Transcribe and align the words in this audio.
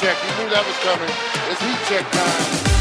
check. 0.00 0.16
You 0.22 0.44
knew 0.44 0.50
that 0.50 0.64
was 0.64 0.78
coming. 0.86 1.10
It's 1.50 1.60
heat 1.60 1.80
check 1.88 2.06
time. 2.12 2.77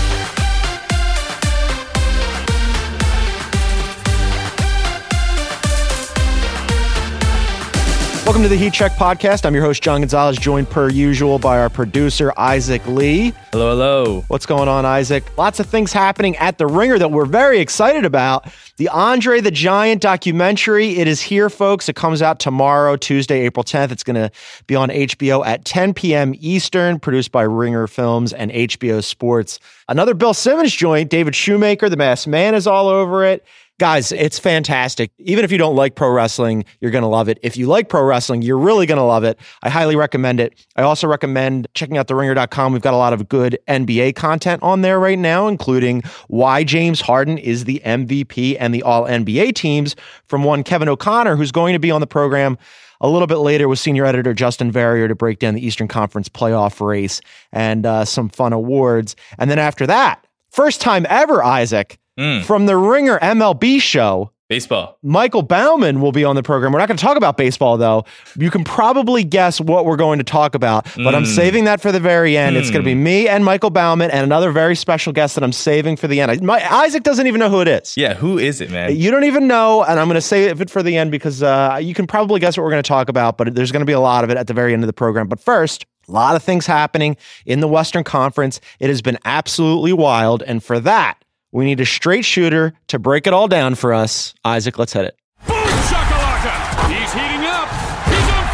Welcome 8.28 8.44
to 8.44 8.49
the 8.49 8.57
Heat 8.57 8.73
Check 8.73 8.91
Podcast. 8.91 9.46
I'm 9.46 9.55
your 9.55 9.63
host, 9.63 9.81
John 9.81 10.01
Gonzalez, 10.01 10.37
joined 10.37 10.69
per 10.69 10.89
usual 10.89 11.39
by 11.39 11.59
our 11.59 11.69
producer, 11.69 12.33
Isaac 12.35 12.85
Lee. 12.85 13.31
Hello, 13.53 13.69
hello. 13.69 14.26
What's 14.27 14.46
going 14.46 14.67
on, 14.67 14.85
Isaac? 14.85 15.23
Lots 15.37 15.62
of 15.62 15.67
things 15.67 15.94
happening 15.94 16.35
at 16.35 16.58
The 16.58 16.67
Ringer 16.67 16.99
that 16.99 17.09
we're 17.09 17.26
very 17.26 17.59
excited 17.59 18.03
about. 18.03 18.45
The 18.76 18.90
Andre 18.90 19.40
the 19.40 19.49
Giant 19.49 20.02
documentary, 20.02 20.98
it 20.98 21.08
is 21.08 21.21
here, 21.21 21.49
folks. 21.49 21.88
It 21.88 21.95
comes 21.95 22.21
out 22.21 22.41
tomorrow, 22.41 22.98
Tuesday, 22.98 23.45
April 23.45 23.63
10th. 23.63 23.94
It's 23.94 24.04
going 24.04 24.18
to 24.18 24.30
be 24.68 24.76
on 24.76 24.90
HBO 24.90 25.46
at 25.46 25.63
10 25.63 25.94
p.m. 25.94 26.34
Eastern, 26.38 26.99
produced 26.99 27.32
by 27.32 27.44
Ringer 27.44 27.88
Films 27.88 28.34
and 28.34 28.52
HBO 28.52 29.02
Sports. 29.02 29.57
Another 29.88 30.13
Bill 30.13 30.34
Simmons 30.34 30.73
joint, 30.73 31.09
David 31.09 31.34
Shoemaker, 31.34 31.88
the 31.88 31.96
masked 31.96 32.27
man, 32.27 32.55
is 32.55 32.68
all 32.68 32.90
over 32.90 33.23
it. 33.23 33.46
Guys, 33.80 34.12
it's 34.12 34.40
fantastic. 34.40 35.12
Even 35.20 35.45
if 35.45 35.52
you 35.52 35.59
don't 35.59 35.76
like 35.76 35.94
pro 35.94 36.09
wrestling, 36.09 36.66
you're 36.81 36.90
going 36.90 37.04
to 37.04 37.08
love 37.08 37.30
it. 37.30 37.38
If 37.44 37.58
you 37.58 37.68
like 37.68 37.90
pro 37.90 38.02
wrestling, 38.02 38.41
you're 38.41 38.58
really 38.58 38.88
going 38.88 38.98
to 38.98 39.04
love 39.04 39.23
it. 39.23 39.40
I 39.62 39.70
highly 39.70 39.95
recommend 39.95 40.40
it. 40.40 40.66
I 40.76 40.81
also 40.81 41.08
recommend 41.08 41.68
checking 41.76 41.95
out 41.95 42.08
theringer.com. 42.08 42.73
We've 42.73 42.82
got 42.82 42.95
a 42.95 42.98
lot 42.98 43.13
of 43.13 43.30
good 43.30 43.59
NBA 43.68 44.16
content 44.16 44.63
on 44.63 44.82
there 44.82 44.99
right 44.99 45.20
now, 45.20 45.48
including 45.48 46.02
why 46.27 46.63
James 46.63 47.02
Harden 47.02 47.38
is 47.38 47.66
the 47.66 47.80
MVP 47.85 48.58
and 48.59 48.73
the 48.73 48.82
all 48.82 49.04
NBA 49.04 49.54
teams 49.54 49.96
from 50.26 50.44
one 50.44 50.63
Kevin 50.63 50.90
O'Connor, 50.90 51.35
who's 51.35 51.52
going 51.52 51.73
to 51.73 51.80
be 51.80 51.91
on 51.91 52.02
the 52.02 52.07
program 52.07 52.57
a 52.99 53.07
little 53.07 53.27
bit 53.27 53.38
later 53.38 53.68
with 53.68 53.77
senior 53.77 54.05
editor 54.05 54.34
Justin 54.34 54.71
Verrier 54.71 55.07
to 55.07 55.13
break 55.13 55.37
down 55.37 55.54
the 55.54 55.63
Eastern 55.63 55.87
Conference 55.87 56.30
playoff 56.30 56.84
race 56.84 57.21
and 57.52 57.85
uh, 57.85 58.05
some 58.05 58.30
fun 58.30 58.54
awards. 58.54 59.15
And 59.37 59.52
then 59.52 59.59
after 59.59 59.85
that, 59.85 60.26
first 60.49 60.82
time 60.82 61.05
ever, 61.12 61.43
Isaac, 61.43 61.99
Mm. 62.18 62.43
from 62.43 62.65
the 62.65 62.76
Ringer 62.77 63.20
MLB 63.20 63.79
show. 63.82 64.31
Baseball. 64.49 64.97
Michael 65.03 65.41
Baumann 65.41 65.99
will 65.99 66.13
be 66.13 66.23
on 66.23 66.37
the 66.37 66.41
program. 66.41 66.71
We're 66.71 66.79
not 66.79 66.87
going 66.87 66.95
to 66.97 67.03
talk 67.03 67.17
about 67.17 67.35
baseball, 67.35 67.75
though. 67.77 68.05
You 68.37 68.49
can 68.49 68.63
probably 68.63 69.25
guess 69.25 69.59
what 69.59 69.85
we're 69.85 69.97
going 69.97 70.19
to 70.19 70.23
talk 70.23 70.55
about, 70.55 70.85
but 70.95 71.13
I'm 71.13 71.23
Mm. 71.25 71.35
saving 71.35 71.65
that 71.65 71.81
for 71.81 71.91
the 71.91 71.99
very 71.99 72.37
end. 72.37 72.55
It's 72.55 72.69
going 72.71 72.81
to 72.81 72.85
be 72.85 72.95
me 72.95 73.27
and 73.27 73.43
Michael 73.43 73.71
Baumann 73.71 74.09
and 74.09 74.23
another 74.23 74.51
very 74.51 74.73
special 74.77 75.11
guest 75.11 75.35
that 75.35 75.43
I'm 75.43 75.51
saving 75.51 75.97
for 75.97 76.07
the 76.07 76.21
end. 76.21 76.31
I- 76.31 76.37
My, 76.37 76.65
Isaac 76.77 77.03
doesn't 77.03 77.27
even 77.27 77.39
know 77.39 77.49
who 77.49 77.59
it 77.59 77.67
is. 77.67 77.97
Yeah, 77.97 78.13
who 78.13 78.37
is 78.39 78.61
it, 78.61 78.71
man? 78.71 78.95
You 78.95 79.11
don't 79.11 79.25
even 79.25 79.47
know, 79.47 79.83
and 79.83 79.99
I'm 79.99 80.07
going 80.07 80.15
to 80.15 80.21
save 80.21 80.61
it 80.61 80.69
for 80.69 80.81
the 80.81 80.95
end 80.95 81.11
because 81.11 81.43
uh, 81.43 81.77
you 81.81 81.93
can 81.93 82.07
probably 82.07 82.39
guess 82.39 82.55
what 82.55 82.63
we're 82.63 82.71
going 82.71 82.83
to 82.83 82.87
talk 82.87 83.09
about, 83.09 83.37
but 83.37 83.53
there's 83.53 83.73
going 83.73 83.81
to 83.81 83.85
be 83.85 83.91
a 83.91 83.99
lot 83.99 84.23
of 84.23 84.29
it 84.29 84.37
at 84.37 84.47
the 84.47 84.53
very 84.53 84.71
end 84.71 84.81
of 84.81 84.87
the 84.87 84.93
program. 84.93 85.27
But 85.27 85.41
first, 85.41 85.85
a 86.07 86.11
lot 86.13 86.37
of 86.37 86.41
things 86.41 86.65
happening 86.65 87.17
in 87.45 87.59
the 87.59 87.67
Western 87.67 88.05
Conference. 88.05 88.61
It 88.79 88.87
has 88.87 89.02
been 89.02 89.19
absolutely 89.25 89.91
wild, 89.91 90.41
and 90.41 90.63
for 90.63 90.79
that, 90.79 91.17
we 91.58 91.66
need 91.66 91.80
a 91.80 91.86
straight 91.88 92.23
shooter 92.23 92.72
to 92.86 93.00
break 93.00 93.25
it 93.25 93.33
all 93.33 93.47
down 93.47 93.73
for 93.73 93.91
us. 93.91 94.36
Isaac, 94.45 94.77
let's 94.77 94.94
hit 94.94 95.05
it. 95.05 95.17
Boom 95.47 95.55
shakalaka! 95.55 96.88
He's 96.88 97.11
heating 97.11 97.45
up. 97.45 97.67
He's 98.05 98.30
on 98.30 98.45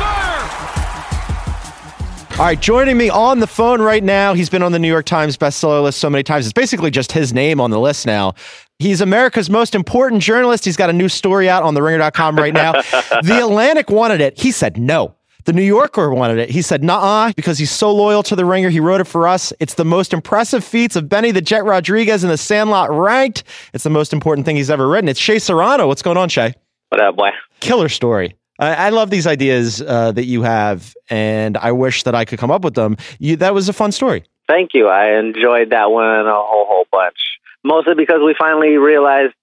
fire. 2.29 2.39
All 2.39 2.45
right, 2.45 2.61
joining 2.61 2.97
me 2.97 3.09
on 3.09 3.39
the 3.39 3.47
phone 3.47 3.81
right 3.81 4.01
now, 4.01 4.33
he's 4.33 4.49
been 4.49 4.63
on 4.63 4.71
the 4.71 4.79
New 4.79 4.87
York 4.87 5.05
Times 5.05 5.35
bestseller 5.35 5.83
list 5.83 5.99
so 5.99 6.09
many 6.09 6.23
times. 6.23 6.45
It's 6.45 6.53
basically 6.53 6.91
just 6.91 7.11
his 7.11 7.33
name 7.33 7.59
on 7.59 7.71
the 7.71 7.79
list 7.79 8.05
now. 8.05 8.35
He's 8.79 9.01
America's 9.01 9.49
most 9.49 9.75
important 9.75 10.21
journalist. 10.21 10.63
He's 10.63 10.77
got 10.77 10.89
a 10.89 10.93
new 10.93 11.09
story 11.09 11.49
out 11.49 11.61
on 11.61 11.75
theringer.com 11.75 12.37
right 12.37 12.53
now. 12.53 12.71
the 13.21 13.41
Atlantic 13.43 13.89
wanted 13.89 14.21
it. 14.21 14.39
He 14.39 14.51
said 14.51 14.77
no. 14.77 15.13
The 15.45 15.53
New 15.53 15.63
Yorker 15.63 16.13
wanted 16.13 16.37
it. 16.37 16.49
He 16.49 16.61
said, 16.61 16.83
nah, 16.83 17.31
because 17.35 17.57
he's 17.57 17.71
so 17.71 17.93
loyal 17.93 18.23
to 18.23 18.35
the 18.35 18.45
ringer. 18.45 18.69
He 18.69 18.79
wrote 18.79 19.01
it 19.01 19.07
for 19.07 19.27
us. 19.27 19.51
It's 19.59 19.73
the 19.73 19.85
most 19.85 20.13
impressive 20.13 20.63
feats 20.63 20.95
of 20.95 21.09
Benny 21.09 21.31
the 21.31 21.41
Jet 21.41 21.65
Rodriguez 21.65 22.23
in 22.23 22.29
the 22.29 22.37
Sandlot 22.37 22.91
ranked. 22.91 23.43
It's 23.73 23.83
the 23.83 23.89
most 23.89 24.13
important 24.13 24.45
thing 24.45 24.55
he's 24.55 24.69
ever 24.69 24.87
written. 24.87 25.09
It's 25.09 25.19
Shea 25.19 25.39
Serrano. 25.39 25.87
What's 25.87 26.01
going 26.01 26.17
on, 26.17 26.29
Shea? 26.29 26.53
What 26.89 27.01
up, 27.01 27.15
boy? 27.15 27.31
killer 27.63 27.89
story. 27.89 28.35
I, 28.59 28.75
I 28.75 28.89
love 28.89 29.09
these 29.09 29.25
ideas 29.25 29.81
uh, 29.81 30.11
that 30.11 30.25
you 30.25 30.43
have, 30.43 30.93
and 31.09 31.57
I 31.57 31.71
wish 31.71 32.03
that 32.03 32.13
I 32.13 32.25
could 32.25 32.37
come 32.37 32.51
up 32.51 32.63
with 32.63 32.75
them. 32.75 32.97
You, 33.19 33.37
that 33.37 33.53
was 33.53 33.69
a 33.69 33.73
fun 33.73 33.91
story. 33.91 34.25
Thank 34.47 34.71
you. 34.73 34.87
I 34.87 35.17
enjoyed 35.17 35.71
that 35.71 35.89
one 35.89 36.27
a 36.27 36.33
whole 36.33 36.65
whole 36.67 36.85
bunch. 36.91 37.17
Mostly 37.63 37.95
because 37.95 38.19
we 38.23 38.35
finally 38.37 38.75
realized 38.75 39.33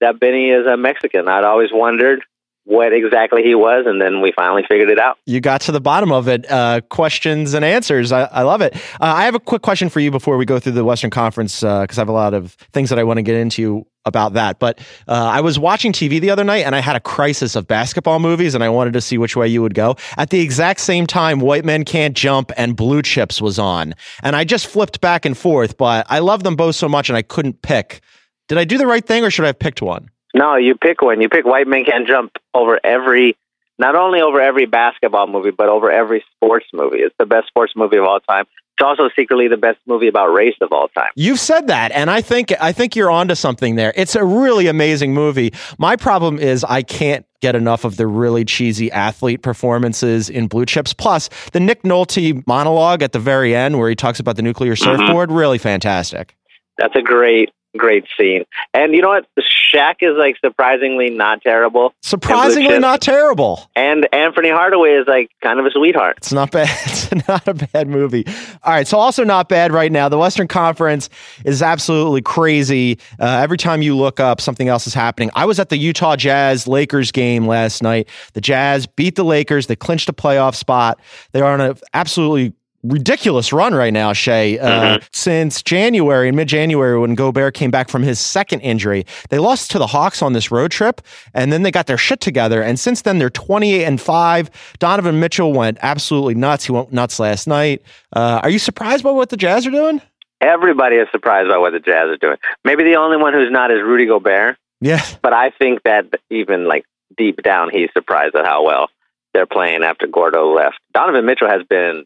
that 0.00 0.20
Benny 0.20 0.50
is 0.50 0.66
a 0.66 0.76
Mexican. 0.76 1.26
I'd 1.26 1.44
always 1.44 1.70
wondered 1.72 2.22
what 2.64 2.92
exactly 2.92 3.42
he 3.42 3.54
was, 3.54 3.84
and 3.86 4.00
then 4.00 4.20
we 4.20 4.32
finally 4.34 4.62
figured 4.68 4.90
it 4.90 4.98
out. 4.98 5.18
You 5.26 5.40
got 5.40 5.62
to 5.62 5.72
the 5.72 5.80
bottom 5.80 6.12
of 6.12 6.28
it. 6.28 6.50
Uh, 6.50 6.80
questions 6.88 7.54
and 7.54 7.64
answers. 7.64 8.12
I, 8.12 8.24
I 8.24 8.42
love 8.42 8.60
it. 8.60 8.74
Uh, 8.74 8.78
I 9.00 9.24
have 9.24 9.34
a 9.34 9.40
quick 9.40 9.62
question 9.62 9.88
for 9.88 10.00
you 10.00 10.10
before 10.10 10.36
we 10.36 10.44
go 10.44 10.60
through 10.60 10.72
the 10.72 10.84
Western 10.84 11.10
Conference 11.10 11.60
because 11.60 11.98
I 11.98 12.00
have 12.00 12.08
a 12.08 12.12
lot 12.12 12.34
of 12.34 12.52
things 12.72 12.90
that 12.90 12.98
I 12.98 13.04
want 13.04 13.18
to 13.18 13.22
get 13.22 13.36
into 13.36 13.86
about 14.04 14.34
that. 14.34 14.58
But 14.58 14.78
uh, 15.08 15.12
I 15.12 15.40
was 15.40 15.58
watching 15.58 15.92
TV 15.92 16.20
the 16.20 16.30
other 16.30 16.44
night 16.44 16.64
and 16.64 16.74
I 16.74 16.80
had 16.80 16.96
a 16.96 17.00
crisis 17.00 17.54
of 17.56 17.66
basketball 17.66 18.18
movies 18.18 18.54
and 18.54 18.64
I 18.64 18.68
wanted 18.68 18.92
to 18.94 19.00
see 19.00 19.18
which 19.18 19.36
way 19.36 19.48
you 19.48 19.62
would 19.62 19.74
go. 19.74 19.96
At 20.16 20.30
the 20.30 20.40
exact 20.40 20.80
same 20.80 21.06
time, 21.06 21.40
White 21.40 21.64
Men 21.64 21.84
Can't 21.84 22.16
Jump 22.16 22.52
and 22.56 22.76
Blue 22.76 23.02
Chips 23.02 23.40
was 23.40 23.58
on. 23.58 23.94
And 24.22 24.34
I 24.34 24.44
just 24.44 24.66
flipped 24.66 25.00
back 25.00 25.24
and 25.24 25.36
forth, 25.36 25.76
but 25.76 26.06
I 26.08 26.18
love 26.18 26.42
them 26.42 26.56
both 26.56 26.74
so 26.74 26.88
much 26.88 27.08
and 27.08 27.16
I 27.16 27.22
couldn't 27.22 27.62
pick. 27.62 28.00
Did 28.48 28.58
I 28.58 28.64
do 28.64 28.76
the 28.76 28.86
right 28.86 29.04
thing 29.04 29.24
or 29.24 29.30
should 29.30 29.44
I 29.44 29.48
have 29.48 29.58
picked 29.58 29.82
one? 29.82 30.10
No, 30.34 30.56
you 30.56 30.74
pick 30.74 31.02
one. 31.02 31.20
You 31.20 31.28
pick 31.28 31.44
White 31.44 31.66
Men 31.66 31.84
Can't 31.84 32.06
Jump 32.06 32.32
over 32.54 32.80
every, 32.84 33.36
not 33.78 33.94
only 33.94 34.20
over 34.20 34.40
every 34.40 34.66
basketball 34.66 35.26
movie, 35.26 35.50
but 35.50 35.68
over 35.68 35.90
every 35.90 36.24
sports 36.34 36.66
movie. 36.72 36.98
It's 36.98 37.14
the 37.18 37.26
best 37.26 37.48
sports 37.48 37.74
movie 37.76 37.98
of 37.98 38.04
all 38.04 38.20
time. 38.20 38.46
It's 38.78 38.86
also 38.86 39.10
secretly 39.14 39.48
the 39.48 39.58
best 39.58 39.78
movie 39.86 40.08
about 40.08 40.28
race 40.28 40.56
of 40.62 40.72
all 40.72 40.88
time. 40.88 41.10
You've 41.14 41.38
said 41.38 41.66
that, 41.66 41.92
and 41.92 42.10
I 42.10 42.22
think 42.22 42.52
I 42.58 42.72
think 42.72 42.96
you're 42.96 43.10
onto 43.10 43.34
something 43.34 43.74
there. 43.74 43.92
It's 43.94 44.14
a 44.16 44.24
really 44.24 44.66
amazing 44.66 45.12
movie. 45.12 45.52
My 45.78 45.94
problem 45.94 46.38
is 46.38 46.64
I 46.64 46.82
can't 46.82 47.26
get 47.42 47.54
enough 47.54 47.84
of 47.84 47.98
the 47.98 48.06
really 48.06 48.46
cheesy 48.46 48.90
athlete 48.90 49.42
performances 49.42 50.30
in 50.30 50.46
Blue 50.46 50.64
Chips. 50.64 50.94
Plus, 50.94 51.28
the 51.52 51.60
Nick 51.60 51.82
Nolte 51.82 52.42
monologue 52.46 53.02
at 53.02 53.12
the 53.12 53.18
very 53.18 53.54
end, 53.54 53.78
where 53.78 53.90
he 53.90 53.94
talks 53.94 54.20
about 54.20 54.36
the 54.36 54.42
nuclear 54.42 54.74
mm-hmm. 54.74 54.96
surfboard, 54.96 55.30
really 55.30 55.58
fantastic. 55.58 56.34
That's 56.78 56.96
a 56.96 57.02
great, 57.02 57.50
great 57.76 58.04
scene. 58.18 58.44
And 58.74 58.94
you 58.94 59.02
know 59.02 59.08
what? 59.08 59.26
Shaq 59.72 59.96
is 60.00 60.16
like 60.16 60.36
surprisingly 60.44 61.10
not 61.10 61.42
terrible. 61.42 61.94
Surprisingly, 62.02 62.78
not 62.78 63.00
terrible. 63.00 63.70
And 63.74 64.06
Anfernee 64.12 64.52
Hardaway 64.52 64.90
is 64.90 65.06
like 65.06 65.30
kind 65.42 65.58
of 65.58 65.66
a 65.66 65.70
sweetheart. 65.70 66.18
It's 66.18 66.32
not 66.32 66.50
bad. 66.50 66.68
It's 67.12 67.28
not 67.28 67.46
a 67.46 67.54
bad 67.54 67.88
movie. 67.88 68.24
All 68.62 68.72
right. 68.72 68.86
So, 68.88 68.96
also 68.96 69.22
not 69.22 69.48
bad 69.48 69.72
right 69.72 69.92
now. 69.92 70.08
The 70.08 70.16
Western 70.18 70.48
Conference 70.48 71.10
is 71.44 71.60
absolutely 71.60 72.22
crazy. 72.22 72.98
Uh, 73.20 73.40
every 73.42 73.58
time 73.58 73.82
you 73.82 73.96
look 73.96 74.18
up, 74.18 74.40
something 74.40 74.68
else 74.68 74.86
is 74.86 74.94
happening. 74.94 75.30
I 75.34 75.44
was 75.44 75.58
at 75.58 75.68
the 75.68 75.76
Utah 75.76 76.16
Jazz 76.16 76.66
Lakers 76.66 77.12
game 77.12 77.46
last 77.46 77.82
night. 77.82 78.08
The 78.32 78.40
Jazz 78.40 78.86
beat 78.86 79.16
the 79.16 79.24
Lakers. 79.24 79.66
They 79.66 79.76
clinched 79.76 80.08
a 80.08 80.12
playoff 80.12 80.54
spot. 80.54 81.00
They 81.32 81.40
are 81.40 81.52
on 81.52 81.60
an 81.60 81.76
absolutely 81.92 82.54
ridiculous 82.82 83.52
run 83.52 83.74
right 83.74 83.92
now, 83.92 84.12
Shea. 84.12 84.58
Uh, 84.58 84.98
Since 85.12 85.62
January, 85.62 86.28
in 86.28 86.36
mid 86.36 86.48
January, 86.48 86.98
when 86.98 87.14
Gobert 87.14 87.54
came 87.54 87.70
back 87.70 87.88
from 87.88 88.02
his 88.02 88.18
second 88.20 88.60
injury, 88.60 89.06
they 89.30 89.38
lost 89.38 89.70
to 89.72 89.78
the 89.78 89.86
Hawks 89.86 90.22
on 90.22 90.32
this 90.32 90.50
road 90.50 90.70
trip, 90.70 91.00
and 91.34 91.52
then 91.52 91.62
they 91.62 91.70
got 91.70 91.86
their 91.86 91.98
shit 91.98 92.20
together. 92.20 92.62
And 92.62 92.78
since 92.78 93.02
then, 93.02 93.18
they're 93.18 93.30
28 93.30 93.84
and 93.84 94.00
5. 94.00 94.50
Donovan 94.78 95.20
Mitchell 95.20 95.52
went 95.52 95.78
absolutely 95.82 96.34
nuts. 96.34 96.64
He 96.64 96.72
went 96.72 96.92
nuts 96.92 97.18
last 97.18 97.46
night. 97.46 97.82
Uh, 98.14 98.40
are 98.42 98.50
you 98.50 98.58
surprised 98.58 99.04
by 99.04 99.10
what 99.10 99.28
the 99.30 99.36
Jazz 99.36 99.66
are 99.66 99.70
doing? 99.70 100.00
Everybody 100.40 100.96
is 100.96 101.06
surprised 101.12 101.48
by 101.48 101.58
what 101.58 101.72
the 101.72 101.78
Jazz 101.78 102.08
are 102.08 102.16
doing. 102.16 102.36
Maybe 102.64 102.82
the 102.82 102.96
only 102.96 103.16
one 103.16 103.32
who's 103.32 103.50
not 103.52 103.70
is 103.70 103.78
Rudy 103.80 104.06
Gobert, 104.06 104.56
Yeah. 104.80 105.00
but 105.22 105.32
I 105.32 105.50
think 105.50 105.84
that 105.84 106.06
even 106.30 106.66
like 106.66 106.84
deep 107.16 107.42
down, 107.42 107.70
he's 107.72 107.90
surprised 107.92 108.34
at 108.34 108.44
how 108.44 108.64
well 108.64 108.88
they're 109.34 109.46
playing 109.46 109.82
after 109.84 110.06
Gordo 110.08 110.52
left. 110.52 110.78
Donovan 110.92 111.24
Mitchell 111.26 111.48
has 111.48 111.62
been 111.68 112.04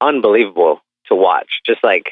unbelievable 0.00 0.80
to 1.06 1.14
watch. 1.14 1.60
Just 1.66 1.82
like 1.84 2.10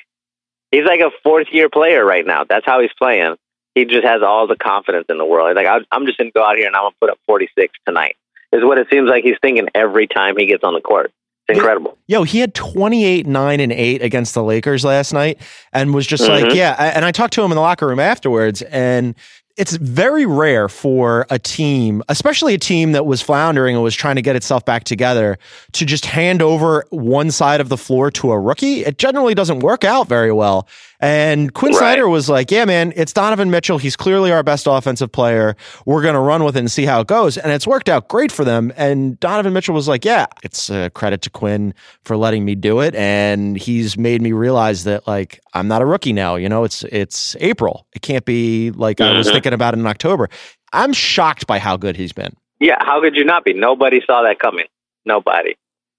he's 0.70 0.84
like 0.84 1.00
a 1.00 1.10
fourth 1.22 1.48
year 1.52 1.68
player 1.68 2.04
right 2.04 2.26
now. 2.26 2.44
That's 2.44 2.66
how 2.66 2.80
he's 2.80 2.92
playing. 2.98 3.36
He 3.74 3.84
just 3.84 4.04
has 4.04 4.22
all 4.22 4.46
the 4.46 4.56
confidence 4.56 5.06
in 5.08 5.18
the 5.18 5.24
world. 5.24 5.54
Like 5.56 5.66
I- 5.66 5.84
I'm 5.92 6.06
just 6.06 6.18
gonna 6.18 6.30
go 6.30 6.44
out 6.44 6.56
here 6.56 6.66
and 6.66 6.74
I'm 6.76 6.82
gonna 6.84 6.94
put 7.00 7.10
up 7.10 7.18
46 7.26 7.72
tonight. 7.86 8.16
Is 8.52 8.64
what 8.64 8.78
it 8.78 8.88
seems 8.90 9.08
like 9.10 9.24
he's 9.24 9.36
thinking 9.42 9.68
every 9.74 10.06
time 10.06 10.36
he 10.36 10.46
gets 10.46 10.64
on 10.64 10.72
the 10.74 10.80
court. 10.80 11.12
It's 11.48 11.58
incredible. 11.58 11.96
Yo, 12.08 12.24
he 12.24 12.40
had 12.40 12.54
28, 12.54 13.26
9, 13.26 13.60
and 13.60 13.72
8 13.72 14.02
against 14.02 14.34
the 14.34 14.42
Lakers 14.42 14.84
last 14.84 15.12
night 15.12 15.38
and 15.72 15.94
was 15.94 16.06
just 16.06 16.26
like, 16.28 16.44
Mhm. 16.46 16.54
yeah. 16.54 16.92
And 16.94 17.04
I 17.04 17.10
talked 17.12 17.32
to 17.34 17.42
him 17.42 17.50
in 17.52 17.56
the 17.56 17.60
locker 17.62 17.86
room 17.86 18.00
afterwards, 18.00 18.60
and 18.62 19.14
it's 19.58 19.76
very 19.76 20.24
rare 20.24 20.68
for 20.68 21.26
a 21.30 21.38
team, 21.38 22.02
especially 22.08 22.54
a 22.54 22.58
team 22.58 22.92
that 22.92 23.06
was 23.06 23.20
floundering 23.20 23.74
and 23.74 23.82
was 23.82 23.94
trying 23.94 24.14
to 24.14 24.22
get 24.22 24.36
itself 24.36 24.64
back 24.64 24.84
together, 24.84 25.36
to 25.72 25.84
just 25.84 26.06
hand 26.06 26.40
over 26.40 26.86
one 26.90 27.32
side 27.32 27.60
of 27.60 27.68
the 27.68 27.76
floor 27.76 28.10
to 28.12 28.30
a 28.30 28.38
rookie. 28.38 28.84
It 28.84 28.98
generally 28.98 29.34
doesn't 29.34 29.58
work 29.58 29.82
out 29.82 30.06
very 30.06 30.32
well. 30.32 30.68
And 31.00 31.54
Quin 31.54 31.70
Right. 31.72 31.78
Snyder 31.78 32.08
was 32.08 32.28
like, 32.28 32.50
"Yeah, 32.50 32.64
man, 32.64 32.92
it's 32.96 33.12
Donovan 33.12 33.50
Mitchell. 33.50 33.78
He's 33.78 33.94
clearly 33.94 34.32
our 34.32 34.42
best 34.42 34.66
offensive 34.68 35.12
player. 35.12 35.54
We're 35.86 36.02
going 36.02 36.14
to 36.14 36.20
run 36.20 36.42
with 36.42 36.56
it 36.56 36.60
and 36.60 36.70
see 36.70 36.86
how 36.86 37.00
it 37.00 37.06
goes." 37.06 37.38
And 37.38 37.52
it's 37.52 37.66
worked 37.68 37.88
out 37.88 38.08
great 38.08 38.32
for 38.32 38.44
them. 38.44 38.72
And 38.76 39.18
Donovan 39.20 39.52
Mitchell 39.52 39.74
was 39.74 39.86
like, 39.86 40.04
"Yeah, 40.04 40.26
it's 40.42 40.70
a 40.70 40.90
credit 40.90 41.22
to 41.22 41.30
Quin 41.30 41.72
for 42.02 42.16
letting 42.16 42.44
me 42.44 42.56
do 42.56 42.80
it, 42.80 42.96
and 42.96 43.56
he's 43.56 43.96
made 43.96 44.20
me 44.22 44.32
realize 44.32 44.84
that 44.84 45.06
like 45.06 45.38
I'm 45.54 45.68
not 45.68 45.82
a 45.82 45.86
rookie 45.86 46.12
now. 46.12 46.34
You 46.34 46.48
know, 46.48 46.64
it's 46.64 46.82
it's 46.84 47.36
April. 47.38 47.86
It 47.94 48.02
can't 48.02 48.24
be 48.24 48.72
like 48.72 49.00
I 49.00 49.16
was 49.16 49.28
Mhm. 49.28 49.32
thinking 49.34 49.52
about 49.52 49.74
it 49.74 49.80
in 49.80 49.86
October. 49.86 50.28
I'm 50.72 50.92
shocked 50.92 51.46
by 51.46 51.58
how 51.60 51.76
good 51.76 51.96
he's 51.96 52.12
been. 52.12 52.34
Yeah, 52.60 52.76
how 52.80 53.00
could 53.00 53.14
you 53.14 53.24
not 53.24 53.44
be? 53.44 53.52
Nobody 53.52 54.00
saw 54.04 54.22
that 54.22 54.40
coming. 54.40 54.66
Nobody. 55.06 55.54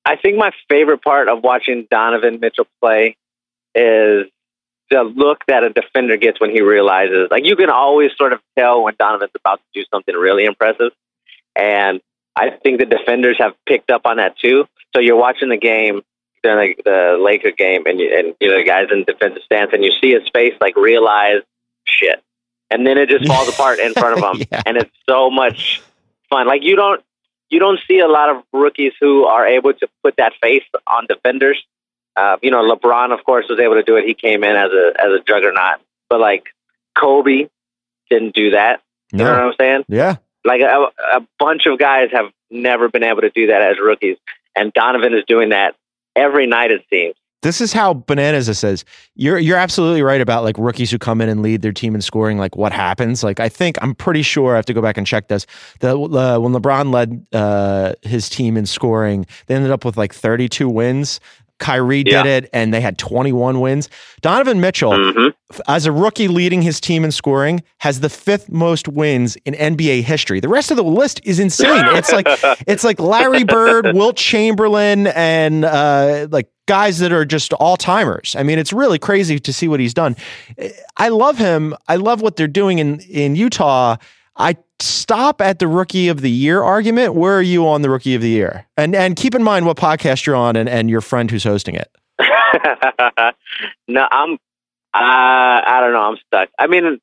I 0.06 0.18
think 0.18 0.38
my 0.38 0.52
favorite 0.70 1.02
part 1.02 1.30
of 1.30 1.42
watching 1.42 1.88
Donovan 1.90 2.40
Mitchell 2.42 2.68
play 2.82 3.16
is 3.76 4.26
the 4.90 5.04
look 5.04 5.46
that 5.48 5.64
a 5.64 5.70
defender 5.70 6.18
gets 6.18 6.40
when 6.40 6.50
he 6.50 6.62
realizes, 6.62 7.28
like, 7.32 7.46
you 7.46 7.56
can 7.56 7.70
always 7.70 8.12
sort 8.18 8.34
of 8.34 8.40
tell 8.58 8.84
when 8.84 8.96
Donovan's 8.98 9.32
about 9.36 9.60
to 9.60 9.80
do 9.80 9.86
something 9.92 10.16
really 10.16 10.46
impressive. 10.46 10.92
And 11.56 12.02
I 12.36 12.52
think 12.52 12.80
the 12.80 12.86
defenders 12.86 13.38
have 13.40 13.54
picked 13.68 13.92
up 13.92 14.02
on 14.06 14.18
that 14.18 14.38
too. 14.38 14.66
So 14.96 15.02
you're 15.02 15.18
watching 15.18 15.50
the 15.50 15.58
game, 15.58 16.02
during 16.42 16.76
the, 16.78 16.84
the 16.84 17.24
Laker 17.24 17.52
game, 17.52 17.84
and, 17.86 18.00
you, 18.00 18.16
and 18.18 18.36
you 18.40 18.50
know, 18.50 18.58
the 18.58 18.64
guys 18.64 18.88
in 18.92 19.04
defensive 19.04 19.44
stance, 19.44 19.72
and 19.74 19.84
you 19.84 19.92
see 20.02 20.12
his 20.12 20.28
face, 20.34 20.54
like, 20.62 20.76
realize, 20.76 21.42
shit. 21.86 22.24
And 22.72 22.86
then 22.86 22.98
it 22.98 23.10
just 23.10 23.28
falls 23.28 23.50
apart 23.54 23.80
in 23.80 23.94
front 23.94 24.18
of 24.18 24.24
him. 24.24 24.48
Yeah. 24.52 24.62
And 24.66 24.78
it's 24.78 24.92
so 25.08 25.30
much 25.30 25.82
fun. 26.30 26.48
Like, 26.48 26.64
you 26.64 26.76
don't, 26.76 27.04
you 27.50 27.60
don't 27.60 27.80
see 27.88 28.00
a 28.00 28.08
lot 28.08 28.30
of 28.30 28.44
rookies 28.54 28.94
who 29.00 29.26
are 29.26 29.46
able 29.46 29.74
to 29.74 29.88
put 30.04 30.16
that 30.18 30.34
face 30.42 30.64
on 30.88 31.08
defenders. 31.08 31.64
Uh, 32.16 32.38
you 32.42 32.52
know, 32.52 32.64
LeBron, 32.64 33.18
of 33.18 33.24
course, 33.26 33.46
was 33.50 33.60
able 33.60 33.76
to 33.76 33.84
do 33.84 33.96
it. 33.96 34.06
He 34.06 34.14
came 34.14 34.44
in 34.44 34.56
as 34.56 34.72
a 34.72 34.92
as 35.00 35.12
a 35.12 35.24
juggernaut, 35.26 35.80
but 36.10 36.20
like 36.20 36.44
Kobe 36.98 37.48
didn't 38.10 38.36
do 38.36 38.52
that. 38.52 38.82
You 39.12 39.20
know 39.20 39.32
what 39.32 39.40
I'm 39.40 39.54
saying? 39.60 39.86
Yeah. 39.88 40.18
Like 40.46 40.62
a, 40.62 40.88
a 41.16 41.22
bunch 41.40 41.66
of 41.66 41.80
guys 41.80 42.10
have 42.12 42.26
never 42.52 42.90
been 42.90 43.04
able 43.04 43.22
to 43.22 43.30
do 43.30 43.48
that 43.48 43.62
as 43.62 43.80
rookies, 43.80 44.18
and 44.56 44.72
Donovan 44.74 45.14
is 45.14 45.24
doing 45.28 45.50
that 45.50 45.76
every 46.16 46.46
night. 46.48 46.72
It 46.72 46.84
seems. 46.90 47.16
this 47.42 47.62
is 47.62 47.72
how 47.74 47.94
bananas 47.94 48.48
this 48.48 48.64
is. 48.64 48.86
You're 49.16 49.40
you're 49.40 49.58
absolutely 49.58 50.02
right 50.02 50.22
about 50.22 50.44
like 50.44 50.58
rookies 50.58 50.92
who 50.92 50.98
come 50.98 51.22
in 51.22 51.30
and 51.30 51.42
lead 51.42 51.62
their 51.62 51.72
team 51.72 51.96
in 51.96 52.02
scoring. 52.02 52.38
Like 52.38 52.56
what 52.56 52.72
happens? 52.72 53.24
Like 53.24 53.40
I 53.40 53.50
think 53.50 53.78
I'm 53.82 53.96
pretty 53.96 54.22
sure 54.22 54.54
I 54.54 54.56
have 54.58 54.66
to 54.66 54.74
go 54.74 54.82
back 54.82 54.98
and 54.98 55.08
check 55.08 55.28
this. 55.28 55.46
The 55.80 55.92
uh, 55.92 56.40
when 56.40 56.54
LeBron 56.54 56.94
led 56.94 57.26
uh, 57.34 57.94
his 58.02 58.30
team 58.30 58.58
in 58.58 58.66
scoring, 58.66 59.26
they 59.48 59.56
ended 59.56 59.72
up 59.72 59.86
with 59.86 59.98
like 59.98 60.14
32 60.14 60.70
wins. 60.70 61.20
Kyrie 61.60 62.04
did 62.04 62.12
Yeah. 62.14 62.24
it, 62.26 62.50
and 62.54 62.74
they 62.74 62.82
had 62.82 62.98
21 62.98 63.60
wins. 63.60 63.90
Donovan 64.22 64.60
Mitchell, 64.62 64.96
hmm 65.14 65.28
as 65.68 65.88
a 65.88 65.92
rookie 65.92 66.28
leading 66.28 66.62
his 66.62 66.80
team 66.80 67.04
in 67.04 67.12
scoring, 67.12 67.64
has 67.80 68.02
the 68.02 68.10
fifth 68.10 68.50
most 68.52 68.88
wins 68.88 69.36
in 69.46 69.56
NBA 69.56 70.04
history. 70.04 70.40
The 70.40 70.48
rest 70.48 70.70
of 70.70 70.78
the 70.78 70.84
list 70.84 71.22
is 71.24 71.40
insane. 71.40 71.86
It's 71.96 72.12
like 72.12 72.28
it's 72.68 72.84
like 72.84 73.00
Larry 73.00 73.44
Bird, 73.44 73.96
Wilt 73.96 74.16
Chamberlain, 74.16 75.08
and 75.08 75.66
uh, 75.66 76.28
like 76.30 76.48
guys 76.68 77.00
that 77.00 77.12
are 77.12 77.26
just 77.26 77.52
all 77.54 77.78
timers. 77.78 78.36
I 78.38 78.44
mean, 78.44 78.60
it's 78.60 78.72
really 78.72 79.00
crazy 79.00 79.40
to 79.40 79.52
see 79.52 79.68
what 79.68 79.80
he's 79.80 79.94
done. 79.96 80.16
I 80.98 81.10
love 81.10 81.38
him. 81.40 81.74
I 81.88 81.96
love 81.96 82.22
what 82.22 82.36
they're 82.36 82.48
doing 82.48 82.78
in 82.80 83.00
in 83.02 83.36
Utah. 83.36 83.96
I 84.40 84.56
stop 84.80 85.42
at 85.42 85.60
the 85.60 85.68
rookie 85.68 86.08
of 86.08 86.22
the 86.22 86.32
year 86.32 86.64
argument. 86.64 87.14
Where 87.14 87.38
are 87.38 87.42
you 87.42 87.68
on 87.68 87.82
the 87.82 87.90
rookie 87.90 88.16
of 88.16 88.22
the 88.22 88.30
year? 88.30 88.66
And 88.78 88.96
and 88.96 89.16
keep 89.16 89.36
in 89.36 89.44
mind 89.44 89.66
what 89.66 89.78
podcast 89.78 90.26
you're 90.26 90.36
on 90.36 90.56
and, 90.56 90.70
and 90.70 90.90
your 90.90 91.02
friend 91.02 91.30
who's 91.30 91.44
hosting 91.44 91.76
it. 91.76 91.92
no, 93.88 94.08
I'm. 94.10 94.34
Uh, 94.92 95.62
I 95.66 95.82
don't 95.82 95.94
know. 95.94 96.02
I'm 96.02 96.18
stuck. 96.26 96.50
I 96.58 96.66
mean, 96.66 97.00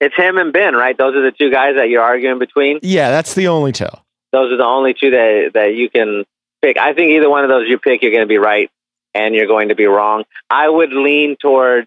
it's 0.00 0.16
him 0.16 0.38
and 0.38 0.52
Ben, 0.52 0.74
right? 0.74 0.96
Those 0.98 1.14
are 1.14 1.22
the 1.22 1.30
two 1.30 1.50
guys 1.50 1.76
that 1.76 1.88
you're 1.90 2.02
arguing 2.02 2.38
between. 2.38 2.80
Yeah, 2.82 3.10
that's 3.10 3.34
the 3.34 3.48
only 3.48 3.70
two. 3.70 3.86
Those 4.32 4.52
are 4.52 4.56
the 4.56 4.64
only 4.64 4.94
two 4.94 5.10
that 5.10 5.50
that 5.54 5.74
you 5.74 5.90
can 5.90 6.24
pick. 6.62 6.78
I 6.78 6.94
think 6.94 7.10
either 7.10 7.28
one 7.28 7.44
of 7.44 7.50
those 7.50 7.68
you 7.68 7.78
pick, 7.78 8.02
you're 8.02 8.10
going 8.10 8.22
to 8.22 8.26
be 8.26 8.38
right 8.38 8.70
and 9.14 9.34
you're 9.34 9.46
going 9.46 9.68
to 9.68 9.74
be 9.74 9.86
wrong. 9.86 10.24
I 10.48 10.68
would 10.68 10.92
lean 10.92 11.36
toward 11.40 11.86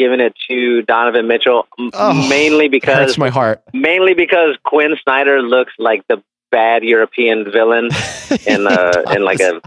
giving 0.00 0.18
it 0.20 0.34
to 0.48 0.82
Donovan 0.82 1.28
Mitchell, 1.28 1.68
Oh, 1.94 2.28
mainly 2.28 2.66
because 2.68 2.96
Hurts 2.96 3.18
my 3.18 3.28
heart. 3.30 3.62
mainly 3.72 4.14
because 4.14 4.56
Quin 4.64 4.96
Snyder 5.02 5.40
looks 5.42 5.72
like 5.78 6.02
the 6.08 6.22
bad 6.50 6.82
European 6.82 7.44
villain 7.52 7.90
in 8.46 8.66
uh 8.66 9.02
in 9.14 9.22
like 9.24 9.38
a 9.40 9.60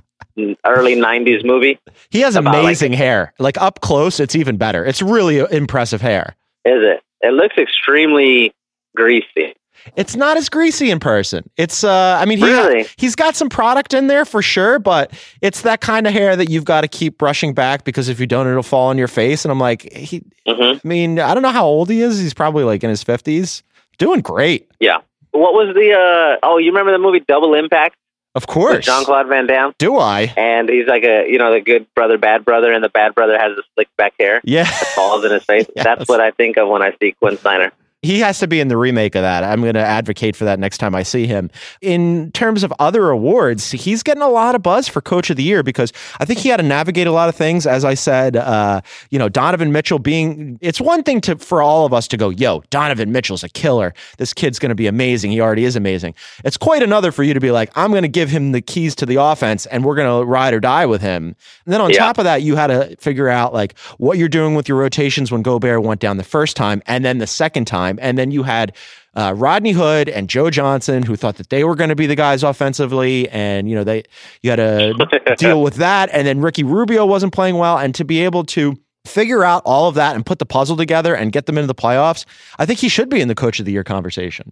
early 0.66 0.96
'90s 0.96 1.46
movie. 1.46 1.80
He 2.10 2.20
has 2.22 2.36
about, 2.36 2.54
like- 2.56 2.64
amazing 2.64 2.94
hair. 2.94 3.34
Like 3.40 3.58
up 3.62 3.80
close, 3.82 4.20
it's 4.20 4.36
even 4.36 4.58
better. 4.58 4.84
It's 4.84 5.02
really 5.02 5.38
impressive 5.40 6.02
hair. 6.02 6.36
Is 6.66 6.82
it? 6.84 7.02
It 7.22 7.34
looks 7.34 7.58
extremely 7.58 8.54
greasy. 8.96 9.56
It's 9.96 10.16
not 10.16 10.38
as 10.38 10.50
greasy 10.50 10.92
in 10.92 11.00
person. 11.00 11.50
It's 11.58 11.84
uh 11.84 12.18
I 12.20 12.26
mean 12.26 12.38
he 12.38 12.46
Really? 12.46 12.88
he's 12.98 13.16
got 13.16 13.36
some 13.36 13.50
product 13.50 13.94
in 13.94 14.08
there 14.08 14.26
for 14.26 14.42
sure, 14.42 14.80
but 14.80 15.12
it's 15.42 15.62
that 15.62 15.82
kind 15.82 16.08
of 16.08 16.14
hair 16.14 16.36
that 16.36 16.50
you've 16.50 16.66
got 16.66 16.82
to 16.82 16.88
keep 16.88 17.18
brushing 17.18 17.54
back 17.54 17.84
because 17.84 18.10
if 18.10 18.20
you 18.20 18.26
don't 18.28 18.48
it'll 18.48 18.64
fall 18.64 18.90
on 18.90 18.98
your 18.98 19.08
face 19.08 19.46
and 19.46 19.52
I'm 19.52 19.60
like 19.60 19.92
he 19.94 20.24
hmm 20.48 20.62
I 20.62 20.80
mean, 20.84 21.20
I 21.20 21.34
don't 21.34 21.44
know 21.44 21.50
how 21.52 21.66
old 21.66 21.90
he 21.90 22.02
is. 22.02 22.20
He's 22.20 22.34
probably 22.34 22.64
like 22.64 22.84
in 22.84 22.90
his 22.90 23.04
50s. 23.04 23.62
Doing 23.98 24.22
great. 24.22 24.70
Yeah. 24.80 24.98
What 25.32 25.54
was 25.54 25.74
the? 25.76 25.92
uh 25.94 26.38
Oh, 26.46 26.58
you 26.58 26.68
remember 26.72 26.92
the 26.92 26.98
movie 27.00 27.20
Double 27.22 27.54
Impact 27.54 27.96
Of 28.36 28.48
course. 28.48 28.86
Jean 28.86 29.06
Claude 29.06 29.28
Van 29.28 29.48
Damme? 29.48 29.74
Do 29.78 29.98
I? 29.98 30.34
And 30.38 30.68
he's 30.70 30.88
like 30.88 31.04
a 31.04 31.30
you 31.30 31.38
know 31.38 31.52
the 31.54 31.62
good 31.62 31.86
brother, 31.96 32.18
bad 32.18 32.44
brother, 32.46 32.72
and 32.72 32.84
the 32.84 32.90
bad 32.90 33.14
brother 33.16 33.38
has 33.38 33.56
the 33.56 33.64
slick 33.76 33.88
back 33.98 34.14
hair 34.20 34.42
Yeah. 34.44 34.64
that 34.64 34.88
falls 34.96 35.24
in 35.26 35.32
his 35.32 35.44
face. 35.52 35.66
Yes. 35.76 35.84
That's 35.86 36.08
what 36.10 36.20
I 36.22 36.32
think 36.32 36.58
of 36.58 36.68
when 36.70 36.82
I 36.82 36.96
see 37.00 37.14
Quin 37.14 37.38
Snyder. 37.38 37.72
He 38.04 38.20
has 38.20 38.38
to 38.40 38.48
be 38.48 38.60
in 38.60 38.68
the 38.68 38.78
remake 38.78 39.16
of 39.16 39.22
that. 39.22 39.44
I'm 39.44 39.62
going 39.62 39.74
to 39.76 39.80
advocate 39.80 40.36
for 40.36 40.44
that 40.46 40.60
next 40.60 40.78
time 40.78 40.94
I 40.94 41.04
see 41.04 41.26
him. 41.26 41.50
In 41.82 42.32
terms 42.34 42.64
of 42.64 42.74
other 42.78 43.10
awards, 43.10 43.72
he's 43.72 44.04
getting 44.04 44.22
a 44.22 44.28
lot 44.30 44.56
of 44.56 44.62
buzz 44.62 44.88
for 44.90 45.02
Coach 45.02 45.30
of 45.30 45.38
the 45.38 45.44
Year 45.44 45.64
because 45.64 45.94
I 46.20 46.26
think 46.26 46.40
he 46.40 46.50
had 46.50 46.58
to 46.58 46.64
navigate 46.64 47.08
a 47.08 47.12
lot 47.12 47.30
of 47.30 47.36
things. 47.36 47.66
As 47.66 47.86
I 47.86 47.94
said, 47.94 48.36
uh, 48.36 48.82
you 49.10 49.18
know, 49.18 49.30
Donovan 49.30 49.72
Mitchell 49.72 50.00
being, 50.00 50.60
it's 50.62 50.82
one 50.82 51.02
thing 51.04 51.22
to 51.22 51.38
for 51.38 51.62
all 51.62 51.86
of 51.86 51.94
us 51.94 52.08
to 52.10 52.18
go, 52.18 52.30
yo, 52.30 52.62
Donovan 52.70 53.12
Mitchell's 53.12 53.44
a 53.44 53.50
killer. 53.50 53.94
This 54.18 54.34
kid's 54.34 54.60
going 54.60 54.70
to 54.70 54.76
be 54.76 54.88
amazing. 54.88 55.32
He 55.32 55.40
already 55.40 55.64
is 55.64 55.76
amazing. 55.78 56.14
It's 56.44 56.58
quite 56.58 56.84
another 56.84 57.12
for 57.14 57.24
you 57.24 57.34
to 57.34 57.40
be 57.40 57.52
like, 57.52 57.72
I'm 57.76 57.92
going 57.92 58.04
to 58.04 58.10
give 58.10 58.30
him 58.30 58.52
the 58.52 58.62
keys 58.62 58.96
to 58.96 59.06
the 59.06 59.16
offense 59.16 59.66
and 59.68 59.86
we're 59.86 59.96
going 59.96 60.20
to 60.22 60.26
ride 60.30 60.54
or 60.54 60.60
die 60.60 60.86
with 60.86 61.02
him. 61.02 61.36
And 61.66 61.74
then 61.74 61.80
on 61.80 61.90
Yeah. 61.92 62.00
top 62.00 62.18
of 62.18 62.26
that, 62.26 62.42
you 62.42 62.58
had 62.58 62.68
to 62.68 62.96
figure 62.98 63.30
out 63.30 63.54
like 63.54 63.78
what 63.98 64.18
you're 64.18 64.28
doing 64.28 64.56
with 64.56 64.68
your 64.68 64.78
rotations 64.78 65.32
when 65.32 65.42
Gobert 65.42 65.84
went 65.84 66.02
down 66.02 66.18
the 66.18 66.24
first 66.24 66.58
time 66.58 66.84
and 66.86 67.06
then 67.06 67.20
the 67.20 67.28
second 67.28 67.66
time. 67.66 67.93
And 68.02 68.18
then 68.18 68.32
you 68.32 68.44
had 68.44 68.76
uh, 69.16 69.34
Rodney 69.36 69.72
Hood 69.72 70.10
and 70.10 70.30
Joe 70.30 70.50
Johnson 70.50 71.04
who 71.04 71.16
thought 71.16 71.36
that 71.38 71.50
they 71.50 71.64
were 71.64 71.76
going 71.76 71.90
to 71.90 71.96
be 71.96 72.08
the 72.08 72.16
guys 72.16 72.44
offensively. 72.44 73.30
And, 73.30 73.70
you 73.70 73.76
know, 73.76 73.84
they, 73.84 74.04
you 74.42 74.50
had 74.50 74.58
to 74.58 75.36
deal 75.38 75.62
with 75.62 75.76
that. 75.76 76.10
And 76.12 76.26
then 76.28 76.42
Ricky 76.42 76.64
Rubio 76.64 77.06
wasn't 77.06 77.34
playing 77.34 77.58
well. 77.58 77.78
And 77.78 77.94
to 77.96 78.06
be 78.06 78.24
able 78.24 78.44
to 78.46 78.76
figure 79.06 79.44
out 79.44 79.62
all 79.66 79.88
of 79.88 79.96
that 79.96 80.16
and 80.16 80.26
put 80.26 80.40
the 80.40 80.46
puzzle 80.46 80.78
together 80.78 81.16
and 81.16 81.32
get 81.32 81.46
them 81.46 81.58
into 81.58 81.68
the 81.68 81.76
playoffs, 81.76 82.26
I 82.58 82.66
think 82.66 82.80
he 82.80 82.90
should 82.90 83.10
be 83.10 83.22
in 83.22 83.28
the 83.28 83.36
coach 83.36 83.60
of 83.60 83.66
the 83.66 83.72
year 83.72 83.84
conversation. 83.84 84.52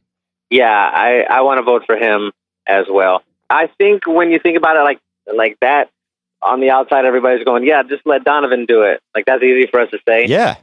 Yeah, 0.50 0.70
I 0.70 1.22
I 1.30 1.42
want 1.42 1.60
to 1.60 1.64
vote 1.64 1.84
for 1.86 1.96
him 1.96 2.32
as 2.68 2.86
well. 2.90 3.24
I 3.50 3.68
think 3.78 4.06
when 4.06 4.32
you 4.32 4.40
think 4.40 4.58
about 4.58 4.76
it 4.76 4.82
like 4.82 5.00
like 5.34 5.58
that, 5.62 5.90
on 6.42 6.60
the 6.60 6.72
outside, 6.72 7.06
everybody's 7.06 7.46
going, 7.46 7.66
"Yeah, 7.66 7.84
just 7.84 8.06
let 8.06 8.24
Donovan 8.26 8.66
do 8.66 8.82
it." 8.82 9.02
Like 9.16 9.26
that's 9.26 9.42
easy 9.44 9.68
for 9.68 9.80
us 9.80 9.90
to 9.92 10.00
say. 10.08 10.26
Yeah. 10.26 10.58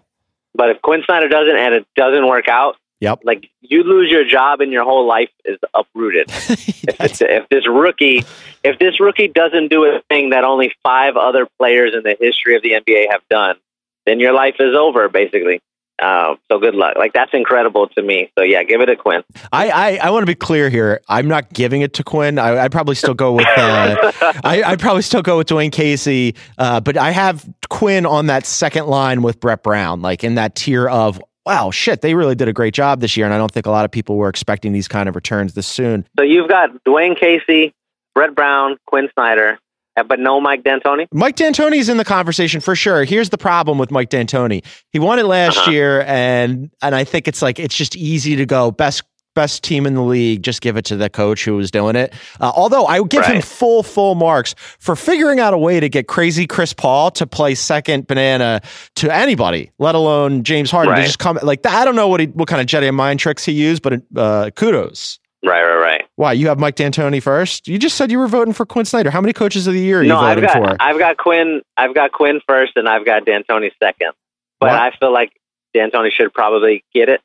But 0.55 0.71
if 0.71 0.83
Quin 0.83 1.03
Snyder 1.05 1.29
doesn't 1.29 1.57
and 1.57 1.75
it 1.75 1.87
doesn't 1.97 2.27
work 2.27 2.49
out, 2.49 2.77
Yep. 3.01 3.21
like 3.23 3.49
you 3.61 3.85
lose 3.85 4.11
your 4.11 4.25
job 4.25 4.61
and 4.61 4.73
your 4.73 4.83
whole 4.83 5.07
life 5.07 5.31
is 5.45 5.57
uprooted. 5.73 6.29
if, 6.31 7.23
if 7.23 7.49
this 7.49 7.69
rookie, 7.69 8.25
if 8.65 8.79
this 8.81 8.99
rookie 8.99 9.29
doesn't 9.29 9.69
do 9.69 9.85
a 9.85 10.01
thing 10.09 10.31
that 10.31 10.43
only 10.43 10.75
five 10.83 11.17
other 11.17 11.47
players 11.59 11.95
in 11.95 12.03
the 12.03 12.17
history 12.19 12.57
of 12.57 12.63
the 12.63 12.73
NBA 12.73 13.07
have 13.13 13.21
done, 13.31 13.57
then 14.05 14.19
your 14.19 14.33
life 14.33 14.57
is 14.59 14.75
over, 14.75 15.09
basically. 15.09 15.61
Um, 16.01 16.39
so 16.51 16.59
good 16.59 16.75
luck. 16.75 16.97
Like 16.97 17.13
that's 17.13 17.33
incredible 17.35 17.89
to 17.89 18.03
me. 18.03 18.31
So 18.39 18.45
yeah, 18.45 18.63
give 18.63 18.81
it 18.81 18.87
to 18.87 18.97
Quin. 18.97 19.23
I, 19.53 19.71
I, 19.71 19.97
I 20.05 20.11
want 20.11 20.23
to 20.23 20.27
be 20.27 20.35
clear 20.35 20.71
here. 20.71 21.01
I'm 21.09 21.29
not 21.29 21.53
giving 21.53 21.81
it 21.83 21.95
to 21.95 22.05
Quin. 22.05 22.39
I, 22.39 22.65
I'd 22.65 22.73
probably 22.73 22.95
still 22.95 23.15
go 23.15 23.33
with. 23.33 23.47
Uh, 23.47 24.13
I, 24.45 24.63
I'd 24.65 24.81
probably 24.81 25.03
still 25.03 25.23
go 25.23 25.39
with 25.39 25.49
Dwane 25.49 25.73
Casey, 25.73 26.37
uh, 26.59 26.81
but 26.81 26.97
I 26.97 27.11
have 27.11 27.49
Quin 27.69 28.07
on 28.07 28.27
that 28.27 28.47
second 28.47 28.87
line 28.87 29.23
with 29.23 29.41
Brett 29.41 29.63
Brown, 29.63 30.01
like 30.01 30.23
in 30.23 30.37
that 30.37 30.55
tier 30.55 30.89
of 30.89 31.21
wow, 31.49 31.71
shit, 31.71 32.03
they 32.03 32.15
really 32.15 32.35
did 32.35 32.47
a 32.47 32.53
great 32.53 32.75
job 32.75 33.01
this 33.01 33.17
year, 33.17 33.25
and 33.25 33.35
I 33.35 33.39
don't 33.39 33.51
think 33.51 33.65
a 33.65 33.71
lot 33.71 33.87
of 33.87 33.91
people 33.91 34.17
were 34.17 34.29
expecting 34.29 34.73
these 34.73 34.87
kind 34.87 35.09
of 35.09 35.17
returns 35.17 35.55
this 35.55 35.67
soon. 35.67 36.07
So 36.19 36.23
you've 36.23 36.49
got 36.49 36.85
Dwane 36.85 37.19
Casey, 37.19 37.75
Brett 38.15 38.35
Brown, 38.35 38.77
Quin 38.87 39.09
Snyder, 39.15 39.59
but 40.03 40.21
no 40.21 40.41
Mike 40.41 40.63
D'Antoni. 40.65 41.07
Mike 41.13 41.37
D'Antoni's 41.37 41.89
in 41.89 41.97
the 41.97 42.05
conversation 42.05 42.61
for 42.61 42.77
sure. 42.77 43.05
Here's 43.05 43.31
the 43.31 43.39
problem 43.39 43.79
with 43.79 43.91
Mike 43.91 44.11
D'Antoni. 44.11 44.65
He 44.93 44.99
won 44.99 45.19
it 45.19 45.25
last 45.25 45.59
Uh-huh. 45.59 45.71
year, 45.71 46.03
and 46.07 46.71
and 46.83 46.95
I 46.95 47.05
think 47.05 47.27
it's 47.29 47.43
like 47.43 47.59
it's 47.59 47.75
just 47.77 47.97
easy 47.97 48.37
to 48.37 48.47
go 48.47 48.71
best 48.71 49.03
best 49.35 49.63
team 49.63 49.87
in 49.87 49.95
the 49.95 50.03
league, 50.03 50.43
just 50.43 50.61
give 50.61 50.77
it 50.77 50.85
to 50.85 50.97
the 50.97 51.09
coach 51.09 51.45
who 51.45 51.55
was 51.55 51.71
doing 51.71 51.95
it. 51.95 52.13
Uh, 52.41 52.51
although 52.57 52.87
I 52.87 52.99
would 52.99 53.09
give 53.11 53.25
him 53.25 53.41
full, 53.41 53.85
full 53.85 54.17
marks 54.17 54.57
for 54.81 54.97
figuring 54.97 55.39
out 55.39 55.55
a 55.55 55.59
way 55.59 55.79
to 55.79 55.89
get 55.89 56.09
crazy 56.09 56.45
Chris 56.45 56.73
Paul 56.73 57.13
to 57.13 57.25
play 57.25 57.55
second 57.55 58.09
banana 58.09 58.61
to 58.97 59.15
anybody, 59.15 59.71
let 59.79 59.95
alone 59.95 60.43
James 60.43 60.73
Harden 60.73 60.97
to 60.97 61.03
just 61.03 61.21
come 61.21 61.39
like. 61.45 61.65
I 61.65 61.85
don't 61.85 61.95
know 61.95 62.09
what 62.09 62.19
he, 62.19 62.27
what 62.27 62.49
kind 62.49 62.61
of 62.61 62.67
Jedi 62.67 62.93
mind 62.93 63.21
tricks 63.21 63.45
he 63.45 63.53
used, 63.53 63.81
but 63.83 64.03
uh, 64.17 64.51
kudos. 64.57 65.21
Right, 65.45 65.63
right, 65.63 65.77
right. 65.77 65.88
Why 66.19 66.33
you 66.33 66.49
have 66.49 66.59
Mike 66.59 66.75
D'Antoni 66.75 67.23
first? 67.23 67.69
You 67.69 67.79
just 67.79 67.95
said 67.97 68.11
you 68.11 68.19
were 68.19 68.27
voting 68.27 68.53
for 68.53 68.67
Quin 68.67 68.85
Snyder. 68.85 69.09
How 69.09 69.21
many 69.21 69.33
coaches 69.33 69.69
of 69.69 69.75
the 69.75 69.81
year 69.81 70.01
are 70.01 70.03
you 70.03 70.09
No, 70.09 70.19
I've 70.19 70.35
voting 70.35 70.51
got 70.63 70.71
for? 70.71 70.83
I've 70.83 70.99
got 70.99 71.17
Quin. 71.17 71.63
I've 71.77 71.95
got 71.95 72.11
Quin 72.11 72.41
first, 72.45 72.73
and 72.75 72.89
I've 72.89 73.05
got 73.07 73.25
D'Antoni 73.25 73.71
second. 73.81 74.11
But 74.59 74.71
What? 74.71 74.81
I 74.81 74.91
feel 74.99 75.13
like 75.13 75.31
D'Antoni 75.77 76.11
should 76.11 76.35
probably 76.35 76.83
get 76.93 77.09
it. 77.09 77.21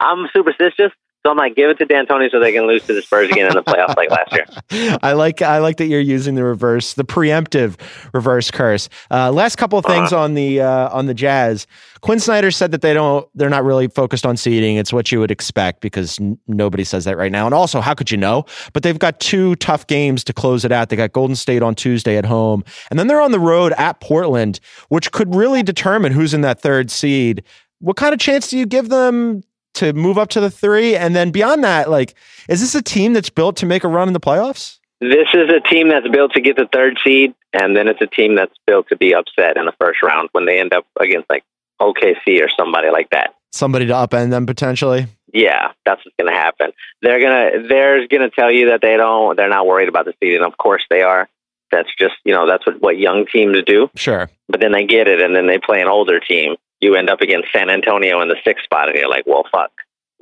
I'm 0.00 0.26
superstitious, 0.32 0.90
so 1.22 1.30
I'm 1.30 1.36
like, 1.36 1.54
give 1.54 1.68
it 1.68 1.76
to 1.78 1.84
D'Antoni 1.84 2.30
so 2.30 2.40
they 2.40 2.52
can 2.52 2.66
lose 2.66 2.86
to 2.86 2.94
the 2.94 3.02
Spurs 3.02 3.30
again 3.30 3.46
in 3.46 3.54
the 3.54 3.62
playoffs 3.62 3.94
like 3.94 4.10
last 4.10 4.32
year. 4.32 4.98
I 5.02 5.12
like 5.12 5.42
I 5.42 5.58
like 5.58 5.76
that 5.76 5.86
you're 5.86 6.00
using 6.00 6.34
the 6.34 6.44
reverse, 6.44 6.94
the 6.94 7.04
preemptive 7.04 7.76
reverse 8.14 8.50
curse. 8.50 8.88
Uh, 9.10 9.30
last 9.30 9.56
couple 9.56 9.78
of 9.78 9.84
things 9.84 10.14
on 10.14 10.32
the 10.32 10.62
uh, 10.62 10.88
on 10.88 11.06
the 11.06 11.12
Jazz. 11.12 11.66
Quin 12.00 12.20
Snyder 12.20 12.50
said 12.50 12.70
that 12.70 12.80
they 12.80 12.94
don't 12.94 13.28
they're 13.34 13.50
not 13.50 13.64
really 13.64 13.88
focused 13.88 14.24
on 14.24 14.38
seeding. 14.38 14.76
It's 14.76 14.94
what 14.94 15.12
you 15.12 15.20
would 15.20 15.30
expect 15.30 15.82
because 15.82 16.18
n- 16.18 16.38
nobody 16.48 16.84
says 16.84 17.04
that 17.04 17.18
right 17.18 17.30
now. 17.30 17.44
And 17.44 17.54
also, 17.54 17.82
how 17.82 17.92
could 17.92 18.10
you 18.10 18.16
know? 18.16 18.46
But 18.72 18.82
they've 18.82 18.98
got 18.98 19.20
two 19.20 19.56
tough 19.56 19.86
games 19.86 20.24
to 20.24 20.32
close 20.32 20.64
it 20.64 20.72
out. 20.72 20.88
They 20.88 20.96
got 20.96 21.12
Golden 21.12 21.36
State 21.36 21.62
on 21.62 21.74
Tuesday 21.74 22.16
at 22.16 22.24
home, 22.24 22.64
and 22.88 22.98
then 22.98 23.08
they're 23.08 23.20
on 23.20 23.32
the 23.32 23.40
road 23.40 23.74
at 23.76 24.00
Portland, 24.00 24.58
which 24.88 25.12
could 25.12 25.34
really 25.34 25.62
determine 25.62 26.12
who's 26.12 26.32
in 26.32 26.40
that 26.40 26.62
third 26.62 26.90
seed. 26.90 27.42
What 27.80 27.96
kind 27.96 28.14
of 28.14 28.20
chance 28.20 28.48
do 28.48 28.58
you 28.58 28.64
give 28.64 28.88
them 28.88 29.42
to 29.80 29.92
move 29.92 30.18
up 30.18 30.28
to 30.30 30.40
the 30.40 30.50
three? 30.50 30.96
And 30.96 31.14
then 31.14 31.30
beyond 31.30 31.64
that, 31.64 31.90
like, 31.90 32.14
is 32.48 32.60
this 32.60 32.74
a 32.74 32.82
team 32.82 33.12
that's 33.12 33.30
built 33.30 33.56
to 33.56 33.66
make 33.66 33.84
a 33.84 33.88
run 33.88 34.08
in 34.08 34.14
the 34.14 34.20
playoffs? 34.20 34.78
This 35.00 35.28
is 35.32 35.48
a 35.50 35.60
team 35.60 35.88
that's 35.88 36.08
built 36.08 36.32
to 36.34 36.40
get 36.40 36.56
the 36.56 36.68
third 36.70 36.98
seed, 37.02 37.34
and 37.54 37.74
then 37.74 37.88
it's 37.88 38.02
a 38.02 38.06
team 38.06 38.34
that's 38.34 38.54
built 38.66 38.88
to 38.88 38.96
be 38.96 39.14
upset 39.14 39.56
in 39.56 39.64
the 39.64 39.72
first 39.80 40.02
round 40.02 40.28
when 40.32 40.44
they 40.44 40.60
end 40.60 40.74
up 40.74 40.86
against 41.00 41.30
like 41.30 41.42
OKC 41.80 42.44
or 42.44 42.50
somebody 42.54 42.90
like 42.90 43.08
that. 43.10 43.34
Somebody 43.52 43.86
to 43.86 43.94
upend 43.94 44.30
them 44.30 44.46
potentially. 44.46 45.06
Yeah, 45.32 45.72
that's 45.86 46.04
what's 46.04 46.16
going 46.18 46.32
to 46.32 46.38
happen. 46.38 46.72
They're 47.02 47.20
gonna 47.20 47.66
they're 47.66 48.06
gonna 48.08 48.30
tell 48.30 48.50
you 48.50 48.68
that 48.70 48.82
they 48.82 48.96
don't 48.96 49.36
they're 49.36 49.48
not 49.48 49.66
worried 49.66 49.88
about 49.88 50.04
the 50.04 50.14
seed, 50.22 50.34
And 50.34 50.44
of 50.44 50.56
course 50.58 50.82
they 50.90 51.02
are. 51.02 51.28
That's 51.72 51.88
just 51.98 52.14
you 52.24 52.34
know 52.34 52.46
that's 52.46 52.66
what 52.66 52.80
what 52.82 52.98
young 52.98 53.26
teams 53.26 53.56
do. 53.64 53.90
Sure. 53.94 54.28
But 54.48 54.60
then 54.60 54.72
they 54.72 54.84
get 54.84 55.08
it, 55.08 55.22
and 55.22 55.34
then 55.34 55.46
they 55.46 55.58
play 55.58 55.80
an 55.80 55.88
older 55.88 56.20
team. 56.20 56.56
You 56.80 56.94
end 56.96 57.10
up 57.10 57.20
against 57.20 57.52
San 57.52 57.68
Antonio 57.70 58.20
in 58.22 58.28
the 58.28 58.36
sixth 58.44 58.64
spot, 58.64 58.88
and 58.88 58.96
you're 58.98 59.08
like, 59.08 59.26
well, 59.26 59.44
fuck. 59.52 59.70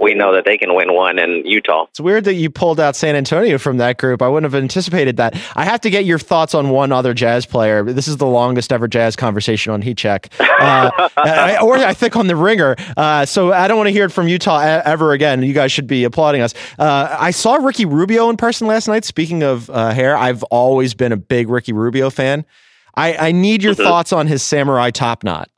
We 0.01 0.15
know 0.15 0.33
that 0.37 0.45
they 0.45 0.57
can 0.57 0.77
win 0.77 0.95
one 0.95 1.19
in 1.19 1.43
Utah. 1.45 1.87
It's 1.91 1.99
weird 1.99 2.23
that 2.27 2.35
you 2.35 2.51
pulled 2.51 2.79
out 2.79 2.95
San 2.95 3.17
Antonio 3.17 3.59
from 3.59 3.79
that 3.79 3.99
group. 3.99 4.23
I 4.23 4.29
wouldn't 4.29 4.53
have 4.53 4.63
anticipated 4.63 5.17
that. 5.17 5.35
I 5.57 5.65
have 5.65 5.81
to 5.81 5.91
get 5.91 6.05
your 6.05 6.21
thoughts 6.21 6.55
on 6.55 6.71
one 6.71 6.93
other 6.93 7.13
Jazz 7.15 7.47
player. 7.47 7.83
This 7.83 8.07
is 8.07 8.17
the 8.17 8.25
longest 8.27 8.73
ever 8.73 8.87
Jazz 8.87 9.17
conversation 9.17 9.73
on 9.73 9.83
Heat 9.83 9.99
Check, 9.99 10.29
uh, 10.39 10.91
I- 11.17 11.59
or 11.61 11.79
I 11.79 11.95
think 11.95 12.15
on 12.15 12.29
the 12.29 12.37
Ringer. 12.37 12.77
Uh, 12.97 13.27
so 13.27 13.53
I 13.53 13.67
don't 13.67 13.77
want 13.77 13.89
to 13.89 13.93
hear 13.93 14.05
it 14.05 14.13
from 14.13 14.29
Utah 14.29 14.61
ever 14.85 15.11
again. 15.11 15.43
You 15.43 15.53
guys 15.53 15.73
should 15.73 15.89
be 15.89 16.05
applauding 16.05 16.43
us. 16.43 16.55
Uh, 16.79 17.17
I 17.19 17.33
saw 17.33 17.57
Ricky 17.57 17.85
Rubio 17.85 18.31
in 18.31 18.37
person 18.37 18.69
last 18.69 18.87
night. 18.87 19.05
Speaking 19.05 19.43
of 19.43 19.69
uh, 19.69 19.91
hair, 19.91 20.17
I've 20.17 20.45
always 20.45 20.95
been 20.95 21.11
a 21.11 21.17
big 21.17 21.49
Ricky 21.49 21.73
Rubio 21.73 22.09
fan. 22.09 22.47
I, 22.95 23.29
I 23.29 23.33
need 23.33 23.65
your 23.65 23.75
Mhm. 23.75 23.83
thoughts 23.83 24.13
on 24.13 24.29
his 24.29 24.45
samurai 24.45 24.91
top 24.93 25.25
knot. 25.25 25.51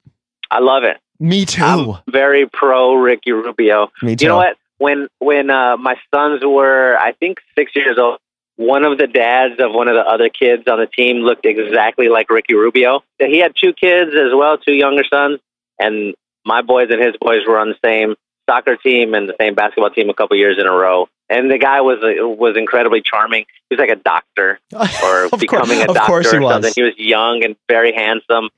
I 0.50 0.60
love 0.60 0.84
it. 0.84 0.98
Me 1.18 1.44
too. 1.44 1.62
I'm 1.62 1.96
very 2.08 2.48
pro 2.48 2.94
Ricky 2.94 3.32
Rubio. 3.32 3.90
Me 4.02 4.16
too. 4.16 4.24
You 4.24 4.28
know 4.30 4.36
what? 4.36 4.56
When 4.78 5.08
when 5.18 5.50
uh, 5.50 5.76
my 5.76 5.96
sons 6.14 6.42
were, 6.42 6.96
I 6.98 7.12
think, 7.12 7.38
six 7.54 7.76
years 7.76 7.98
old, 7.98 8.18
one 8.56 8.84
of 8.84 8.98
the 8.98 9.06
dads 9.06 9.54
of 9.60 9.72
one 9.72 9.88
of 9.88 9.94
the 9.94 10.02
other 10.02 10.28
kids 10.28 10.64
on 10.66 10.78
the 10.78 10.86
team 10.86 11.18
looked 11.18 11.44
exactly 11.44 12.08
like 12.08 12.30
Ricky 12.30 12.54
Rubio. 12.54 13.02
He 13.18 13.38
had 13.38 13.52
two 13.54 13.72
kids 13.74 14.12
as 14.14 14.34
well, 14.34 14.56
two 14.58 14.72
younger 14.72 15.04
sons, 15.04 15.40
and 15.78 16.14
my 16.44 16.62
boys 16.62 16.88
and 16.90 17.02
his 17.02 17.14
boys 17.20 17.40
were 17.46 17.58
on 17.58 17.68
the 17.68 17.78
same 17.84 18.16
soccer 18.48 18.76
team 18.76 19.14
and 19.14 19.28
the 19.28 19.36
same 19.40 19.54
basketball 19.54 19.90
team 19.90 20.10
a 20.10 20.14
couple 20.14 20.36
years 20.36 20.58
in 20.58 20.66
a 20.66 20.72
row. 20.72 21.08
And 21.28 21.50
the 21.50 21.58
guy 21.58 21.80
was 21.80 21.98
was 22.02 22.56
incredibly 22.56 23.02
charming. 23.02 23.44
He 23.68 23.76
was 23.76 23.78
like 23.78 23.96
a 23.96 24.02
doctor 24.02 24.58
or 25.04 25.28
becoming 25.38 25.80
a 25.82 25.86
of 25.86 25.94
doctor 25.94 26.06
course 26.06 26.34
or 26.34 26.42
something. 26.42 26.72
He 26.74 26.82
was 26.82 26.94
young 26.98 27.44
and 27.44 27.56
very 27.68 27.92
handsome, 27.92 28.48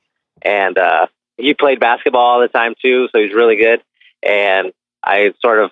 and 0.41 0.77
uh, 0.77 1.07
he 1.37 1.53
played 1.53 1.79
basketball 1.79 2.21
all 2.21 2.41
the 2.41 2.47
time 2.47 2.73
too, 2.81 3.07
so 3.11 3.19
he's 3.19 3.33
really 3.33 3.55
good. 3.55 3.81
And 4.21 4.71
I 5.03 5.33
sort 5.41 5.63
of 5.63 5.71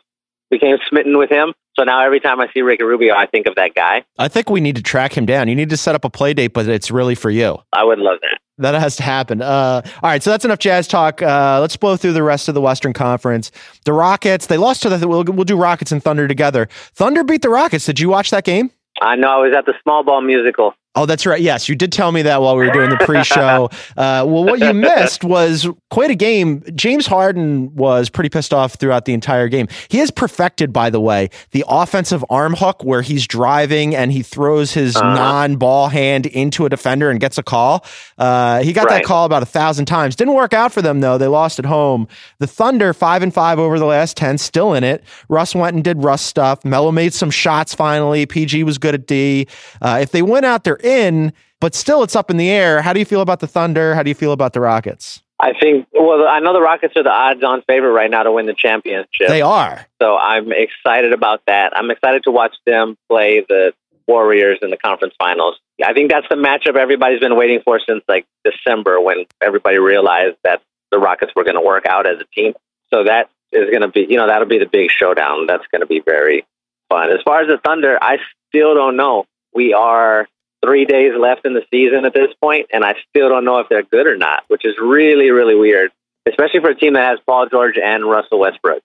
became 0.49 0.77
smitten 0.89 1.17
with 1.17 1.29
him. 1.29 1.53
So 1.77 1.85
now 1.85 2.05
every 2.05 2.19
time 2.19 2.41
I 2.41 2.47
see 2.53 2.61
Ricky 2.61 2.83
Rubio, 2.83 3.15
I 3.15 3.27
think 3.27 3.47
of 3.47 3.55
that 3.55 3.73
guy. 3.73 4.03
I 4.17 4.27
think 4.27 4.49
we 4.49 4.59
need 4.59 4.75
to 4.75 4.83
track 4.83 5.15
him 5.15 5.25
down. 5.25 5.47
You 5.47 5.55
need 5.55 5.69
to 5.69 5.77
set 5.77 5.95
up 5.95 6.03
a 6.03 6.09
play 6.09 6.33
date, 6.33 6.49
but 6.49 6.67
it's 6.67 6.91
really 6.91 7.15
for 7.15 7.29
you. 7.29 7.57
I 7.71 7.83
would 7.83 7.99
love 7.99 8.19
that. 8.21 8.39
That 8.57 8.75
has 8.75 8.97
to 8.97 9.03
happen. 9.03 9.41
Uh, 9.41 9.81
all 9.85 10.09
right, 10.09 10.21
so 10.21 10.29
that's 10.29 10.45
enough 10.45 10.59
jazz 10.59 10.87
talk. 10.87 11.21
Uh, 11.21 11.59
let's 11.61 11.77
blow 11.77 11.95
through 11.95 12.13
the 12.13 12.21
rest 12.21 12.47
of 12.47 12.53
the 12.53 12.61
Western 12.61 12.93
Conference. 12.93 13.51
The 13.85 13.93
Rockets, 13.93 14.47
they 14.47 14.57
lost 14.57 14.83
to 14.83 14.89
the. 14.89 15.07
We'll, 15.07 15.23
we'll 15.23 15.45
do 15.45 15.57
Rockets 15.57 15.91
and 15.91 16.03
Thunder 16.03 16.27
together. 16.27 16.67
Thunder 16.93 17.23
beat 17.23 17.41
the 17.41 17.49
Rockets. 17.49 17.85
Did 17.85 17.99
you 17.99 18.09
watch 18.09 18.29
that 18.31 18.43
game? 18.43 18.69
I 19.01 19.15
know 19.15 19.29
I 19.29 19.37
was 19.37 19.55
at 19.57 19.65
the 19.65 19.73
small 19.81 20.03
ball 20.03 20.21
musical. 20.21 20.75
Oh, 20.93 21.05
that's 21.05 21.25
right. 21.25 21.39
Yes, 21.41 21.69
you 21.69 21.75
did 21.75 21.93
tell 21.93 22.11
me 22.11 22.23
that 22.23 22.41
while 22.41 22.57
we 22.57 22.65
were 22.65 22.71
doing 22.73 22.89
the 22.89 22.97
pre-show. 22.97 23.69
uh, 23.97 24.25
well, 24.27 24.43
what 24.43 24.59
you 24.59 24.73
missed 24.73 25.23
was 25.23 25.65
quite 25.89 26.11
a 26.11 26.15
game. 26.15 26.63
James 26.75 27.07
Harden 27.07 27.73
was 27.73 28.09
pretty 28.09 28.27
pissed 28.29 28.53
off 28.53 28.73
throughout 28.73 29.05
the 29.05 29.13
entire 29.13 29.47
game. 29.47 29.69
He 29.87 29.99
has 29.99 30.11
perfected, 30.11 30.73
by 30.73 30.89
the 30.89 30.99
way, 30.99 31.29
the 31.51 31.63
offensive 31.65 32.25
arm 32.29 32.55
hook 32.55 32.83
where 32.83 33.01
he's 33.01 33.25
driving 33.25 33.95
and 33.95 34.11
he 34.11 34.21
throws 34.21 34.73
his 34.73 34.97
Uh-huh. 34.97 35.13
non-ball 35.13 35.87
hand 35.87 36.25
into 36.25 36.65
a 36.65 36.69
defender 36.69 37.09
and 37.09 37.21
gets 37.21 37.37
a 37.37 37.43
call. 37.43 37.85
Uh, 38.17 38.61
he 38.61 38.73
got 38.73 38.89
that 38.89 39.05
call 39.05 39.23
about 39.25 39.43
a 39.43 39.45
thousand 39.45 39.85
times. 39.85 40.17
Didn't 40.17 40.33
work 40.33 40.53
out 40.53 40.73
for 40.73 40.81
them 40.81 40.99
though. 40.99 41.17
They 41.17 41.27
lost 41.27 41.57
at 41.57 41.65
home. 41.65 42.05
The 42.39 42.47
Thunder 42.47 42.93
five 42.93 43.23
and 43.23 43.33
five 43.33 43.59
over 43.59 43.79
the 43.79 43.85
last 43.85 44.17
ten, 44.17 44.37
still 44.37 44.73
in 44.73 44.83
it. 44.83 45.05
Russ 45.29 45.55
went 45.55 45.73
and 45.75 45.85
did 45.85 46.03
Russ 46.03 46.21
stuff. 46.21 46.65
Melo 46.65 46.91
made 46.91 47.13
some 47.13 47.31
shots 47.31 47.73
finally. 47.73 48.25
PG 48.25 48.65
was 48.65 48.77
good 48.77 48.93
at 48.93 49.07
D. 49.07 49.47
Uh, 49.81 49.99
if 50.01 50.11
they 50.11 50.21
went 50.21 50.45
out, 50.45 50.65
they're 50.65 50.80
in. 50.83 51.33
But 51.59 51.75
still, 51.75 52.03
it's 52.03 52.15
up 52.15 52.31
in 52.31 52.37
the 52.37 52.49
air. 52.49 52.81
How 52.81 52.93
do 52.93 52.99
you 52.99 53.05
feel 53.05 53.21
about 53.21 53.39
the 53.39 53.47
Thunder? 53.47 53.93
How 53.93 54.03
do 54.03 54.09
you 54.09 54.15
feel 54.15 54.31
about 54.31 54.53
the 54.53 54.61
Rockets? 54.61 55.21
I 55.39 55.53
think. 55.59 55.87
Well, 55.93 56.27
I 56.27 56.39
know 56.39 56.53
the 56.53 56.61
Rockets 56.61 56.95
are 56.97 57.03
the 57.03 57.11
odds-on 57.11 57.63
favorite 57.63 57.91
right 57.91 58.09
now 58.09 58.23
to 58.23 58.31
win 58.31 58.45
the 58.45 58.53
championship. 58.53 59.27
They 59.27 59.41
are. 59.41 59.85
So 60.01 60.17
I'm 60.17 60.51
excited 60.51 61.13
about 61.13 61.41
that. 61.47 61.75
I'm 61.75 61.91
excited 61.91 62.23
to 62.23 62.31
watch 62.31 62.55
them 62.65 62.97
play 63.09 63.45
the 63.47 63.73
Warriors 64.07 64.59
in 64.61 64.71
the 64.71 64.77
conference 64.77 65.13
finals. 65.17 65.59
I 65.83 65.93
think 65.93 66.11
that's 66.11 66.27
the 66.29 66.35
matchup 66.35 66.75
everybody's 66.75 67.19
been 67.19 67.35
waiting 67.37 67.61
for 67.63 67.79
since 67.79 68.03
like 68.07 68.25
December 68.43 68.99
when 68.99 69.25
everybody 69.41 69.77
realized 69.77 70.37
that 70.43 70.61
the 70.91 70.99
Rockets 70.99 71.31
were 71.35 71.43
going 71.43 71.55
to 71.55 71.61
work 71.61 71.85
out 71.85 72.05
as 72.05 72.19
a 72.19 72.25
team. 72.35 72.53
So 72.93 73.05
that 73.05 73.29
is 73.51 73.69
going 73.69 73.81
to 73.81 73.87
be, 73.87 74.05
you 74.09 74.17
know, 74.17 74.27
that'll 74.27 74.47
be 74.47 74.59
the 74.59 74.65
big 74.65 74.89
showdown. 74.91 75.47
That's 75.47 75.65
going 75.71 75.81
to 75.81 75.87
be 75.87 76.01
very 76.01 76.45
fun. 76.89 77.09
As 77.11 77.21
far 77.23 77.41
as 77.41 77.47
the 77.47 77.57
Thunder, 77.57 77.97
I 78.01 78.17
still 78.49 78.75
don't 78.75 78.97
know. 78.97 79.25
We 79.53 79.73
are 79.73 80.27
three 80.63 80.85
days 80.85 81.13
left 81.19 81.45
in 81.45 81.53
the 81.53 81.63
season 81.71 82.05
at 82.05 82.13
this 82.13 82.33
point, 82.41 82.67
and 82.71 82.83
I 82.83 82.95
still 83.09 83.29
don't 83.29 83.45
know 83.45 83.59
if 83.59 83.69
they're 83.69 83.83
good 83.83 84.07
or 84.07 84.17
not, 84.17 84.43
which 84.47 84.65
is 84.65 84.75
really, 84.81 85.31
really 85.31 85.55
weird, 85.55 85.91
especially 86.27 86.59
for 86.59 86.69
a 86.69 86.75
team 86.75 86.93
that 86.93 87.09
has 87.09 87.19
Paul 87.25 87.47
George 87.47 87.77
and 87.77 88.05
Russell 88.05 88.39
Westbrook. 88.39 88.81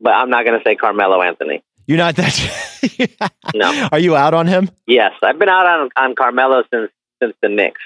But 0.00 0.14
I'm 0.14 0.30
not 0.30 0.44
going 0.44 0.58
to 0.58 0.64
say 0.64 0.74
Carmelo 0.74 1.22
Anthony. 1.22 1.62
You're 1.86 1.98
not 1.98 2.16
that. 2.16 2.68
No. 3.54 3.88
Are 3.92 3.98
you 3.98 4.16
out 4.16 4.34
on 4.34 4.46
him? 4.46 4.70
Yes, 4.86 5.12
I've 5.22 5.38
been 5.38 5.48
out 5.48 5.66
on 5.66 5.90
on 5.94 6.14
Carmelo 6.14 6.64
since 6.72 6.90
since 7.22 7.34
the 7.42 7.48
Knicks. 7.48 7.80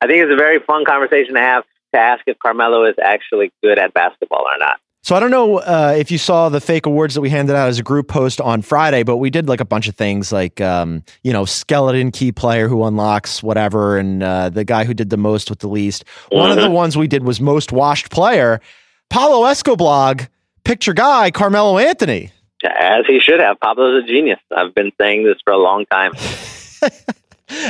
I 0.00 0.06
think 0.06 0.22
it's 0.22 0.32
a 0.32 0.36
very 0.36 0.60
fun 0.60 0.84
conversation 0.84 1.34
to 1.34 1.40
have 1.40 1.64
to 1.94 2.00
ask 2.00 2.22
if 2.26 2.38
Carmelo 2.38 2.84
is 2.84 2.94
actually 3.02 3.52
good 3.62 3.78
at 3.78 3.92
basketball 3.92 4.46
or 4.46 4.56
not. 4.58 4.80
So 5.02 5.16
I 5.16 5.20
don't 5.20 5.30
know 5.30 5.58
uh, 5.58 5.94
if 5.96 6.10
you 6.10 6.18
saw 6.18 6.50
the 6.50 6.60
fake 6.60 6.84
awards 6.84 7.14
that 7.14 7.22
we 7.22 7.30
handed 7.30 7.56
out 7.56 7.68
as 7.68 7.78
a 7.78 7.82
group 7.82 8.08
post 8.08 8.40
on 8.40 8.60
Friday, 8.60 9.02
but 9.02 9.16
we 9.16 9.30
did 9.30 9.48
like 9.48 9.60
a 9.60 9.64
bunch 9.64 9.88
of 9.88 9.96
things, 9.96 10.30
like 10.30 10.60
um, 10.60 11.02
you 11.22 11.32
know, 11.32 11.46
skeleton 11.46 12.10
key 12.10 12.32
player 12.32 12.68
who 12.68 12.84
unlocks 12.84 13.42
whatever, 13.42 13.96
and 13.96 14.22
uh, 14.22 14.50
the 14.50 14.64
guy 14.64 14.84
who 14.84 14.92
did 14.92 15.08
the 15.08 15.16
most 15.16 15.48
with 15.48 15.60
the 15.60 15.68
least. 15.68 16.04
One 16.30 16.50
of 16.50 16.58
the 16.58 16.70
ones 16.70 16.98
we 16.98 17.08
did 17.08 17.24
was 17.24 17.40
most 17.40 17.72
washed 17.72 18.10
player. 18.10 18.60
Paulo 19.08 19.46
Escoblog 19.46 20.28
picked 20.64 20.86
your 20.86 20.94
guy, 20.94 21.30
Carmelo 21.30 21.78
Anthony. 21.78 22.30
As 22.62 23.06
he 23.06 23.20
should 23.20 23.40
have. 23.40 23.58
Pablo's 23.58 24.04
a 24.04 24.06
genius. 24.06 24.38
I've 24.54 24.74
been 24.74 24.92
saying 25.00 25.24
this 25.24 25.38
for 25.44 25.52
a 25.54 25.58
long 25.58 25.86
time. 25.86 26.12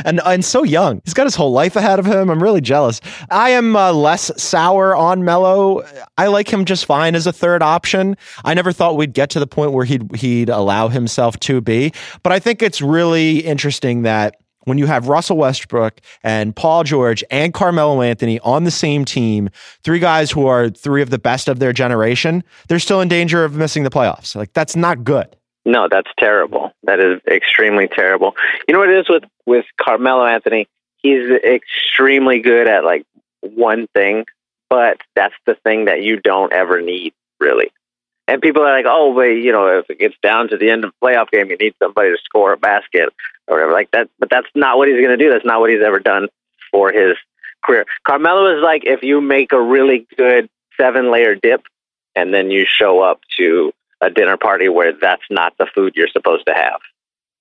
and 0.05 0.21
and 0.25 0.43
so 0.43 0.63
young. 0.63 1.01
He's 1.05 1.13
got 1.13 1.25
his 1.25 1.35
whole 1.35 1.51
life 1.51 1.75
ahead 1.75 1.99
of 1.99 2.05
him. 2.05 2.29
I'm 2.29 2.41
really 2.41 2.61
jealous. 2.61 3.01
I 3.29 3.51
am 3.51 3.75
uh, 3.75 3.93
less 3.93 4.31
sour 4.41 4.95
on 4.95 5.23
Melo. 5.23 5.83
I 6.17 6.27
like 6.27 6.51
him 6.51 6.65
just 6.65 6.85
fine 6.85 7.15
as 7.15 7.27
a 7.27 7.33
third 7.33 7.61
option. 7.61 8.15
I 8.43 8.53
never 8.53 8.71
thought 8.71 8.97
we'd 8.97 9.13
get 9.13 9.29
to 9.31 9.39
the 9.39 9.47
point 9.47 9.73
where 9.73 9.85
he'd 9.85 10.15
he'd 10.15 10.49
allow 10.49 10.87
himself 10.87 11.39
to 11.41 11.61
be, 11.61 11.93
but 12.23 12.31
I 12.31 12.39
think 12.39 12.61
it's 12.61 12.81
really 12.81 13.39
interesting 13.39 14.03
that 14.03 14.35
when 14.65 14.77
you 14.77 14.85
have 14.85 15.07
Russell 15.07 15.37
Westbrook 15.37 15.99
and 16.23 16.55
Paul 16.55 16.83
George 16.83 17.23
and 17.31 17.53
Carmelo 17.53 18.01
Anthony 18.01 18.39
on 18.41 18.63
the 18.63 18.71
same 18.71 19.05
team, 19.05 19.49
three 19.83 19.99
guys 19.99 20.31
who 20.31 20.45
are 20.47 20.69
three 20.69 21.01
of 21.01 21.09
the 21.09 21.19
best 21.19 21.47
of 21.47 21.59
their 21.59 21.73
generation, 21.73 22.43
they're 22.67 22.79
still 22.79 23.01
in 23.01 23.07
danger 23.07 23.43
of 23.43 23.55
missing 23.55 23.83
the 23.83 23.89
playoffs. 23.89 24.35
Like 24.35 24.53
that's 24.53 24.75
not 24.75 25.03
good. 25.03 25.35
No, 25.65 25.87
that's 25.89 26.09
terrible. 26.17 26.71
That 26.83 26.99
is 26.99 27.21
extremely 27.27 27.87
terrible. 27.87 28.35
You 28.67 28.73
know 28.73 28.79
what 28.79 28.89
it 28.89 28.99
is 28.99 29.09
with 29.09 29.23
with 29.45 29.65
Carmelo 29.79 30.25
Anthony? 30.25 30.67
He's 30.97 31.29
extremely 31.29 32.39
good 32.39 32.67
at 32.67 32.83
like 32.83 33.05
one 33.41 33.87
thing, 33.93 34.25
but 34.69 34.97
that's 35.15 35.35
the 35.45 35.55
thing 35.55 35.85
that 35.85 36.01
you 36.01 36.19
don't 36.19 36.53
ever 36.53 36.81
need, 36.81 37.13
really. 37.39 37.71
And 38.27 38.41
people 38.41 38.63
are 38.63 38.71
like, 38.71 38.85
"Oh, 38.87 39.13
but 39.13 39.23
you 39.23 39.51
know, 39.51 39.79
if 39.79 39.89
it 39.89 39.99
gets 39.99 40.15
down 40.21 40.49
to 40.49 40.57
the 40.57 40.69
end 40.69 40.83
of 40.83 40.91
the 40.91 41.05
playoff 41.05 41.29
game, 41.29 41.49
you 41.49 41.57
need 41.57 41.75
somebody 41.81 42.11
to 42.11 42.17
score 42.23 42.53
a 42.53 42.57
basket 42.57 43.09
or 43.47 43.55
whatever 43.55 43.71
like 43.73 43.91
that." 43.91 44.09
But 44.19 44.29
that's 44.29 44.47
not 44.55 44.77
what 44.77 44.87
he's 44.87 44.97
going 44.97 45.17
to 45.17 45.23
do. 45.23 45.31
That's 45.31 45.45
not 45.45 45.59
what 45.59 45.69
he's 45.69 45.83
ever 45.83 45.99
done 45.99 46.27
for 46.71 46.91
his 46.91 47.17
career. 47.63 47.85
Carmelo 48.03 48.57
is 48.57 48.63
like 48.63 48.83
if 48.85 49.03
you 49.03 49.21
make 49.21 49.51
a 49.51 49.61
really 49.61 50.07
good 50.17 50.49
seven 50.77 51.11
layer 51.11 51.35
dip, 51.35 51.63
and 52.15 52.33
then 52.33 52.49
you 52.49 52.65
show 52.65 53.01
up 53.01 53.21
to 53.37 53.73
a 54.01 54.09
dinner 54.09 54.37
party 54.37 54.69
where 54.69 54.93
that's 54.93 55.23
not 55.29 55.53
the 55.57 55.67
food 55.73 55.93
you're 55.95 56.07
supposed 56.07 56.45
to 56.47 56.53
have. 56.53 56.79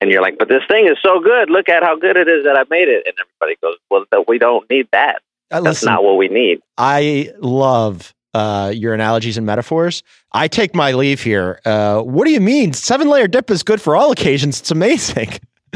And 0.00 0.10
you're 0.10 0.22
like, 0.22 0.38
but 0.38 0.48
this 0.48 0.62
thing 0.68 0.86
is 0.86 0.96
so 1.02 1.20
good. 1.20 1.50
Look 1.50 1.68
at 1.68 1.82
how 1.82 1.96
good 1.96 2.16
it 2.16 2.28
is 2.28 2.44
that 2.44 2.56
I 2.56 2.64
made 2.70 2.88
it. 2.88 3.06
And 3.06 3.14
everybody 3.20 3.58
goes, 3.62 3.76
well, 3.90 4.24
we 4.26 4.38
don't 4.38 4.68
need 4.70 4.88
that. 4.92 5.16
Uh, 5.50 5.60
that's 5.60 5.82
listen, 5.82 5.86
not 5.86 6.04
what 6.04 6.16
we 6.16 6.28
need. 6.28 6.60
I 6.78 7.32
love 7.40 8.14
uh, 8.32 8.72
your 8.74 8.94
analogies 8.94 9.36
and 9.36 9.44
metaphors. 9.44 10.02
I 10.32 10.48
take 10.48 10.74
my 10.74 10.92
leave 10.92 11.22
here. 11.22 11.60
Uh, 11.64 12.00
what 12.00 12.24
do 12.24 12.30
you 12.30 12.40
mean? 12.40 12.72
Seven 12.72 13.08
layer 13.08 13.28
dip 13.28 13.50
is 13.50 13.62
good 13.62 13.80
for 13.80 13.96
all 13.96 14.12
occasions. 14.12 14.60
It's 14.60 14.70
amazing. 14.70 15.32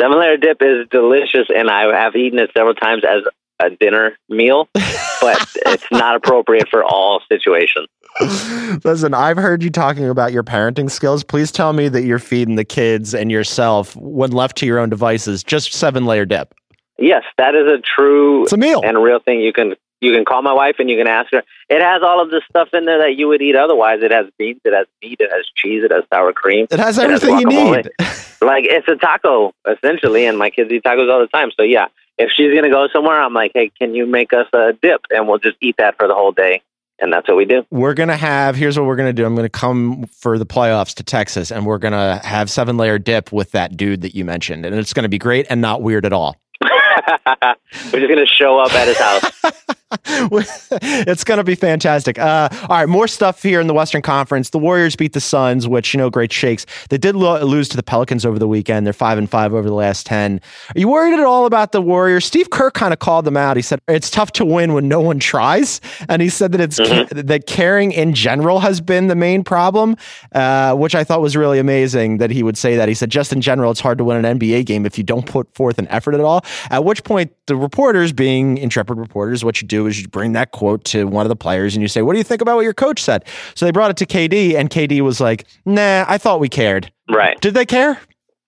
Seven 0.00 0.18
layer 0.18 0.36
dip 0.36 0.58
is 0.60 0.86
delicious, 0.90 1.48
and 1.54 1.70
I 1.70 1.92
have 1.98 2.14
eaten 2.14 2.38
it 2.38 2.50
several 2.54 2.74
times 2.74 3.02
as 3.08 3.22
a 3.58 3.70
dinner 3.70 4.18
meal, 4.28 4.68
but 4.74 4.82
it's 5.66 5.90
not 5.90 6.16
appropriate 6.16 6.68
for 6.68 6.84
all 6.84 7.22
situations. 7.30 7.88
Listen, 8.84 9.14
I've 9.14 9.36
heard 9.36 9.62
you 9.62 9.70
talking 9.70 10.08
about 10.08 10.32
your 10.32 10.42
parenting 10.42 10.90
skills. 10.90 11.22
Please 11.22 11.52
tell 11.52 11.72
me 11.72 11.88
that 11.88 12.04
you're 12.04 12.18
feeding 12.18 12.56
the 12.56 12.64
kids 12.64 13.14
and 13.14 13.30
yourself, 13.30 13.94
when 13.96 14.32
left 14.32 14.56
to 14.58 14.66
your 14.66 14.78
own 14.78 14.88
devices, 14.88 15.42
just 15.42 15.72
seven 15.72 16.06
layer 16.06 16.24
dip. 16.24 16.54
Yes, 16.98 17.24
that 17.36 17.54
is 17.54 17.66
a 17.66 17.78
true 17.78 18.44
it's 18.44 18.52
a 18.52 18.56
meal. 18.56 18.80
and 18.82 19.02
real 19.02 19.20
thing. 19.20 19.40
You 19.40 19.52
can 19.52 19.74
you 20.00 20.12
can 20.12 20.24
call 20.24 20.42
my 20.42 20.52
wife 20.52 20.76
and 20.78 20.88
you 20.88 20.96
can 20.96 21.06
ask 21.06 21.30
her. 21.32 21.42
It 21.68 21.82
has 21.82 22.02
all 22.02 22.22
of 22.22 22.30
the 22.30 22.42
stuff 22.48 22.68
in 22.72 22.84
there 22.84 22.98
that 22.98 23.16
you 23.16 23.28
would 23.28 23.42
eat 23.42 23.56
otherwise. 23.56 24.00
It 24.02 24.10
has 24.10 24.26
beans, 24.38 24.60
it 24.64 24.72
has 24.72 24.86
meat, 25.02 25.18
it 25.20 25.30
has 25.30 25.46
cheese, 25.54 25.84
it 25.84 25.92
has 25.92 26.04
sour 26.12 26.32
cream. 26.32 26.66
It 26.70 26.78
has 26.78 26.98
everything 26.98 27.30
it 27.30 27.34
has 27.34 27.42
you 27.42 27.48
need. 27.48 27.90
like 28.40 28.64
it's 28.64 28.88
a 28.88 28.96
taco 28.96 29.52
essentially, 29.66 30.26
and 30.26 30.38
my 30.38 30.50
kids 30.50 30.70
eat 30.70 30.84
tacos 30.84 31.10
all 31.12 31.20
the 31.20 31.28
time. 31.28 31.50
So 31.56 31.62
yeah, 31.62 31.88
if 32.18 32.30
she's 32.34 32.54
gonna 32.54 32.70
go 32.70 32.88
somewhere, 32.92 33.20
I'm 33.20 33.34
like, 33.34 33.52
hey, 33.54 33.70
can 33.78 33.94
you 33.94 34.06
make 34.06 34.32
us 34.32 34.46
a 34.54 34.72
dip, 34.72 35.02
and 35.10 35.28
we'll 35.28 35.38
just 35.38 35.56
eat 35.60 35.76
that 35.78 35.96
for 35.98 36.08
the 36.08 36.14
whole 36.14 36.32
day 36.32 36.62
and 36.98 37.12
that's 37.12 37.28
what 37.28 37.36
we 37.36 37.44
do. 37.44 37.64
We're 37.70 37.94
gonna 37.94 38.16
have. 38.16 38.56
Here's 38.56 38.78
what 38.78 38.86
we're 38.86 38.96
gonna 38.96 39.12
do. 39.12 39.24
I'm 39.24 39.36
gonna 39.36 39.48
come 39.48 40.06
for 40.06 40.38
the 40.38 40.46
playoffs 40.46 40.94
to 40.94 41.04
Texas, 41.04 41.50
and 41.50 41.66
we're 41.66 41.78
gonna 41.78 42.20
have 42.24 42.50
seven 42.50 42.76
layer 42.76 42.98
dip 42.98 43.32
with 43.32 43.52
that 43.52 43.76
dude 43.76 44.02
that 44.02 44.14
you 44.14 44.24
mentioned, 44.24 44.64
and 44.66 44.74
it's 44.74 44.92
gonna 44.92 45.08
be 45.08 45.18
great 45.18 45.46
and 45.50 45.60
not 45.60 45.82
weird 45.82 46.06
at 46.06 46.12
all. 46.12 46.36
we're 46.62 48.00
just 48.00 48.08
gonna 48.08 48.26
show 48.26 48.58
up 48.58 48.72
at 48.74 48.88
his 48.88 48.98
house. 48.98 49.42
it's 50.04 51.22
going 51.22 51.38
to 51.38 51.44
be 51.44 51.54
fantastic. 51.54 52.18
Uh, 52.18 52.48
all 52.62 52.68
right, 52.78 52.88
more 52.88 53.06
stuff 53.06 53.40
here 53.40 53.60
in 53.60 53.68
the 53.68 53.74
Western 53.74 54.02
Conference. 54.02 54.50
The 54.50 54.58
Warriors 54.58 54.96
beat 54.96 55.12
the 55.12 55.20
Suns, 55.20 55.68
which 55.68 55.94
you 55.94 55.98
know, 55.98 56.10
great 56.10 56.32
shakes. 56.32 56.66
They 56.90 56.98
did 56.98 57.14
lo- 57.14 57.40
lose 57.44 57.68
to 57.68 57.76
the 57.76 57.84
Pelicans 57.84 58.26
over 58.26 58.36
the 58.36 58.48
weekend. 58.48 58.84
They're 58.84 58.92
five 58.92 59.16
and 59.16 59.30
five 59.30 59.54
over 59.54 59.68
the 59.68 59.74
last 59.74 60.04
ten. 60.04 60.40
Are 60.74 60.78
you 60.78 60.88
worried 60.88 61.14
at 61.14 61.24
all 61.24 61.46
about 61.46 61.70
the 61.70 61.80
Warriors? 61.80 62.24
Steve 62.24 62.50
Kerr 62.50 62.72
kind 62.72 62.92
of 62.92 62.98
called 62.98 63.26
them 63.26 63.36
out. 63.36 63.56
He 63.56 63.62
said 63.62 63.80
it's 63.86 64.10
tough 64.10 64.32
to 64.32 64.44
win 64.44 64.72
when 64.72 64.88
no 64.88 65.00
one 65.00 65.20
tries, 65.20 65.80
and 66.08 66.20
he 66.20 66.30
said 66.30 66.50
that 66.50 66.60
it's 66.60 66.80
mm-hmm. 66.80 67.14
ca- 67.14 67.22
that 67.22 67.46
caring 67.46 67.92
in 67.92 68.12
general 68.12 68.58
has 68.58 68.80
been 68.80 69.06
the 69.06 69.14
main 69.14 69.44
problem, 69.44 69.96
uh, 70.32 70.74
which 70.74 70.96
I 70.96 71.04
thought 71.04 71.20
was 71.20 71.36
really 71.36 71.60
amazing 71.60 72.18
that 72.18 72.32
he 72.32 72.42
would 72.42 72.58
say 72.58 72.74
that. 72.74 72.88
He 72.88 72.94
said 72.94 73.10
just 73.10 73.32
in 73.32 73.40
general, 73.40 73.70
it's 73.70 73.80
hard 73.80 73.98
to 73.98 74.04
win 74.04 74.24
an 74.24 74.38
NBA 74.38 74.66
game 74.66 74.84
if 74.84 74.98
you 74.98 75.04
don't 75.04 75.26
put 75.26 75.54
forth 75.54 75.78
an 75.78 75.86
effort 75.88 76.14
at 76.14 76.20
all. 76.20 76.44
At 76.70 76.84
which 76.84 77.04
point, 77.04 77.32
the 77.46 77.54
reporters, 77.54 78.12
being 78.12 78.58
intrepid 78.58 78.98
reporters, 78.98 79.44
what 79.44 79.62
you 79.62 79.68
do 79.68 79.75
do 79.76 79.86
is 79.86 80.00
you 80.00 80.08
bring 80.08 80.32
that 80.32 80.52
quote 80.52 80.84
to 80.84 81.04
one 81.04 81.24
of 81.24 81.28
the 81.28 81.36
players 81.36 81.74
and 81.74 81.82
you 81.82 81.88
say, 81.88 82.02
What 82.02 82.12
do 82.12 82.18
you 82.18 82.24
think 82.24 82.42
about 82.42 82.56
what 82.56 82.62
your 82.62 82.74
coach 82.74 83.02
said? 83.02 83.24
So 83.54 83.64
they 83.64 83.72
brought 83.72 83.90
it 83.90 83.96
to 83.98 84.06
KD, 84.06 84.54
and 84.54 84.70
KD 84.70 85.00
was 85.00 85.20
like, 85.20 85.46
Nah, 85.64 86.04
I 86.08 86.18
thought 86.18 86.40
we 86.40 86.48
cared. 86.48 86.90
Right. 87.10 87.40
Did 87.40 87.54
they 87.54 87.66
care? 87.66 88.00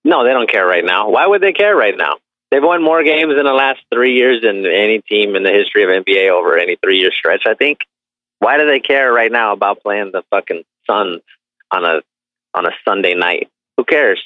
No, 0.03 0.23
they 0.23 0.31
don't 0.31 0.49
care 0.49 0.65
right 0.65 0.85
now. 0.85 1.09
Why 1.09 1.27
would 1.27 1.41
they 1.41 1.53
care 1.53 1.75
right 1.75 1.95
now? 1.97 2.15
They've 2.51 2.63
won 2.63 2.83
more 2.83 3.03
games 3.03 3.33
in 3.37 3.45
the 3.45 3.53
last 3.53 3.81
three 3.93 4.15
years 4.15 4.41
than 4.41 4.65
any 4.65 5.01
team 5.01 5.35
in 5.35 5.43
the 5.43 5.51
history 5.51 5.83
of 5.83 5.89
NBA 5.89 6.31
over 6.31 6.57
any 6.57 6.77
three 6.81 6.97
year 6.97 7.11
stretch, 7.11 7.43
I 7.45 7.53
think. 7.53 7.79
Why 8.39 8.57
do 8.57 8.65
they 8.65 8.79
care 8.79 9.11
right 9.11 9.31
now 9.31 9.53
about 9.53 9.81
playing 9.81 10.11
the 10.11 10.23
fucking 10.31 10.63
Suns 10.89 11.21
on 11.71 11.85
a 11.85 12.01
on 12.53 12.65
a 12.65 12.71
Sunday 12.85 13.13
night? 13.13 13.49
Who 13.77 13.83
cares? 13.83 14.21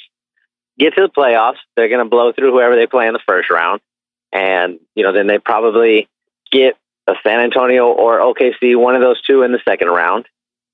Get 0.79 0.95
to 0.95 1.01
the 1.01 1.09
playoffs. 1.09 1.57
They're 1.75 1.89
going 1.89 2.03
to 2.03 2.09
blow 2.09 2.31
through 2.31 2.51
whoever 2.51 2.75
they 2.75 2.87
play 2.87 3.07
in 3.07 3.13
the 3.13 3.19
first 3.27 3.49
round, 3.49 3.81
and 4.31 4.79
you 4.95 5.03
know 5.03 5.11
then 5.11 5.27
they 5.27 5.39
probably 5.39 6.07
get 6.51 6.77
a 7.07 7.13
San 7.23 7.39
Antonio 7.39 7.87
or 7.87 8.19
OKC, 8.19 8.77
one 8.77 8.95
of 8.95 9.01
those 9.01 9.21
two 9.21 9.43
in 9.43 9.51
the 9.51 9.59
second 9.65 9.89
round, 9.89 10.25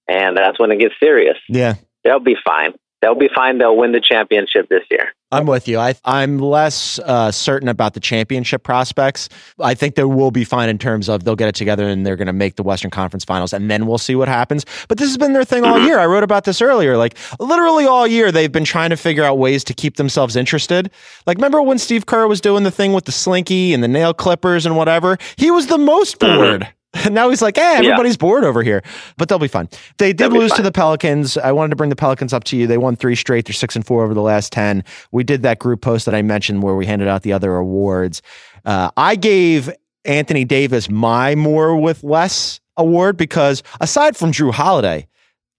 and 0.08 0.38
that's 0.38 0.60
when 0.60 0.72
it 0.72 0.80
gets 0.80 0.96
serious. 1.00 1.38
Yeah, 1.48 1.76
they'll 2.04 2.20
be 2.20 2.38
fine. 2.44 2.74
They'll 3.02 3.16
be 3.16 3.30
fine. 3.34 3.58
They'll 3.58 3.78
win 3.78 3.94
the 3.94 4.02
championship 4.02 4.68
this 4.70 4.84
year. 4.92 5.14
I'm 5.32 5.46
with 5.46 5.68
you. 5.68 5.78
I, 5.78 5.94
I'm 6.06 6.40
less 6.40 6.98
uh, 7.00 7.32
certain 7.32 7.70
about 7.70 7.94
the 7.94 8.00
championship 8.00 8.64
prospects. 8.64 9.30
I 9.60 9.76
think 9.76 9.94
they 9.94 10.04
will 10.04 10.32
be 10.32 10.44
fine 10.44 10.70
in 10.70 10.80
terms 10.80 11.08
of 11.08 11.24
they'll 11.24 11.36
get 11.36 11.48
it 11.48 11.56
together 11.56 11.88
and 11.88 12.04
they're 12.06 12.16
going 12.16 12.28
to 12.28 12.34
make 12.34 12.56
the 12.56 12.64
Western 12.64 12.90
Conference 12.90 13.24
Finals, 13.24 13.54
and 13.54 13.70
then 13.70 13.86
we'll 13.86 14.00
see 14.00 14.16
what 14.16 14.28
happens. 14.28 14.66
But 14.88 14.98
this 14.98 15.08
has 15.08 15.18
been 15.18 15.34
their 15.34 15.46
thing 15.46 15.66
all 15.66 15.80
year. 15.86 16.00
I 16.00 16.08
wrote 16.08 16.24
about 16.24 16.46
this 16.46 16.62
earlier. 16.62 16.98
Like 16.98 17.16
literally 17.40 17.86
all 17.86 18.08
year, 18.08 18.32
they've 18.32 18.52
been 18.52 18.66
trying 18.66 18.90
to 18.90 18.98
figure 18.98 19.24
out 19.24 19.38
ways 19.38 19.64
to 19.66 19.74
keep 19.74 19.98
themselves 19.98 20.36
interested. 20.36 20.90
Like 21.28 21.38
remember 21.38 21.62
when 21.62 21.78
Steve 21.78 22.08
Kerr 22.08 22.28
was 22.28 22.42
doing 22.42 22.64
the 22.64 22.72
thing 22.72 22.94
with 22.94 23.06
the 23.06 23.12
slinky 23.12 23.74
and 23.74 23.84
the 23.84 23.88
nail 23.88 24.16
clippers 24.16 24.66
and 24.66 24.76
whatever? 24.76 25.18
He 25.38 25.52
was 25.52 25.68
the 25.68 25.78
most 25.78 26.20
bored. 26.20 26.68
And 26.94 27.14
now 27.16 27.30
he's 27.30 27.42
like, 27.42 27.58
hey, 27.58 27.76
everybody's 27.78 28.14
yeah. 28.14 28.18
bored 28.18 28.44
over 28.44 28.64
here, 28.64 28.82
but 29.18 29.30
they'll 29.30 29.40
be 29.40 29.48
fine. 29.48 29.70
They 29.98 30.14
did 30.14 30.34
lose 30.34 30.52
to 30.54 30.62
the 30.62 30.72
Pelicans. 30.72 31.38
I 31.38 31.52
wanted 31.52 31.70
to 31.70 31.76
bring 31.76 31.90
the 31.90 31.96
Pelicans 31.96 32.34
up 32.34 32.44
to 32.46 32.58
you. 32.58 32.68
They 32.68 32.78
won 32.78 32.96
three 32.96 33.16
straight. 33.16 33.46
They're 33.46 33.54
six 33.54 33.76
and 33.76 33.86
four 33.86 34.04
over 34.04 34.14
the 34.14 34.22
last 34.22 34.52
10. 34.52 34.84
We 35.12 35.24
did 35.24 35.44
that 35.44 35.60
group 35.60 35.82
post 35.82 36.06
that 36.06 36.16
I 36.16 36.22
mentioned 36.22 36.64
where 36.64 36.76
we 36.76 36.86
handed 36.86 37.08
out 37.08 37.22
the 37.22 37.34
other 37.34 37.56
awards. 37.56 38.22
Uh, 38.66 38.90
I 38.98 39.16
gave 39.16 39.70
Anthony 40.06 40.46
Davis 40.46 40.90
my 40.90 41.36
more 41.36 41.76
with 41.76 42.04
less 42.04 42.60
award 42.78 43.18
because 43.18 43.62
aside 43.80 44.18
from 44.18 44.32
Jrue 44.32 44.52
Holiday, 44.52 45.08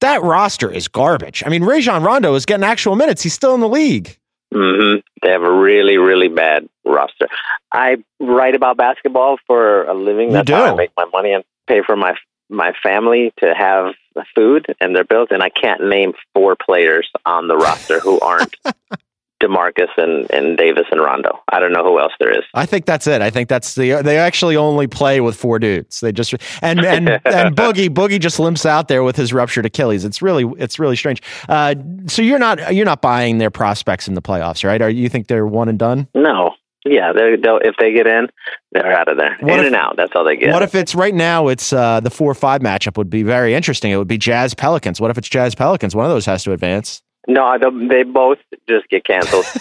that 0.00 0.22
roster 0.22 0.70
is 0.70 0.88
garbage. 0.88 1.42
I 1.46 1.50
mean, 1.50 1.62
Rajon 1.62 2.02
Rondo 2.02 2.34
is 2.34 2.46
getting 2.46 2.64
actual 2.64 2.96
minutes. 2.96 3.22
He's 3.22 3.34
still 3.34 3.54
in 3.54 3.60
the 3.60 3.68
league. 3.68 4.16
Mm-hmm. 4.52 5.00
They 5.22 5.30
have 5.30 5.42
a 5.42 5.52
really, 5.52 5.98
really 5.98 6.28
bad 6.28 6.68
roster. 6.84 7.28
I 7.72 7.96
write 8.18 8.54
about 8.54 8.76
basketball 8.76 9.38
for 9.46 9.84
a 9.84 9.94
living. 9.94 10.28
You 10.28 10.34
That's 10.34 10.46
do. 10.46 10.54
how 10.54 10.72
I 10.72 10.74
make 10.74 10.90
my 10.96 11.06
money 11.06 11.32
and 11.32 11.44
pay 11.66 11.82
for 11.84 11.96
my 11.96 12.14
my 12.48 12.72
family 12.82 13.32
to 13.38 13.54
have 13.54 13.94
food 14.34 14.66
and 14.80 14.94
their 14.94 15.04
bills. 15.04 15.28
And 15.30 15.42
I 15.42 15.50
can't 15.50 15.88
name 15.88 16.12
four 16.34 16.56
players 16.56 17.08
on 17.24 17.48
the 17.48 17.56
roster 17.56 18.00
who 18.00 18.18
aren't 18.20 18.56
Demarcus 19.40 19.88
and, 19.96 20.30
and 20.30 20.56
Davis 20.56 20.84
and 20.90 21.00
Rondo. 21.00 21.40
I 21.48 21.60
don't 21.60 21.72
know 21.72 21.82
who 21.82 21.98
else 21.98 22.12
there 22.20 22.30
is. 22.30 22.44
I 22.54 22.66
think 22.66 22.84
that's 22.84 23.06
it. 23.06 23.22
I 23.22 23.30
think 23.30 23.48
that's 23.48 23.74
the 23.74 24.02
they 24.02 24.18
actually 24.18 24.56
only 24.56 24.86
play 24.86 25.20
with 25.20 25.36
four 25.36 25.58
dudes. 25.58 26.00
They 26.00 26.12
just 26.12 26.34
and 26.60 26.80
and 26.80 27.08
and 27.08 27.20
Boogie 27.56 27.88
Boogie 27.88 28.20
just 28.20 28.38
limps 28.38 28.66
out 28.66 28.88
there 28.88 29.02
with 29.02 29.16
his 29.16 29.32
ruptured 29.32 29.66
Achilles. 29.66 30.04
It's 30.04 30.20
really 30.20 30.44
it's 30.58 30.78
really 30.78 30.96
strange. 30.96 31.22
Uh, 31.48 31.74
so 32.06 32.20
you're 32.20 32.38
not 32.38 32.74
you're 32.74 32.84
not 32.84 33.00
buying 33.00 33.38
their 33.38 33.50
prospects 33.50 34.08
in 34.08 34.14
the 34.14 34.22
playoffs, 34.22 34.62
right? 34.62 34.82
Are 34.82 34.90
you 34.90 35.08
think 35.08 35.28
they're 35.28 35.46
one 35.46 35.68
and 35.68 35.78
done? 35.78 36.06
No. 36.14 36.54
Yeah, 36.84 37.12
they 37.12 37.36
if 37.38 37.76
they 37.78 37.92
get 37.92 38.06
in, 38.06 38.28
they're 38.72 38.92
out 38.92 39.08
of 39.08 39.18
there. 39.18 39.36
What 39.40 39.54
in 39.54 39.60
if, 39.60 39.66
and 39.66 39.76
out. 39.76 39.96
That's 39.96 40.12
all 40.14 40.24
they 40.24 40.36
get. 40.36 40.52
What 40.52 40.62
if 40.62 40.74
it's 40.74 40.94
right 40.94 41.14
now? 41.14 41.48
It's 41.48 41.72
uh, 41.72 42.00
the 42.00 42.10
four 42.10 42.30
or 42.30 42.34
five 42.34 42.62
matchup 42.62 42.96
would 42.96 43.10
be 43.10 43.22
very 43.22 43.54
interesting. 43.54 43.92
It 43.92 43.96
would 43.96 44.08
be 44.08 44.16
Jazz 44.16 44.54
Pelicans. 44.54 45.00
What 45.00 45.10
if 45.10 45.18
it's 45.18 45.28
Jazz 45.28 45.54
Pelicans? 45.54 45.94
One 45.94 46.06
of 46.06 46.10
those 46.10 46.24
has 46.24 46.42
to 46.44 46.52
advance. 46.52 47.02
No, 47.28 47.58
they 47.88 48.02
both 48.02 48.38
just 48.66 48.88
get 48.88 49.04
canceled. 49.04 49.44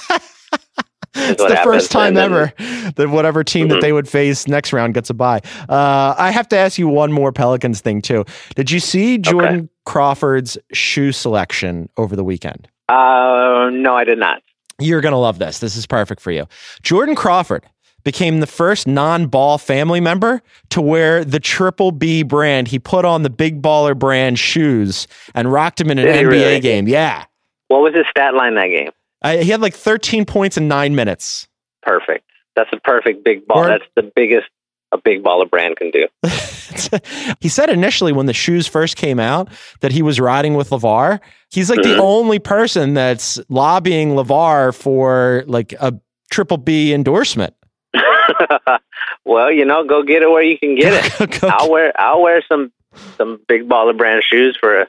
it's 1.13 1.43
the 1.43 1.59
first 1.63 1.91
time 1.91 2.13
then, 2.13 2.31
ever 2.31 2.53
that 2.95 3.09
whatever 3.09 3.43
team 3.43 3.67
mm-hmm. 3.67 3.75
that 3.75 3.81
they 3.81 3.91
would 3.91 4.07
face 4.07 4.47
next 4.47 4.71
round 4.71 4.93
gets 4.93 5.09
a 5.09 5.13
bye. 5.13 5.41
Uh, 5.67 6.15
I 6.17 6.31
have 6.31 6.47
to 6.49 6.57
ask 6.57 6.77
you 6.77 6.87
one 6.87 7.11
more 7.11 7.33
Pelicans 7.33 7.81
thing 7.81 8.01
too. 8.01 8.25
Did 8.55 8.71
you 8.71 8.79
see 8.79 9.17
Jordan 9.17 9.59
okay. 9.59 9.69
Crawford's 9.85 10.57
shoe 10.71 11.11
selection 11.11 11.89
over 11.97 12.15
the 12.15 12.23
weekend? 12.23 12.69
Uh, 12.87 13.69
no, 13.71 13.95
I 13.95 14.03
did 14.05 14.17
not. 14.17 14.41
You're 14.79 15.01
gonna 15.01 15.19
love 15.19 15.39
this. 15.39 15.59
This 15.59 15.75
is 15.75 15.85
perfect 15.85 16.21
for 16.21 16.31
you. 16.31 16.47
Jordan 16.83 17.15
Crawford 17.15 17.65
became 18.03 18.39
the 18.39 18.47
first 18.47 18.87
non-ball 18.87 19.57
family 19.57 19.99
member 19.99 20.41
to 20.69 20.81
wear 20.81 21.25
the 21.25 21.39
Triple 21.39 21.91
B 21.91 22.23
brand. 22.23 22.67
He 22.69 22.79
put 22.79 23.05
on 23.05 23.23
the 23.23 23.29
Big 23.29 23.61
Baller 23.61 23.97
brand 23.97 24.39
shoes 24.39 25.07
and 25.35 25.51
rocked 25.51 25.81
him 25.81 25.91
in 25.91 25.99
an 25.99 26.05
Did 26.05 26.25
NBA 26.25 26.29
really? 26.31 26.59
game. 26.59 26.87
Yeah. 26.87 27.25
What 27.67 27.81
was 27.81 27.93
his 27.93 28.05
stat 28.09 28.33
line 28.33 28.55
that 28.55 28.67
game? 28.67 28.89
Uh, 29.21 29.37
he 29.37 29.49
had 29.51 29.61
like 29.61 29.75
13 29.75 30.25
points 30.25 30.57
in 30.57 30.67
nine 30.67 30.95
minutes. 30.95 31.47
Perfect. 31.83 32.25
That's 32.55 32.69
a 32.73 32.79
perfect 32.79 33.23
big 33.23 33.45
ball. 33.45 33.65
Or, 33.65 33.67
That's 33.67 33.83
the 33.95 34.11
biggest 34.15 34.47
a 34.91 34.97
big 34.97 35.23
baller 35.23 35.49
brand 35.49 35.77
can 35.77 35.91
do. 35.91 36.07
he 37.39 37.49
said 37.49 37.69
initially 37.69 38.11
when 38.11 38.25
the 38.25 38.33
shoes 38.33 38.67
first 38.67 38.95
came 38.95 39.19
out 39.19 39.49
that 39.81 39.91
he 39.91 40.01
was 40.01 40.19
riding 40.19 40.55
with 40.55 40.69
LeVar. 40.69 41.19
He's 41.49 41.69
like 41.69 41.79
mm-hmm. 41.79 41.97
the 41.97 42.01
only 42.01 42.39
person 42.39 42.93
that's 42.93 43.39
lobbying 43.49 44.09
LeVar 44.11 44.75
for 44.75 45.43
like 45.47 45.73
a 45.73 45.93
triple 46.31 46.57
B 46.57 46.93
endorsement. 46.93 47.53
well, 49.25 49.51
you 49.51 49.65
know, 49.65 49.83
go 49.85 50.03
get 50.03 50.21
it 50.21 50.29
where 50.29 50.43
you 50.43 50.57
can 50.57 50.75
get 50.75 51.21
it. 51.21 51.43
I'll 51.43 51.69
wear 51.69 51.91
I'll 51.99 52.21
wear 52.21 52.43
some 52.47 52.71
some 53.17 53.39
big 53.47 53.67
baller 53.67 53.97
brand 53.97 54.23
shoes 54.23 54.57
for 54.59 54.87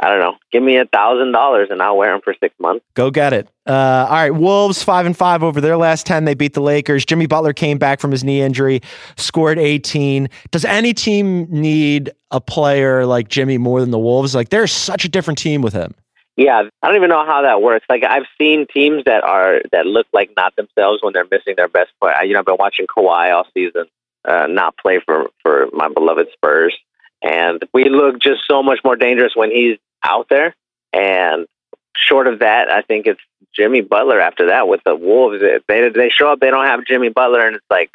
I 0.00 0.08
don't 0.08 0.18
know. 0.18 0.36
Give 0.50 0.62
me 0.62 0.76
a 0.76 0.86
thousand 0.86 1.32
dollars 1.32 1.68
and 1.70 1.80
I'll 1.80 1.96
wear 1.96 2.12
them 2.12 2.20
for 2.22 2.34
six 2.40 2.54
months. 2.58 2.84
Go 2.94 3.10
get 3.10 3.32
it. 3.32 3.48
Uh, 3.66 4.06
all 4.08 4.16
right, 4.16 4.30
Wolves 4.30 4.82
five 4.82 5.06
and 5.06 5.16
five 5.16 5.42
over 5.42 5.60
their 5.60 5.76
last 5.76 6.04
ten. 6.04 6.24
They 6.24 6.34
beat 6.34 6.54
the 6.54 6.60
Lakers. 6.60 7.04
Jimmy 7.04 7.26
Butler 7.26 7.52
came 7.52 7.78
back 7.78 8.00
from 8.00 8.10
his 8.10 8.24
knee 8.24 8.42
injury, 8.42 8.80
scored 9.16 9.58
eighteen. 9.58 10.28
Does 10.50 10.64
any 10.64 10.92
team 10.94 11.46
need 11.48 12.12
a 12.30 12.40
player 12.40 13.06
like 13.06 13.28
Jimmy 13.28 13.56
more 13.56 13.80
than 13.80 13.90
the 13.90 13.98
Wolves? 13.98 14.34
Like 14.34 14.48
they're 14.48 14.66
such 14.66 15.04
a 15.04 15.08
different 15.08 15.38
team 15.38 15.62
with 15.62 15.72
him. 15.72 15.94
Yeah, 16.36 16.62
I 16.82 16.86
don't 16.88 16.96
even 16.96 17.10
know 17.10 17.24
how 17.24 17.42
that 17.42 17.62
works. 17.62 17.86
Like 17.88 18.02
I've 18.02 18.26
seen 18.36 18.66
teams 18.66 19.04
that 19.04 19.22
are 19.22 19.62
that 19.70 19.86
look 19.86 20.08
like 20.12 20.30
not 20.36 20.56
themselves 20.56 21.02
when 21.02 21.12
they're 21.12 21.28
missing 21.30 21.54
their 21.56 21.68
best 21.68 21.92
player. 22.00 22.14
You 22.24 22.32
know, 22.32 22.40
I've 22.40 22.44
been 22.44 22.56
watching 22.58 22.86
Kawhi 22.86 23.32
all 23.32 23.46
season 23.54 23.84
uh, 24.24 24.46
not 24.48 24.76
play 24.76 25.00
for 25.04 25.30
for 25.42 25.68
my 25.72 25.88
beloved 25.88 26.28
Spurs, 26.32 26.76
and 27.24 27.64
we 27.72 27.88
look 27.88 28.20
just 28.20 28.42
so 28.46 28.62
much 28.62 28.80
more 28.84 28.96
dangerous 28.96 29.34
when 29.34 29.50
he's 29.50 29.78
out 30.04 30.28
there. 30.28 30.54
And 30.92 31.46
short 31.96 32.26
of 32.28 32.40
that, 32.40 32.70
I 32.70 32.82
think 32.82 33.06
it's 33.06 33.20
Jimmy 33.54 33.80
Butler. 33.80 34.20
After 34.20 34.46
that, 34.46 34.68
with 34.68 34.82
the 34.84 34.94
Wolves, 34.94 35.40
they 35.40 35.88
they 35.88 36.10
show 36.10 36.30
up, 36.30 36.40
they 36.40 36.50
don't 36.50 36.66
have 36.66 36.84
Jimmy 36.86 37.08
Butler, 37.08 37.46
and 37.46 37.56
it's 37.56 37.64
like, 37.70 37.90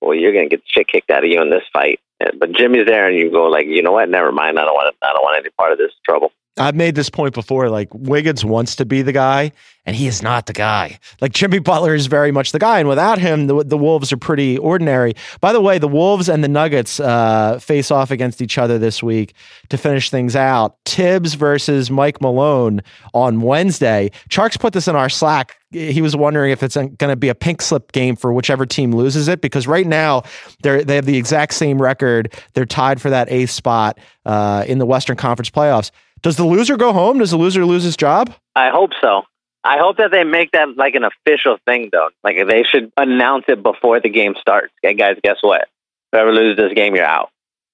well, 0.00 0.14
you're 0.14 0.32
gonna 0.32 0.48
get 0.48 0.60
the 0.60 0.68
shit 0.68 0.88
kicked 0.88 1.10
out 1.10 1.24
of 1.24 1.30
you 1.30 1.40
in 1.40 1.50
this 1.50 1.64
fight. 1.72 2.00
But 2.38 2.52
Jimmy's 2.52 2.86
there, 2.86 3.08
and 3.08 3.16
you 3.16 3.30
go 3.30 3.46
like, 3.46 3.66
you 3.66 3.82
know 3.82 3.92
what? 3.92 4.08
Never 4.08 4.32
mind. 4.32 4.58
I 4.58 4.64
don't 4.64 4.74
want. 4.74 4.94
I 5.02 5.12
don't 5.12 5.22
want 5.22 5.38
any 5.38 5.50
part 5.50 5.72
of 5.72 5.78
this 5.78 5.92
trouble. 6.04 6.32
I've 6.58 6.74
made 6.74 6.94
this 6.94 7.10
point 7.10 7.34
before. 7.34 7.68
Like 7.68 7.88
Wiggins 7.92 8.44
wants 8.44 8.76
to 8.76 8.86
be 8.86 9.02
the 9.02 9.12
guy, 9.12 9.52
and 9.84 9.94
he 9.94 10.06
is 10.06 10.22
not 10.22 10.46
the 10.46 10.52
guy. 10.52 10.98
Like 11.20 11.32
Jimmy 11.32 11.58
Butler 11.58 11.94
is 11.94 12.06
very 12.06 12.32
much 12.32 12.52
the 12.52 12.58
guy, 12.58 12.78
and 12.78 12.88
without 12.88 13.18
him, 13.18 13.46
the, 13.46 13.62
the 13.62 13.76
Wolves 13.76 14.12
are 14.12 14.16
pretty 14.16 14.56
ordinary. 14.58 15.14
By 15.40 15.52
the 15.52 15.60
way, 15.60 15.78
the 15.78 15.88
Wolves 15.88 16.28
and 16.28 16.42
the 16.42 16.48
Nuggets 16.48 16.98
uh, 16.98 17.58
face 17.58 17.90
off 17.90 18.10
against 18.10 18.40
each 18.40 18.56
other 18.56 18.78
this 18.78 19.02
week 19.02 19.34
to 19.68 19.76
finish 19.76 20.10
things 20.10 20.34
out. 20.34 20.76
Thibs 20.86 21.34
versus 21.34 21.90
Mike 21.90 22.20
Malone 22.22 22.80
on 23.12 23.42
Wednesday. 23.42 24.10
Charks 24.30 24.58
put 24.58 24.72
this 24.72 24.88
in 24.88 24.96
our 24.96 25.10
Slack. 25.10 25.56
He 25.72 26.00
was 26.00 26.16
wondering 26.16 26.52
if 26.52 26.62
it's 26.62 26.76
going 26.76 26.96
to 26.96 27.16
be 27.16 27.28
a 27.28 27.34
pink 27.34 27.60
slip 27.60 27.92
game 27.92 28.16
for 28.16 28.32
whichever 28.32 28.64
team 28.64 28.92
loses 28.92 29.28
it, 29.28 29.42
because 29.42 29.66
right 29.66 29.86
now 29.86 30.22
they 30.62 30.82
they 30.84 30.94
have 30.94 31.04
the 31.04 31.18
exact 31.18 31.52
same 31.52 31.82
record. 31.82 32.32
They're 32.54 32.64
tied 32.64 32.98
for 33.00 33.10
that 33.10 33.30
eighth 33.30 33.50
spot 33.50 33.98
uh, 34.24 34.64
in 34.66 34.78
the 34.78 34.86
Western 34.86 35.16
Conference 35.18 35.50
playoffs. 35.50 35.90
Does 36.22 36.36
the 36.36 36.44
loser 36.44 36.76
go 36.76 36.92
home? 36.92 37.18
Does 37.18 37.30
the 37.30 37.36
loser 37.36 37.64
lose 37.64 37.84
his 37.84 37.96
job? 37.96 38.34
I 38.54 38.70
hope 38.70 38.90
so. 39.00 39.22
I 39.62 39.78
hope 39.78 39.96
that 39.96 40.10
they 40.12 40.24
make 40.24 40.52
that 40.52 40.76
like 40.76 40.94
an 40.94 41.04
official 41.04 41.58
thing, 41.66 41.90
though. 41.92 42.08
Like 42.22 42.36
they 42.48 42.62
should 42.62 42.92
announce 42.96 43.44
it 43.48 43.62
before 43.62 44.00
the 44.00 44.08
game 44.08 44.34
starts. 44.40 44.72
Hey, 44.82 44.94
guys, 44.94 45.16
guess 45.22 45.38
what? 45.40 45.68
Whoever 46.12 46.32
loses 46.32 46.56
this 46.56 46.72
game, 46.72 46.94
you're 46.94 47.04
out, 47.04 47.30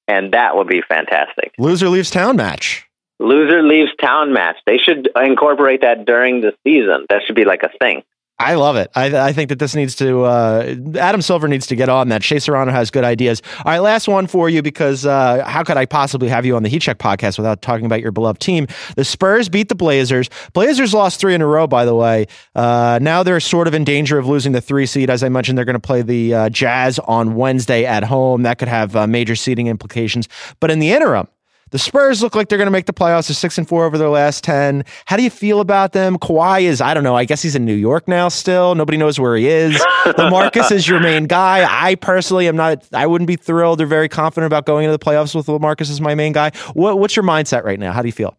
and 0.09 0.33
that 0.33 0.57
would 0.57 0.68
be 0.68 0.83
fantastic. 0.88 1.52
Loser 1.59 1.88
leaves 1.88 2.11
town 2.11 2.37
match. 2.37 2.87
Loser 3.20 3.62
leaves 3.62 3.90
town 4.00 4.33
match. 4.33 4.57
They 4.66 4.78
should 4.78 5.09
incorporate 5.14 5.83
that 5.83 6.07
during 6.07 6.40
the 6.40 6.55
season. 6.66 7.07
That 7.11 7.22
should 7.26 7.37
be 7.37 7.44
like 7.44 7.62
a 7.62 7.70
thing. 7.78 8.02
I 8.38 8.54
love 8.54 8.74
it. 8.74 8.90
I, 8.96 9.28
I 9.28 9.32
think 9.32 9.50
that 9.50 9.60
this 9.60 9.76
needs 9.76 9.94
to, 9.96 10.24
uh, 10.24 10.74
Adam 10.96 11.22
Silver 11.22 11.46
needs 11.46 11.68
to 11.68 11.76
get 11.76 11.88
on 11.88 12.08
that. 12.08 12.24
Shea 12.24 12.40
Serrano 12.40 12.72
has 12.72 12.90
good 12.90 13.04
ideas. 13.04 13.40
All 13.58 13.66
right, 13.66 13.78
last 13.78 14.08
one 14.08 14.26
for 14.26 14.48
you 14.48 14.62
because 14.62 15.06
uh, 15.06 15.44
how 15.46 15.62
could 15.62 15.76
I 15.76 15.86
possibly 15.86 16.28
have 16.28 16.44
you 16.44 16.56
on 16.56 16.64
the 16.64 16.68
Heat 16.68 16.82
Check 16.82 16.98
podcast 16.98 17.38
without 17.38 17.62
talking 17.62 17.86
about 17.86 18.00
your 18.00 18.10
beloved 18.10 18.40
team? 18.40 18.66
The 18.96 19.04
Spurs 19.04 19.48
beat 19.48 19.68
the 19.68 19.76
Blazers. 19.76 20.28
Blazers 20.54 20.92
lost 20.92 21.20
three 21.20 21.34
in 21.34 21.40
a 21.40 21.46
row, 21.46 21.68
by 21.68 21.84
the 21.84 21.94
way. 21.94 22.26
Uh, 22.56 22.98
now 23.00 23.22
they're 23.22 23.38
sort 23.38 23.68
of 23.68 23.74
in 23.74 23.84
danger 23.84 24.18
of 24.18 24.26
losing 24.26 24.50
the 24.50 24.60
three 24.60 24.86
seed. 24.86 25.08
As 25.08 25.22
I 25.22 25.28
mentioned, 25.28 25.56
they're 25.56 25.64
going 25.64 25.74
to 25.74 25.80
play 25.80 26.02
the 26.02 26.34
uh, 26.34 26.48
Jazz 26.48 26.98
on 26.98 27.36
Wednesday 27.36 27.84
at 27.84 28.02
home. 28.02 28.42
That 28.42 28.58
could 28.58 28.68
have 28.68 28.96
uh, 28.96 29.06
major 29.06 29.36
seeding 29.36 29.68
implications. 29.68 30.28
But 30.58 30.72
in 30.72 30.80
the 30.80 30.90
interim, 30.90 31.28
the 31.72 31.78
Spurs 31.78 32.22
look 32.22 32.37
like 32.37 32.48
they're 32.48 32.58
going 32.58 32.66
to 32.66 32.72
make 32.72 32.87
the 32.87 32.92
playoffs. 32.92 33.28
They're 33.28 33.35
six 33.35 33.58
and 33.58 33.66
four 33.66 33.85
over 33.85 33.98
their 33.98 34.08
last 34.08 34.44
ten. 34.44 34.85
How 35.06 35.16
do 35.16 35.22
you 35.22 35.30
feel 35.30 35.61
about 35.61 35.92
them? 35.92 36.18
Kawhi 36.18 36.62
is, 36.62 36.80
I 36.80 36.94
don't 36.94 37.02
know. 37.02 37.16
I 37.16 37.24
guess 37.24 37.42
he's 37.42 37.56
in 37.56 37.64
New 37.64 37.74
York 37.74 38.06
now. 38.06 38.28
Still, 38.28 38.74
nobody 38.74 38.98
knows 38.98 39.18
where 39.18 39.35
he 39.37 39.48
is. 39.48 39.76
Lamarcus 40.04 40.70
is 40.70 40.87
your 40.87 41.00
main 41.00 41.24
guy. 41.24 41.66
I 41.68 41.94
personally 41.96 42.46
am 42.46 42.56
not. 42.56 42.87
I 42.92 43.06
wouldn't 43.06 43.26
be 43.26 43.37
thrilled 43.37 43.80
or 43.80 43.87
very 43.87 44.08
confident 44.08 44.46
about 44.46 44.66
going 44.66 44.85
into 44.85 44.96
the 44.96 45.04
playoffs 45.04 45.35
with 45.35 45.46
Lamarcus 45.46 45.90
as 45.90 46.00
my 46.00 46.14
main 46.14 46.32
guy. 46.32 46.52
What, 46.74 46.98
what's 46.98 47.16
your 47.16 47.24
mindset 47.24 47.64
right 47.64 47.80
now? 47.80 47.92
How 47.92 48.02
do 48.02 48.08
you 48.08 48.12
feel? 48.12 48.37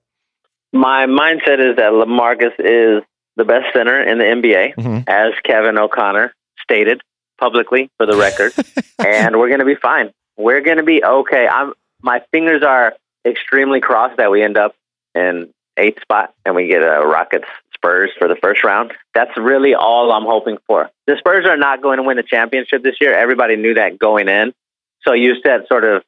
My 0.71 1.05
mindset 1.05 1.59
is 1.59 1.75
that 1.77 1.91
Lamarcus 1.91 2.53
is 2.59 3.03
the 3.35 3.45
best 3.45 3.65
center 3.73 4.01
in 4.01 4.19
the 4.19 4.25
NBA, 4.25 4.75
mm-hmm. 4.75 4.99
as 5.07 5.33
Kevin 5.43 5.77
O'Connor 5.77 6.33
stated 6.61 7.01
publicly 7.39 7.89
for 7.97 8.05
the 8.05 8.15
record, 8.15 8.53
and 9.05 9.37
we're 9.37 9.47
going 9.47 9.59
to 9.59 9.65
be 9.65 9.75
fine. 9.75 10.11
We're 10.37 10.61
going 10.61 10.77
to 10.77 10.83
be 10.83 11.03
okay. 11.03 11.47
I'm. 11.47 11.73
My 12.01 12.21
fingers 12.31 12.63
are 12.63 12.95
extremely 13.25 13.79
cross 13.79 14.11
that 14.17 14.31
we 14.31 14.43
end 14.43 14.57
up 14.57 14.75
in 15.15 15.53
eighth 15.77 16.01
spot 16.01 16.33
and 16.45 16.55
we 16.55 16.67
get 16.67 16.81
a 16.81 17.05
Rockets 17.05 17.47
Spurs 17.73 18.11
for 18.17 18.27
the 18.27 18.35
first 18.35 18.63
round. 18.63 18.93
That's 19.13 19.35
really 19.37 19.73
all 19.73 20.11
I'm 20.11 20.25
hoping 20.25 20.57
for. 20.67 20.89
The 21.07 21.17
Spurs 21.17 21.45
are 21.45 21.57
not 21.57 21.81
going 21.81 21.97
to 21.97 22.03
win 22.03 22.17
the 22.17 22.23
championship 22.23 22.83
this 22.83 22.95
year. 23.01 23.13
Everybody 23.13 23.55
knew 23.55 23.73
that 23.75 23.99
going 23.99 24.27
in. 24.27 24.53
So 25.05 25.13
you 25.13 25.35
set 25.41 25.67
sort 25.67 25.83
of 25.83 26.03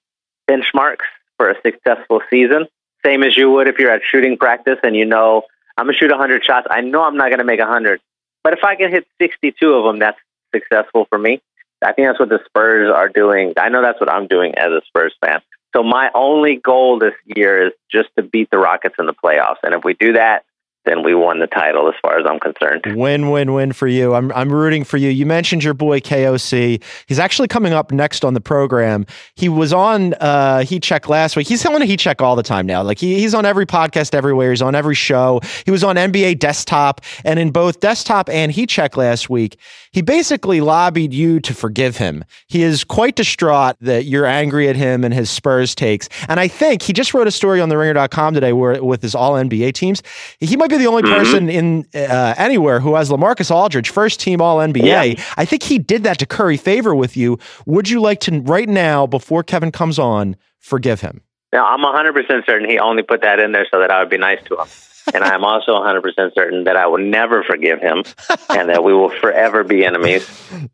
benchmarks 0.50 1.06
for 1.38 1.50
a 1.50 1.56
successful 1.62 2.22
season, 2.30 2.68
same 3.06 3.24
as 3.24 3.36
you 3.36 3.52
would 3.52 3.68
if 3.68 3.78
you're 3.78 3.92
at 3.92 4.02
shooting 4.10 4.38
practice 4.38 4.80
and 4.84 4.96
you 4.96 5.06
know 5.06 5.44
I'm 5.78 5.88
gonna 5.88 5.98
shoot 5.98 6.10
100 6.10 6.46
shots. 6.46 6.68
I 6.70 6.82
know 6.82 7.04
I'm 7.04 7.18
not 7.18 7.30
gonna 7.30 7.44
make 7.44 7.60
100, 7.60 8.00
but 8.44 8.54
if 8.54 8.64
I 8.64 8.76
can 8.76 8.90
hit 8.90 9.06
62 9.20 9.74
of 9.74 9.84
them, 9.84 10.00
that's 10.00 10.18
successful 10.54 11.06
for 11.10 11.18
me. 11.18 11.42
I 11.84 11.92
think 11.92 12.08
that's 12.08 12.20
what 12.20 12.30
the 12.30 12.40
Spurs 12.46 12.90
are 12.90 13.10
doing. 13.10 13.54
I 13.58 13.70
know 13.70 13.82
that's 13.82 14.00
what 14.00 14.10
I'm 14.10 14.28
doing 14.28 14.56
as 14.56 14.72
a 14.72 14.82
Spurs 14.88 15.14
fan. 15.24 15.42
So 15.76 15.84
my 15.84 16.10
only 16.16 16.56
goal 16.56 17.00
this 17.00 17.14
year 17.26 17.68
is 17.68 17.74
just 17.92 18.10
to 18.18 18.24
beat 18.24 18.50
the 18.50 18.58
Rockets 18.58 18.96
in 18.98 19.08
the 19.08 19.14
playoffs. 19.14 19.58
And 19.62 19.74
if 19.74 19.84
we 19.84 19.94
do 19.94 20.14
that, 20.14 20.46
then 20.86 21.04
we 21.04 21.16
won 21.16 21.40
the 21.40 21.48
title 21.48 21.88
as 21.88 21.96
far 22.02 22.20
as 22.20 22.26
I'm 22.30 22.40
concerned. 22.40 22.84
Win, 22.96 23.32
win, 23.32 23.54
win 23.54 23.74
for 23.74 23.88
you. 23.88 24.14
I'm, 24.14 24.32
I'm 24.34 24.52
rooting 24.52 24.84
for 24.84 24.98
you. 24.98 25.10
You 25.10 25.26
mentioned 25.26 25.64
your 25.64 25.74
boy 25.74 26.00
KOC. 26.00 26.82
He's 27.08 27.20
actually 27.20 27.48
coming 27.48 27.74
up 27.74 27.92
next 27.92 28.24
on 28.24 28.34
the 28.34 28.42
program. 28.42 29.06
He 29.36 29.50
was 29.50 29.74
on 29.74 30.14
uh, 30.16 30.64
Heat 30.64 30.84
Check 30.84 31.10
last 31.10 31.36
week. 31.36 31.48
He's 31.48 31.66
on 31.66 31.82
Heat 31.82 32.00
Check 32.00 32.22
all 32.22 32.36
the 32.36 32.44
time 32.44 32.66
now. 32.66 32.84
Like 32.84 33.00
he, 33.00 33.20
he's 33.20 33.34
on 33.34 33.46
every 33.46 33.66
podcast 33.66 34.14
everywhere. 34.14 34.52
He's 34.52 34.62
on 34.62 34.76
every 34.76 34.96
show. 34.96 35.42
He 35.66 35.72
was 35.72 35.84
on 35.84 35.96
NBA 35.96 36.40
Desktop 36.40 37.02
and 37.24 37.40
in 37.40 37.52
both 37.52 37.80
Desktop 37.80 38.30
and 38.30 38.52
Heat 38.52 38.70
Check 38.70 38.96
last 38.96 39.30
week. 39.30 39.58
He 39.92 40.02
basically 40.02 40.62
lobbied 40.62 41.14
you 41.14 41.40
to 41.40 41.54
forgive 41.54 41.98
him. 41.98 42.26
He 42.48 42.64
is 42.64 42.84
quite 42.84 43.16
distraught 43.16 43.78
that 43.82 44.06
you're 44.06 44.26
angry 44.26 44.68
at 44.68 44.76
him 44.76 45.04
and 45.04 45.14
his 45.14 45.30
Spurs 45.30 45.74
takes. 45.74 46.10
And 46.28 46.40
I 46.40 46.48
think 46.48 46.82
he 46.82 46.94
just 46.94 47.14
wrote 47.14 47.28
a 47.28 47.32
story 47.32 47.62
on 47.62 47.70
the 47.70 47.78
ringer.com 47.78 48.34
today 48.34 48.54
where 48.54 48.84
with 48.84 49.02
his 49.02 49.16
all 49.16 49.34
NBA 49.34 49.74
teams. 49.74 50.04
He 50.40 50.56
might 50.58 50.70
be 50.70 50.75
the 50.78 50.88
only 50.88 51.04
mm-hmm. 51.04 51.14
person 51.14 51.50
in 51.50 51.88
uh, 51.94 52.36
anywhere 52.38 52.80
who 52.80 52.96
has 52.96 53.10
Lamarcus 53.10 53.52
Aldridge, 53.52 53.90
first 53.90 54.20
team 54.20 54.42
All 54.42 54.58
NBA. 54.58 55.18
Yeah. 55.18 55.24
I 55.38 55.46
think 55.46 55.64
he 55.64 55.80
did 55.80 56.04
that 56.04 56.20
to 56.20 56.26
curry 56.26 56.58
favor 56.58 56.96
with 56.96 57.16
you. 57.18 57.40
Would 57.66 57.90
you 57.90 58.02
like 58.02 58.20
to 58.22 58.42
right 58.42 58.70
now, 58.70 59.08
before 59.08 59.44
Kevin 59.44 59.72
comes 59.72 60.00
on, 60.00 60.36
forgive 60.60 61.02
him? 61.02 61.22
Now, 61.54 61.66
I'm 61.68 61.80
100% 61.80 62.46
certain 62.46 62.70
he 62.70 62.80
only 62.80 63.04
put 63.04 63.22
that 63.22 63.40
in 63.40 63.52
there 63.52 63.66
so 63.72 63.80
that 63.80 63.92
I 63.92 64.00
would 64.00 64.10
be 64.10 64.18
nice 64.18 64.44
to 64.46 64.58
him. 64.58 64.68
and 65.14 65.24
I'm 65.24 65.44
also 65.44 65.72
100% 65.74 66.34
certain 66.34 66.64
that 66.66 66.76
I 66.76 66.88
will 66.88 66.98
never 66.98 67.44
forgive 67.44 67.80
him 67.80 68.04
and 68.50 68.70
that 68.70 68.84
we 68.84 68.94
will 68.94 69.10
forever 69.10 69.64
be 69.64 69.86
enemies. 69.86 70.28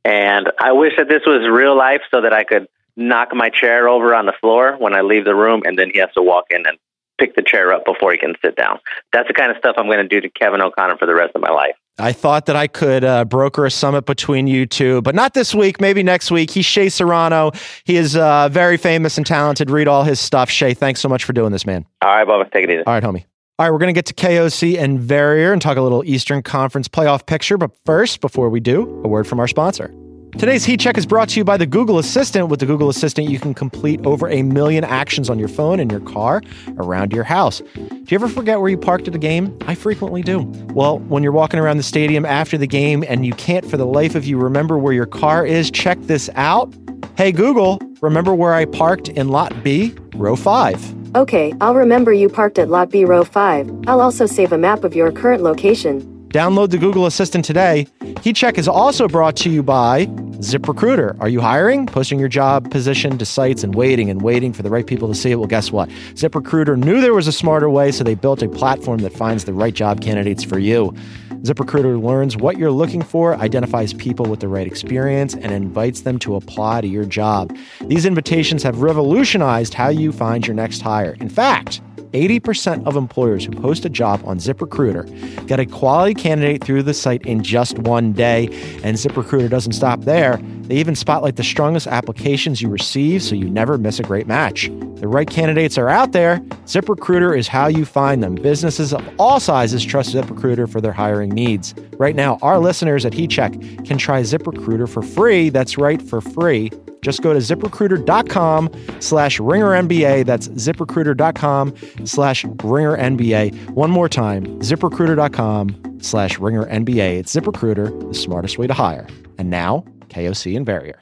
And 0.06 0.52
I 0.60 0.72
wish 0.72 0.94
that 0.98 1.08
this 1.08 1.24
was 1.26 1.48
real 1.50 1.78
life 1.78 2.02
so 2.12 2.22
that 2.22 2.34
I 2.34 2.44
could 2.44 2.68
knock 2.96 3.34
my 3.34 3.50
chair 3.50 3.88
over 3.88 4.14
on 4.16 4.26
the 4.26 4.34
floor 4.40 4.76
when 4.78 4.94
I 4.94 5.02
leave 5.02 5.26
the 5.26 5.36
room 5.36 5.64
and 5.66 5.78
then 5.78 5.90
he 5.92 6.00
has 6.00 6.12
to 6.14 6.22
walk 6.22 6.46
in 6.50 6.66
and 6.66 6.78
pick 7.22 7.36
the 7.36 7.44
chair 7.44 7.72
up 7.72 7.86
before 7.86 8.12
he 8.12 8.18
can 8.18 8.34
sit 8.44 8.56
down. 8.56 8.80
That's 9.14 9.28
the 9.28 9.34
kind 9.34 9.52
of 9.52 9.58
stuff 9.58 9.76
I'm 9.78 9.86
going 9.86 10.00
to 10.00 10.08
do 10.08 10.20
to 10.22 10.30
Kevin 10.30 10.62
O'Connor 10.62 10.98
for 10.98 11.06
the 11.06 11.14
rest 11.14 11.36
of 11.36 11.42
my 11.42 11.52
life. 11.52 11.76
I 12.00 12.14
thought 12.14 12.48
that 12.48 12.56
I 12.56 12.68
could 12.68 13.04
uh, 13.04 13.26
broker 13.26 13.66
a 13.66 13.72
summit 13.72 14.06
between 14.06 14.48
you 14.48 14.66
two, 14.66 15.02
but 15.04 15.14
not 15.14 15.36
this 15.36 15.54
week. 15.54 15.80
Maybe 15.80 16.02
next 16.02 16.32
week. 16.32 16.50
He's 16.50 16.66
Shea 16.66 16.90
Serrano. 16.90 17.52
He 17.84 17.96
is 17.96 18.16
uh, 18.16 18.50
very 18.50 18.78
famous 18.78 19.18
and 19.18 19.26
talented. 19.26 19.70
Read 19.70 19.88
all 19.88 20.04
his 20.04 20.20
stuff. 20.20 20.50
Shea, 20.50 20.74
thanks 20.74 21.00
so 21.00 21.08
much 21.08 21.24
for 21.24 21.34
doing 21.34 21.52
this, 21.52 21.66
man. 21.66 21.86
All 22.02 22.10
right, 22.10 22.28
Bubba. 22.28 22.52
Take 22.52 22.64
it 22.64 22.72
easy. 22.72 22.84
All 22.86 22.94
right, 22.94 23.04
homie. 23.04 23.26
All 23.60 23.68
right, 23.68 23.72
we're 23.72 23.78
going 23.78 23.94
to 23.94 23.98
get 23.98 24.08
to 24.08 24.16
KOC 24.16 24.80
and 24.80 25.00
Verrier 25.00 25.54
and 25.54 25.62
talk 25.62 25.78
a 25.78 25.82
little 25.82 26.04
Eastern 26.04 26.42
Conference 26.42 26.88
playoff 26.88 27.28
picture. 27.28 27.58
But 27.58 27.70
first, 27.86 28.20
before 28.20 28.50
we 28.50 28.60
do, 28.60 29.02
a 29.04 29.08
word 29.08 29.28
from 29.28 29.40
our 29.40 29.48
sponsor. 29.48 29.94
Today's 30.38 30.66
Heat 30.66 30.80
Check 30.80 30.98
is 30.98 31.06
brought 31.06 31.30
to 31.30 31.40
you 31.40 31.44
by 31.44 31.58
the 31.58 31.68
Google 31.68 32.00
Assistant. 32.00 32.48
With 32.48 32.62
the 32.62 32.66
Google 32.66 32.90
Assistant, 32.90 33.30
you 33.30 33.38
can 33.38 33.54
complete 33.54 34.04
over 34.06 34.28
a 34.28 34.42
million 34.42 34.84
actions 34.84 35.30
on 35.30 35.38
your 35.38 35.48
phone, 35.48 35.80
in 35.80 35.90
your 35.90 36.00
car, 36.00 36.42
around 36.78 37.14
your 37.14 37.24
house. 37.24 37.62
Do 37.76 38.06
you 38.08 38.16
ever 38.16 38.28
forget 38.28 38.60
where 38.60 38.70
you 38.70 38.78
parked 38.78 39.08
at 39.08 39.14
a 39.14 39.20
game? 39.20 39.56
I 39.68 39.76
frequently 39.76 40.24
do. 40.24 40.40
Well, 40.74 41.00
when 41.00 41.22
you're 41.22 41.32
walking 41.32 41.60
around 41.60 41.78
the 41.78 41.84
stadium 41.84 42.26
after 42.26 42.58
the 42.58 42.66
game 42.66 43.04
and 43.08 43.26
you 43.26 43.34
can't 43.34 43.70
for 43.70 43.78
the 43.78 43.86
life 43.86 44.16
of 44.16 44.26
you 44.26 44.38
remember 44.38 44.80
where 44.80 44.94
your 44.94 45.06
car 45.06 45.46
is, 45.46 45.70
check 45.70 46.00
this 46.02 46.28
out. 46.34 46.74
Hey, 47.18 47.32
Google, 47.32 47.80
remember 48.02 48.34
where 48.34 48.54
I 48.54 48.66
parked 48.66 49.10
in 49.10 49.30
lot 49.30 49.64
B, 49.64 49.94
row 50.16 50.36
5. 50.36 51.16
Okay, 51.16 51.54
I'll 51.60 51.76
remember 51.76 52.14
you 52.14 52.30
parked 52.30 52.58
at 52.58 52.70
Lot 52.70 52.90
B, 52.90 53.04
row 53.04 53.26
5. 53.26 53.84
I'll 53.86 54.00
also 54.00 54.26
save 54.26 54.54
a 54.54 54.58
map 54.58 54.86
of 54.86 54.96
your 54.96 55.12
current 55.12 55.44
location. 55.44 56.08
Download 56.32 56.70
the 56.70 56.78
Google 56.78 57.08
Assistant 57.08 57.44
today. 57.44 57.88
Heat 58.22 58.38
Check 58.38 58.58
is 58.58 58.66
also 58.66 59.10
brought 59.10 59.36
to 59.38 59.50
you 59.50 59.62
by 59.62 60.06
ZipRecruiter. 60.06 61.20
Are 61.20 61.28
you 61.28 61.42
hiring? 61.42 61.86
Posting 61.86 62.20
your 62.20 62.30
job 62.30 62.72
position 62.72 63.18
to 63.18 63.26
sites 63.26 63.66
and 63.66 63.76
waiting 63.76 64.10
and 64.10 64.22
waiting 64.22 64.54
for 64.54 64.64
the 64.64 64.70
right 64.70 64.88
people 64.88 65.10
to 65.10 65.14
see 65.14 65.32
it? 65.32 65.36
Well, 65.36 65.48
guess 65.48 65.74
what? 65.74 65.90
ZipRecruiter 65.90 66.78
knew 66.78 67.02
there 67.02 67.14
was 67.14 67.28
a 67.28 67.34
smarter 67.34 67.70
way, 67.70 67.92
so 67.92 68.06
they 68.06 68.16
built 68.16 68.42
a 68.42 68.48
platform 68.48 69.00
that 69.00 69.12
finds 69.12 69.44
the 69.44 69.54
right 69.54 69.74
job 69.74 70.00
candidates 70.00 70.42
for 70.42 70.58
you. 70.58 70.96
ZipRecruiter 71.42 72.02
learns 72.02 72.38
what 72.38 72.58
you're 72.58 72.72
looking 72.72 73.02
for, 73.02 73.36
identifies 73.36 73.94
people 73.94 74.26
with 74.26 74.40
the 74.40 74.48
right 74.48 74.68
experience, 74.68 75.34
and 75.34 75.52
invites 75.52 76.02
them 76.02 76.18
to 76.20 76.36
apply 76.38 76.80
to 76.80 76.88
your 76.88 77.04
job. 77.04 77.54
These 77.82 78.06
invitations 78.06 78.64
have 78.64 78.82
revolutionized 78.82 79.74
how 79.74 79.90
you 79.90 80.14
find 80.14 80.48
your 80.48 80.56
next 80.56 80.82
hire. 80.82 81.18
In 81.20 81.28
fact, 81.28 81.82
80% 82.14 82.86
of 82.86 82.96
employers 82.96 83.46
who 83.46 83.52
post 83.52 83.86
a 83.86 83.90
job 83.90 84.22
on 84.26 84.38
ZipRecruiter 84.38 85.48
get 85.48 85.60
a 85.60 85.66
quality 85.66 86.14
candidate 86.14 86.64
through 86.64 86.84
the 86.84 86.94
site 86.94 87.26
in 87.26 87.44
just 87.44 87.80
one 87.80 88.14
day. 88.14 88.46
And 88.84 88.98
ZipRecruiter 88.98 89.50
doesn't 89.50 89.74
stop 89.74 90.02
there. 90.02 90.38
They 90.64 90.78
even 90.78 90.96
spotlight 90.96 91.36
the 91.36 91.44
strongest 91.44 91.88
applications 91.88 92.62
you 92.62 92.70
receive 92.70 93.24
so 93.24 93.36
you 93.36 93.50
never 93.50 93.78
miss 93.78 94.00
a 94.00 94.04
great 94.04 94.28
match. 94.28 94.70
The 95.02 95.08
right 95.08 95.30
candidates 95.30 95.78
are 95.78 95.90
out 95.90 96.12
there. 96.12 96.38
ZipRecruiter 96.66 97.36
is 97.36 97.48
how 97.48 97.68
you 97.68 97.86
find 97.86 98.22
them. 98.22 98.36
Businesses 98.36 98.94
of 98.94 99.04
all 99.20 99.40
sizes 99.40 99.84
trust 99.84 100.14
ZipRecruiter 100.14 100.72
for 100.72 100.80
their 100.80 100.94
hiring 100.94 101.32
needs. 101.32 101.74
Right 101.98 102.16
now, 102.16 102.38
our 102.42 102.60
listeners 102.60 103.06
at 103.06 103.14
HeatCheck 103.14 103.86
can 103.86 103.98
try 103.98 104.22
ZipRecruiter 104.22 104.88
for 104.88 105.02
free. 105.02 105.50
That's 105.50 105.78
right, 105.78 106.02
for 106.02 106.22
free. 106.22 106.70
Just 107.02 107.22
go 107.22 107.34
to 107.34 107.40
ziprecruiter.com 107.40 108.70
slash 109.00 109.40
ringernba. 109.40 110.26
That's 110.26 110.48
ziprecruiter.com 110.50 111.74
slash 112.06 112.46
ringernba. 112.46 113.70
One 113.72 113.90
more 113.92 114.08
time, 114.08 114.46
ziprecruiter.com 114.60 116.00
slash 116.02 116.38
ringernba. 116.38 117.20
It's 117.20 117.36
ZipRecruiter, 117.36 118.08
the 118.08 118.14
smartest 118.14 118.58
way 118.58 118.68
to 118.68 118.74
hire. 118.74 119.08
And 119.38 119.50
now, 119.50 119.86
KOC 120.10 120.56
and 120.58 120.66
Verrier. 120.66 121.00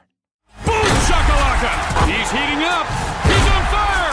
Boom 0.64 0.74
shakalaka! 0.74 2.06
He's 2.06 2.30
heating 2.30 2.62
up. 2.64 2.86
He's 3.24 3.46
on 3.48 3.64
fire. 3.70 4.12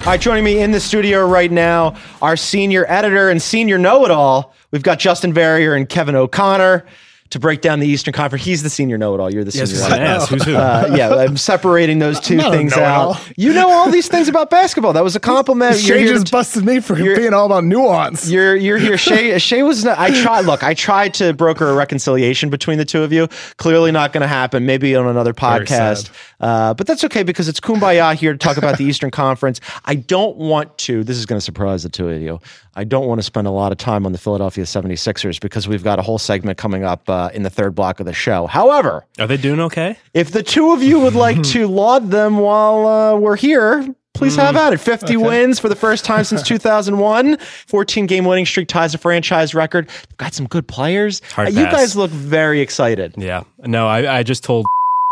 All 0.00 0.06
right, 0.06 0.20
joining 0.20 0.44
me 0.44 0.60
in 0.60 0.70
the 0.72 0.80
studio 0.80 1.26
right 1.26 1.50
now, 1.50 1.96
our 2.22 2.36
senior 2.36 2.84
editor 2.88 3.30
and 3.30 3.40
senior 3.42 3.78
know-it-all. 3.78 4.54
We've 4.70 4.82
got 4.82 4.98
Justin 4.98 5.32
Verrier 5.32 5.74
and 5.74 5.88
Kevin 5.88 6.14
O'Connor 6.14 6.84
to 7.30 7.38
break 7.38 7.60
down 7.60 7.80
the 7.80 7.86
Eastern 7.86 8.12
Conference. 8.12 8.44
He's 8.44 8.62
the 8.62 8.70
senior 8.70 8.96
know-it-all. 8.98 9.32
You're 9.32 9.44
the 9.44 9.50
Yes, 9.52 9.70
senior. 9.70 9.96
ass? 10.02 10.28
Who's 10.28 10.44
who? 10.44 10.54
Uh, 10.56 10.92
yeah, 10.96 11.08
I'm 11.14 11.36
separating 11.36 11.98
those 11.98 12.20
two 12.20 12.38
things 12.40 12.72
out. 12.74 13.16
You 13.36 13.52
know 13.52 13.70
all 13.70 13.90
these 13.90 14.08
things 14.08 14.28
about 14.28 14.50
basketball. 14.50 14.92
That 14.94 15.04
was 15.04 15.14
a 15.16 15.20
compliment. 15.20 15.72
You're 15.82 15.98
Shea 15.98 16.06
just 16.06 16.26
to- 16.26 16.32
busted 16.32 16.64
me 16.64 16.80
for 16.80 16.94
being 16.94 17.34
all 17.34 17.46
about 17.46 17.64
nuance. 17.64 18.28
You're 18.30 18.56
you're 18.56 18.78
here. 18.78 18.96
Shea 18.96 19.38
Shea 19.48 19.62
was. 19.62 19.84
Not, 19.84 19.98
I 19.98 20.10
tried. 20.22 20.46
Look, 20.46 20.62
I 20.62 20.74
tried 20.74 21.14
to 21.14 21.32
broker 21.34 21.68
a 21.68 21.74
reconciliation 21.74 22.50
between 22.50 22.78
the 22.78 22.84
two 22.84 23.02
of 23.02 23.12
you. 23.12 23.28
Clearly 23.56 23.92
not 23.92 24.12
going 24.12 24.22
to 24.22 24.28
happen. 24.28 24.64
Maybe 24.66 24.94
on 24.96 25.06
another 25.06 25.32
podcast. 25.34 26.10
Uh, 26.40 26.72
but 26.74 26.86
that's 26.86 27.02
okay 27.04 27.24
because 27.24 27.48
it's 27.48 27.60
kumbaya 27.60 28.14
here 28.14 28.32
to 28.32 28.38
talk 28.38 28.56
about 28.56 28.78
the 28.78 28.84
Eastern 28.84 29.10
Conference. 29.10 29.60
I 29.84 29.96
don't 29.96 30.36
want 30.36 30.76
to. 30.78 31.02
This 31.04 31.16
is 31.18 31.26
going 31.26 31.38
to 31.38 31.44
surprise 31.44 31.82
the 31.82 31.88
two 31.88 32.08
of 32.08 32.22
you. 32.22 32.40
I 32.76 32.84
don't 32.84 33.08
want 33.08 33.18
to 33.18 33.24
spend 33.24 33.48
a 33.48 33.50
lot 33.50 33.72
of 33.72 33.78
time 33.78 34.06
on 34.06 34.12
the 34.12 34.18
Philadelphia 34.18 34.62
76ers 34.62 35.40
because 35.40 35.66
we've 35.66 35.82
got 35.82 35.98
a 35.98 36.02
whole 36.02 36.18
segment 36.18 36.58
coming 36.58 36.84
up 36.84 37.08
uh, 37.10 37.17
in 37.34 37.42
the 37.42 37.50
third 37.50 37.74
block 37.74 38.00
of 38.00 38.06
the 38.06 38.12
show. 38.12 38.46
However, 38.46 39.06
Are 39.18 39.26
they 39.26 39.36
doing 39.36 39.60
okay? 39.60 39.96
if 40.14 40.30
the 40.30 40.42
two 40.42 40.72
of 40.72 40.82
you 40.82 41.00
would 41.00 41.14
like 41.14 41.42
to 41.54 41.66
laud 41.80 42.10
them 42.10 42.38
while 42.38 42.86
uh, 42.86 43.16
we're 43.18 43.36
here, 43.36 43.86
please 44.14 44.34
have 44.36 44.56
at 44.56 44.72
it. 44.72 44.78
50 44.78 45.16
wins 45.16 45.58
for 45.60 45.68
the 45.68 45.76
first 45.76 46.04
time 46.04 46.24
since 46.24 46.42
2001. 46.48 47.38
14 47.38 48.06
game 48.06 48.24
winning 48.24 48.46
streak 48.46 48.66
ties 48.68 48.94
a 48.94 48.98
franchise 48.98 49.54
record. 49.54 49.88
They've 49.88 50.16
got 50.16 50.34
some 50.34 50.46
good 50.46 50.66
players. 50.66 51.20
Hard 51.32 51.48
Uh, 51.48 51.50
you 51.52 51.64
pass. 51.66 51.72
guys 51.74 51.96
look 51.96 52.10
very 52.10 52.60
excited. 52.60 53.14
Yeah. 53.16 53.44
No, 53.60 53.86
I, 53.86 54.18
I 54.18 54.22
just 54.24 54.42
told 54.44 54.66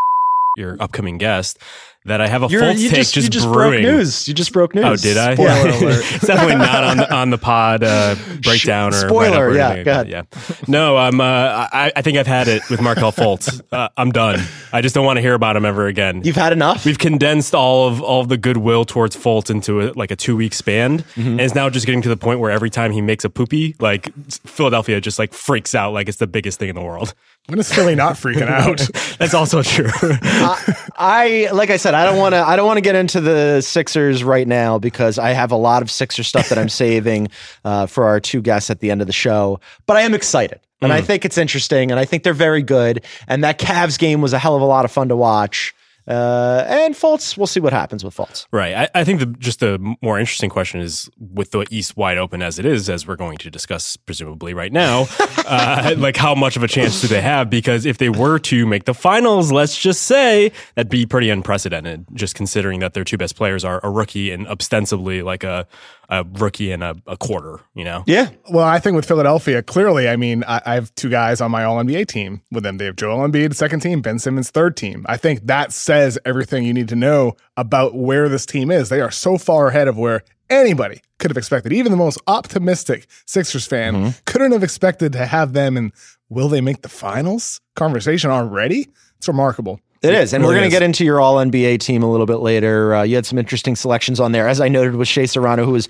your 0.56 0.76
upcoming 0.80 1.18
guest 1.18 1.58
that 2.06 2.20
I 2.20 2.28
have 2.28 2.42
a 2.42 2.46
You're, 2.48 2.70
you 2.70 2.88
take 2.88 2.98
just, 3.00 3.14
just, 3.14 3.24
you 3.26 3.30
just 3.30 3.46
brewing. 3.52 3.82
broke 3.82 3.94
news. 3.96 4.28
You 4.28 4.34
just 4.34 4.52
broke 4.52 4.74
news. 4.74 4.84
Oh, 4.84 4.96
did 4.96 5.16
I? 5.16 5.32
Yeah. 5.32 5.62
it's 5.66 6.26
definitely 6.26 6.56
not 6.56 6.84
on 6.84 6.96
the, 6.96 7.14
on 7.14 7.30
the 7.30 7.38
pod 7.38 7.82
uh, 7.84 8.14
breakdown 8.42 8.94
or 8.94 9.08
Spoiler, 9.08 9.48
or 9.48 9.54
yeah, 9.54 9.66
anything 9.70 9.84
go 9.84 9.92
that. 9.94 10.08
Yeah. 10.08 10.22
No, 10.68 10.96
I'm. 10.96 11.20
Uh, 11.20 11.24
I, 11.72 11.92
I 11.96 12.02
think 12.02 12.16
I've 12.18 12.26
had 12.26 12.48
it 12.48 12.68
with 12.70 12.80
Markelle 12.80 13.12
Fultz. 13.12 13.60
Uh, 13.72 13.88
I'm 13.96 14.10
done. 14.12 14.40
I 14.72 14.80
just 14.80 14.94
don't 14.94 15.04
want 15.04 15.16
to 15.18 15.20
hear 15.20 15.34
about 15.34 15.56
him 15.56 15.64
ever 15.64 15.86
again. 15.86 16.22
You've 16.24 16.36
had 16.36 16.52
enough? 16.52 16.86
We've 16.86 16.98
condensed 16.98 17.54
all 17.54 17.88
of 17.88 18.00
all 18.00 18.20
of 18.22 18.28
the 18.28 18.36
goodwill 18.38 18.84
towards 18.84 19.16
Fultz 19.16 19.50
into 19.50 19.82
a, 19.82 19.92
like 19.94 20.10
a 20.10 20.16
two 20.16 20.36
week 20.36 20.54
span, 20.54 21.00
Mm-hmm. 21.00 21.20
and 21.28 21.40
it's 21.40 21.54
now 21.54 21.68
just 21.68 21.84
getting 21.84 22.00
to 22.02 22.08
the 22.08 22.16
point 22.16 22.38
where 22.40 22.50
every 22.50 22.70
time 22.70 22.92
he 22.92 23.00
makes 23.02 23.24
a 23.24 23.30
poopy, 23.30 23.74
like 23.80 24.12
Philadelphia 24.46 25.00
just 25.00 25.18
like 25.18 25.34
freaks 25.34 25.74
out 25.74 25.92
like 25.92 26.08
it's 26.08 26.18
the 26.18 26.26
biggest 26.26 26.58
thing 26.58 26.68
in 26.68 26.74
the 26.74 26.82
world. 26.82 27.12
When 27.46 27.60
is 27.60 27.72
Philly 27.72 27.94
not 27.94 28.14
freaking 28.14 28.48
out? 28.48 28.78
That's 29.18 29.34
also 29.34 29.62
true. 29.62 29.90
I 30.02 31.48
like 31.52 31.70
I 31.70 31.76
said, 31.76 31.94
I 31.94 32.04
don't 32.04 32.18
want 32.18 32.34
to. 32.34 32.42
I 32.42 32.56
don't 32.56 32.66
want 32.66 32.78
to 32.78 32.82
get 32.82 32.96
into 32.96 33.20
the 33.20 33.60
Sixers 33.60 34.24
right 34.24 34.48
now 34.48 34.78
because 34.78 35.16
I 35.18 35.30
have 35.30 35.52
a 35.52 35.56
lot 35.56 35.82
of 35.82 35.90
Sixer 35.90 36.24
stuff 36.24 36.48
that 36.48 36.58
I'm 36.58 36.68
saving 36.68 37.28
uh, 37.64 37.86
for 37.86 38.04
our 38.04 38.18
two 38.18 38.42
guests 38.42 38.68
at 38.68 38.80
the 38.80 38.90
end 38.90 39.00
of 39.00 39.06
the 39.06 39.12
show. 39.12 39.60
But 39.86 39.96
I 39.96 40.00
am 40.00 40.12
excited, 40.12 40.58
and 40.80 40.92
I 40.92 41.00
think 41.02 41.24
it's 41.24 41.38
interesting, 41.38 41.92
and 41.92 42.00
I 42.00 42.04
think 42.04 42.24
they're 42.24 42.34
very 42.34 42.62
good. 42.62 43.04
And 43.28 43.44
that 43.44 43.60
Cavs 43.60 43.96
game 43.96 44.20
was 44.20 44.32
a 44.32 44.38
hell 44.40 44.56
of 44.56 44.62
a 44.62 44.66
lot 44.66 44.84
of 44.84 44.90
fun 44.90 45.08
to 45.08 45.16
watch. 45.16 45.72
Uh, 46.06 46.64
and 46.68 46.94
Fultz, 46.94 47.36
we'll 47.36 47.46
see 47.46 47.60
what 47.60 47.72
happens 47.72 48.04
with 48.04 48.16
Fultz. 48.16 48.46
Right. 48.52 48.74
I, 48.74 49.00
I 49.00 49.04
think 49.04 49.20
the, 49.20 49.26
just 49.26 49.60
the 49.60 49.78
more 50.00 50.18
interesting 50.18 50.50
question 50.50 50.80
is 50.80 51.10
with 51.18 51.50
the 51.50 51.66
East 51.70 51.96
wide 51.96 52.16
open 52.18 52.42
as 52.42 52.58
it 52.58 52.64
is, 52.64 52.88
as 52.88 53.06
we're 53.06 53.16
going 53.16 53.38
to 53.38 53.50
discuss 53.50 53.96
presumably 53.96 54.54
right 54.54 54.72
now, 54.72 55.06
uh, 55.46 55.94
like 55.98 56.16
how 56.16 56.34
much 56.34 56.56
of 56.56 56.62
a 56.62 56.68
chance 56.68 57.00
do 57.00 57.08
they 57.08 57.20
have? 57.20 57.50
Because 57.50 57.86
if 57.86 57.98
they 57.98 58.08
were 58.08 58.38
to 58.40 58.66
make 58.66 58.84
the 58.84 58.94
finals, 58.94 59.50
let's 59.50 59.76
just 59.76 60.02
say 60.02 60.52
that'd 60.74 60.90
be 60.90 61.06
pretty 61.06 61.30
unprecedented, 61.30 62.06
just 62.14 62.34
considering 62.34 62.80
that 62.80 62.94
their 62.94 63.04
two 63.04 63.18
best 63.18 63.36
players 63.36 63.64
are 63.64 63.80
a 63.82 63.90
rookie 63.90 64.30
and 64.30 64.46
ostensibly 64.46 65.22
like 65.22 65.42
a, 65.42 65.66
a 66.08 66.24
rookie 66.24 66.72
and 66.72 66.82
a, 66.82 66.96
a 67.06 67.16
quarter, 67.16 67.60
you 67.74 67.84
know? 67.84 68.04
Yeah, 68.06 68.30
well, 68.50 68.64
I 68.64 68.78
think 68.78 68.96
with 68.96 69.06
Philadelphia, 69.06 69.62
clearly, 69.62 70.08
I 70.08 70.16
mean, 70.16 70.44
I, 70.46 70.60
I 70.64 70.74
have 70.74 70.94
two 70.94 71.08
guys 71.08 71.40
on 71.40 71.50
my 71.50 71.64
All 71.64 71.82
NBA 71.82 72.06
team 72.06 72.42
with 72.50 72.62
them. 72.62 72.78
They 72.78 72.84
have 72.86 72.96
Joel 72.96 73.26
Embiid, 73.28 73.54
second 73.54 73.80
team, 73.80 74.00
Ben 74.00 74.18
Simmons, 74.18 74.50
third 74.50 74.76
team. 74.76 75.04
I 75.08 75.16
think 75.16 75.46
that 75.46 75.72
says 75.72 76.18
everything 76.24 76.64
you 76.64 76.74
need 76.74 76.88
to 76.88 76.96
know 76.96 77.36
about 77.56 77.94
where 77.94 78.28
this 78.28 78.46
team 78.46 78.70
is. 78.70 78.88
They 78.88 79.00
are 79.00 79.10
so 79.10 79.38
far 79.38 79.68
ahead 79.68 79.88
of 79.88 79.96
where 79.96 80.22
anybody 80.50 81.00
could 81.18 81.30
have 81.30 81.36
expected. 81.36 81.72
Even 81.72 81.92
the 81.92 81.98
most 81.98 82.20
optimistic 82.26 83.06
Sixers 83.26 83.66
fan 83.66 83.94
mm-hmm. 83.94 84.08
couldn't 84.26 84.52
have 84.52 84.62
expected 84.62 85.12
to 85.12 85.26
have 85.26 85.52
them. 85.52 85.76
And 85.76 85.92
will 86.28 86.48
they 86.48 86.60
make 86.60 86.82
the 86.82 86.88
finals 86.88 87.60
conversation 87.74 88.30
already? 88.30 88.88
It's 89.18 89.28
remarkable. 89.28 89.80
It 90.02 90.14
is, 90.14 90.32
and 90.32 90.42
really 90.42 90.54
we're 90.54 90.60
going 90.60 90.70
to 90.70 90.74
get 90.74 90.82
into 90.82 91.04
your 91.04 91.20
All 91.20 91.36
NBA 91.36 91.80
team 91.80 92.02
a 92.02 92.10
little 92.10 92.26
bit 92.26 92.36
later. 92.36 92.94
Uh, 92.94 93.02
you 93.02 93.14
had 93.14 93.26
some 93.26 93.38
interesting 93.38 93.76
selections 93.76 94.20
on 94.20 94.32
there, 94.32 94.48
as 94.48 94.60
I 94.60 94.68
noted 94.68 94.96
with 94.96 95.08
Shea 95.08 95.26
Serrano, 95.26 95.64
who 95.64 95.72
was 95.72 95.88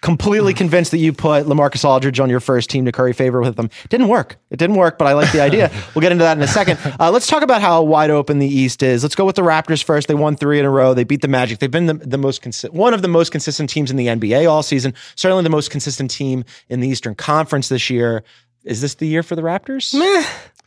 completely 0.00 0.54
convinced 0.62 0.90
that 0.92 0.98
you 0.98 1.12
put 1.12 1.46
Lamarcus 1.46 1.84
Aldridge 1.84 2.20
on 2.20 2.30
your 2.30 2.40
first 2.40 2.70
team 2.70 2.84
to 2.84 2.92
curry 2.92 3.12
favor 3.12 3.40
with 3.40 3.56
them. 3.56 3.68
Didn't 3.88 4.08
work. 4.08 4.36
It 4.50 4.58
didn't 4.58 4.76
work, 4.76 4.98
but 4.98 5.06
I 5.06 5.12
like 5.14 5.32
the 5.32 5.40
idea. 5.40 5.70
we'll 5.94 6.02
get 6.02 6.12
into 6.12 6.24
that 6.24 6.36
in 6.36 6.42
a 6.42 6.48
second. 6.48 6.78
Uh, 7.00 7.10
let's 7.10 7.26
talk 7.26 7.42
about 7.42 7.60
how 7.60 7.82
wide 7.82 8.10
open 8.10 8.38
the 8.38 8.46
East 8.46 8.82
is. 8.82 9.02
Let's 9.02 9.14
go 9.14 9.24
with 9.24 9.36
the 9.36 9.42
Raptors 9.42 9.82
first. 9.82 10.08
They 10.08 10.14
won 10.14 10.36
three 10.36 10.58
in 10.58 10.64
a 10.64 10.70
row. 10.70 10.94
They 10.94 11.04
beat 11.04 11.22
the 11.22 11.28
Magic. 11.28 11.58
They've 11.58 11.70
been 11.70 11.86
the, 11.86 11.94
the 11.94 12.18
most 12.18 12.42
consi- 12.42 12.70
one 12.70 12.94
of 12.94 13.02
the 13.02 13.08
most 13.08 13.32
consistent 13.32 13.70
teams 13.70 13.90
in 13.90 13.96
the 13.96 14.06
NBA 14.06 14.48
all 14.48 14.62
season. 14.62 14.94
Certainly 15.16 15.42
the 15.42 15.50
most 15.50 15.70
consistent 15.70 16.10
team 16.10 16.44
in 16.68 16.80
the 16.80 16.88
Eastern 16.88 17.14
Conference 17.14 17.68
this 17.68 17.90
year. 17.90 18.22
Is 18.64 18.80
this 18.80 18.94
the 18.94 19.06
year 19.06 19.22
for 19.22 19.34
the 19.34 19.42
Raptors? 19.42 19.94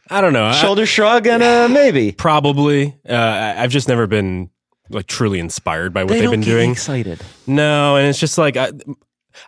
I 0.10 0.22
don't 0.22 0.34
know. 0.34 0.46
I- 0.46 0.52
Shoulder 0.54 0.86
shrug 0.86 1.28
and 1.28 1.42
uh, 1.44 1.68
maybe. 1.70 2.12
probably. 2.18 2.96
Uh, 3.08 3.14
I- 3.14 3.64
I've 3.64 3.72
just 3.72 3.88
never 3.88 4.08
been 4.08 4.50
like 4.90 5.08
truly 5.08 5.40
inspired 5.40 5.94
by 5.94 6.04
what 6.04 6.10
They 6.10 6.22
have 6.22 6.32
been 6.32 6.42
doing. 6.42 6.72
excited. 6.72 7.22
No, 7.48 7.96
and 7.96 8.08
it's 8.08 8.20
just 8.20 8.38
like 8.38 8.58
I, 8.58 8.72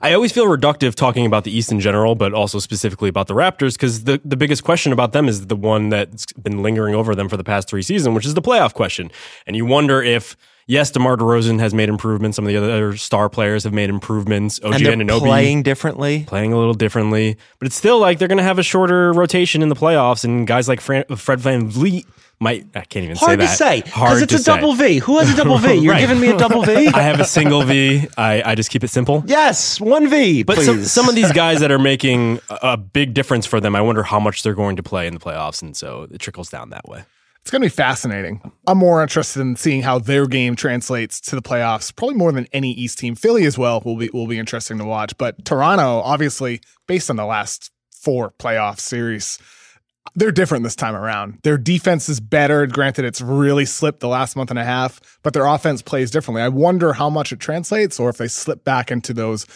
I 0.02 0.14
always 0.14 0.32
feel 0.32 0.46
reductive 0.46 0.96
talking 0.96 1.26
about 1.26 1.44
the 1.44 1.52
East 1.56 1.70
in 1.72 1.82
general, 1.82 2.16
but 2.16 2.34
also 2.34 2.60
specifically 2.60 3.10
about 3.10 3.28
the 3.28 3.34
Raptors 3.34 3.74
because 3.74 4.06
the, 4.06 4.22
the 4.24 4.38
biggest 4.38 4.64
question 4.64 4.94
about 4.94 5.12
them 5.12 5.28
is 5.28 5.48
the 5.48 5.56
one 5.58 5.90
that's 5.90 6.32
been 6.34 6.64
lingering 6.64 6.96
over 6.96 7.14
them 7.16 7.28
for 7.28 7.36
the 7.36 7.44
past 7.44 7.68
three 7.68 7.82
seasons, 7.82 8.16
which 8.16 8.26
is 8.26 8.34
the 8.36 8.42
playoff 8.42 8.74
question. 8.74 9.12
And 9.46 9.56
you 9.56 9.66
wonder 9.66 10.02
if. 10.02 10.38
Yes, 10.66 10.92
DeMar 10.92 11.18
DeRozan 11.18 11.60
has 11.60 11.74
made 11.74 11.90
improvements. 11.90 12.36
Some 12.38 12.46
of 12.46 12.50
the 12.54 12.58
other 12.58 12.96
star 12.96 13.30
players 13.30 13.64
have 13.66 13.74
made 13.74 13.90
improvements. 13.90 14.60
OG 14.64 14.82
and 14.84 15.10
they're 15.10 15.20
playing 15.20 15.64
differently. 15.64 16.24
playing 16.28 16.54
a 16.54 16.58
little 16.58 16.74
differently, 16.74 17.38
but 17.60 17.66
it's 17.66 17.76
still 17.76 18.00
like 18.00 18.20
they're 18.20 18.28
going 18.30 18.38
to 18.38 18.44
have 18.44 18.60
a 18.60 18.64
shorter 18.64 19.12
rotation 19.14 19.62
in 19.62 19.70
the 19.70 19.76
playoffs, 19.76 20.24
and 20.24 20.48
guys 20.48 20.68
like 20.70 20.80
Fran- 20.80 21.04
Fred 21.18 21.40
VanVleet 21.40 22.06
might. 22.40 22.66
I 22.76 22.82
can't 22.82 23.04
even 23.04 23.18
Hard 23.18 23.32
say 23.32 23.36
to 23.36 23.42
that. 23.44 23.58
say 23.58 23.82
because 23.82 24.22
it's 24.22 24.34
a 24.34 24.38
say. 24.40 24.56
double 24.56 24.74
V. 24.76 25.00
Who 25.00 25.20
has 25.20 25.30
a 25.32 25.36
double 25.36 25.58
V? 25.58 25.74
You're 25.76 25.94
Right. 25.94 26.00
giving 26.00 26.20
me 26.22 26.30
a 26.30 26.38
double 26.38 26.64
V. 26.64 26.88
I 26.94 27.02
have 27.02 27.20
a 27.20 27.26
single 27.26 27.64
V. 27.64 28.08
I, 28.18 28.42
I 28.52 28.56
just 28.56 28.70
keep 28.70 28.84
it 28.86 28.90
simple. 28.90 29.24
yes, 29.28 29.82
one 29.82 30.10
V. 30.10 30.44
But 30.44 30.56
please. 30.56 30.66
some, 30.66 30.84
some 30.84 31.10
of 31.10 31.16
these 31.16 31.32
guys 31.44 31.60
that 31.60 31.72
are 31.72 31.80
making 31.80 32.40
a 32.50 32.78
big 32.78 33.14
difference 33.14 33.46
for 33.46 33.60
them, 33.60 33.76
I 33.76 33.82
wonder 33.82 34.04
how 34.04 34.20
much 34.20 34.44
they're 34.44 34.54
going 34.56 34.78
to 34.78 34.84
play 34.84 35.08
in 35.08 35.14
the 35.14 35.20
playoffs, 35.20 35.62
and 35.62 35.76
so 35.76 36.08
it 36.12 36.20
trickles 36.20 36.50
down 36.50 36.70
that 36.72 36.88
way. 36.88 37.04
It's 37.44 37.52
going 37.52 37.62
to 37.62 37.66
be 37.66 37.70
fascinating. 37.70 38.40
I'm 38.66 38.78
more 38.78 39.02
interested 39.02 39.42
in 39.42 39.58
seeing 39.58 39.82
how 39.82 40.00
their 40.00 40.28
game 40.28 40.56
translates 40.56 41.20
to 41.22 41.36
the 41.36 41.42
playoffs, 41.42 41.94
probably 41.94 42.16
more 42.16 42.32
than 42.32 42.48
any 42.54 42.72
East 42.72 43.00
team. 43.00 43.16
Philly 43.16 43.44
as 43.44 43.58
well 43.58 43.82
will 43.84 43.98
be 43.98 44.10
will 44.14 44.28
be 44.28 44.40
interesting 44.40 44.78
to 44.78 44.86
watch. 44.86 45.18
But 45.18 45.44
Toronto, 45.44 46.00
obviously, 46.00 46.62
based 46.88 47.10
on 47.10 47.18
the 47.18 47.26
last 47.26 47.70
four 47.92 48.34
playoff 48.40 48.80
series, 48.80 49.40
they're 50.16 50.32
different 50.32 50.64
this 50.64 50.76
time 50.76 50.96
around. 50.96 51.40
Their 51.44 51.58
defense 51.58 52.10
is 52.10 52.20
better. 52.20 52.68
Granted, 52.68 53.06
it's 53.06 53.22
really 53.22 53.66
slipped 53.66 54.00
the 54.00 54.08
last 54.08 54.36
month 54.36 54.50
and 54.50 54.60
a 54.60 54.64
half, 54.64 55.00
but 55.24 55.34
their 55.34 55.46
offense 55.46 55.82
plays 55.82 56.12
differently. 56.12 56.42
I 56.42 56.50
wonder 56.50 56.94
how 56.94 57.10
much 57.10 57.32
it 57.32 57.40
translates 57.40 58.00
or 58.00 58.10
if 58.10 58.18
they 58.18 58.28
slip 58.28 58.64
back 58.64 58.92
into 58.92 59.14
those, 59.14 59.48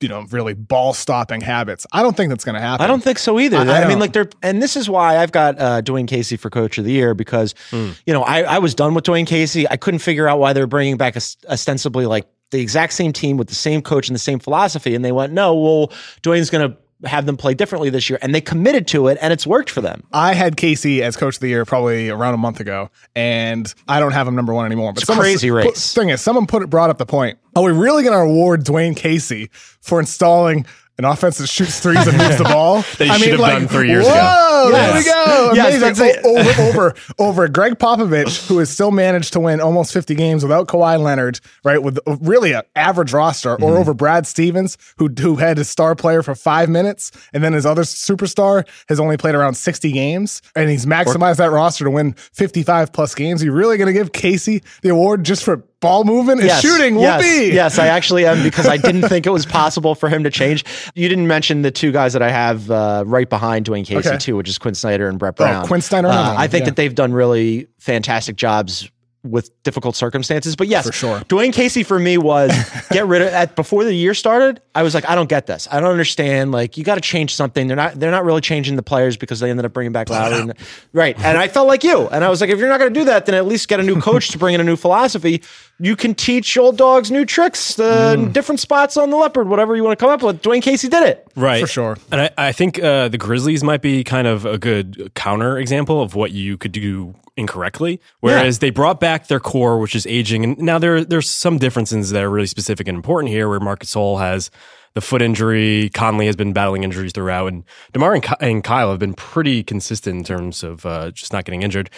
you 0.00 0.08
know, 0.08 0.24
really 0.30 0.54
ball 0.54 0.92
stopping 0.92 1.40
habits. 1.40 1.86
I 1.92 2.02
don't 2.02 2.16
think 2.16 2.28
that's 2.28 2.44
going 2.44 2.54
to 2.54 2.60
happen. 2.60 2.84
I 2.84 2.86
don't 2.86 3.02
think 3.02 3.18
so 3.18 3.40
either. 3.40 3.56
I- 3.56 3.64
I, 3.64 3.82
I 3.84 3.88
mean, 3.88 3.98
like 3.98 4.12
they're, 4.12 4.28
and 4.42 4.62
this 4.62 4.76
is 4.76 4.88
why 4.88 5.16
I've 5.18 5.32
got 5.32 5.58
uh, 5.58 5.82
Dwane 5.82 6.06
Casey 6.06 6.36
for 6.36 6.48
Coach 6.50 6.78
of 6.78 6.84
the 6.84 6.92
Year 6.92 7.14
because, 7.14 7.54
you 7.72 8.12
know, 8.12 8.22
I, 8.22 8.42
I 8.42 8.58
was 8.58 8.74
done 8.74 8.94
with 8.94 9.04
Dwane 9.04 9.26
Casey. 9.26 9.68
I 9.68 9.76
couldn't 9.76 10.00
figure 10.00 10.28
out 10.28 10.38
why 10.38 10.52
they're 10.52 10.66
bringing 10.66 10.96
back 10.96 11.16
os- 11.16 11.36
ostensibly 11.48 12.06
like 12.06 12.26
the 12.50 12.60
exact 12.60 12.92
same 12.92 13.12
team 13.12 13.36
with 13.36 13.48
the 13.48 13.54
same 13.56 13.82
coach 13.82 14.08
and 14.08 14.14
the 14.14 14.20
same 14.20 14.38
philosophy, 14.38 14.94
and 14.94 15.04
they 15.04 15.10
went, 15.10 15.32
no, 15.32 15.54
well, 15.54 15.88
Dwane's 16.22 16.50
going 16.50 16.70
to 16.70 16.76
have 17.06 17.26
them 17.26 17.36
play 17.36 17.54
differently 17.54 17.90
this 17.90 18.08
year, 18.10 18.18
and 18.22 18.34
they 18.34 18.40
committed 18.40 18.86
to 18.88 19.08
it, 19.08 19.18
and 19.20 19.32
it's 19.32 19.46
worked 19.46 19.70
for 19.70 19.80
them. 19.80 20.02
I 20.12 20.34
had 20.34 20.56
Casey 20.56 21.02
as 21.02 21.16
coach 21.16 21.36
of 21.36 21.40
the 21.40 21.48
year 21.48 21.64
probably 21.64 22.08
around 22.10 22.34
a 22.34 22.38
month 22.38 22.60
ago, 22.60 22.90
and 23.14 23.72
I 23.88 24.00
don't 24.00 24.12
have 24.12 24.26
him 24.28 24.34
number 24.34 24.52
one 24.54 24.66
anymore. 24.66 24.92
But 24.92 25.02
It's 25.02 25.10
a 25.10 25.14
crazy 25.14 25.50
put- 25.50 25.64
race. 25.64 25.94
thing 25.94 26.08
is, 26.10 26.20
someone 26.20 26.46
put 26.46 26.62
it 26.62 26.70
brought 26.70 26.90
up 26.90 26.98
the 26.98 27.06
point. 27.06 27.38
Are 27.56 27.62
we 27.62 27.72
really 27.72 28.02
going 28.02 28.14
to 28.16 28.20
award 28.32 28.64
Dwane 28.64 28.96
Casey 28.96 29.50
for 29.80 30.00
installing 30.00 30.66
an 30.98 31.04
offense 31.04 31.38
that 31.38 31.48
shoots 31.48 31.80
threes 31.80 32.06
and 32.06 32.16
moves 32.18 32.38
the 32.38 32.44
ball? 32.44 32.84
That 32.98 33.06
you 33.08 33.14
should 33.24 33.32
have 33.32 33.40
done 33.40 33.68
three 33.68 33.88
years 33.88 34.04
whoa, 34.06 34.12
ago. 34.12 34.70
There 34.72 34.94
we 34.94 35.04
go. 35.04 35.52
Yes, 35.54 35.82
Amazing. 35.82 36.24
Over, 36.24 36.62
over, 36.62 36.94
over 37.18 37.48
Gregg 37.48 37.78
Popovich, 37.78 38.46
who 38.46 38.58
has 38.58 38.70
still 38.70 38.90
managed 38.90 39.32
to 39.32 39.40
win 39.40 39.60
almost 39.60 39.92
50 39.92 40.14
games 40.14 40.42
without 40.42 40.68
Kawhi 40.68 41.00
Leonard, 41.00 41.40
right? 41.64 41.82
With 41.82 41.98
really 42.20 42.52
an 42.52 42.62
average 42.76 43.12
roster, 43.12 43.54
Mm-hmm. 43.54 43.64
or 43.64 43.78
over 43.78 43.94
Brad 43.94 44.26
Stevens, 44.26 44.78
who 44.98 45.08
who 45.20 45.36
had 45.36 45.58
his 45.58 45.68
star 45.68 45.94
player 45.94 46.22
for 46.22 46.34
five 46.34 46.68
minutes, 46.68 47.10
and 47.32 47.42
then 47.44 47.52
his 47.52 47.66
other 47.66 47.82
superstar 47.82 48.66
has 48.88 48.98
only 49.00 49.16
played 49.16 49.34
around 49.34 49.54
60 49.54 49.92
games, 49.92 50.40
and 50.56 50.70
he's 50.70 50.86
maximized 50.86 51.36
that 51.36 51.50
roster 51.50 51.84
to 51.84 51.90
win 51.90 52.12
55 52.14 52.92
plus 52.92 53.14
games. 53.14 53.42
Are 53.42 53.46
you 53.46 53.52
really 53.52 53.76
going 53.76 53.86
to 53.86 53.92
give 53.92 54.12
Casey 54.12 54.62
the 54.82 54.88
award 54.90 55.24
just 55.24 55.44
for 55.44 55.64
ball 55.84 56.04
movement 56.04 56.40
and 56.40 56.50
shooting? 56.60 56.98
Yes, 56.98 57.22
Whoopee. 57.22 57.54
yes, 57.54 57.78
I 57.78 57.86
actually 57.86 58.26
am 58.26 58.42
because 58.42 58.66
I 58.66 58.76
didn't 58.76 59.02
think 59.08 59.26
it 59.26 59.30
was 59.30 59.46
possible 59.46 59.94
for 59.94 60.08
him 60.08 60.24
to 60.24 60.30
change. 60.30 60.64
You 60.94 61.08
didn't 61.08 61.26
mention 61.28 61.62
the 61.62 61.70
two 61.70 61.92
guys 61.92 62.12
that 62.14 62.22
I 62.22 62.30
have 62.30 62.70
uh, 62.70 63.04
right 63.06 63.28
behind 63.28 63.66
Dwane 63.66 63.84
Casey 63.86 64.08
Okay. 64.08 64.18
too, 64.18 64.36
which 64.36 64.48
is 64.48 64.58
Quin 64.58 64.74
Snyder 64.74 65.08
and 65.08 65.18
Brett 65.18 65.36
Brown. 65.36 65.66
Quin 65.66 65.80
Snyder, 65.80 66.08
Uh, 66.08 66.34
I 66.36 66.48
think 66.48 66.62
yeah. 66.62 66.70
that 66.70 66.76
they've 66.76 66.94
done 66.94 67.12
really 67.12 67.66
fantastic 67.78 68.36
jobs 68.36 68.90
with 69.24 69.50
difficult 69.62 69.96
circumstances. 69.96 70.54
But 70.54 70.68
yes, 70.68 70.86
For 70.86 70.92
sure. 70.92 71.18
Dwane 71.20 71.52
Casey 71.52 71.82
for 71.82 71.98
me 71.98 72.18
was 72.18 72.50
get 72.90 73.06
rid 73.06 73.22
of 73.22 73.28
at 73.28 73.56
before 73.56 73.82
the 73.84 73.94
year 73.94 74.12
started. 74.14 74.60
I 74.74 74.82
was 74.82 74.94
like, 74.94 75.08
I 75.08 75.14
don't 75.14 75.28
get 75.28 75.46
this. 75.46 75.66
I 75.70 75.80
don't 75.80 75.90
understand. 75.90 76.52
Like, 76.52 76.76
you 76.76 76.84
got 76.84 76.96
to 76.96 77.00
change 77.00 77.34
something. 77.34 77.66
They're 77.66 77.76
not. 77.76 77.98
They're 77.98 78.10
not 78.10 78.24
really 78.24 78.40
changing 78.42 78.76
the 78.76 78.82
players 78.82 79.16
because 79.16 79.40
they 79.40 79.50
ended 79.50 79.64
up 79.64 79.72
bringing 79.72 79.92
back 79.92 80.10
Lowry. 80.10 80.34
And, 80.40 80.54
right. 80.92 81.18
And 81.24 81.38
I 81.38 81.48
felt 81.48 81.66
like 81.68 81.84
you. 81.84 82.06
And 82.08 82.22
I 82.24 82.28
was 82.28 82.40
like, 82.40 82.50
if 82.50 82.58
you're 82.58 82.68
not 82.68 82.78
going 82.78 82.92
to 82.92 83.00
do 83.00 83.06
that, 83.06 83.26
then 83.26 83.34
at 83.34 83.46
least 83.46 83.68
get 83.68 83.80
a 83.80 83.82
new 83.82 84.00
coach 84.00 84.28
to 84.28 84.38
bring 84.38 84.54
in 84.54 84.60
a 84.60 84.64
new 84.64 84.76
philosophy. 84.76 85.42
You 85.80 85.96
can 85.96 86.14
teach 86.14 86.56
old 86.58 86.76
dogs 86.76 87.10
new 87.10 87.24
tricks, 87.24 87.78
uh, 87.80 88.14
Mm. 88.16 88.32
different 88.32 88.60
spots 88.60 88.96
on 88.96 89.10
the 89.10 89.16
leopard, 89.16 89.48
whatever 89.48 89.74
you 89.74 89.82
want 89.82 89.98
to 89.98 90.02
come 90.04 90.10
up 90.12 90.22
with. 90.22 90.42
Dwane 90.42 90.60
Casey 90.62 90.88
did 90.88 91.02
it. 91.04 91.26
Right. 91.36 91.60
For 91.62 91.66
sure. 91.66 91.96
And 92.12 92.20
I, 92.20 92.30
I 92.36 92.52
think 92.52 92.82
uh, 92.82 93.08
the 93.08 93.18
Grizzlies 93.18 93.64
might 93.64 93.80
be 93.80 94.04
kind 94.04 94.26
of 94.26 94.44
a 94.44 94.58
good 94.58 95.12
counter 95.14 95.56
example 95.58 96.02
of 96.02 96.14
what 96.14 96.32
you 96.32 96.58
could 96.58 96.72
do 96.72 97.14
incorrectly. 97.36 98.00
Whereas 98.20 98.58
they 98.60 98.70
brought 98.70 99.00
back 99.00 99.13
their 99.28 99.40
core, 99.40 99.78
which 99.78 99.94
is 99.94 100.06
aging. 100.06 100.44
And 100.44 100.58
now 100.58 100.78
there 100.78 101.04
there's 101.04 101.30
some 101.30 101.58
differences 101.58 102.10
that 102.10 102.22
are 102.22 102.30
really 102.30 102.46
specific 102.46 102.88
and 102.88 102.96
important 102.96 103.30
here 103.30 103.48
where 103.48 103.60
Marc 103.60 103.80
Gasol 103.80 104.18
has 104.20 104.50
the 104.94 105.00
foot 105.00 105.22
injury. 105.22 105.90
Conley 105.90 106.26
has 106.26 106.36
been 106.36 106.52
battling 106.52 106.84
injuries 106.84 107.12
throughout. 107.12 107.52
And 107.52 107.64
DeMar 107.92 108.20
and 108.40 108.64
Kyle 108.64 108.90
have 108.90 109.00
been 109.00 109.14
pretty 109.14 109.62
consistent 109.62 110.16
in 110.16 110.24
terms 110.24 110.62
of 110.62 110.86
uh, 110.86 111.10
just 111.10 111.32
not 111.32 111.44
getting 111.44 111.62
injured. 111.62 111.90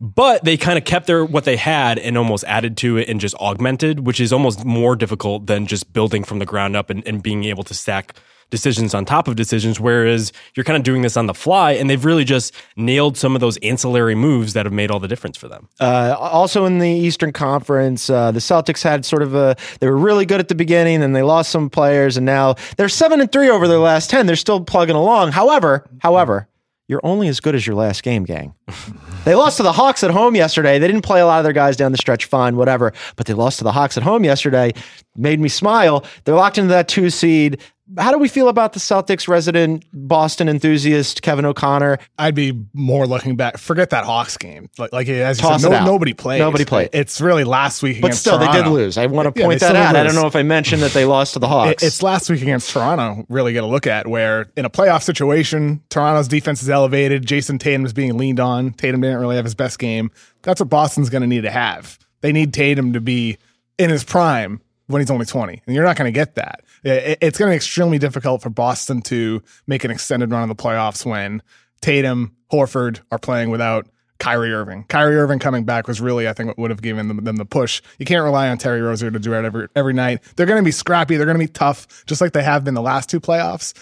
But 0.00 0.44
they 0.44 0.56
kind 0.56 0.78
of 0.78 0.84
kept 0.84 1.06
their 1.06 1.24
what 1.24 1.44
they 1.44 1.56
had 1.56 1.98
and 1.98 2.18
almost 2.18 2.44
added 2.44 2.76
to 2.78 2.98
it 2.98 3.08
and 3.08 3.20
just 3.20 3.34
augmented, 3.36 4.06
which 4.06 4.20
is 4.20 4.32
almost 4.32 4.64
more 4.64 4.96
difficult 4.96 5.46
than 5.46 5.66
just 5.66 5.92
building 5.92 6.24
from 6.24 6.38
the 6.38 6.46
ground 6.46 6.76
up 6.76 6.90
and, 6.90 7.06
and 7.06 7.22
being 7.22 7.44
able 7.44 7.62
to 7.64 7.74
stack 7.74 8.14
decisions 8.52 8.94
on 8.94 9.04
top 9.04 9.26
of 9.26 9.34
decisions. 9.34 9.80
Whereas 9.80 10.30
you're 10.54 10.62
kind 10.62 10.76
of 10.76 10.84
doing 10.84 11.02
this 11.02 11.16
on 11.16 11.26
the 11.26 11.34
fly, 11.34 11.72
and 11.72 11.90
they've 11.90 12.04
really 12.04 12.22
just 12.22 12.54
nailed 12.76 13.16
some 13.16 13.34
of 13.34 13.40
those 13.40 13.56
ancillary 13.56 14.14
moves 14.14 14.52
that 14.52 14.66
have 14.66 14.72
made 14.72 14.90
all 14.92 15.00
the 15.00 15.08
difference 15.08 15.36
for 15.36 15.48
them. 15.48 15.68
Uh, 15.80 16.14
also 16.18 16.66
in 16.66 16.78
the 16.78 16.88
Eastern 16.88 17.32
Conference, 17.32 18.08
uh, 18.08 18.30
the 18.30 18.40
Celtics 18.40 18.82
had 18.82 19.04
sort 19.04 19.22
of 19.22 19.34
a 19.34 19.56
they 19.80 19.88
were 19.88 19.96
really 19.96 20.26
good 20.26 20.38
at 20.38 20.48
the 20.48 20.54
beginning, 20.54 21.02
and 21.02 21.16
they 21.16 21.22
lost 21.22 21.50
some 21.50 21.68
players, 21.68 22.16
and 22.16 22.26
now 22.26 22.54
they're 22.76 22.88
seven 22.88 23.20
and 23.20 23.32
three 23.32 23.48
over 23.48 23.66
their 23.66 23.78
last 23.78 24.10
ten. 24.10 24.26
They're 24.26 24.36
still 24.36 24.60
plugging 24.60 24.96
along. 24.96 25.32
However, 25.32 25.88
however, 26.00 26.46
you're 26.92 27.00
only 27.04 27.28
as 27.28 27.40
good 27.40 27.54
as 27.54 27.66
your 27.66 27.74
last 27.74 28.02
game, 28.02 28.24
gang. 28.24 28.54
they 29.24 29.34
lost 29.34 29.56
to 29.56 29.62
the 29.62 29.72
Hawks 29.72 30.04
at 30.04 30.10
home 30.10 30.34
yesterday. 30.34 30.78
They 30.78 30.86
didn't 30.86 31.02
play 31.02 31.20
a 31.20 31.26
lot 31.26 31.38
of 31.38 31.44
their 31.44 31.54
guys 31.54 31.74
down 31.74 31.90
the 31.90 31.96
stretch, 31.96 32.26
fine, 32.26 32.56
whatever. 32.56 32.92
But 33.16 33.24
they 33.24 33.32
lost 33.32 33.58
to 33.58 33.64
the 33.64 33.72
Hawks 33.72 33.96
at 33.96 34.02
home 34.02 34.24
yesterday. 34.24 34.72
Made 35.16 35.40
me 35.40 35.48
smile. 35.48 36.04
They're 36.24 36.34
locked 36.34 36.58
into 36.58 36.68
that 36.68 36.88
two 36.88 37.08
seed. 37.08 37.62
How 37.98 38.10
do 38.12 38.18
we 38.18 38.28
feel 38.28 38.48
about 38.48 38.72
the 38.72 38.78
Celtics 38.80 39.28
resident 39.28 39.84
Boston 39.92 40.48
enthusiast 40.48 41.22
Kevin 41.22 41.44
O'Connor? 41.44 41.98
I'd 42.18 42.34
be 42.34 42.58
more 42.72 43.06
looking 43.06 43.36
back. 43.36 43.58
Forget 43.58 43.90
that 43.90 44.04
Hawks 44.04 44.36
game. 44.36 44.68
Like, 44.78 44.92
like 44.92 45.08
as 45.08 45.38
you 45.38 45.42
Toss 45.42 45.62
said, 45.62 45.70
no, 45.70 45.84
nobody 45.84 46.14
played. 46.14 46.38
Nobody 46.38 46.64
played. 46.64 46.90
It's 46.92 47.20
really 47.20 47.44
last 47.44 47.82
week 47.82 48.00
But 48.00 48.14
still, 48.14 48.38
they 48.38 48.50
did 48.50 48.66
lose. 48.66 48.96
I 48.98 49.06
want 49.06 49.34
to 49.34 49.38
Yeah, 49.40 49.46
point 49.46 49.60
that 49.60 49.76
out. 49.76 49.96
I 49.96 50.02
don't 50.04 50.14
know 50.14 50.26
if 50.26 50.36
I 50.36 50.42
mentioned 50.42 50.82
that 50.82 50.92
they 50.92 51.04
lost 51.04 51.34
to 51.34 51.38
the 51.38 51.48
Hawks. 51.48 51.82
It- 51.82 51.86
It's 51.86 52.02
last 52.02 52.30
week 52.30 52.42
against 52.42 52.70
Toronto. 52.70 53.24
Really 53.28 53.52
get 53.52 53.64
a 53.64 53.66
look 53.66 53.86
at 53.86 54.06
where 54.06 54.46
in 54.56 54.64
a 54.64 54.70
playoff 54.70 55.02
situation, 55.02 55.82
Toronto's 55.90 56.28
defense 56.28 56.62
is 56.62 56.70
elevated. 56.70 57.26
Jayson 57.26 57.58
Tatum 57.58 57.84
is 57.84 57.92
being 57.92 58.16
leaned 58.16 58.40
on. 58.40 58.72
Tatum 58.72 59.00
didn't 59.00 59.18
really 59.20 59.36
have 59.36 59.44
his 59.44 59.54
best 59.54 59.78
game. 59.78 60.10
That's 60.42 60.60
what 60.60 60.68
Boston's 60.70 61.10
going 61.10 61.22
to 61.22 61.28
need 61.28 61.42
to 61.42 61.50
have. 61.50 61.98
They 62.20 62.32
need 62.32 62.54
Tatum 62.54 62.92
to 62.94 63.00
be 63.00 63.36
in 63.78 63.90
his 63.90 64.04
prime 64.04 64.60
when 64.86 65.00
he's 65.00 65.10
only 65.10 65.26
20, 65.26 65.62
and 65.66 65.74
you're 65.74 65.84
not 65.84 65.96
going 65.96 66.12
to 66.12 66.14
get 66.14 66.34
that. 66.36 66.60
It- 66.84 67.18
It's 67.20 67.38
going 67.38 67.48
to 67.50 67.52
be 67.52 67.56
extremely 67.56 67.98
difficult 67.98 68.42
for 68.42 68.50
Boston 68.50 69.02
to 69.02 69.42
make 69.66 69.84
an 69.84 69.90
extended 69.90 70.30
run 70.30 70.42
of 70.42 70.48
the 70.48 70.60
playoffs 70.62 71.04
when 71.06 71.42
Tatum, 71.80 72.32
Horford 72.52 73.00
are 73.10 73.18
playing 73.18 73.50
without 73.50 73.86
Kyrie 74.18 74.52
Irving. 74.52 74.84
Kyrie 74.88 75.16
Irving 75.16 75.38
coming 75.40 75.64
back 75.64 75.88
was 75.88 76.00
really, 76.00 76.28
I 76.28 76.32
think, 76.32 76.46
what 76.48 76.58
would 76.58 76.70
have 76.70 76.82
given 76.82 77.08
them, 77.08 77.24
them 77.24 77.36
the 77.36 77.44
push. 77.44 77.82
You 77.98 78.06
can't 78.06 78.22
rely 78.22 78.48
on 78.48 78.58
Terry 78.58 78.80
Rozier 78.80 79.10
to 79.10 79.18
do 79.18 79.32
it 79.34 79.44
every 79.44 79.66
every 79.74 79.92
night. 79.94 80.20
They're 80.36 80.46
going 80.46 80.60
to 80.60 80.64
be 80.64 80.70
scrappy. 80.70 81.16
They're 81.16 81.26
going 81.26 81.38
to 81.38 81.44
be 81.44 81.48
tough, 81.52 82.04
just 82.06 82.20
like 82.20 82.32
they 82.32 82.42
have 82.44 82.62
been 82.62 82.74
the 82.74 82.82
last 82.82 83.10
two 83.10 83.18
playoffs. 83.20 83.72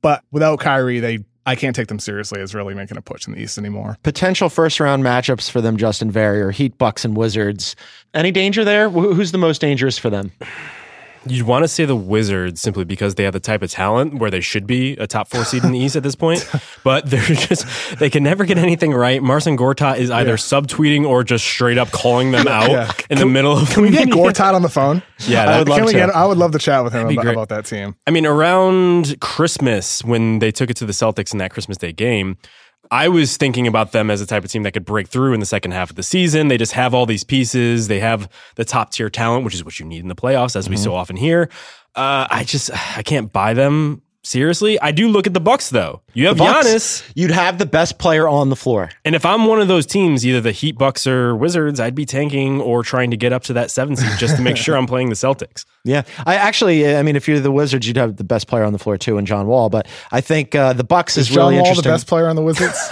But 0.00 0.24
without 0.30 0.60
Kyrie, 0.60 1.00
they 1.00 1.18
I 1.44 1.56
can't 1.56 1.74
take 1.76 1.88
them 1.88 1.98
seriously 1.98 2.40
as 2.40 2.54
really 2.54 2.72
making 2.72 2.96
a 2.96 3.02
push 3.02 3.26
in 3.26 3.34
the 3.34 3.40
East 3.40 3.58
anymore. 3.58 3.98
Potential 4.04 4.48
first 4.48 4.78
round 4.80 5.02
matchups 5.02 5.50
for 5.50 5.60
them, 5.60 5.76
Justin 5.76 6.10
Verrier, 6.10 6.52
Heat, 6.52 6.78
Bucks, 6.78 7.04
and 7.04 7.14
Wizards. 7.16 7.74
Any 8.14 8.30
danger 8.30 8.64
there? 8.64 8.88
Wh- 8.88 9.14
Who's 9.14 9.32
the 9.32 9.38
most 9.38 9.60
dangerous 9.60 9.98
for 9.98 10.08
them? 10.08 10.30
You'd 11.24 11.46
want 11.46 11.62
to 11.62 11.68
say 11.68 11.84
the 11.84 11.94
Wizards 11.96 12.60
simply 12.60 12.84
because 12.84 13.14
they 13.14 13.24
have 13.24 13.32
the 13.32 13.40
type 13.40 13.62
of 13.62 13.70
talent 13.70 14.14
where 14.18 14.30
they 14.30 14.40
should 14.40 14.66
be 14.66 14.92
a 14.94 15.06
top 15.06 15.28
four 15.28 15.44
seed 15.44 15.62
in 15.64 15.72
the 15.72 15.78
East 15.78 15.94
at 15.94 16.02
this 16.02 16.14
point, 16.16 16.48
but 16.84 17.08
they're 17.08 17.20
just 17.20 17.66
they 17.98 18.10
can 18.10 18.22
never 18.22 18.44
get 18.44 18.58
anything 18.58 18.92
right. 18.92 19.22
Marcin 19.22 19.56
Gortat 19.56 19.98
is 19.98 20.10
either 20.10 20.36
subtweeting 20.36 21.06
or 21.06 21.22
just 21.22 21.44
straight 21.44 21.78
up 21.78 21.90
calling 21.92 22.32
them 22.32 22.48
out 22.48 22.70
Yeah. 22.70 22.90
in 23.10 23.18
the 23.18 23.26
middle 23.26 23.56
of. 23.56 23.70
Can 23.70 23.82
we 23.82 23.90
get 23.90 24.08
Gortat 24.08 24.54
on 24.54 24.62
the 24.62 24.68
phone? 24.68 25.02
Yeah, 25.20 25.44
I 25.44 25.54
uh, 25.54 25.58
would 25.60 25.68
love 25.68 25.86
to. 25.86 25.92
get? 25.92 26.10
I 26.10 26.24
would 26.26 26.38
love 26.38 26.52
to 26.52 26.58
chat 26.58 26.82
with 26.82 26.92
him 26.92 27.08
about, 27.08 27.26
about 27.26 27.48
that 27.50 27.66
team. 27.66 27.94
I 28.06 28.10
mean, 28.10 28.26
around 28.26 29.20
Christmas 29.20 30.02
when 30.04 30.40
they 30.40 30.50
took 30.50 30.70
it 30.70 30.76
to 30.78 30.86
the 30.86 30.92
Celtics 30.92 31.32
in 31.32 31.38
that 31.38 31.52
Christmas 31.52 31.78
Day 31.78 31.92
game, 31.92 32.36
I 32.90 33.08
was 33.08 33.36
thinking 33.36 33.66
about 33.66 33.92
them 33.92 34.10
as 34.10 34.20
a 34.20 34.26
type 34.26 34.44
of 34.44 34.50
team 34.50 34.64
that 34.64 34.72
could 34.72 34.84
break 34.84 35.08
through 35.08 35.32
in 35.32 35.40
the 35.40 35.46
second 35.46 35.70
half 35.70 35.88
of 35.90 35.96
the 35.96 36.02
season. 36.02 36.48
They 36.48 36.58
just 36.58 36.72
have 36.72 36.92
all 36.94 37.06
these 37.06 37.24
pieces. 37.24 37.88
They 37.88 38.00
have 38.00 38.28
the 38.56 38.64
top 38.64 38.90
tier 38.90 39.08
talent, 39.08 39.44
which 39.44 39.54
is 39.54 39.64
what 39.64 39.78
you 39.80 39.86
need 39.86 40.00
in 40.02 40.08
the 40.08 40.14
playoffs, 40.14 40.56
as 40.56 40.68
we 40.68 40.74
Mm-hmm. 40.76 40.84
so 40.84 40.94
often 40.94 41.16
hear. 41.16 41.48
Uh, 41.94 42.26
I 42.30 42.44
just 42.44 42.70
I 42.96 43.02
can't 43.02 43.32
buy 43.32 43.54
them 43.54 44.02
seriously. 44.22 44.80
I 44.80 44.92
do 44.92 45.08
look 45.08 45.26
at 45.26 45.34
the 45.34 45.40
Bucks 45.40 45.70
though. 45.70 46.00
You 46.14 46.26
have 46.26 46.36
Bucks, 46.36 46.66
Giannis, 46.68 47.10
You'd 47.14 47.30
have 47.30 47.58
the 47.58 47.66
best 47.66 47.98
player 47.98 48.28
on 48.28 48.50
the 48.50 48.56
floor. 48.56 48.90
and 49.04 49.14
if 49.14 49.24
I'm 49.24 49.46
one 49.46 49.60
of 49.60 49.68
those 49.68 49.86
teams, 49.86 50.26
either 50.26 50.40
the 50.40 50.52
Heat, 50.52 50.76
Bucks, 50.78 51.06
or 51.06 51.34
Wizards, 51.34 51.80
I'd 51.80 51.94
be 51.94 52.04
tanking 52.04 52.60
or 52.60 52.82
trying 52.82 53.10
to 53.12 53.16
get 53.16 53.32
up 53.32 53.42
to 53.44 53.52
that 53.54 53.70
seven 53.70 53.96
seed 53.96 54.18
just 54.18 54.36
to 54.36 54.42
make 54.42 54.56
sure 54.56 54.76
I'm 54.76 54.86
playing 54.86 55.08
the 55.08 55.14
Celtics. 55.16 55.64
Yeah, 55.84 56.02
I 56.24 56.36
actually, 56.36 56.94
I 56.94 57.02
mean, 57.02 57.16
if 57.16 57.26
you're 57.26 57.40
the 57.40 57.50
Wizards, 57.50 57.88
you'd 57.88 57.96
have 57.96 58.14
the 58.14 58.22
best 58.22 58.46
player 58.46 58.62
on 58.62 58.72
the 58.72 58.78
floor 58.78 58.96
too, 58.96 59.18
in 59.18 59.26
John 59.26 59.48
Wall. 59.48 59.68
But 59.68 59.88
I 60.12 60.20
think 60.20 60.54
uh, 60.54 60.74
the 60.74 60.84
Bucks 60.84 61.16
is, 61.16 61.28
Is 61.28 61.34
John 61.34 61.50
really 61.50 61.60
Wall 61.60 61.74
the 61.74 61.82
best 61.82 62.06
player 62.06 62.28
on 62.28 62.36
the 62.36 62.42
Wizards? 62.42 62.78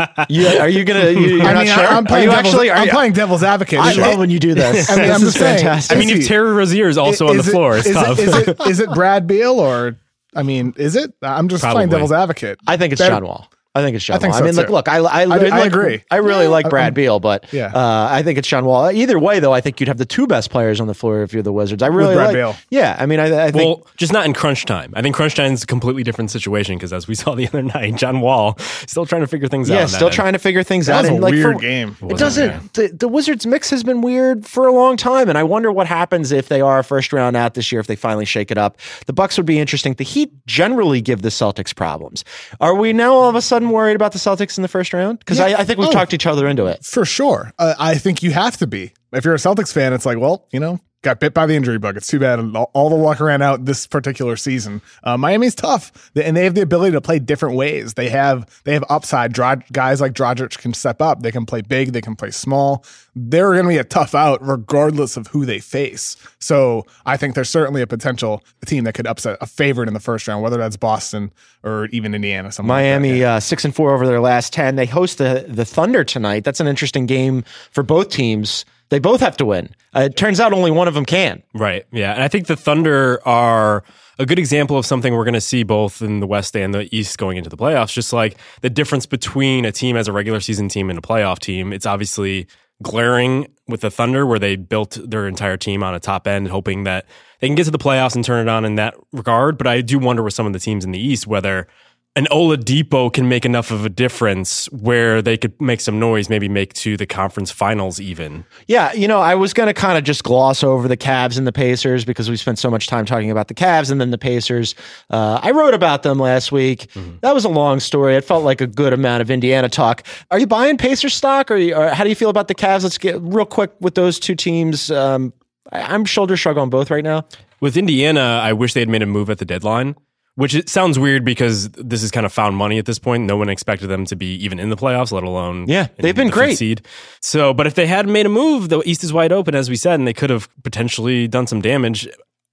You- 0.30 0.46
are 0.46 0.66
you 0.66 0.84
gonna? 0.84 1.10
You, 1.10 1.36
you're 1.36 1.42
I 1.42 1.52
not 1.52 1.64
mean, 1.66 1.74
sure? 1.74 1.84
I, 1.84 1.98
am 1.98 2.04
are 2.04 2.08
playing 2.08 2.24
you 2.24 2.30
devil's, 2.30 2.46
actually? 2.54 2.70
Are 2.70 2.76
I'm 2.78 2.86
you, 2.86 2.92
playing 2.92 3.12
devil's 3.12 3.42
advocate. 3.42 3.78
I 3.80 3.90
Is 3.90 3.98
love 3.98 4.14
it- 4.14 4.18
when 4.20 4.30
you 4.30 4.38
do 4.38 4.54
this. 4.54 4.88
I 4.90 4.96
mean, 4.96 5.02
this 5.08 5.10
I'm 5.10 5.16
is 5.16 5.28
just 5.34 5.38
saying. 5.38 5.58
fantastic. 5.58 5.94
I 5.94 6.00
mean, 6.00 6.08
if 6.08 6.26
Terry 6.26 6.50
Rozier 6.54 6.88
is 6.88 6.96
also 6.96 7.28
on 7.28 7.36
the 7.36 7.42
it- 7.42 7.50
floor, 7.50 7.76
it's 7.76 7.86
is 7.86 7.94
tough. 7.94 8.18
It, 8.18 8.28
is, 8.28 8.36
it, 8.48 8.60
is 8.68 8.80
it 8.80 8.90
Brad 8.94 9.26
Beal 9.26 9.60
or? 9.60 9.96
I 10.34 10.42
mean, 10.42 10.74
is 10.76 10.96
it? 10.96 11.12
I'm 11.22 11.48
just 11.48 11.64
playing 11.64 11.88
devil's 11.90 12.12
advocate. 12.12 12.58
I 12.66 12.76
think 12.76 12.92
it's 12.92 13.00
Better- 13.00 13.14
John 13.16 13.24
Wall. 13.24 13.50
I 13.72 13.82
think 13.82 13.94
it's 13.94 14.04
John 14.04 14.16
I 14.16 14.18
think 14.18 14.32
Wall. 14.32 14.38
so, 14.40 14.44
I 14.44 14.50
mean, 14.50 14.66
too. 14.66 14.72
look, 14.72 14.88
I, 14.88 14.96
I, 14.96 15.20
I- 15.20 15.22
I 15.22 15.24
like- 15.26 15.66
agree. 15.66 16.02
I 16.10 16.16
really 16.16 16.44
Yeah, 16.46 16.50
like 16.50 16.68
Brad 16.68 16.84
I'm- 16.86 16.94
Beal, 16.94 17.20
but 17.20 17.44
Yeah. 17.52 17.66
uh, 17.72 18.08
I 18.10 18.24
think 18.24 18.36
it's 18.36 18.48
John 18.48 18.64
Wall. 18.64 18.90
Either 18.90 19.16
way, 19.16 19.38
though, 19.38 19.52
I 19.52 19.60
think 19.60 19.78
you'd 19.78 19.86
have 19.86 19.96
the 19.98 20.04
two 20.04 20.26
best 20.26 20.50
players 20.50 20.80
on 20.80 20.88
the 20.88 20.94
floor 20.94 21.22
if 21.22 21.32
you're 21.32 21.44
the 21.44 21.52
Wizards. 21.52 21.80
I 21.80 21.86
really 21.86 22.14
Brad 22.16 22.26
like. 22.28 22.34
Beal. 22.34 22.56
Yeah, 22.70 22.96
I 22.98 23.06
mean, 23.06 23.20
I, 23.20 23.46
I 23.46 23.50
think. 23.52 23.64
Well, 23.64 23.86
just 23.96 24.12
not 24.12 24.26
in 24.26 24.32
crunch 24.34 24.64
time. 24.66 24.92
I 24.96 25.02
think 25.02 25.14
crunch 25.14 25.36
time 25.36 25.52
is 25.52 25.62
a 25.62 25.66
completely 25.66 26.02
different 26.02 26.32
situation 26.32 26.78
because, 26.78 26.92
as 26.92 27.06
we 27.06 27.14
saw 27.20 27.36
the 27.36 27.46
other 27.46 27.62
night, 27.62 27.94
John 27.94 28.20
Wall 28.20 28.56
still 28.88 29.06
trying 29.06 29.20
to 29.20 29.28
figure 29.28 29.46
things 29.46 29.70
out. 29.70 29.74
yeah, 29.74 29.80
on 29.82 29.86
that 29.86 29.94
still 29.94 30.08
end. 30.08 30.14
trying 30.16 30.32
to 30.32 30.40
figure 30.40 30.64
things 30.64 30.86
That 30.86 31.04
out. 31.04 31.10
was 31.12 31.18
a 31.20 31.22
like 31.22 31.32
weird 31.32 31.54
for- 31.54 31.60
game. 31.60 31.96
It 32.02 32.18
doesn't. 32.18 32.74
The, 32.74 32.88
the 32.88 33.06
Wizards 33.06 33.46
mix 33.46 33.70
has 33.70 33.84
been 33.84 34.00
weird 34.02 34.46
for 34.46 34.66
a 34.66 34.72
long 34.72 34.96
time, 34.96 35.28
and 35.28 35.38
I 35.38 35.44
wonder 35.44 35.70
what 35.70 35.86
happens 35.86 36.32
if 36.32 36.48
they 36.48 36.60
are 36.60 36.80
a 36.80 36.84
first 36.84 37.12
round 37.12 37.36
out 37.36 37.54
this 37.54 37.70
year. 37.70 37.80
If 37.80 37.86
they 37.86 37.94
finally 37.96 38.24
shake 38.24 38.50
it 38.50 38.58
up, 38.58 38.78
the 39.06 39.12
Bucks 39.12 39.36
would 39.36 39.46
be 39.46 39.60
interesting. 39.60 39.94
The 39.94 40.02
Heat 40.02 40.32
generally 40.46 41.00
give 41.00 41.22
the 41.22 41.28
Celtics 41.28 41.72
problems. 41.72 42.24
Are 42.60 42.74
we 42.74 42.92
now 42.92 43.12
all 43.14 43.28
of 43.28 43.36
a 43.36 43.40
sudden 43.42 43.59
worried 43.68 43.96
about 43.96 44.12
the 44.12 44.18
Celtics 44.18 44.56
in 44.56 44.62
the 44.62 44.68
first 44.68 44.94
round? 44.94 45.18
Because 45.18 45.38
Yeah. 45.38 45.44
I, 45.46 45.60
I 45.60 45.64
think 45.64 45.78
we've 45.78 45.88
Oh. 45.88 45.92
talked 45.92 46.14
each 46.14 46.26
other 46.26 46.48
into 46.48 46.64
it. 46.66 46.82
For 46.84 47.04
sure. 47.04 47.52
Uh, 47.58 47.74
I 47.78 47.96
think 47.96 48.22
you 48.22 48.30
have 48.30 48.56
to 48.56 48.66
be. 48.66 48.92
If 49.12 49.26
you're 49.26 49.34
a 49.34 49.38
Celtics 49.38 49.72
fan, 49.72 49.92
it's 49.92 50.06
like, 50.06 50.18
well, 50.18 50.46
you 50.52 50.60
know, 50.60 50.80
got 51.02 51.20
bit 51.20 51.32
by 51.32 51.46
the 51.46 51.54
injury 51.54 51.78
bug. 51.78 51.96
It's 51.96 52.06
too 52.06 52.18
bad. 52.18 52.38
All, 52.54 52.90
the 52.90 52.96
luck 52.96 53.20
ran 53.20 53.42
out 53.42 53.64
this 53.64 53.86
particular 53.86 54.36
season. 54.36 54.82
Uh, 55.02 55.16
Miami's 55.16 55.54
tough, 55.54 56.10
and 56.14 56.36
they 56.36 56.44
have 56.44 56.54
the 56.54 56.62
ability 56.62 56.92
to 56.92 57.00
play 57.00 57.18
different 57.18 57.56
ways. 57.56 57.94
They 57.94 58.08
have 58.10 58.62
they 58.64 58.74
have 58.74 58.84
upside. 58.88 59.32
Dro- 59.32 59.62
guys 59.72 60.00
like 60.00 60.12
Dragic 60.12 60.58
can 60.58 60.74
step 60.74 61.00
up. 61.00 61.22
They 61.22 61.32
can 61.32 61.46
play 61.46 61.62
big. 61.62 61.92
They 61.92 62.00
can 62.00 62.16
play 62.16 62.30
small. 62.30 62.84
They're 63.16 63.52
going 63.52 63.64
to 63.64 63.68
be 63.68 63.78
a 63.78 63.84
tough 63.84 64.14
out 64.14 64.38
regardless 64.46 65.16
of 65.16 65.26
who 65.28 65.44
they 65.44 65.58
face. 65.58 66.16
So 66.38 66.86
I 67.06 67.16
think 67.16 67.34
there's 67.34 67.50
certainly 67.50 67.82
a 67.82 67.86
potential 67.86 68.42
team 68.66 68.84
that 68.84 68.94
could 68.94 69.06
upset 69.06 69.38
a 69.40 69.46
favorite 69.46 69.88
in 69.88 69.94
the 69.94 70.00
first 70.00 70.28
round, 70.28 70.42
whether 70.42 70.58
that's 70.58 70.76
Boston 70.76 71.32
or 71.64 71.86
even 71.86 72.14
Indiana. 72.14 72.52
something 72.52 72.68
like. 72.68 72.82
Miami 72.82 73.24
uh, 73.24 73.40
six 73.40 73.64
and 73.64 73.74
four 73.74 73.92
over 73.94 74.06
their 74.06 74.20
last 74.20 74.52
ten. 74.52 74.76
They 74.76 74.86
host 74.86 75.18
the 75.18 75.44
the 75.48 75.64
Thunder 75.64 76.04
tonight. 76.04 76.44
That's 76.44 76.60
an 76.60 76.66
interesting 76.66 77.06
game 77.06 77.44
for 77.70 77.82
both 77.82 78.10
teams. 78.10 78.64
They 78.90 78.98
both 78.98 79.20
have 79.20 79.36
to 79.38 79.44
win. 79.44 79.74
Uh, 79.94 80.00
it 80.00 80.16
turns 80.16 80.40
out 80.40 80.52
only 80.52 80.70
one 80.70 80.88
of 80.88 80.94
them 80.94 81.04
can. 81.04 81.42
Right. 81.54 81.86
Yeah. 81.92 82.12
And 82.12 82.22
I 82.22 82.28
think 82.28 82.46
the 82.46 82.56
Thunder 82.56 83.20
are 83.26 83.82
a 84.18 84.26
good 84.26 84.38
example 84.38 84.76
of 84.76 84.84
something 84.84 85.14
we're 85.14 85.24
going 85.24 85.34
to 85.34 85.40
see 85.40 85.62
both 85.62 86.02
in 86.02 86.20
the 86.20 86.26
West 86.26 86.54
and 86.56 86.74
the 86.74 86.94
East 86.94 87.16
going 87.16 87.36
into 87.36 87.48
the 87.48 87.56
playoffs. 87.56 87.92
Just 87.92 88.12
like 88.12 88.36
the 88.60 88.70
difference 88.70 89.06
between 89.06 89.64
a 89.64 89.72
team 89.72 89.96
as 89.96 90.08
a 90.08 90.12
regular 90.12 90.40
season 90.40 90.68
team 90.68 90.90
and 90.90 90.98
a 90.98 91.02
playoff 91.02 91.38
team. 91.38 91.72
It's 91.72 91.86
obviously 91.86 92.46
glaring 92.82 93.46
with 93.68 93.82
the 93.82 93.90
Thunder, 93.90 94.26
where 94.26 94.38
they 94.38 94.56
built 94.56 94.98
their 95.04 95.28
entire 95.28 95.56
team 95.56 95.82
on 95.82 95.94
a 95.94 96.00
top 96.00 96.26
end, 96.26 96.48
hoping 96.48 96.84
that 96.84 97.06
they 97.40 97.46
can 97.46 97.54
get 97.54 97.64
to 97.64 97.70
the 97.70 97.78
playoffs 97.78 98.14
and 98.14 98.24
turn 98.24 98.46
it 98.46 98.50
on 98.50 98.64
in 98.64 98.74
that 98.76 98.94
regard. 99.12 99.58
But 99.58 99.66
I 99.66 99.80
do 99.80 99.98
wonder 99.98 100.22
with 100.22 100.34
some 100.34 100.46
of 100.46 100.52
the 100.52 100.58
teams 100.58 100.84
in 100.84 100.90
the 100.90 100.98
East 100.98 101.26
whether 101.26 101.68
an 102.16 102.26
Oladipo 102.26 103.12
can 103.12 103.28
make 103.28 103.44
enough 103.44 103.70
of 103.70 103.84
a 103.84 103.88
difference 103.88 104.66
where 104.72 105.22
they 105.22 105.36
could 105.36 105.58
make 105.60 105.80
some 105.80 106.00
noise, 106.00 106.28
maybe 106.28 106.48
make 106.48 106.72
to 106.74 106.96
the 106.96 107.06
conference 107.06 107.52
finals 107.52 108.00
even. 108.00 108.44
Yeah, 108.66 108.92
you 108.92 109.06
know, 109.06 109.20
I 109.20 109.36
was 109.36 109.54
going 109.54 109.68
to 109.68 109.72
kind 109.74 109.96
of 109.96 110.02
just 110.02 110.24
gloss 110.24 110.64
over 110.64 110.88
the 110.88 110.96
Cavs 110.96 111.38
and 111.38 111.46
the 111.46 111.52
Pacers 111.52 112.04
because 112.04 112.28
we 112.28 112.36
spent 112.36 112.58
so 112.58 112.68
much 112.68 112.88
time 112.88 113.06
talking 113.06 113.30
about 113.30 113.46
the 113.46 113.54
Cavs 113.54 113.92
and 113.92 114.00
then 114.00 114.10
the 114.10 114.18
Pacers. 114.18 114.74
Uh, 115.08 115.38
I 115.40 115.52
wrote 115.52 115.72
about 115.72 116.02
them 116.02 116.18
last 116.18 116.50
week. 116.50 116.90
That 117.20 117.32
was 117.32 117.44
a 117.44 117.48
long 117.48 117.78
story. 117.78 118.16
It 118.16 118.24
felt 118.24 118.42
like 118.42 118.60
a 118.60 118.66
good 118.66 118.92
amount 118.92 119.22
of 119.22 119.30
Indiana 119.30 119.68
talk. 119.68 120.04
Are 120.32 120.38
you 120.40 120.48
buying 120.48 120.78
Pacers 120.78 121.14
stock, 121.14 121.48
or, 121.48 121.56
you, 121.56 121.76
or 121.76 121.90
how 121.90 122.02
do 122.02 122.10
you 122.10 122.16
feel 122.16 122.30
about 122.30 122.48
the 122.48 122.56
Cavs? 122.56 122.82
Let's 122.82 122.98
get 122.98 123.20
real 123.20 123.46
quick 123.46 123.70
with 123.80 123.94
those 123.94 124.18
two 124.18 124.34
teams. 124.34 124.90
Um, 124.90 125.32
I, 125.70 125.82
I'm 125.82 126.04
shoulder 126.04 126.36
shrug 126.36 126.58
on 126.58 126.70
both 126.70 126.90
right 126.90 127.04
now. 127.04 127.24
With 127.60 127.76
Indiana, 127.76 128.40
I 128.42 128.52
wish 128.52 128.74
they 128.74 128.80
had 128.80 128.88
made 128.88 129.02
a 129.02 129.06
move 129.06 129.30
at 129.30 129.38
the 129.38 129.44
deadline, 129.44 129.94
which 130.36 130.54
it 130.54 130.68
sounds 130.68 130.98
weird 130.98 131.24
because 131.24 131.68
this 131.70 132.02
is 132.02 132.10
kind 132.10 132.24
of 132.24 132.32
found 132.32 132.56
money 132.56 132.78
at 132.78 132.86
this 132.86 132.98
point. 132.98 133.24
No 133.24 133.36
one 133.36 133.48
expected 133.48 133.88
them 133.88 134.04
to 134.06 134.16
be 134.16 134.34
even 134.44 134.58
in 134.58 134.70
the 134.70 134.76
playoffs, 134.76 135.12
let 135.12 135.22
alone 135.22 135.66
Yeah, 135.68 135.88
they've 135.98 136.14
been 136.14 136.28
the 136.28 136.32
great. 136.32 136.56
Seed. 136.56 136.82
So, 137.20 137.52
but 137.52 137.66
if 137.66 137.74
they 137.74 137.86
had 137.86 138.08
made 138.08 138.26
a 138.26 138.30
move, 138.30 138.68
the 138.68 138.82
East 138.86 139.04
is 139.04 139.12
wide 139.12 139.32
open, 139.32 139.54
as 139.54 139.68
we 139.68 139.76
said, 139.76 139.98
and 139.98 140.06
they 140.06 140.14
could 140.14 140.30
have 140.30 140.48
potentially 140.62 141.28
done 141.28 141.46
some 141.46 141.60
damage. 141.60 142.08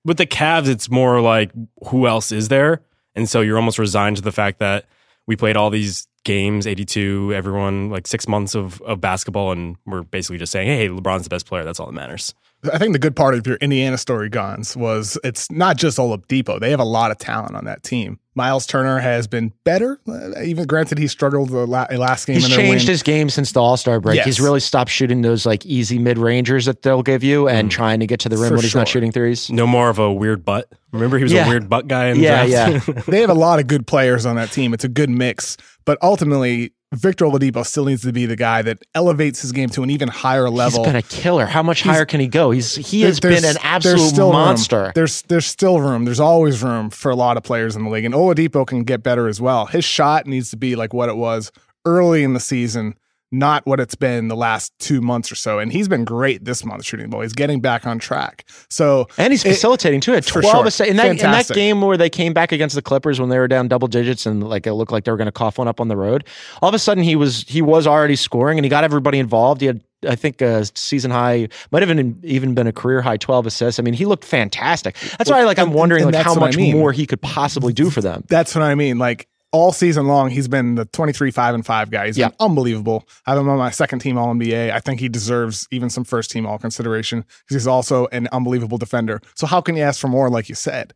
With 0.05 0.17
the 0.17 0.25
Cavs, 0.25 0.67
it's 0.67 0.89
more 0.89 1.21
like 1.21 1.51
who 1.88 2.07
else 2.07 2.32
is 2.32 2.47
there, 2.47 2.82
and 3.15 3.30
so 3.30 3.41
you're 3.41 3.57
almost 3.57 3.80
resigned 3.80 4.17
to 4.17 4.21
the 4.21 4.32
fact 4.32 4.59
that 4.59 4.86
we 5.25 5.36
played 5.36 5.57
all 5.57 5.69
these 5.69 6.07
games, 6.23 6.67
82, 6.67 7.34
everyone 7.34 7.89
like 7.89 8.07
six 8.07 8.28
months 8.28 8.55
of 8.55 8.82
of 8.82 9.01
basketball, 9.01 9.51
and 9.51 9.75
we're 9.86 10.03
basically 10.03 10.38
just 10.38 10.51
saying, 10.51 10.67
hey, 10.67 10.88
LeBron's 10.89 11.23
the 11.23 11.30
best 11.30 11.45
player. 11.45 11.63
That's 11.63 11.80
all 11.80 11.88
that 11.88 11.93
matters. 11.93 12.34
I 12.74 12.78
think 12.80 12.93
the 12.93 12.99
good 12.99 13.16
part 13.16 13.36
of 13.36 13.45
your 13.45 13.58
Indiana 13.58 13.97
story, 13.97 14.30
Gons, 14.30 14.76
was 14.76 15.18
it's 15.24 15.49
not 15.51 15.78
just 15.78 15.97
Oladipo. 15.99 16.60
They 16.60 16.72
have 16.72 16.80
a 16.80 16.84
lot 16.86 17.12
of 17.12 17.18
talent 17.20 17.55
on 17.55 17.66
that 17.66 17.84
team. 17.84 18.20
Miles 18.34 18.66
Turner 18.68 18.99
has 18.99 19.26
been 19.28 19.51
better. 19.64 19.99
uh, 20.08 20.41
Even 20.43 20.66
granted, 20.68 20.97
he 20.97 21.08
struggled 21.08 21.49
the 21.49 21.66
la- 21.68 21.88
last 21.91 22.26
game. 22.26 22.36
He's 22.36 22.45
in 22.45 22.51
their 22.51 22.60
changed 22.60 22.86
win. 22.86 22.91
his 22.93 23.03
game 23.03 23.30
since 23.30 23.51
the 23.51 23.62
All 23.62 23.78
Star 23.78 23.99
break. 23.99 24.16
Yes. 24.18 24.26
He's 24.26 24.39
really 24.39 24.60
stopped 24.60 24.91
shooting 24.91 25.22
those 25.22 25.45
like 25.45 25.66
easy 25.66 25.97
mid 25.99 26.18
rangers 26.18 26.66
that 26.66 26.82
they'll 26.82 27.03
give 27.03 27.24
you 27.24 27.47
and 27.47 27.70
trying 27.72 27.99
to 27.99 28.08
get 28.08 28.20
to 28.22 28.30
the 28.30 28.38
rim 28.38 28.49
For 28.49 28.55
when 28.55 28.64
he's 28.64 28.76
not 28.76 28.88
shooting 28.88 29.12
threes. 29.12 29.49
No 29.51 29.66
more 29.68 29.89
of 29.89 29.97
a 29.99 30.12
weird 30.12 30.43
butt. 30.43 30.72
Remember, 30.91 31.18
he 31.18 31.24
was 31.24 31.34
Yeah. 31.34 31.45
a 31.45 31.49
weird 31.49 31.70
butt 31.70 31.88
guy 31.88 32.08
in 32.08 32.18
the 32.18 32.24
Yeah, 32.24 32.47
draft? 32.47 32.88
yeah. 32.88 32.93
they 33.08 33.22
have 33.22 33.30
a 33.30 33.36
lot 33.36 33.60
of 33.60 33.68
good 33.68 33.86
players 33.88 34.26
on 34.26 34.36
that 34.36 34.51
team. 34.51 34.74
It's 34.74 34.84
a 34.84 34.89
good 34.89 35.10
mix, 35.10 35.58
but 35.86 35.97
ultimately, 36.01 36.74
Victor 36.93 37.25
Oladipo 37.25 37.65
still 37.65 37.83
needs 37.83 38.01
to 38.03 38.13
be 38.13 38.25
the 38.25 38.38
guy 38.38 38.61
that 38.61 38.81
elevates 38.95 39.41
his 39.41 39.51
game 39.51 39.67
to 39.69 39.83
an 39.83 39.89
even 39.89 40.07
higher 40.07 40.49
level. 40.49 40.79
He's 40.79 40.88
been 40.88 40.95
a 40.95 41.01
killer. 41.01 41.45
How 41.45 41.61
much 41.61 41.81
higher 41.81 42.05
can 42.05 42.21
he 42.21 42.27
go? 42.27 42.51
He's 42.51 42.75
he 42.75 43.01
has 43.01 43.19
been 43.19 43.43
an 43.43 43.57
absolute 43.61 43.99
still 44.07 44.27
room. 44.27 44.35
monster. 44.35 44.93
There's 44.95 45.21
there's 45.23 45.45
still 45.45 45.81
room. 45.81 46.05
There's 46.05 46.21
always 46.21 46.63
room 46.63 46.89
for 46.89 47.11
a 47.11 47.15
lot 47.15 47.35
of 47.35 47.43
players 47.43 47.75
in 47.75 47.83
the 47.83 47.89
league, 47.89 48.05
and 48.05 48.13
Oladipo 48.13 48.65
can 48.65 48.83
get 48.83 49.03
better 49.03 49.27
as 49.27 49.41
well. 49.41 49.65
His 49.65 49.83
shot 49.83 50.27
needs 50.27 50.49
to 50.51 50.57
be 50.57 50.77
like 50.77 50.93
what 50.93 51.09
it 51.09 51.17
was 51.17 51.51
early 51.85 52.23
in 52.23 52.33
the 52.33 52.39
season, 52.39 52.95
not 53.32 53.65
what 53.65 53.80
it's 53.80 53.95
been 53.95 54.30
the 54.30 54.36
last 54.36 54.71
two 54.80 55.01
months 55.01 55.32
or 55.32 55.36
so. 55.36 55.59
And 55.59 55.71
he's 55.71 55.88
been 55.88 56.05
great 56.05 56.45
this 56.45 56.63
month 56.63 56.86
shooting 56.86 57.07
the 57.07 57.09
ball. 57.09 57.21
He's 57.21 57.34
getting 57.34 57.59
back 57.59 57.86
on 57.86 57.99
track. 57.99 58.45
So 58.69 59.07
And 59.17 59.34
he's 59.34 59.43
it- 59.43 59.49
facilitating 59.49 59.99
too. 60.01 60.13
At 60.13 60.25
twelve, 60.25 60.71
sure. 60.73 60.86
in 60.86 60.95
that 60.97 61.07
in 61.07 61.17
that 61.17 61.47
game 61.49 61.82
where 61.82 61.97
they 61.97 62.09
came 62.09 62.34
back 62.34 62.51
against 62.51 62.75
the 62.75 62.82
Clippers 62.82 63.19
when 63.19 63.30
they 63.30 63.38
were 63.38 63.47
down 63.47 63.67
double 63.67 63.88
digits 63.89 64.25
and 64.25 64.47
like 64.47 64.65
it 64.65 64.73
looked 64.73 64.91
like 64.91 65.03
they 65.03 65.11
were 65.11 65.17
going 65.17 65.25
to 65.28 65.32
cough 65.32 65.57
one 65.57 65.67
up 65.67 65.82
on 65.82 65.88
the 65.89 65.97
road. 65.97 66.25
All 66.61 66.69
of 66.69 66.75
a 66.75 66.80
sudden, 66.80 67.03
he 67.03 67.15
was 67.15 67.43
he 67.47 67.61
was 67.61 67.86
already 67.86 68.15
scoring 68.15 68.57
and 68.57 68.65
he 68.65 68.69
got 68.69 68.84
everybody 68.84 69.19
involved. 69.19 69.61
He 69.61 69.67
had 69.67 69.82
I 70.07 70.15
think 70.15 70.41
a 70.41 70.63
season 70.75 71.09
high 71.09 71.49
might 71.71 71.82
have 71.82 71.89
been, 71.93 72.19
even 72.23 72.53
been 72.53 72.67
a 72.67 72.71
career 72.71 73.01
high 73.01 73.17
twelve 73.17 73.45
assists. 73.47 73.80
I 73.80 73.84
mean, 73.84 73.95
he 73.95 74.05
looked 74.05 74.23
fantastic. 74.25 74.95
That's 75.17 75.30
why 75.30 75.43
like 75.43 75.59
I'm 75.59 75.73
wondering 75.73 76.03
and 76.03 76.13
like 76.13 76.23
how 76.23 76.34
what 76.36 76.43
I 76.43 76.45
much 76.47 76.57
mean. 76.57 76.78
more 76.78 76.91
he 76.91 77.05
could 77.07 77.21
possibly 77.21 77.73
do 77.73 77.89
for 77.89 78.01
them. 78.01 78.23
That's 78.30 78.53
what 78.55 78.61
I 78.63 78.75
mean. 78.75 78.99
Like 78.99 79.28
all 79.58 79.72
season 79.72 80.08
long, 80.08 80.30
he's 80.30 80.47
been 80.47 80.76
the 80.76 80.86
23, 80.86 81.32
5, 81.32 81.55
and 81.55 81.66
5 81.66 81.89
guy. 81.91 82.05
He's 82.08 82.18
Yeah. 82.18 82.28
been 82.30 82.36
unbelievable. 82.39 83.08
I 83.26 83.32
have 83.32 83.39
him 83.39 83.49
on 83.49 83.58
my 83.58 83.72
second 83.72 83.99
team 83.99 84.18
All 84.18 84.30
NBA. 84.34 84.72
I 84.72 84.80
think 84.80 84.99
he 84.99 85.10
deserves 85.10 85.68
even 85.72 85.89
some 85.89 86.03
first 86.03 86.32
team 86.32 86.45
All 86.45 86.58
consideration 86.58 87.22
because 87.22 87.55
he's 87.62 87.68
also 87.68 88.08
an 88.12 88.28
unbelievable 88.32 88.78
defender. 88.78 89.22
So, 89.36 89.47
how 89.47 89.62
can 89.62 89.76
you 89.76 89.84
ask 89.84 89.99
for 89.99 90.08
more, 90.08 90.30
like 90.30 90.47
you 90.49 90.55
said? 90.55 90.93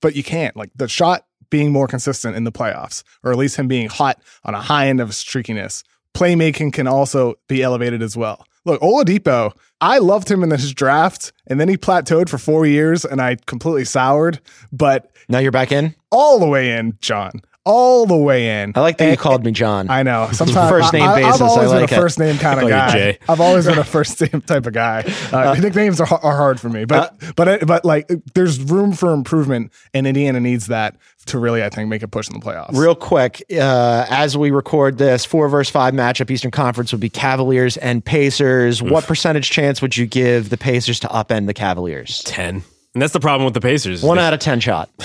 But 0.00 0.14
you 0.14 0.22
can't. 0.22 0.54
Like 0.56 0.70
the 0.76 0.86
shot 0.88 1.24
being 1.50 1.72
more 1.72 1.86
consistent 1.86 2.36
in 2.36 2.44
the 2.44 2.52
playoffs, 2.52 3.02
or 3.22 3.30
at 3.32 3.38
least 3.38 3.56
him 3.56 3.68
being 3.68 3.88
hot 3.88 4.20
on 4.44 4.54
a 4.54 4.60
high 4.60 4.88
end 4.88 5.00
of 5.00 5.10
streakiness. 5.10 5.82
Playmaking 6.14 6.72
can 6.72 6.86
also 6.86 7.34
be 7.48 7.62
elevated 7.62 8.02
as 8.02 8.16
well. 8.16 8.46
Look, 8.66 8.80
Oladipo, 8.80 9.52
I 9.80 9.98
loved 9.98 10.30
him 10.30 10.42
in 10.42 10.50
his 10.50 10.72
draft, 10.72 11.32
and 11.46 11.60
then 11.60 11.68
he 11.68 11.76
plateaued 11.76 12.28
for 12.30 12.38
four 12.38 12.64
years, 12.66 13.04
and 13.04 13.20
I 13.20 13.36
completely 13.46 13.84
soured. 13.84 14.40
But 14.72 15.10
Now 15.28 15.38
you're 15.38 15.52
back 15.52 15.70
in. 15.72 15.94
all 16.10 16.38
the 16.38 16.46
way 16.48 16.72
in, 16.72 16.96
John. 17.00 17.32
All 17.66 18.04
the 18.04 18.16
way 18.16 18.62
in. 18.62 18.72
I 18.74 18.80
like 18.80 18.98
that 18.98 19.10
you 19.10 19.16
called 19.16 19.42
me 19.44 19.50
John. 19.50 19.88
I 19.88 20.02
know. 20.02 20.28
Sometimes 20.32 20.68
First 20.70 20.92
name 20.92 21.02
I, 21.02 21.22
basis, 21.22 21.40
I've 21.40 21.48
always 21.48 21.70
I 21.70 21.80
like 21.80 21.88
been 21.88 21.94
it. 21.96 21.98
a 21.98 22.02
first 22.02 22.18
name 22.18 22.36
kind 22.38 22.60
of 22.62 22.68
guy. 22.68 22.92
Jay. 22.92 23.18
I've 23.28 23.40
always 23.40 23.64
been 23.66 23.78
a 23.78 23.84
first 23.96 24.20
name 24.20 24.42
type 24.42 24.66
of 24.66 24.74
guy. 24.74 25.02
Uh, 25.32 25.54
nicknames 25.58 25.98
are, 26.00 26.06
are 26.22 26.36
hard 26.36 26.60
for 26.60 26.68
me, 26.68 26.84
but 26.84 27.14
Uh, 27.22 27.32
but 27.36 27.66
but 27.66 27.84
like 27.86 28.10
there's 28.34 28.60
room 28.60 28.92
for 28.92 29.12
improvement, 29.14 29.72
and 29.94 30.06
Indiana 30.06 30.40
needs 30.40 30.66
that 30.66 30.96
to 31.26 31.38
really, 31.38 31.62
I 31.64 31.70
think, 31.70 31.88
make 31.88 32.02
a 32.02 32.08
push 32.08 32.28
in 32.28 32.34
the 32.38 32.44
playoffs. 32.44 32.76
Real 32.76 32.94
quick, 32.94 33.42
uh, 33.50 34.04
as 34.10 34.36
we 34.36 34.50
record 34.50 34.98
this, 34.98 35.24
four 35.24 35.48
versus 35.48 35.70
five 35.72 35.94
matchup, 35.94 36.30
Eastern 36.30 36.50
Conference 36.50 36.92
would 36.92 37.00
be 37.00 37.08
Cavaliers 37.08 37.78
and 37.78 38.04
Pacers. 38.04 38.82
What 38.82 39.04
percentage 39.04 39.48
chance 39.50 39.80
would 39.80 39.96
you 39.96 40.04
give 40.06 40.50
the 40.50 40.58
Pacers 40.58 41.00
to 41.00 41.08
upend 41.08 41.46
the 41.46 41.54
Cavaliers? 41.54 42.22
10. 42.24 42.62
And 42.92 43.02
that's 43.02 43.14
the 43.14 43.20
problem 43.20 43.46
with 43.46 43.54
the 43.54 43.62
Pacers. 43.62 44.02
One 44.02 44.18
They 44.18 44.22
out 44.22 44.34
of 44.34 44.40
10 44.40 44.60
shot. 44.60 44.90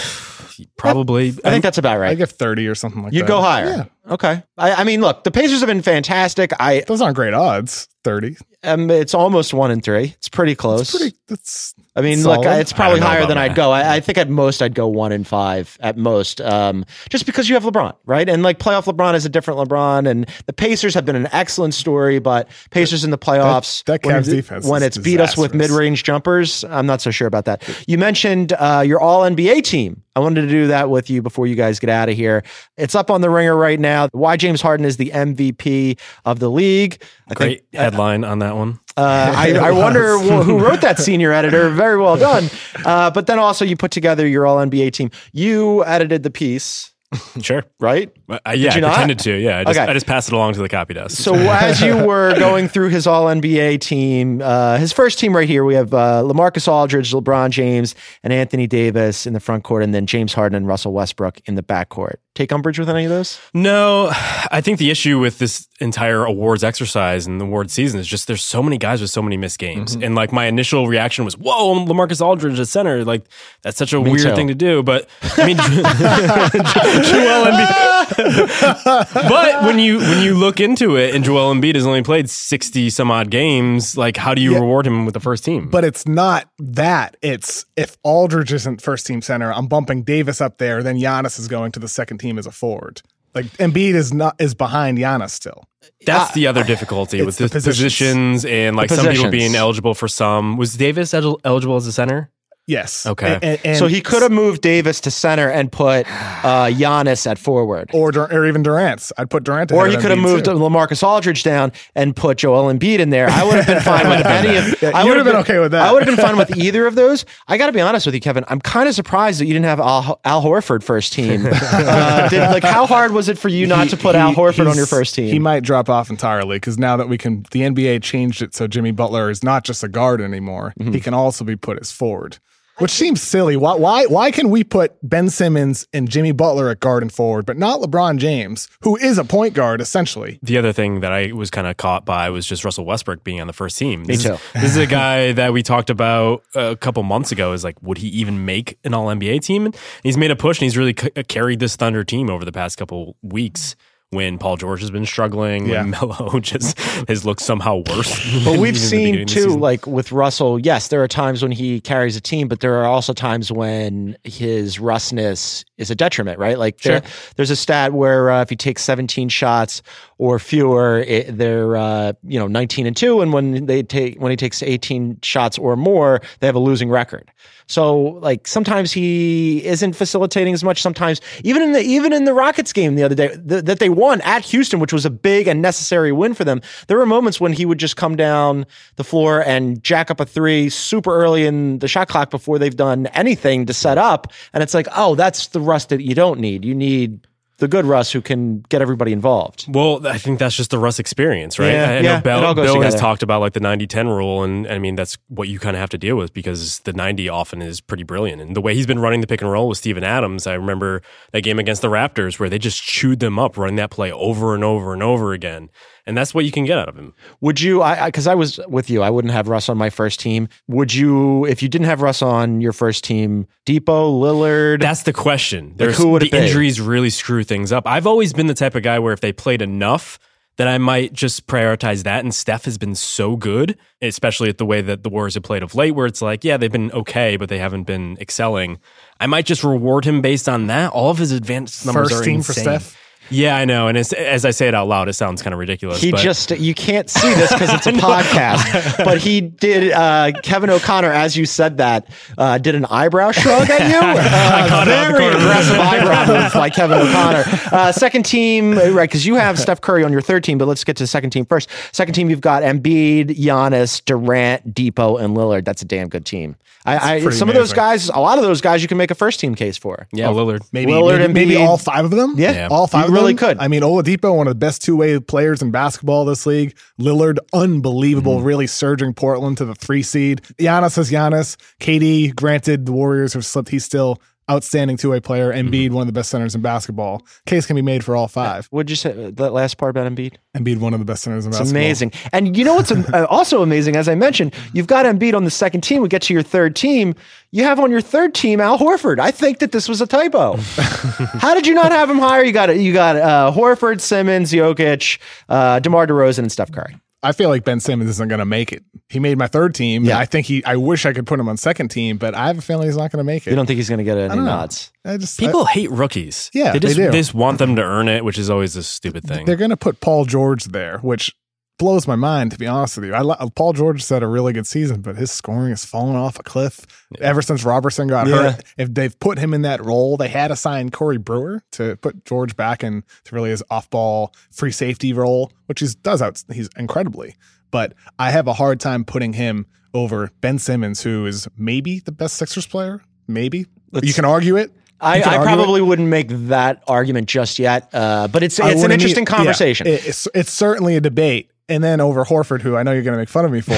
probably. 0.77 1.29
I 1.43 1.49
think 1.51 1.63
that's 1.63 1.77
about 1.77 1.99
right. 1.99 2.07
I 2.07 2.09
right. 2.09 2.17
give 2.17 2.31
thirty 2.31 2.67
or 2.67 2.75
something 2.75 3.01
like 3.03 3.11
that, 3.11 3.15
You'd 3.17 3.23
that. 3.25 3.27
go 3.27 3.41
higher. 3.41 3.65
Yeah, 3.69 3.85
Okay. 4.13 4.41
I, 4.57 4.71
I 4.73 4.83
mean, 4.83 5.01
look, 5.01 5.23
the 5.23 5.31
Pacers 5.31 5.59
have 5.59 5.67
been 5.67 5.81
fantastic. 5.81 6.51
I 6.59 6.83
those 6.87 7.01
aren't 7.01 7.15
great 7.15 7.33
odds. 7.33 7.87
Thirty. 8.03 8.37
um, 8.63 8.89
it's 8.89 9.13
almost 9.13 9.53
one 9.53 9.71
in 9.71 9.81
three. 9.81 10.13
It's 10.17 10.29
pretty 10.29 10.55
close. 10.55 10.91
Pretty. 10.91 11.15
That's. 11.27 11.75
I 11.95 12.01
mean, 12.01 12.19
solid. 12.19 12.45
look, 12.45 12.59
it's 12.59 12.71
probably 12.71 13.01
know 13.01 13.07
higher 13.07 13.19
about 13.19 13.27
than 13.27 13.37
I'd 13.37 13.51
that. 13.51 13.55
go. 13.57 13.71
I, 13.71 13.95
I 13.95 13.99
think 13.99 14.17
at 14.17 14.29
most 14.29 14.61
I'd 14.61 14.73
go 14.73 14.87
one 14.87 15.11
in 15.11 15.25
five 15.25 15.77
at 15.81 15.97
most, 15.97 16.39
um, 16.39 16.85
just 17.09 17.25
because 17.25 17.49
you 17.49 17.55
have 17.55 17.63
LeBron, 17.63 17.93
right? 18.05 18.29
And 18.29 18.41
like 18.41 18.57
playoff 18.57 18.85
LeBron 18.85 19.15
is 19.15 19.25
a 19.25 19.29
different 19.29 19.59
LeBron, 19.59 20.09
and 20.09 20.29
the 20.45 20.53
Pacers 20.53 20.93
have 20.93 21.03
been 21.03 21.17
an 21.17 21.27
excellent 21.33 21.73
story, 21.73 22.19
but 22.19 22.47
Pacers 22.71 23.03
in 23.03 23.11
the 23.11 23.17
playoffs 23.17 23.83
that 23.83 24.05
when, 24.05 24.15
Cavs 24.15 24.29
it- 24.29 24.35
defense 24.35 24.65
when 24.65 24.81
is 24.81 24.87
it's 24.87 24.97
beat 24.97 25.19
us 25.19 25.35
with 25.35 25.51
disastrous. 25.51 25.71
mid 25.71 25.77
range 25.77 26.03
jumpers, 26.05 26.63
I'm 26.63 26.85
not 26.85 27.01
so 27.01 27.11
sure 27.11 27.27
about 27.27 27.43
that. 27.45 27.67
You 27.85 27.97
mentioned 27.97 28.53
uh, 28.53 28.81
your 28.85 29.01
All 29.01 29.23
NBA 29.23 29.63
team. 29.63 30.01
I 30.19 30.21
wanted 30.21 30.41
to 30.41 30.47
do 30.49 30.67
that 30.67 30.89
with 30.89 31.09
you 31.09 31.21
before 31.21 31.47
you 31.47 31.55
guys 31.55 31.79
get 31.79 31.89
out 31.89 32.09
of 32.09 32.15
here. 32.15 32.43
It's 32.75 32.93
up 32.93 33.09
on 33.09 33.21
the 33.21 33.29
ringer 33.29 33.55
right 33.55 33.79
now. 33.79 34.09
Why 34.11 34.35
James 34.35 34.61
Harden 34.61 34.85
is 34.85 34.97
the 34.97 35.11
MVP 35.11 35.97
of 36.25 36.39
the 36.39 36.49
league. 36.51 37.01
I 37.29 37.35
Great 37.35 37.59
think, 37.71 37.81
headline 37.81 38.25
on 38.25 38.39
that 38.39 38.57
one. 38.57 38.81
uh, 38.97 39.33
I, 39.37 39.53
I 39.61 39.71
wonder 39.71 40.19
who 40.19 40.59
wrote 40.59 40.81
that 40.81 40.99
senior 40.99 41.31
editor. 41.31 41.69
Very 41.69 41.97
well 41.97 42.17
done. 42.17 42.49
Uh, 42.83 43.09
but 43.11 43.27
then 43.27 43.39
also 43.39 43.63
you 43.63 43.77
put 43.77 43.91
together 43.91 44.27
your 44.27 44.45
All 44.45 44.57
NBA 44.57 44.91
team. 44.91 45.09
You 45.31 45.85
edited 45.85 46.23
the 46.23 46.31
piece, 46.31 46.88
Sure. 47.41 47.65
right? 47.79 48.11
Uh, 48.29 48.37
yeah, 48.47 48.75
you 48.75 48.85
I 48.85 49.05
not? 49.05 49.19
to. 49.19 49.33
Yeah, 49.33 49.59
I 49.59 49.63
just, 49.63 49.79
Okay. 49.79 49.89
I 49.89 49.93
just 49.93 50.05
passed 50.05 50.29
it 50.29 50.35
along 50.35 50.53
to 50.53 50.61
the 50.61 50.69
copy 50.69 50.93
desk. 50.93 51.17
So 51.17 51.33
as 51.33 51.81
you 51.81 51.97
were 52.05 52.37
going 52.37 52.67
through 52.67 52.89
his 52.89 53.07
All 53.07 53.25
NBA 53.25 53.81
team, 53.81 54.41
uh, 54.43 54.77
his 54.77 54.93
first 54.93 55.17
team 55.17 55.35
right 55.35 55.47
here, 55.47 55.63
we 55.63 55.73
have 55.73 55.93
uh, 55.93 56.21
LaMarcus 56.23 56.67
Aldridge, 56.67 57.11
LeBron 57.11 57.49
James, 57.49 57.95
and 58.23 58.31
Anthony 58.31 58.67
Davis 58.67 59.25
in 59.25 59.33
the 59.33 59.39
front 59.39 59.63
court, 59.63 59.81
and 59.83 59.93
then 59.93 60.05
James 60.05 60.33
Harden 60.33 60.55
and 60.55 60.67
Russell 60.67 60.93
Westbrook 60.93 61.39
in 61.45 61.55
the 61.55 61.63
back 61.63 61.89
court. 61.89 62.21
Take 62.39 62.53
umbrage 62.53 62.79
with 62.79 62.87
any 62.89 63.03
of 63.03 63.09
those? 63.09 63.37
No, 63.53 64.11
I 64.49 64.61
think 64.61 64.79
the 64.79 64.89
issue 64.89 65.19
with 65.19 65.39
this 65.39 65.67
entire 65.81 66.23
awards 66.23 66.63
exercise 66.63 67.27
and 67.27 67.39
the 67.39 67.43
award 67.43 67.69
season 67.69 67.99
is 67.99 68.07
just 68.07 68.27
there's 68.27 68.41
so 68.43 68.63
many 68.63 68.77
guys 68.77 69.01
with 69.01 69.09
so 69.09 69.21
many 69.21 69.35
missed 69.35 69.59
games. 69.59 69.93
Mm-hmm. 69.93 70.03
And 70.05 70.15
like 70.15 70.31
my 70.31 70.45
initial 70.45 70.87
reaction 70.87 71.25
was, 71.25 71.37
whoa, 71.37 71.85
LaMarcus 71.85 72.21
Aldridge 72.21 72.57
at 72.57 72.69
center. 72.69 73.03
Like 73.03 73.25
that's 73.61 73.77
such 73.77 73.91
a 73.91 73.99
weird 73.99 74.21
too. 74.21 74.35
thing 74.35 74.47
to 74.47 74.55
do. 74.55 74.81
But 74.83 75.09
I 75.21 75.47
mean, 75.47 75.57
Joel 77.03 77.45
Embiid. 77.51 77.89
but 79.29 79.63
when 79.65 79.77
you 79.77 79.97
when 79.99 80.23
you 80.23 80.33
look 80.33 80.61
into 80.61 80.95
it 80.95 81.13
and 81.13 81.25
Joel 81.25 81.53
Embiid 81.53 81.75
has 81.75 81.85
only 81.85 82.03
played 82.03 82.29
60 82.29 82.89
some 82.89 83.11
odd 83.11 83.29
games, 83.29 83.97
like 83.97 84.15
how 84.15 84.33
do 84.33 84.41
you 84.41 84.53
Yeah. 84.53 84.59
reward 84.59 84.87
him 84.87 85.03
with 85.03 85.13
the 85.13 85.19
first 85.19 85.43
team? 85.43 85.67
But 85.67 85.83
it's 85.83 86.07
not 86.07 86.49
that. 86.59 87.17
It's 87.21 87.65
if 87.75 87.97
Aldridge 88.03 88.53
isn't 88.53 88.81
first 88.81 89.05
team 89.05 89.21
center, 89.21 89.51
I'm 89.53 89.67
bumping 89.67 90.03
Davis 90.03 90.39
up 90.39 90.57
there. 90.57 90.81
Then 90.83 90.97
Giannis 90.97 91.37
is 91.37 91.49
going 91.49 91.73
to 91.73 91.79
the 91.79 91.89
second 91.89 92.19
team 92.19 92.28
as 92.37 92.45
a 92.45 92.51
forward. 92.51 93.01
Like 93.35 93.45
Embiid 93.57 93.93
is 93.93 94.13
not 94.13 94.35
is 94.39 94.53
behind 94.55 94.97
Giannis 94.97 95.31
still. 95.31 95.63
That's 96.05 96.33
the 96.33 96.47
other 96.47 96.63
difficulty 96.63 97.21
with 97.23 97.37
the 97.37 97.43
the 97.45 97.49
positions. 97.51 98.43
positions. 98.43 98.45
and 98.45 98.75
like 98.75 98.89
The 98.89 98.95
some 98.95 99.11
people 99.13 99.29
being 99.29 99.55
eligible 99.55 99.93
for 99.93 100.07
some. 100.07 100.57
Was 100.57 100.75
Davis 100.75 101.13
el- 101.13 101.39
eligible 101.43 101.75
as 101.75 101.85
a 101.87 101.91
center? 101.91 102.31
Yes. 102.69 103.05
Okay. 103.05 103.33
And, 103.33 103.43
and- 103.43 103.59
and- 103.65 103.77
so 103.77 103.87
he 103.87 103.99
could 104.01 104.21
have 104.21 104.31
moved 104.31 104.61
Davis 104.61 105.01
to 105.01 105.11
center 105.11 105.49
and 105.49 105.71
put 105.71 106.05
uh, 106.07 106.67
Giannis 106.67 107.25
at 107.29 107.39
forward. 107.39 107.89
or 107.93 108.11
or 108.15 108.45
even 108.47 108.61
Durant's. 108.63 109.11
I'd 109.17 109.29
put 109.29 109.43
Durant. 109.43 109.71
Or 109.71 109.87
he 109.87 109.97
could 109.97 110.11
have 110.11 110.19
moved 110.19 110.45
too. 110.45 110.51
LaMarcus 110.51 111.01
Aldridge 111.01 111.43
down 111.43 111.71
and 111.95 112.15
put 112.15 112.37
Joel 112.37 112.71
Embiid 112.71 112.99
in 112.99 113.09
there. 113.09 113.27
I 113.29 113.43
would 113.43 113.55
have 113.55 113.67
been 113.67 113.81
fine 113.81 114.07
with 114.09 114.25
any 114.25 114.55
of. 114.57 114.81
Yeah, 114.81 114.91
I 114.93 115.03
would 115.03 115.09
would've 115.09 115.25
been 115.25 115.35
okay 115.37 115.59
with 115.59 115.71
that. 115.71 115.81
I 115.87 115.91
would 115.91 116.03
have 116.03 116.15
been 116.15 116.23
fine 116.23 116.37
with 116.37 116.55
either 116.57 116.85
of 116.85 116.95
those. 116.95 117.25
I 117.47 117.57
got 117.57 117.65
to 117.67 117.71
be 117.73 117.81
honest 117.81 118.05
with 118.05 118.13
you, 118.15 118.21
Kevin. 118.21 118.45
I'm 118.47 118.59
kind 118.61 118.87
of 118.87 118.93
surprised 118.95 119.39
that 119.41 119.45
you 119.47 119.53
didn't 119.53 119.65
have 119.65 119.79
Al, 119.79 120.19
Al 120.25 120.43
Horford 120.43 120.83
first 120.83 121.13
team. 121.13 121.47
Uh, 121.79 122.27
did, 122.29 122.41
like, 122.49 122.63
how 122.63 122.85
hard 122.85 123.11
was 123.11 123.29
it 123.29 123.37
for 123.37 123.47
you 123.49 123.65
not 123.65 123.85
He- 123.85 123.89
to 123.91 123.97
put 123.97 124.13
he- 124.15 124.21
Al 124.21 124.33
Horford 124.33 124.69
on 124.69 124.75
your 124.75 124.85
first 124.85 125.15
team? 125.15 125.29
He 125.29 125.39
might 125.39 125.63
drop 125.63 125.89
off 125.89 126.09
entirely 126.09 126.57
because 126.57 126.77
now 126.77 126.97
that 126.97 127.07
we 127.09 127.17
can, 127.17 127.43
the 127.51 127.61
NBA 127.61 128.03
changed 128.03 128.41
it 128.41 128.53
so 128.53 128.67
Jimmy 128.67 128.91
Butler 128.91 129.29
is 129.29 129.43
not 129.43 129.63
just 129.63 129.83
a 129.83 129.87
guard 129.87 130.19
anymore. 130.21 130.73
Mm-hmm. 130.79 130.91
He 130.93 130.99
can 130.99 131.13
also 131.13 131.43
be 131.45 131.55
put 131.55 131.79
as 131.79 131.91
forward, 131.91 132.37
which 132.79 132.91
seems 132.91 133.21
silly. 133.21 133.55
Why? 133.55 133.75
Why? 133.75 134.05
Why 134.05 134.31
can 134.31 134.49
we 134.49 134.63
put 134.63 134.95
Ben 135.07 135.29
Simmons 135.29 135.87
and 135.93 136.09
Jimmy 136.09 136.31
Butler 136.31 136.69
at 136.69 136.79
guard 136.79 137.03
and 137.03 137.11
forward, 137.11 137.45
but 137.45 137.57
not 137.57 137.79
LeBron 137.79 138.17
James, 138.17 138.67
who 138.81 138.95
is 138.97 139.17
a 139.17 139.23
point 139.23 139.53
guard 139.53 139.81
essentially? 139.81 140.39
the 140.41 140.57
other 140.57 140.73
thing 140.73 141.01
that 141.01 141.11
I 141.11 141.31
was 141.31 141.49
kind 141.51 141.67
of 141.67 141.77
caught 141.77 142.05
by 142.05 142.29
was 142.29 142.45
just 142.45 142.63
Russell 142.65 142.85
Westbrook 142.85 143.23
being 143.23 143.41
on 143.41 143.47
the 143.47 143.53
first 143.53 143.77
team. 143.77 144.03
Me 144.03 144.17
too. 144.17 144.37
this 144.53 144.71
is 144.71 144.77
a 144.77 144.87
guy 144.87 145.31
that 145.33 145.53
we 145.53 145.63
talked 145.63 145.89
about 145.89 146.43
a 146.55 146.75
couple 146.75 147.03
months 147.03 147.31
ago. 147.31 147.53
Is 147.53 147.63
like, 147.63 147.81
would 147.81 147.97
he 147.97 148.07
even 148.09 148.45
make 148.45 148.77
an 148.83 148.93
All 148.93 149.07
NBA 149.07 149.41
team? 149.41 149.65
And 149.65 149.77
he's 150.03 150.17
made 150.17 150.31
a 150.31 150.35
push, 150.35 150.57
and 150.59 150.63
he's 150.63 150.77
really 150.77 150.95
c- 150.99 151.09
carried 151.27 151.59
this 151.59 151.75
Thunder 151.75 152.03
team 152.03 152.29
over 152.29 152.45
the 152.45 152.51
past 152.51 152.77
couple 152.77 153.15
weeks. 153.21 153.75
When 154.11 154.39
Paul 154.39 154.57
George 154.57 154.81
has 154.81 154.89
been 154.89 155.05
struggling, 155.05 155.67
Yeah. 155.67 155.81
when 155.81 155.89
Melo 155.91 156.39
just 156.39 156.79
has 157.07 157.25
looked 157.25 157.41
somehow 157.41 157.83
worse. 157.89 158.43
But 158.43 158.57
we've 158.57 158.75
even 158.75 158.89
the 158.89 159.05
beginning 159.11 159.27
seen 159.27 159.43
too, 159.49 159.55
like 159.55 159.85
with 159.85 160.11
Russell, 160.11 160.57
yes, 160.59 160.87
there 160.87 161.03
are 161.03 161.07
times 161.07 161.43
when 161.43 161.51
he 161.51 161.79
carries 161.79 162.15
a 162.15 162.21
team, 162.21 162.47
but 162.47 162.59
there 162.61 162.73
are 162.77 162.85
also 162.87 163.13
times 163.13 163.51
when 163.51 164.17
his 164.23 164.79
rustness 164.79 165.63
is 165.77 165.91
a 165.91 165.95
detriment, 165.95 166.39
right? 166.39 166.57
Like 166.57 166.79
there- 166.81 167.03
there's 167.35 167.51
a 167.51 167.55
stat 167.55 167.93
where 167.93 168.31
uh, 168.31 168.41
if 168.41 168.49
he 168.49 168.55
takes 168.55 168.81
17 168.83 169.29
shots 169.29 169.83
or 170.17 170.39
fewer, 170.39 171.01
it, 171.01 171.37
they're 171.37 171.75
uh, 171.77 172.13
you 172.23 172.39
know 172.39 172.47
19 172.47 172.87
and 172.87 172.97
two, 172.97 173.21
and 173.21 173.31
when 173.31 173.67
they 173.67 173.83
take 173.83 174.19
when 174.19 174.31
he 174.31 174.35
takes 174.37 174.63
18 174.63 175.19
shots 175.21 175.59
or 175.59 175.75
more, 175.75 176.19
they 176.39 176.47
have 176.47 176.55
a 176.55 176.59
losing 176.59 176.89
record. 176.89 177.29
So 177.69 178.19
like 178.21 178.47
sometimes 178.47 178.91
he 178.91 179.63
isn't 179.63 179.93
facilitating 179.93 180.53
as 180.53 180.63
much. 180.63 180.81
Sometimes 180.81 181.21
even 181.43 181.61
in 181.61 181.71
the 181.71 181.81
even 181.81 182.11
in 182.11 182.25
the 182.25 182.33
Rockets 182.33 182.73
game 182.73 182.95
the 182.95 183.03
other 183.03 183.15
day 183.15 183.29
th- 183.29 183.63
that 183.63 183.79
they 183.79 183.89
won 183.89 184.21
at 184.21 184.43
Houston, 184.45 184.79
which 184.79 184.91
was 184.91 185.05
a 185.05 185.09
big 185.09 185.47
and 185.47 185.61
necessary 185.61 186.11
win 186.11 186.33
for 186.33 186.43
them. 186.43 186.61
There 186.87 186.97
were 186.97 187.05
moments 187.05 187.39
when 187.39 187.53
he 187.53 187.65
would 187.65 187.77
just 187.77 187.95
come 187.95 188.15
down 188.15 188.65
the 188.95 189.03
floor 189.03 189.43
and 189.45 189.81
jack 189.83 190.09
up 190.09 190.19
a 190.19 190.25
three 190.25 190.69
super 190.69 191.15
early 191.15 191.45
in 191.45 191.79
the 191.79 191.87
shot 191.87 192.07
clock 192.07 192.31
before 192.31 192.57
they've 192.57 192.75
done 192.75 193.05
anything 193.07 193.67
to 193.67 193.73
set 193.73 193.97
up, 193.99 194.33
and 194.51 194.63
it's 194.63 194.73
like, 194.73 194.87
oh, 194.95 195.13
that's 195.13 195.47
the 195.47 195.61
rust 195.61 195.89
that 195.89 196.01
you 196.01 196.15
don't 196.15 196.39
need. 196.39 196.65
You 196.65 196.73
need 196.73 197.27
the 197.59 197.67
good 197.67 197.85
Russ 197.85 198.11
who 198.11 198.21
can 198.21 198.61
get 198.69 198.81
everybody 198.81 199.13
involved. 199.13 199.65
Well, 199.69 200.05
I 200.07 200.17
think 200.17 200.39
that's 200.39 200.55
just 200.55 200.71
the 200.71 200.79
Russ 200.79 200.97
experience, 200.99 201.59
right? 201.59 201.73
Yeah, 201.73 201.89
I, 201.89 201.93
I 201.93 201.95
yeah, 201.97 202.01
know 202.01 202.17
it 202.17 202.23
Bill, 202.23 202.45
all 202.45 202.53
goes 202.53 202.71
Bill 202.71 202.81
has 202.81 202.95
talked 202.95 203.21
about 203.21 203.41
like 203.41 203.53
the 203.53 203.59
90-10 203.59 204.05
rule, 204.05 204.43
and 204.43 204.67
I 204.67 204.79
mean 204.79 204.95
that's 204.95 205.17
what 205.27 205.47
you 205.47 205.59
kind 205.59 205.75
of 205.75 205.81
have 205.81 205.89
to 205.91 205.97
deal 205.97 206.15
with 206.15 206.33
because 206.33 206.79
the 206.79 206.93
90 206.93 207.29
often 207.29 207.61
is 207.61 207.81
pretty 207.81 208.03
brilliant. 208.03 208.41
And 208.41 208.55
the 208.55 208.61
way 208.61 208.73
he's 208.73 208.87
been 208.87 208.99
running 208.99 209.21
the 209.21 209.27
pick 209.27 209.41
and 209.41 209.51
roll 209.51 209.67
with 209.67 209.77
Steven 209.77 210.03
Adams, 210.03 210.47
I 210.47 210.53
remember 210.53 211.01
that 211.31 211.41
game 211.41 211.59
against 211.59 211.81
the 211.81 211.89
Raptors 211.89 212.39
where 212.39 212.49
they 212.49 212.59
just 212.59 212.81
chewed 212.81 213.19
them 213.19 213.37
up 213.37 213.57
running 213.57 213.75
that 213.75 213.91
play 213.91 214.11
over 214.11 214.55
and 214.55 214.63
over 214.63 214.93
and 214.93 215.03
over 215.03 215.33
again. 215.33 215.69
And 216.09 216.17
that's 216.17 216.33
what 216.33 216.43
you 216.43 216.51
can 216.51 216.65
get 216.65 216.79
out 216.79 216.89
of 216.89 216.95
him. 216.95 217.13
Would 217.39 217.61
you? 217.61 217.83
I 217.83 218.07
because 218.07 218.25
I, 218.25 218.33
was 218.33 218.59
with 218.67 218.89
you. 218.89 219.03
I 219.03 219.11
wouldn't 219.11 219.31
have 219.31 219.47
Russ 219.47 219.69
on 219.69 219.77
my 219.77 219.91
first 219.91 220.19
team. 220.19 220.49
Would 220.67 220.91
you? 220.91 221.45
If 221.45 221.61
you 221.61 221.69
didn't 221.69 221.85
have 221.85 222.01
Russ 222.01 222.23
on 222.23 222.61
your 222.61 222.73
first 222.73 223.03
team, 223.03 223.45
Dipo, 223.67 224.19
Lillard. 224.19 224.81
That's 224.81 225.03
the 225.03 225.13
question. 225.13 225.73
There's 225.75 225.97
who 225.97 226.09
would 226.09 226.23
the 226.23 226.27
it 226.27 226.33
injuries 226.33 226.81
really 226.81 227.11
screw 227.11 227.43
things 227.43 227.71
up. 227.71 227.85
I've 227.85 228.07
always 228.07 228.33
been 228.33 228.47
the 228.47 228.55
type 228.55 228.73
of 228.73 228.81
guy 228.81 228.97
where 228.97 229.13
if 229.13 229.21
they 229.21 229.31
played 229.31 229.61
enough, 229.61 230.17
then 230.57 230.67
I 230.67 230.79
might 230.79 231.13
just 231.13 231.45
prioritize 231.45 232.03
that. 232.03 232.23
And 232.23 232.33
Steph 232.33 232.65
has 232.65 232.79
been 232.79 232.95
so 232.95 233.35
good, 233.35 233.77
especially 234.01 234.49
at 234.49 234.57
the 234.57 234.65
way 234.65 234.81
that 234.81 235.03
the 235.03 235.09
Warriors 235.09 235.35
have 235.35 235.43
played 235.43 235.61
of 235.61 235.75
late, 235.75 235.91
where 235.91 236.07
it's 236.07 236.23
like, 236.23 236.43
yeah, 236.43 236.57
they've 236.57 236.71
been 236.71 236.91
okay, 236.91 237.37
but 237.37 237.49
they 237.49 237.59
haven't 237.59 237.83
been 237.83 238.17
excelling. 238.19 238.79
I 239.19 239.27
might 239.27 239.45
just 239.45 239.63
reward 239.63 240.05
him 240.05 240.21
based 240.21 240.49
on 240.49 240.67
that. 240.67 240.91
All 240.91 241.11
of 241.11 241.19
his 241.19 241.31
advanced 241.31 241.85
numbers 241.85 242.09
First 242.09 242.21
are 242.21 242.25
team 242.25 242.41
for 242.41 242.51
insane. 242.51 242.63
Steph? 242.63 242.98
Yeah, 243.29 243.55
I 243.55 243.65
know. 243.65 243.87
And 243.87 243.97
it's, 243.97 244.13
as 244.13 244.45
I 244.45 244.51
say 244.51 244.67
it 244.67 244.75
out 244.75 244.87
loud, 244.87 245.09
it 245.09 245.13
sounds 245.13 245.41
kind 245.41 245.53
of 245.53 245.59
ridiculous. 245.59 246.01
He 246.01 246.11
but 246.11 246.19
just 246.19 246.51
you 246.51 246.73
can't 246.73 247.09
see 247.09 247.33
this 247.35 247.51
because 247.51 247.73
it's 247.73 247.87
a 247.87 247.91
podcast, 247.91 249.03
but 249.03 249.17
he 249.19 249.41
did. 249.41 249.91
Uh, 249.91 250.31
Kevin 250.43 250.69
O'Connor, 250.69 251.11
as 251.11 251.35
you 251.37 251.45
said 251.45 251.77
that, 251.77 252.07
uh, 252.37 252.57
did 252.57 252.75
an 252.75 252.85
eyebrow 252.85 253.31
shrug 253.31 253.69
at 253.69 253.89
you. 253.89 253.99
Uh, 254.69 254.85
very 254.85 255.27
aggressive 255.27 255.79
eyebrow 255.79 256.25
move 256.25 256.53
by 256.53 256.69
Kevin 256.69 256.99
O'Connor. 256.99 257.43
Uh, 257.71 257.91
second 257.91 258.23
team, 258.23 258.73
right? 258.73 259.09
Because 259.09 259.25
you 259.25 259.35
have 259.35 259.59
Steph 259.59 259.81
Curry 259.81 260.03
on 260.03 260.11
your 260.11 260.21
third 260.21 260.43
team, 260.43 260.57
but 260.57 260.67
let's 260.67 260.83
get 260.83 260.97
to 260.97 261.03
the 261.03 261.07
second 261.07 261.31
team 261.31 261.45
first. 261.45 261.69
Second 261.91 262.13
team, 262.13 262.29
you've 262.29 262.41
got 262.41 262.63
Embiid, 262.63 263.29
Giannis, 263.37 264.03
Durant, 264.05 264.73
Dipo, 264.73 265.21
and 265.21 265.35
Lillard. 265.35 265.65
That's 265.65 265.81
a 265.81 265.85
damn 265.85 266.07
good 266.09 266.25
team. 266.25 266.55
I, 266.85 267.17
I 267.17 267.21
pretty 267.21 267.37
some 267.37 267.49
of 267.49 267.55
those 267.55 267.73
guys, 267.73 268.09
a 268.09 268.19
lot 268.19 268.37
of 268.37 268.43
those 268.43 268.61
guys, 268.61 268.81
you 268.81 268.87
can 268.87 268.97
make 268.97 269.11
a 269.11 269.15
first 269.15 269.39
team 269.39 269.53
case 269.53 269.77
for. 269.77 270.07
yeah, 270.11 270.27
Lillard. 270.27 270.61
Maybe 270.71 270.91
Lillard 270.91 271.17
maybe, 271.19 271.23
and 271.25 271.33
maybe 271.33 271.55
all 271.57 271.77
five 271.77 272.05
of 272.05 272.11
them. 272.11 272.35
Yeah. 272.37 272.53
Yeah. 272.53 272.67
all 272.71 272.87
five. 272.87 273.09
You 273.09 273.15
of 273.15 273.18
really 273.19 273.35
could. 273.35 273.57
I 273.59 273.67
mean, 273.67 273.81
Oladipo, 273.81 274.35
one 274.35 274.47
of 274.47 274.51
the 274.51 274.59
best 274.59 274.81
two 274.81 274.95
way 274.95 275.19
players 275.19 275.61
in 275.61 275.71
basketball 275.71 276.25
this 276.25 276.45
league. 276.45 276.75
Lillard, 276.99 277.37
unbelievable, 277.53 278.37
Mm-hmm. 278.37 278.45
really 278.45 278.67
surging 278.67 279.13
Portland 279.13 279.57
to 279.57 279.65
the 279.65 279.75
three 279.75 280.03
seed. 280.03 280.41
Giannis 280.57 280.97
is 280.97 281.11
Giannis. 281.11 281.55
KD, 281.79 282.35
granted, 282.35 282.85
the 282.85 282.91
Warriors 282.91 283.33
have 283.33 283.45
slipped. 283.45 283.69
He's 283.69 283.85
still 283.85 284.21
outstanding 284.49 284.97
two 284.97 285.11
way 285.11 285.19
player. 285.19 285.51
Mm-hmm. 285.53 285.69
Embiid, 285.69 285.91
one 285.91 286.01
of 286.01 286.07
the 286.07 286.13
best 286.13 286.29
centers 286.29 286.55
in 286.55 286.61
basketball. 286.61 287.25
Case 287.45 287.65
can 287.65 287.75
be 287.75 287.81
made 287.81 288.03
for 288.03 288.15
all 288.15 288.27
five. 288.27 288.67
What'd 288.67 288.89
you 288.89 288.95
say? 288.95 289.31
That 289.31 289.53
last 289.53 289.77
part 289.77 289.91
about 289.91 290.11
Embiid? 290.11 290.35
Embiid, 290.57 290.77
one 290.79 290.93
of 290.93 290.99
the 290.99 291.05
best 291.05 291.23
centers 291.23 291.45
in 291.45 291.51
It's 291.51 291.59
basketball. 291.59 291.81
amazing. 291.81 292.11
And 292.33 292.57
you 292.57 292.63
know 292.63 292.75
what's 292.75 292.91
uh, 292.91 293.25
also 293.29 293.61
amazing? 293.61 293.95
As 293.95 294.09
I 294.09 294.15
mentioned, 294.15 294.53
you've 294.73 294.87
got 294.87 295.05
Embiid 295.05 295.33
on 295.35 295.43
the 295.43 295.51
second 295.51 295.81
team. 295.81 296.01
We 296.01 296.09
get 296.09 296.21
to 296.23 296.33
your 296.33 296.43
third 296.43 296.75
team. 296.75 297.15
You 297.51 297.63
have 297.63 297.79
on 297.79 297.91
your 297.91 298.01
third 298.01 298.33
team 298.35 298.59
Al 298.59 298.77
Horford. 298.77 299.19
I 299.19 299.31
think 299.31 299.59
that 299.59 299.71
this 299.71 299.87
was 299.89 300.01
a 300.01 300.07
typo. 300.07 300.57
How 300.57 301.53
did 301.53 301.65
you 301.65 301.73
not 301.73 301.91
have 301.91 302.09
him 302.09 302.19
higher? 302.19 302.43
You 302.43 302.51
got 302.51 302.75
you 302.77 302.93
got 302.93 303.15
uh, 303.15 303.51
Horford, 303.55 304.01
Simmons, 304.01 304.51
Jokic, 304.51 305.19
uh, 305.49 305.79
DeMar 305.79 306.07
DeRozan, 306.07 306.39
and 306.39 306.51
Steph 306.51 306.71
Curry. 306.71 306.95
I 307.21 307.33
feel 307.33 307.49
like 307.49 307.65
Ben 307.65 307.79
Simmons 307.79 308.09
isn't 308.11 308.29
going 308.29 308.39
to 308.39 308.45
make 308.45 308.71
it. 308.71 308.83
He 309.09 309.19
made 309.19 309.37
my 309.37 309.47
third 309.47 309.75
team. 309.75 310.05
Yeah. 310.05 310.11
Yeah. 310.11 310.19
I 310.19 310.25
think 310.25 310.45
he. 310.45 310.63
I 310.63 310.77
wish 310.77 311.05
I 311.05 311.13
could 311.13 311.27
put 311.27 311.39
him 311.39 311.49
on 311.49 311.57
second 311.57 311.89
team, 311.89 312.17
but 312.17 312.33
I 312.33 312.47
have 312.47 312.57
a 312.57 312.61
feeling 312.61 312.87
he's 312.87 312.95
not 312.95 313.11
going 313.11 313.19
to 313.19 313.23
make 313.25 313.45
it. 313.45 313.49
You 313.49 313.55
don't 313.55 313.65
think 313.65 313.77
he's 313.77 313.89
going 313.89 313.97
to 313.97 314.03
get 314.05 314.17
any 314.17 314.29
don't 314.29 314.45
nods? 314.45 314.91
I 315.03 315.17
just 315.17 315.39
People 315.39 315.65
hate 315.65 315.91
rookies. 315.91 316.49
Yeah, 316.53 316.71
they 316.71 316.79
just, 316.79 316.95
they 316.95 317.05
do. 317.07 317.11
just 317.11 317.33
want 317.33 317.57
them 317.57 317.75
to 317.75 317.81
earn 317.81 318.07
it, 318.07 318.23
which 318.23 318.37
is 318.37 318.49
always 318.49 318.75
a 318.75 318.83
stupid 318.83 319.23
thing. 319.23 319.45
They're 319.45 319.55
going 319.55 319.71
to 319.71 319.77
put 319.77 319.99
Paul 319.99 320.25
George 320.25 320.65
there, 320.65 320.99
which 320.99 321.35
blows 321.79 322.05
my 322.07 322.15
mind 322.15 322.51
to 322.51 322.57
be 322.59 322.67
honest 322.67 322.97
with 322.97 323.05
you. 323.07 323.13
I 323.15 323.21
lo- 323.21 323.49
Paul 323.55 323.73
George 323.73 324.07
had 324.07 324.21
a 324.21 324.27
really 324.27 324.53
good 324.53 324.67
season, 324.67 325.01
but 325.01 325.15
his 325.15 325.31
scoring 325.31 325.69
has 325.71 325.83
fallen 325.83 326.15
off 326.15 326.37
a 326.39 326.43
cliff 326.43 326.85
ever 327.19 327.41
since 327.41 327.63
Roberson 327.63 328.07
got 328.07 328.27
Yeah. 328.27 328.51
hurt. 328.51 328.63
If 328.77 328.93
they've 328.93 329.19
put 329.19 329.39
him 329.39 329.53
in 329.55 329.63
that 329.63 329.83
role, 329.83 330.15
they 330.17 330.27
had 330.27 330.49
to 330.49 330.55
sign 330.55 330.91
Corey 330.91 331.17
Brewer 331.17 331.63
to 331.71 331.95
put 331.97 332.23
George 332.25 332.55
back 332.55 332.83
in 332.83 333.03
to 333.23 333.33
really 333.35 333.49
his 333.49 333.63
off-ball 333.71 334.31
free 334.51 334.71
safety 334.71 335.11
role, 335.13 335.51
which 335.65 335.79
he 335.79 335.87
does 336.03 336.21
out 336.21 336.43
he's 336.53 336.69
incredibly. 336.77 337.35
But 337.71 337.93
I 338.19 338.29
have 338.31 338.47
a 338.47 338.53
hard 338.53 338.79
time 338.79 339.03
putting 339.05 339.33
him 339.33 339.65
over 339.93 340.29
Ben 340.41 340.59
Simmons, 340.59 341.01
who 341.01 341.25
is 341.25 341.47
maybe 341.57 341.99
the 341.99 342.11
best 342.11 342.35
Sixers 342.35 342.67
player. 342.67 343.01
Maybe 343.27 343.65
you 344.03 344.13
can 344.13 344.25
argue 344.25 344.55
it. 344.57 344.71
I, 345.01 345.21
I 345.21 345.37
argue 345.37 345.39
it. 345.39 345.43
probably 345.55 345.81
wouldn't 345.81 346.09
make 346.09 346.27
that 346.49 346.83
argument 346.87 347.29
just 347.29 347.57
yet, 347.57 347.89
uh, 347.93 348.27
but 348.27 348.43
it's 348.43 348.59
it's 348.59 348.83
an 348.83 348.91
interesting 348.91 349.23
e- 349.23 349.27
yeah, 349.29 349.35
conversation. 349.37 349.87
it- 349.87 350.05
it's, 350.05 350.27
it's 350.35 350.51
certainly 350.51 350.95
a 350.97 351.01
debate. 351.01 351.49
And 351.69 351.83
then 351.83 352.01
over 352.01 352.25
Horford, 352.25 352.61
who 352.61 352.75
I 352.75 352.83
know 352.83 352.91
you're 352.91 353.03
going 353.03 353.13
to 353.13 353.19
make 353.19 353.29
fun 353.29 353.45
of 353.45 353.51
me 353.51 353.61
for, 353.61 353.77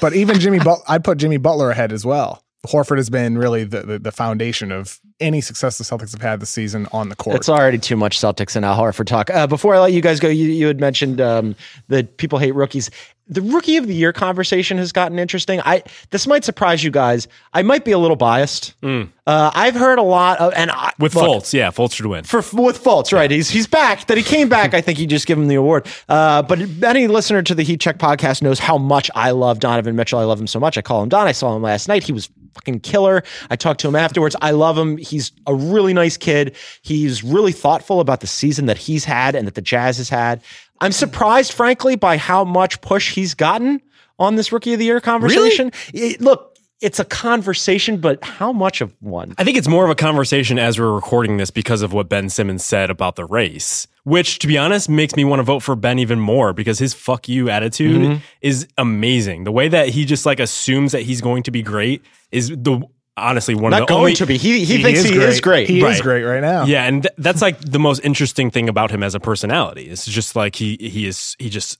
but 0.00 0.12
even 0.14 0.40
Jimmy, 0.40 0.58
but- 0.58 0.80
I'd 0.88 1.04
put 1.04 1.18
Jimmy 1.18 1.36
Butler 1.36 1.70
ahead 1.70 1.92
as 1.92 2.04
well. 2.04 2.42
Horford 2.66 2.96
has 2.96 3.08
been 3.08 3.38
really 3.38 3.62
the, 3.64 3.82
the 3.82 3.98
the 4.00 4.10
foundation 4.12 4.72
of 4.72 4.98
any 5.20 5.40
success 5.40 5.78
the 5.78 5.84
Celtics 5.84 6.12
have 6.12 6.22
had 6.22 6.40
this 6.40 6.50
season 6.50 6.86
on 6.92 7.08
the 7.08 7.16
court. 7.16 7.36
It's 7.36 7.48
already 7.48 7.78
too 7.78 7.96
much 7.96 8.18
Celtics 8.18 8.56
and 8.56 8.64
Al 8.64 8.78
Horford 8.78 9.06
talk. 9.06 9.30
Uh, 9.30 9.46
before 9.46 9.74
I 9.74 9.80
let 9.80 9.92
you 9.92 10.00
guys 10.00 10.20
go, 10.20 10.28
you, 10.28 10.46
you 10.46 10.66
had 10.66 10.80
mentioned 10.80 11.20
um, 11.20 11.56
that 11.88 12.16
people 12.18 12.38
hate 12.38 12.54
rookies. 12.54 12.90
The 13.30 13.42
rookie 13.42 13.76
of 13.76 13.86
the 13.86 13.94
year 13.94 14.10
conversation 14.12 14.78
has 14.78 14.90
gotten 14.90 15.18
interesting. 15.18 15.60
I 15.60 15.82
this 16.08 16.26
might 16.26 16.44
surprise 16.44 16.82
you 16.82 16.90
guys. 16.90 17.28
I 17.52 17.60
might 17.62 17.84
be 17.84 17.92
a 17.92 17.98
little 17.98 18.16
biased. 18.16 18.74
Uh, 18.82 19.10
I've 19.26 19.74
heard 19.74 19.98
a 19.98 20.02
lot 20.02 20.38
of 20.38 20.54
and 20.54 20.70
I. 20.70 20.92
With 20.98 21.14
look, 21.14 21.26
Fultz, 21.26 21.52
yeah, 21.52 21.70
Fultz 21.70 21.92
should 21.92 22.06
win. 22.06 22.24
for 22.24 22.38
with 22.38 22.82
Fultz, 22.82 23.12
right? 23.12 23.30
He's 23.30 23.50
he's 23.50 23.66
back. 23.66 24.06
That 24.06 24.16
he 24.16 24.22
came 24.22 24.48
back. 24.48 24.72
I 24.72 24.80
think 24.80 24.98
you 24.98 25.06
just 25.06 25.26
give 25.26 25.36
him 25.36 25.48
the 25.48 25.56
award. 25.56 25.86
Uh, 26.08 26.40
but 26.40 26.58
any 26.82 27.06
listener 27.06 27.42
to 27.42 27.54
the 27.54 27.64
Heat 27.64 27.82
Check 27.82 27.98
podcast 27.98 28.40
knows 28.40 28.58
how 28.58 28.78
much 28.78 29.10
I 29.14 29.32
love 29.32 29.58
Donovan 29.58 29.94
Mitchell. 29.94 30.18
I 30.18 30.24
love 30.24 30.40
him 30.40 30.46
so 30.46 30.58
much. 30.58 30.78
I 30.78 30.80
call 30.80 31.02
him 31.02 31.10
Don. 31.10 31.26
I 31.26 31.32
saw 31.32 31.54
him 31.54 31.60
last 31.60 31.86
night. 31.86 32.04
He 32.04 32.12
was 32.12 32.30
fucking 32.54 32.80
killer. 32.80 33.22
I 33.50 33.56
talked 33.56 33.80
to 33.80 33.88
him 33.88 33.94
afterwards. 33.94 34.34
I 34.40 34.52
love 34.52 34.78
him. 34.78 34.96
He's 35.08 35.32
a 35.46 35.54
really 35.54 35.92
nice 35.94 36.16
kid. 36.16 36.54
He's 36.82 37.24
really 37.24 37.52
thoughtful 37.52 38.00
about 38.00 38.20
the 38.20 38.26
season 38.26 38.66
that 38.66 38.78
he's 38.78 39.04
had 39.04 39.34
and 39.34 39.46
that 39.46 39.54
the 39.54 39.62
Jazz 39.62 39.96
has 39.98 40.08
had. 40.08 40.40
I'm 40.80 40.92
surprised, 40.92 41.52
frankly, 41.52 41.96
by 41.96 42.16
how 42.18 42.44
much 42.44 42.80
push 42.80 43.14
he's 43.14 43.34
gotten 43.34 43.80
on 44.18 44.36
this 44.36 44.52
Rookie 44.52 44.72
of 44.74 44.78
the 44.78 44.84
Year 44.84 45.00
conversation. 45.00 45.72
It- 45.92 46.20
look, 46.20 46.56
it's 46.80 47.00
a 47.00 47.04
conversation, 47.04 47.96
but 48.00 48.22
how 48.24 48.52
much 48.52 48.80
of 48.80 48.94
one? 49.00 49.34
I 49.36 49.42
think 49.42 49.58
it's 49.58 49.66
more 49.66 49.84
of 49.84 49.90
a 49.90 49.96
conversation 49.96 50.60
as 50.60 50.78
we're 50.78 50.92
recording 50.92 51.36
this 51.36 51.50
because 51.50 51.82
of 51.82 51.92
what 51.92 52.08
Ben 52.08 52.28
Simmons 52.28 52.64
said 52.64 52.88
about 52.88 53.16
the 53.16 53.24
race, 53.24 53.88
which, 54.04 54.38
to 54.38 54.46
be 54.46 54.56
honest, 54.56 54.88
makes 54.88 55.16
me 55.16 55.24
want 55.24 55.40
to 55.40 55.42
vote 55.42 55.60
for 55.64 55.74
Ben 55.74 55.98
even 55.98 56.20
more 56.20 56.52
because 56.52 56.78
his 56.78 56.94
fuck 56.94 57.28
you 57.28 57.50
attitude 57.50 58.00
Mm-hmm. 58.02 58.16
is 58.42 58.68
amazing. 58.78 59.42
The 59.42 59.50
way 59.50 59.66
that 59.66 59.88
he 59.88 60.04
just 60.04 60.24
like 60.24 60.38
assumes 60.38 60.92
that 60.92 61.02
he's 61.02 61.20
going 61.20 61.42
to 61.44 61.50
be 61.50 61.62
great 61.62 62.02
is 62.30 62.50
the 62.50 62.82
honestly 63.20 63.54
one 63.54 63.70
Not 63.70 63.82
of 63.82 63.88
the 63.88 63.92
going 63.92 64.00
only 64.00 64.14
to 64.14 64.26
be. 64.26 64.36
He 64.36 64.64
he, 64.64 64.82
thinks 64.82 65.02
he 65.02 65.16
is 65.16 65.40
great. 65.40 65.68
He 65.68 65.84
is 65.84 66.00
great 66.00 66.22
right 66.22 66.40
now. 66.40 66.64
Yeah, 66.64 66.84
and 66.84 67.02
th- 67.02 67.14
that's 67.18 67.42
like 67.42 67.60
the 67.60 67.78
most 67.78 68.00
interesting 68.00 68.50
thing 68.50 68.68
about 68.68 68.90
him 68.90 69.02
as 69.02 69.14
a 69.14 69.20
personality. 69.20 69.88
It's 69.88 70.06
just 70.06 70.36
like 70.36 70.56
he 70.56 70.76
he 70.80 71.06
is 71.06 71.36
he 71.38 71.50
just 71.50 71.78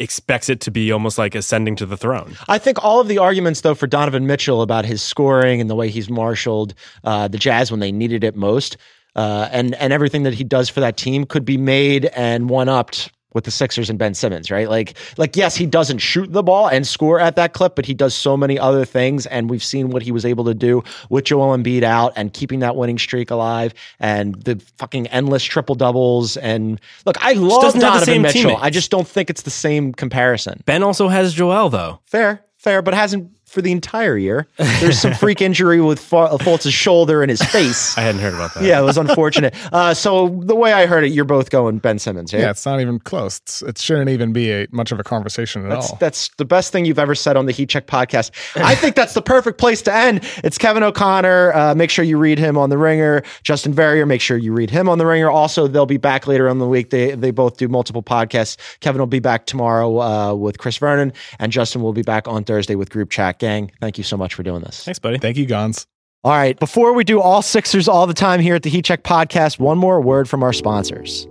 expects 0.00 0.48
it 0.48 0.60
to 0.60 0.70
be 0.70 0.90
almost 0.90 1.18
like 1.18 1.34
ascending 1.34 1.76
to 1.76 1.86
the 1.86 1.96
throne. 1.96 2.36
I 2.48 2.58
think 2.58 2.82
all 2.82 3.00
of 3.00 3.08
the 3.08 3.18
arguments, 3.18 3.60
though, 3.60 3.74
for 3.74 3.86
Donovan 3.86 4.26
Mitchell 4.26 4.62
about 4.62 4.84
his 4.84 5.02
scoring 5.02 5.60
and 5.60 5.70
the 5.70 5.74
way 5.74 5.88
he's 5.88 6.10
marshaled 6.10 6.74
uh, 7.04 7.28
the 7.28 7.38
Jazz 7.38 7.70
when 7.70 7.80
they 7.80 7.92
needed 7.92 8.24
it 8.24 8.36
most, 8.36 8.76
uh, 9.16 9.48
and 9.52 9.74
and 9.76 9.92
everything 9.92 10.24
that 10.24 10.34
he 10.34 10.44
does 10.44 10.68
for 10.68 10.80
that 10.80 10.96
team 10.96 11.24
could 11.24 11.44
be 11.44 11.56
made 11.56 12.06
and 12.06 12.50
one 12.50 12.68
upped 12.68 13.10
with 13.34 13.44
the 13.44 13.50
Sixers 13.50 13.90
and 13.90 13.98
Ben 13.98 14.14
Simmons, 14.14 14.50
right? 14.50 14.68
Like, 14.68 14.94
like 15.18 15.36
yes, 15.36 15.56
he 15.56 15.66
doesn't 15.66 15.98
shoot 15.98 16.32
the 16.32 16.42
ball 16.42 16.68
and 16.68 16.86
score 16.86 17.20
at 17.20 17.36
that 17.36 17.52
clip, 17.52 17.74
but 17.74 17.84
he 17.84 17.92
does 17.92 18.14
so 18.14 18.36
many 18.36 18.58
other 18.58 18.84
things, 18.84 19.26
and 19.26 19.50
we've 19.50 19.62
seen 19.62 19.90
what 19.90 20.02
he 20.02 20.12
was 20.12 20.24
able 20.24 20.44
to 20.44 20.54
do 20.54 20.82
with 21.10 21.24
Joel 21.24 21.56
Embiid 21.56 21.82
out 21.82 22.12
and 22.16 22.32
keeping 22.32 22.60
that 22.60 22.76
winning 22.76 22.98
streak 22.98 23.30
alive, 23.30 23.74
and 24.00 24.36
the 24.44 24.60
fucking 24.78 25.08
endless 25.08 25.44
triple 25.44 25.74
doubles. 25.74 26.36
And 26.38 26.80
look, 27.04 27.16
I 27.22 27.32
love 27.34 27.74
Donovan 27.74 28.04
same 28.04 28.22
Mitchell. 28.22 28.42
teammates. 28.42 28.60
I 28.62 28.70
just 28.70 28.90
don't 28.90 29.06
think 29.06 29.28
it's 29.30 29.42
the 29.42 29.50
same 29.50 29.92
comparison. 29.92 30.62
Ben 30.64 30.82
also 30.82 31.08
has 31.08 31.34
Joel 31.34 31.68
though. 31.68 32.00
Fair, 32.06 32.44
fair, 32.56 32.80
but 32.82 32.94
hasn't 32.94 33.30
for 33.54 33.62
the 33.62 33.72
entire 33.72 34.16
year. 34.18 34.48
There's 34.58 34.98
some 34.98 35.14
freak 35.14 35.40
injury 35.48 35.80
with 35.80 36.00
Fa- 36.00 36.36
Fultz's 36.40 36.74
shoulder 36.74 37.22
and 37.22 37.30
his 37.30 37.40
face. 37.40 37.96
I 37.96 38.02
hadn't 38.02 38.20
heard 38.20 38.34
about 38.34 38.52
that. 38.54 38.64
yeah, 38.64 38.80
it 38.80 38.84
was 38.84 38.98
unfortunate. 38.98 39.54
Uh, 39.72 39.92
so 39.92 40.28
the 40.44 40.54
way 40.54 40.72
I 40.72 40.86
heard 40.86 41.04
it, 41.04 41.08
you're 41.08 41.24
both 41.24 41.50
going 41.50 41.78
Ben 41.78 41.98
Simmons. 41.98 42.32
Yeah, 42.32 42.40
Yeah, 42.40 42.50
it's 42.50 42.64
not 42.64 42.80
even 42.80 42.98
close. 43.00 43.38
It's, 43.38 43.62
it 43.62 43.78
shouldn't 43.78 44.08
even 44.08 44.32
be 44.32 44.50
a, 44.52 44.66
much 44.70 44.92
of 44.92 45.00
a 45.00 45.02
conversation 45.04 45.64
at 45.64 45.70
that's, 45.70 45.90
all. 45.90 45.96
that's 46.00 46.28
the 46.36 46.44
best 46.44 46.70
thing 46.70 46.84
you've 46.84 46.98
ever 46.98 47.14
said 47.14 47.36
on 47.36 47.46
the 47.46 47.52
Heat 47.52 47.68
Check 47.70 47.86
podcast. 47.86 48.30
I 48.56 48.74
think 48.76 48.94
that's 48.94 49.14
the 49.14 49.22
perfect 49.22 49.58
place 49.58 49.82
to 49.82 49.94
end. 49.94 50.20
It's 50.44 50.58
Kevin 50.58 50.82
O'Connor. 50.82 51.52
Uh, 51.54 51.74
make 51.74 51.90
sure 51.90 52.04
you 52.04 52.18
read 52.18 52.38
him 52.38 52.56
on 52.56 52.70
The 52.70 52.78
Ringer. 52.78 53.22
Justin 53.42 53.72
Verrier, 53.72 54.06
make 54.06 54.20
sure 54.20 54.36
you 54.36 54.52
read 54.52 54.70
him 54.70 54.88
on 54.88 54.98
The 54.98 55.06
Ringer. 55.06 55.30
Also, 55.30 55.66
they'll 55.66 55.86
be 55.86 55.96
back 55.96 56.26
later 56.26 56.48
in 56.48 56.58
the 56.58 56.68
week. 56.68 56.90
They 56.90 57.14
they 57.14 57.30
both 57.30 57.56
do 57.56 57.66
multiple 57.68 58.02
podcasts. 58.02 58.56
Kevin 58.80 59.00
will 59.00 59.06
be 59.06 59.20
back 59.20 59.46
tomorrow 59.46 60.00
uh, 60.00 60.34
with 60.34 60.58
Chris 60.58 60.76
Vernon, 60.78 61.12
and 61.38 61.50
Justin 61.50 61.82
will 61.82 61.92
be 61.92 62.02
back 62.02 62.28
on 62.28 62.44
Thursday 62.44 62.74
with 62.74 62.90
Group 62.90 63.10
Chat 63.10 63.38
Gang. 63.44 63.70
Thank 63.80 63.98
you 63.98 64.04
so 64.04 64.16
much 64.16 64.34
for 64.34 64.42
doing 64.42 64.62
this. 64.62 64.84
Thanks, 64.84 64.98
buddy. 64.98 65.18
Thank 65.18 65.36
you, 65.36 65.44
Gons. 65.46 65.86
All 66.24 66.32
right. 66.32 66.58
Before 66.58 66.94
we 66.94 67.04
do 67.04 67.20
all 67.20 67.42
Sixers 67.42 67.86
all 67.86 68.06
the 68.06 68.14
time 68.14 68.40
here 68.40 68.54
at 68.54 68.62
the 68.62 68.70
Heat 68.70 68.86
Check 68.86 69.02
podcast, 69.02 69.58
one 69.58 69.76
more 69.76 70.00
word 70.00 70.28
from 70.28 70.42
our 70.42 70.54
sponsors. 70.54 71.28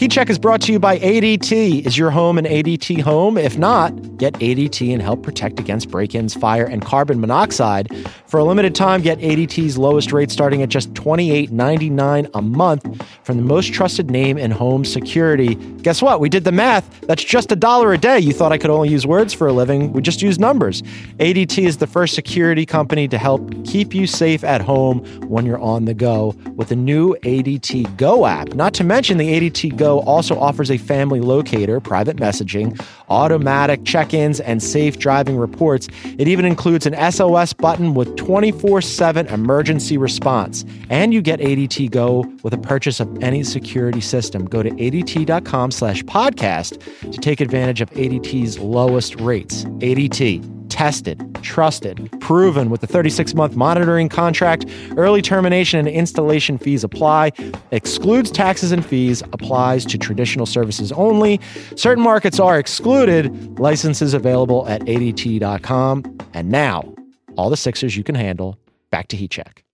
Heat 0.00 0.12
Check 0.12 0.30
is 0.30 0.38
brought 0.38 0.62
to 0.62 0.72
you 0.72 0.78
by 0.78 0.98
ADT. 0.98 1.84
Is 1.84 1.98
your 1.98 2.10
home 2.10 2.38
an 2.38 2.46
ADT 2.46 3.02
home? 3.02 3.36
If 3.36 3.58
not, 3.58 3.90
get 4.16 4.32
ADT 4.36 4.90
and 4.94 5.02
help 5.02 5.22
protect 5.22 5.60
against 5.60 5.90
break 5.90 6.14
ins, 6.14 6.32
fire, 6.32 6.64
and 6.64 6.80
carbon 6.80 7.20
monoxide. 7.20 7.94
For 8.26 8.40
a 8.40 8.44
limited 8.44 8.74
time, 8.74 9.02
get 9.02 9.18
ADT's 9.18 9.76
lowest 9.76 10.10
rate 10.10 10.30
starting 10.30 10.62
at 10.62 10.70
just 10.70 10.94
$28.99 10.94 12.30
a 12.32 12.40
month 12.40 13.04
from 13.24 13.36
the 13.36 13.42
most 13.42 13.74
trusted 13.74 14.10
name 14.10 14.38
in 14.38 14.50
home 14.50 14.86
security. 14.86 15.54
Guess 15.54 16.00
what? 16.00 16.18
We 16.18 16.30
did 16.30 16.44
the 16.44 16.52
math. 16.52 17.02
That's 17.02 17.22
just 17.22 17.52
a 17.52 17.56
dollar 17.56 17.92
a 17.92 17.98
day. 17.98 18.20
You 18.20 18.32
thought 18.32 18.52
I 18.52 18.58
could 18.58 18.70
only 18.70 18.88
use 18.88 19.06
words 19.06 19.34
for 19.34 19.48
a 19.48 19.52
living. 19.52 19.92
We 19.92 20.00
just 20.00 20.22
use 20.22 20.38
numbers. 20.38 20.80
ADT 21.18 21.62
is 21.62 21.76
the 21.76 21.86
first 21.86 22.14
security 22.14 22.64
company 22.64 23.06
to 23.08 23.18
help 23.18 23.52
keep 23.66 23.94
you 23.94 24.06
safe 24.06 24.44
at 24.44 24.62
home 24.62 25.00
when 25.28 25.44
you're 25.44 25.60
on 25.60 25.84
the 25.84 25.92
go 25.92 26.34
with 26.54 26.68
the 26.70 26.76
new 26.76 27.16
ADT 27.16 27.98
Go 27.98 28.24
app. 28.24 28.54
Not 28.54 28.72
to 28.74 28.84
mention, 28.84 29.18
the 29.18 29.28
ADT 29.28 29.76
Go 29.76 29.89
also 29.98 30.38
offers 30.38 30.70
a 30.70 30.78
family 30.78 31.20
locator, 31.20 31.80
private 31.80 32.16
messaging, 32.16 32.80
automatic 33.08 33.84
check 33.84 34.14
ins, 34.14 34.40
and 34.40 34.62
safe 34.62 34.98
driving 34.98 35.36
reports. 35.36 35.88
It 36.18 36.28
even 36.28 36.44
includes 36.44 36.86
an 36.86 37.12
SOS 37.12 37.52
button 37.52 37.94
with 37.94 38.16
24 38.16 38.80
7 38.80 39.26
emergency 39.26 39.98
response. 39.98 40.64
And 40.88 41.12
you 41.12 41.20
get 41.20 41.40
ADT 41.40 41.90
Go 41.90 42.24
with 42.42 42.54
a 42.54 42.58
purchase 42.58 43.00
of 43.00 43.22
any 43.22 43.42
security 43.42 44.00
system. 44.00 44.44
Go 44.44 44.62
to 44.62 44.70
ADT.com 44.70 45.70
slash 45.70 46.02
podcast 46.04 46.80
to 47.12 47.18
take 47.20 47.40
advantage 47.40 47.80
of 47.80 47.90
ADT's 47.90 48.58
lowest 48.58 49.20
rates. 49.20 49.64
ADT 49.64 50.59
tested, 50.70 51.38
trusted, 51.42 52.10
proven 52.20 52.70
with 52.70 52.82
a 52.82 52.86
36 52.86 53.34
month 53.34 53.56
monitoring 53.56 54.08
contract. 54.08 54.64
Early 54.96 55.20
termination 55.20 55.80
and 55.80 55.88
installation 55.88 56.56
fees 56.56 56.84
apply. 56.84 57.32
Excludes 57.72 58.30
taxes 58.30 58.72
and 58.72 58.84
fees, 58.84 59.22
applies 59.32 59.84
to 59.86 59.98
traditional 59.98 60.46
services 60.46 60.92
only. 60.92 61.40
Certain 61.76 62.02
markets 62.02 62.40
are 62.40 62.58
excluded. 62.58 63.58
Licenses 63.58 64.14
available 64.14 64.66
at 64.68 64.80
ADT.com. 64.82 66.18
And 66.32 66.50
now, 66.50 66.94
all 67.36 67.50
the 67.50 67.56
Sixers 67.56 67.96
you 67.96 68.04
can 68.04 68.14
handle. 68.14 68.58
Back 68.90 69.08
to 69.08 69.16
Heat 69.16 69.30
Check. 69.30 69.64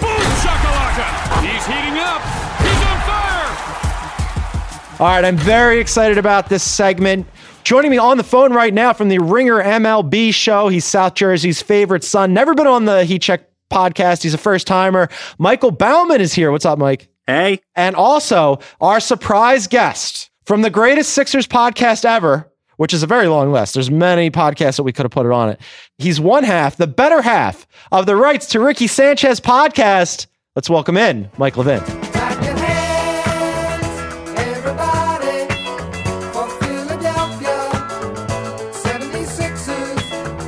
Boom 0.00 0.08
shakalaka! 0.08 1.40
He's 1.40 1.66
heating 1.66 1.98
up. 1.98 2.22
He's 2.60 2.82
on 2.86 2.98
fire. 3.06 3.46
All 5.00 5.06
right, 5.06 5.24
I'm 5.24 5.36
very 5.36 5.78
excited 5.80 6.18
about 6.18 6.48
this 6.48 6.62
segment. 6.62 7.26
Joining 7.66 7.90
me 7.90 7.98
on 7.98 8.16
the 8.16 8.22
phone 8.22 8.52
right 8.52 8.72
now 8.72 8.92
from 8.92 9.08
the 9.08 9.18
Ringer 9.18 9.60
MLB 9.60 10.32
show, 10.32 10.68
he's 10.68 10.84
South 10.84 11.14
Jersey's 11.14 11.60
favorite 11.60 12.04
son. 12.04 12.32
Never 12.32 12.54
been 12.54 12.68
on 12.68 12.84
the 12.84 13.04
Heat 13.04 13.22
Check 13.22 13.50
podcast. 13.72 14.22
He's 14.22 14.34
a 14.34 14.38
first 14.38 14.68
timer. 14.68 15.08
Michael 15.38 15.72
Baumann 15.72 16.20
is 16.20 16.32
here. 16.32 16.52
What's 16.52 16.64
up, 16.64 16.78
Mike? 16.78 17.08
Hey, 17.26 17.60
And 17.74 17.96
also 17.96 18.60
our 18.80 19.00
surprise 19.00 19.66
guest 19.66 20.30
from 20.44 20.62
the 20.62 20.70
greatest 20.70 21.12
Sixers 21.12 21.48
podcast 21.48 22.04
ever, 22.04 22.48
which 22.76 22.94
is 22.94 23.02
a 23.02 23.06
very 23.08 23.26
long 23.26 23.50
list. 23.50 23.74
There's 23.74 23.90
many 23.90 24.30
podcasts 24.30 24.76
that 24.76 24.84
we 24.84 24.92
could 24.92 25.02
have 25.02 25.10
put 25.10 25.26
it 25.26 25.32
on 25.32 25.48
it. 25.48 25.60
He's 25.98 26.20
one 26.20 26.44
half, 26.44 26.76
the 26.76 26.86
better 26.86 27.20
half 27.20 27.66
of 27.90 28.06
the 28.06 28.14
Rights 28.14 28.46
to 28.50 28.60
Ricky 28.60 28.86
Sanchez 28.86 29.40
podcast. 29.40 30.28
Let's 30.54 30.70
welcome 30.70 30.96
in 30.96 31.30
Mike 31.36 31.56
Levin. 31.56 31.82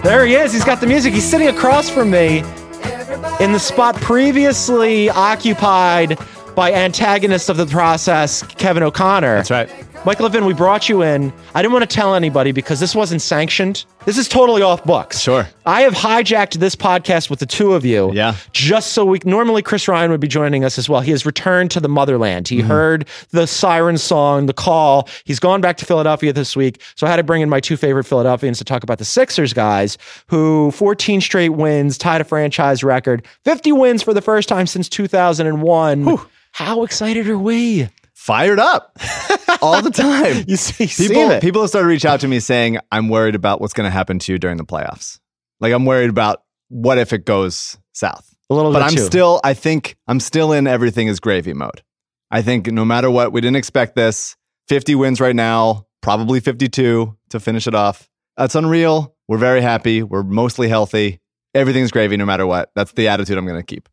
There 0.09 0.25
he 0.25 0.37
is. 0.37 0.55
He's 0.55 0.65
got 0.65 0.81
the 0.81 0.87
music. 0.87 1.13
He's 1.13 1.31
sitting 1.31 1.49
across 1.49 1.91
from 1.91 2.11
me 2.11 2.39
in 3.41 3.53
the 3.53 3.59
spot 3.59 3.95
previously 3.97 5.11
occupied 5.11 6.19
by 6.57 6.73
antagonist 6.73 7.51
of 7.51 7.59
the 7.59 7.67
process, 7.67 8.43
Kevin 8.43 8.83
O'Connor. 8.83 9.35
That's 9.35 9.51
right. 9.51 9.69
Mike 10.07 10.21
Levin, 10.21 10.47
we 10.47 10.55
brought 10.55 10.89
you 10.89 11.03
in. 11.03 11.31
I 11.55 11.61
didn't 11.61 11.73
want 11.75 11.89
to 11.89 11.95
tell 11.95 12.15
anybody 12.15 12.51
because 12.51 12.81
this 12.81 12.95
wasn't 12.95 13.21
sanctioned. 13.21 13.85
This 14.07 14.17
is 14.17 14.27
totally 14.27 14.63
off 14.63 14.83
books. 14.85 15.21
Sure. 15.21 15.47
I 15.67 15.83
have 15.83 15.93
hijacked 15.93 16.55
this 16.55 16.75
podcast 16.75 17.29
with 17.29 17.41
the 17.41 17.47
two 17.47 17.75
of 17.75 17.85
you. 17.85 18.11
Yeah. 18.15 18.35
Just 18.53 18.93
so 18.93 19.05
we 19.05 19.21
normally 19.27 19.61
Chris 19.61 19.87
Ryan 19.87 20.11
would 20.11 20.21
be 20.21 20.29
joining 20.29 20.65
us 20.65 20.79
as 20.79 20.89
well. 20.89 21.03
He 21.03 21.11
has 21.11 21.27
returned 21.27 21.71
to 21.73 21.81
the 21.81 21.91
motherland. 21.91 22.49
He 22.49 22.59
Mm-hmm. 22.61 22.69
heard 22.69 23.09
the 23.33 23.47
siren 23.47 23.99
song, 23.99 24.47
the 24.47 24.55
call. 24.55 25.09
He's 25.25 25.39
gone 25.41 25.61
back 25.61 25.77
to 25.79 25.85
Philadelphia 25.85 26.33
this 26.33 26.57
week. 26.57 26.81
So 26.95 27.07
I 27.07 27.11
had 27.11 27.17
to 27.17 27.23
bring 27.23 27.43
in 27.43 27.51
my 27.51 27.61
two 27.61 27.77
favorite 27.77 28.05
Philadelphians 28.05 28.57
to 28.59 28.65
talk 28.65 28.83
about 28.83 28.97
the 28.99 29.05
Sixers 29.05 29.53
guys 29.53 29.99
who 30.29 30.71
14 30.71 31.21
straight 31.21 31.51
wins, 31.51 31.99
tied 31.99 32.23
a 32.23 32.25
franchise 32.25 32.83
record, 32.83 33.27
50 33.45 33.73
wins 33.73 34.03
for 34.03 34.15
the 34.15 34.23
first 34.23 34.49
time 34.49 34.67
since 34.67 34.89
2001. 34.89 36.17
How 36.53 36.83
excited 36.83 37.29
are 37.29 37.37
we? 37.39 37.89
Fired 38.15 38.59
up 38.59 38.97
all 39.63 39.83
the 39.83 39.91
time. 39.91 40.45
You 40.49 40.57
see, 40.57 40.87
see 40.87 41.09
people 41.09 41.31
it. 41.31 41.43
people 41.43 41.61
have 41.63 41.71
started 41.71 41.87
to 41.87 41.89
reach 41.89 42.05
out 42.05 42.21
to 42.21 42.29
me 42.29 42.41
saying 42.41 42.79
I'm 42.93 43.09
worried 43.09 43.35
about 43.35 43.61
what's 43.61 43.73
going 43.73 43.87
to 43.87 43.91
happen 43.91 44.19
to 44.21 44.33
you 44.33 44.39
during 44.39 44.57
the 44.57 44.65
playoffs. 44.65 45.19
Like 45.61 45.73
I'm 45.73 45.85
worried 45.85 46.11
about 46.11 46.43
what 46.69 46.99
if 46.99 47.13
it 47.13 47.25
goes 47.25 47.77
south. 47.93 48.29
a 48.51 48.55
little 48.55 48.71
bit. 48.71 48.81
But 48.81 48.83
I'm 48.83 48.97
too. 48.97 49.05
still 49.05 49.41
I 49.45 49.55
think 49.55 49.97
I'm 50.07 50.21
still 50.21 50.53
in 50.53 50.67
everything 50.67 51.09
is 51.09 51.21
gravy 51.21 51.53
mode. 51.53 51.83
I 52.31 52.43
think 52.43 52.67
no 52.71 52.85
matter 52.85 53.11
what, 53.11 53.33
we 53.33 53.41
didn't 53.41 53.57
expect 53.57 53.97
this. 53.97 54.37
50 54.69 54.95
wins 54.97 55.21
right 55.21 55.35
now, 55.37 55.87
probably 56.03 56.41
52 56.41 57.17
to 57.31 57.41
finish 57.41 57.67
it 57.67 57.75
off. 57.75 58.09
That's 58.37 58.55
unreal. 58.55 59.17
We're 59.27 59.39
very 59.39 59.63
happy. 59.63 60.03
We're 60.03 60.23
mostly 60.23 60.69
healthy. 60.69 61.21
Everything's 61.55 61.91
gravy 61.91 62.17
no 62.17 62.27
matter 62.27 62.47
what. 62.47 62.71
That's 62.77 62.93
the 62.93 63.09
attitude 63.09 63.39
I'm 63.39 63.47
going 63.47 63.59
to 63.59 63.65
keep. 63.65 63.89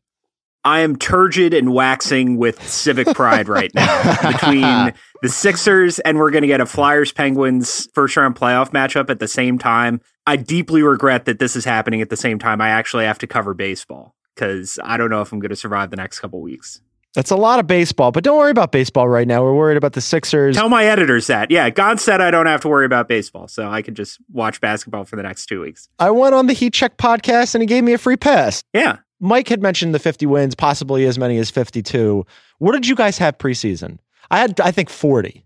I 0.66 0.80
am 0.80 0.96
turgid 0.96 1.54
and 1.54 1.74
waxing 1.74 2.38
with 2.38 2.68
civic 2.68 3.08
pride 3.10 3.48
right 3.48 3.72
now 3.76 4.32
between 4.32 4.94
the 5.22 5.30
Sixers 5.30 6.00
and 6.00 6.18
we're 6.18 6.32
going 6.32 6.42
to 6.42 6.48
get 6.48 6.60
a 6.60 6.66
Flyers 6.66 7.12
Penguins 7.12 7.88
first 7.94 8.18
round 8.18 8.36
playoff 8.36 8.72
matchup 8.72 9.12
at 9.12 9.20
the 9.20 9.28
same 9.28 9.60
time. 9.60 10.02
I 10.26 10.38
deeply 10.38 10.82
regret 10.82 11.26
that 11.26 11.38
this 11.38 11.56
is 11.56 11.66
happening 11.66 12.02
at 12.02 12.10
the 12.10 12.18
same 12.18 12.40
time. 12.40 12.62
I 12.62 12.70
actually 12.70 13.06
have 13.06 13.20
to 13.20 13.28
cover 13.28 13.54
baseball 13.54 14.16
because 14.34 14.80
I 14.84 14.98
don't 14.98 15.12
know 15.12 15.22
if 15.22 15.32
I'm 15.32 15.40
going 15.40 15.50
to 15.50 15.56
survive 15.56 15.92
the 15.92 15.98
next 15.98 16.20
couple 16.20 16.42
weeks. 16.42 16.82
That's 17.14 17.32
a 17.32 17.38
lot 17.38 17.60
of 17.60 17.68
baseball, 17.68 18.12
but 18.12 18.24
don't 18.24 18.38
worry 18.38 18.52
about 18.52 18.74
baseball 18.74 19.08
right 19.08 19.28
now. 19.28 19.42
We're 19.42 19.56
worried 19.56 19.78
about 19.78 19.94
the 19.94 20.02
Sixers. 20.02 20.58
Tell 20.58 20.68
my 20.68 20.86
editors 20.86 21.28
that. 21.28 21.50
Yeah, 21.50 21.70
God 21.70 22.02
said 22.02 22.20
I 22.20 22.30
don't 22.30 22.48
have 22.48 22.60
to 22.62 22.68
worry 22.68 22.86
about 22.86 23.08
baseball, 23.08 23.48
so 23.48 23.70
I 23.70 23.84
can 23.84 23.96
just 23.96 24.18
watch 24.34 24.60
basketball 24.60 25.06
for 25.06 25.16
the 25.16 25.24
next 25.24 25.46
two 25.46 25.62
weeks. 25.62 25.88
I 25.98 26.10
went 26.10 26.36
on 26.36 26.48
the 26.48 26.54
Heat 26.54 26.74
Check 26.74 26.98
podcast 26.98 27.56
and 27.56 27.62
he 27.62 27.68
gave 27.68 27.86
me 27.86 27.94
a 27.94 27.98
free 27.98 28.18
pass. 28.18 28.64
Yeah. 28.74 28.98
Mike 29.20 29.48
had 29.48 29.62
mentioned 29.62 29.94
the 29.94 30.00
50 30.00 30.26
wins, 30.26 30.56
possibly 30.56 31.06
as 31.06 31.18
many 31.18 31.38
as 31.38 31.50
52. 31.50 32.26
What 32.60 32.74
did 32.74 32.88
you 32.88 32.96
guys 32.96 33.18
have 33.18 33.38
preseason? 33.38 34.00
I 34.30 34.40
had, 34.40 34.60
I 34.60 34.72
think, 34.72 34.90
40. 34.90 35.46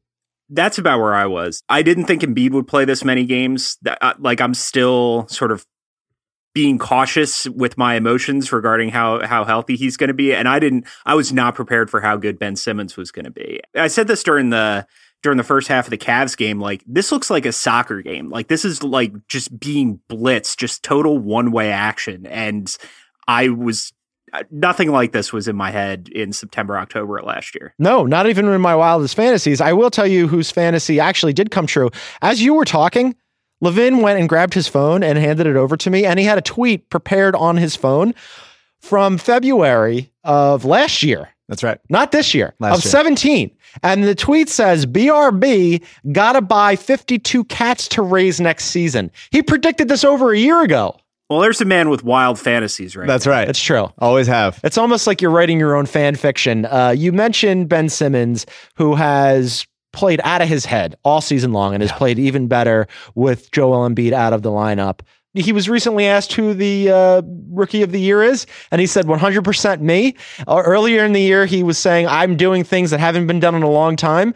That's 0.50 0.78
about 0.78 1.00
where 1.00 1.14
I 1.14 1.28
was. 1.28 1.62
I 1.70 1.84
didn't 1.84 2.06
think 2.06 2.24
Embiid 2.24 2.52
would 2.52 2.68
play 2.68 2.86
this 2.86 3.04
many 3.04 3.26
games. 3.26 3.78
Uh, 3.86 4.14
like 4.18 4.42
I'm 4.42 4.56
still 4.56 5.28
sort 5.28 5.52
of 5.52 5.66
being 6.56 6.80
cautious 6.80 7.48
with 7.48 7.78
my 7.78 7.94
emotions 7.96 8.52
regarding 8.52 8.90
how 8.90 9.26
how 9.26 9.46
healthy 9.46 9.76
he's 9.76 9.96
going 9.96 10.08
to 10.08 10.14
be, 10.16 10.34
and 10.34 10.48
I 10.48 10.58
didn't. 10.58 10.88
I 11.06 11.14
was 11.14 11.32
not 11.32 11.54
prepared 11.54 11.92
for 11.92 12.02
how 12.02 12.18
good 12.18 12.40
Ben 12.40 12.56
Simmons 12.56 12.98
was 12.98 13.12
going 13.12 13.26
to 13.26 13.32
be. 13.32 13.62
I 13.76 13.88
said 13.88 14.08
this 14.08 14.24
during 14.24 14.50
the 14.50 14.88
during 15.22 15.38
the 15.38 15.44
first 15.44 15.68
half 15.68 15.86
of 15.86 15.92
the 15.92 15.98
Cavs 15.98 16.36
game. 16.36 16.60
Like 16.60 16.84
this 16.88 17.12
looks 17.12 17.30
like 17.30 17.46
a 17.46 17.52
soccer 17.52 18.02
game. 18.02 18.30
Like 18.30 18.48
this 18.48 18.66
is 18.66 18.82
like 18.82 19.14
just 19.28 19.60
being 19.60 20.00
blitzed, 20.10 20.58
just 20.58 20.82
total 20.82 21.20
one 21.20 21.52
way 21.52 21.72
action, 21.72 22.26
and 22.26 22.76
I 23.30 23.50
was. 23.50 23.94
Uh, 24.32 24.44
nothing 24.52 24.92
like 24.92 25.12
this 25.12 25.34
was 25.34 25.48
in 25.48 25.56
my 25.56 25.72
head 25.72 26.08
in 26.10 26.34
September, 26.34 26.78
October 26.78 27.18
of 27.18 27.26
last 27.26 27.56
year. 27.56 27.74
No, 27.80 28.06
not 28.06 28.28
even 28.28 28.48
in 28.48 28.62
my 28.62 28.76
wildest 28.76 29.16
fantasies. 29.16 29.60
I 29.60 29.74
will 29.74 29.90
tell 29.90 30.06
you 30.06 30.28
whose 30.28 30.52
fantasy 30.52 31.00
actually 31.00 31.34
did 31.34 31.50
come 31.50 31.66
true. 31.66 31.90
As 32.22 32.40
you 32.40 32.54
were 32.54 32.66
talking, 32.66 33.16
Levin 33.60 34.02
went 34.02 34.20
and 34.20 34.30
grabbed 34.30 34.54
his 34.54 34.68
phone 34.68 35.02
and 35.02 35.18
handed 35.18 35.48
it 35.48 35.56
over 35.56 35.76
to 35.78 35.90
me, 35.90 36.06
and 36.06 36.20
he 36.20 36.26
had 36.26 36.38
a 36.38 36.42
tweet 36.42 36.90
prepared 36.92 37.36
on 37.36 37.58
his 37.58 37.76
phone 37.76 38.14
from 38.80 39.18
February 39.18 40.12
of 40.24 40.64
last 40.64 41.02
year. 41.02 41.30
That's 41.48 41.64
right. 41.64 41.80
Not 41.90 42.12
this 42.12 42.36
year, 42.36 42.54
Last 42.60 42.78
of 42.78 42.86
year. 42.86 42.92
17. 42.92 43.52
And 43.82 44.04
the 44.04 44.14
tweet 44.14 44.50
says, 44.50 44.86
BRB 44.86 45.84
gotta 46.12 46.42
buy 46.42 46.76
52 46.76 47.44
cats 47.46 47.88
to 47.90 48.04
raise 48.04 48.40
next 48.40 48.66
season. 48.66 49.10
He 49.32 49.42
predicted 49.42 49.88
this 49.88 50.04
over 50.04 50.32
a 50.32 50.38
year 50.38 50.62
ago. 50.62 50.96
Well, 51.30 51.42
there's 51.42 51.62
a 51.62 51.66
man 51.66 51.90
with 51.90 52.04
wild 52.04 52.40
fantasies, 52.40 52.96
right? 52.96 53.08
That's 53.08 53.28
right. 53.28 53.48
It's 53.48 53.62
true. 53.62 53.90
Always 54.00 54.26
have. 54.26 54.60
It's 54.64 54.80
almost 54.80 55.06
like 55.06 55.22
you're 55.22 55.30
writing 55.30 55.60
your 55.60 55.76
own 55.76 55.86
fan 55.86 56.16
fiction. 56.16 56.66
Uh, 56.66 56.90
you 56.98 57.12
mentioned 57.12 57.70
Ben 57.70 57.88
Simmons, 57.88 58.48
who 58.76 58.96
has 58.96 59.68
played 59.94 60.22
out 60.24 60.42
of 60.42 60.48
his 60.48 60.66
head 60.66 60.96
all 61.04 61.22
season 61.22 61.54
long 61.54 61.74
and 61.76 61.84
has 61.84 61.92
played 61.92 62.18
even 62.18 62.48
better 62.48 62.88
with 63.14 63.52
Joel 63.52 63.88
Embiid 63.88 64.12
out 64.12 64.34
of 64.34 64.42
the 64.42 64.50
lineup. 64.50 65.02
He 65.36 65.54
was 65.54 65.70
recently 65.70 66.08
asked 66.08 66.34
who 66.34 66.56
the 66.56 66.90
uh, 66.90 67.22
rookie 67.50 67.84
of 67.84 67.92
the 67.92 68.02
year 68.02 68.24
is, 68.24 68.48
and 68.72 68.82
he 68.82 68.88
said 68.88 69.06
100% 69.06 69.82
me. 69.82 70.16
Uh, 70.48 70.64
earlier 70.66 71.06
in 71.06 71.14
the 71.14 71.22
year, 71.22 71.46
he 71.46 71.62
was 71.62 71.78
saying, 71.78 72.08
I'm 72.08 72.36
doing 72.36 72.64
things 72.64 72.90
that 72.90 73.00
haven't 73.00 73.28
been 73.28 73.40
done 73.40 73.54
in 73.54 73.62
a 73.62 73.70
long 73.70 73.96
time. 73.96 74.34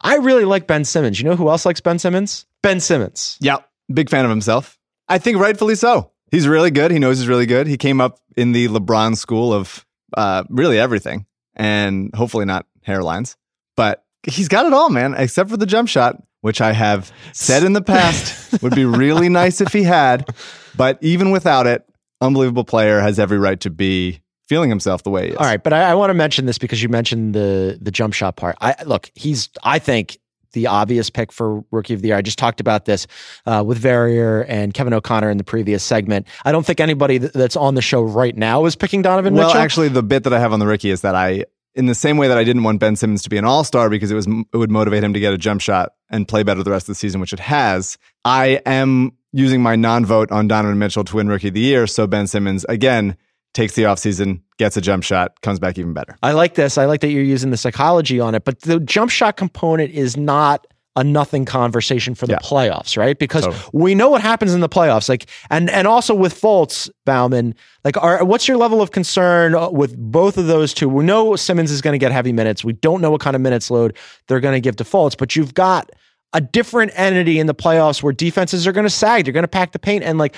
I 0.00 0.16
really 0.16 0.44
like 0.44 0.66
Ben 0.66 0.84
Simmons. 0.84 1.20
You 1.20 1.28
know 1.28 1.36
who 1.36 1.48
else 1.48 1.64
likes 1.64 1.80
Ben 1.80 2.00
Simmons? 2.00 2.46
Ben 2.62 2.80
Simmons. 2.80 3.38
Yeah, 3.40 3.58
big 3.92 4.10
fan 4.10 4.24
of 4.24 4.30
himself. 4.30 4.76
I 5.08 5.18
think 5.18 5.38
rightfully 5.38 5.76
so. 5.76 6.10
He's 6.34 6.48
really 6.48 6.72
good. 6.72 6.90
He 6.90 6.98
knows 6.98 7.20
he's 7.20 7.28
really 7.28 7.46
good. 7.46 7.68
He 7.68 7.76
came 7.76 8.00
up 8.00 8.18
in 8.36 8.50
the 8.50 8.66
LeBron 8.66 9.16
school 9.16 9.52
of 9.52 9.86
uh, 10.16 10.42
really 10.48 10.80
everything, 10.80 11.26
and 11.54 12.12
hopefully 12.12 12.44
not 12.44 12.66
hairlines. 12.84 13.36
But 13.76 14.04
he's 14.24 14.48
got 14.48 14.66
it 14.66 14.72
all, 14.72 14.90
man, 14.90 15.14
except 15.14 15.48
for 15.48 15.56
the 15.56 15.64
jump 15.64 15.88
shot, 15.88 16.20
which 16.40 16.60
I 16.60 16.72
have 16.72 17.12
said 17.32 17.62
in 17.62 17.72
the 17.72 17.82
past 17.82 18.60
would 18.64 18.74
be 18.74 18.84
really 18.84 19.28
nice 19.28 19.60
if 19.60 19.72
he 19.72 19.84
had. 19.84 20.28
But 20.76 20.98
even 21.02 21.30
without 21.30 21.68
it, 21.68 21.88
unbelievable 22.20 22.64
player 22.64 22.98
has 22.98 23.20
every 23.20 23.38
right 23.38 23.60
to 23.60 23.70
be 23.70 24.20
feeling 24.48 24.70
himself 24.70 25.04
the 25.04 25.10
way 25.10 25.26
he 25.26 25.30
is. 25.34 25.36
All 25.36 25.46
right, 25.46 25.62
but 25.62 25.72
I, 25.72 25.90
I 25.90 25.94
want 25.94 26.10
to 26.10 26.14
mention 26.14 26.46
this 26.46 26.58
because 26.58 26.82
you 26.82 26.88
mentioned 26.88 27.36
the 27.36 27.78
the 27.80 27.92
jump 27.92 28.12
shot 28.12 28.34
part. 28.34 28.56
I 28.60 28.74
look, 28.84 29.08
he's 29.14 29.50
I 29.62 29.78
think 29.78 30.18
the 30.54 30.66
obvious 30.66 31.10
pick 31.10 31.30
for 31.30 31.62
rookie 31.70 31.94
of 31.94 32.02
the 32.02 32.08
year. 32.08 32.16
I 32.16 32.22
just 32.22 32.38
talked 32.38 32.60
about 32.60 32.86
this 32.86 33.06
uh, 33.46 33.62
with 33.64 33.78
Verrier 33.78 34.42
and 34.44 34.72
Kevin 34.72 34.94
O'Connor 34.94 35.30
in 35.30 35.36
the 35.36 35.44
previous 35.44 35.84
segment. 35.84 36.26
I 36.44 36.52
don't 36.52 36.64
think 36.64 36.80
anybody 36.80 37.18
th- 37.18 37.32
that's 37.32 37.56
on 37.56 37.74
the 37.74 37.82
show 37.82 38.02
right 38.02 38.36
now 38.36 38.64
is 38.64 38.74
picking 38.76 39.02
Donovan 39.02 39.34
Mitchell. 39.34 39.46
Well, 39.46 39.48
Mitchell. 39.48 39.60
actually, 39.60 39.88
the 39.88 40.02
bit 40.02 40.24
that 40.24 40.32
I 40.32 40.38
have 40.38 40.52
on 40.52 40.60
the 40.60 40.66
Ricky 40.66 40.90
is 40.90 41.02
that 41.02 41.14
I, 41.14 41.44
in 41.74 41.86
the 41.86 41.94
same 41.94 42.16
way 42.16 42.28
that 42.28 42.38
I 42.38 42.44
didn't 42.44 42.62
want 42.62 42.80
Ben 42.80 42.96
Simmons 42.96 43.22
to 43.24 43.30
be 43.30 43.36
an 43.36 43.44
All 43.44 43.64
Star 43.64 43.90
because 43.90 44.10
it 44.10 44.14
was 44.14 44.26
it 44.26 44.56
would 44.56 44.70
motivate 44.70 45.04
him 45.04 45.12
to 45.12 45.20
get 45.20 45.34
a 45.34 45.38
jump 45.38 45.60
shot 45.60 45.92
and 46.08 46.26
play 46.26 46.42
better 46.42 46.62
the 46.62 46.70
rest 46.70 46.84
of 46.84 46.92
the 46.92 46.94
season, 46.94 47.20
which 47.20 47.32
it 47.32 47.40
has. 47.40 47.98
I 48.24 48.60
am 48.64 49.12
using 49.32 49.62
my 49.62 49.76
non-vote 49.76 50.30
on 50.30 50.46
Donovan 50.46 50.78
Mitchell 50.78 51.04
to 51.04 51.16
win 51.16 51.28
Rookie 51.28 51.48
of 51.48 51.54
the 51.54 51.60
Year, 51.60 51.86
so 51.86 52.06
Ben 52.06 52.26
Simmons 52.26 52.64
again 52.68 53.16
takes 53.54 53.74
the 53.74 53.84
offseason, 53.84 54.40
gets 54.58 54.76
a 54.76 54.80
jump 54.80 55.02
shot, 55.02 55.40
comes 55.40 55.58
back 55.58 55.78
even 55.78 55.94
better. 55.94 56.16
I 56.22 56.32
like 56.32 56.54
this. 56.54 56.76
I 56.76 56.84
like 56.84 57.00
that 57.00 57.08
you're 57.08 57.22
using 57.22 57.50
the 57.50 57.56
psychology 57.56 58.20
on 58.20 58.34
it, 58.34 58.44
but 58.44 58.60
the 58.62 58.80
jump 58.80 59.10
shot 59.10 59.36
component 59.36 59.92
is 59.92 60.16
not 60.16 60.66
a 60.96 61.02
nothing 61.02 61.44
conversation 61.44 62.14
for 62.14 62.26
the 62.26 62.34
Yeah. 62.34 62.38
playoffs, 62.38 62.96
right? 62.96 63.18
Because 63.18 63.48
we 63.72 63.96
know 63.96 64.08
what 64.10 64.20
happens 64.22 64.54
in 64.54 64.60
the 64.60 64.68
playoffs. 64.68 65.08
Like, 65.08 65.26
and 65.50 65.68
and 65.68 65.88
also 65.88 66.14
with 66.14 66.40
Fultz, 66.40 66.88
Baumann, 67.04 67.54
like, 67.84 67.96
are 68.00 68.24
what's 68.24 68.46
your 68.46 68.56
level 68.58 68.80
of 68.80 68.92
concern 68.92 69.56
uh, 69.56 69.70
with 69.70 69.96
both 69.96 70.38
of 70.38 70.46
those 70.46 70.72
two? 70.72 70.88
We 70.88 71.02
know 71.04 71.34
Simmons 71.34 71.72
is 71.72 71.80
going 71.80 71.94
to 71.94 71.98
get 71.98 72.12
heavy 72.12 72.32
minutes. 72.32 72.62
We 72.64 72.74
don't 72.74 73.00
know 73.00 73.10
what 73.10 73.20
kind 73.20 73.34
of 73.34 73.42
minutes 73.42 73.72
load 73.72 73.96
they're 74.28 74.38
going 74.38 74.54
to 74.54 74.60
give 74.60 74.76
to 74.76 74.84
Fultz, 74.84 75.16
but 75.18 75.34
you've 75.34 75.54
got 75.54 75.90
a 76.32 76.40
different 76.40 76.92
entity 76.94 77.40
in 77.40 77.48
the 77.48 77.54
playoffs 77.56 78.00
where 78.00 78.12
defenses 78.12 78.64
are 78.66 78.72
going 78.72 78.86
to 78.86 78.90
sag. 78.90 79.24
They're 79.24 79.32
going 79.32 79.42
to 79.42 79.48
pack 79.48 79.72
the 79.72 79.80
paint, 79.80 80.04
and 80.04 80.16
like 80.16 80.36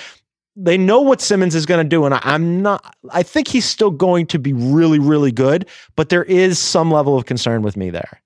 they 0.57 0.77
know 0.77 1.01
what 1.01 1.21
Simmons 1.21 1.53
is 1.53 1.65
going 1.65 1.83
to 1.83 1.87
do, 1.87 2.05
and 2.05 2.15
I, 2.15 2.19
I'm 2.23 2.61
not. 2.61 2.95
I 3.11 3.23
think 3.23 3.47
he's 3.47 3.65
still 3.65 3.91
going 3.91 4.25
to 4.27 4.39
be 4.39 4.53
really, 4.53 4.99
really 4.99 5.31
good, 5.31 5.67
but 5.95 6.09
there 6.09 6.23
is 6.23 6.57
some 6.57 6.91
level 6.91 7.15
of 7.15 7.25
concern 7.25 7.61
with 7.61 7.77
me 7.77 7.91
there. 7.91 8.21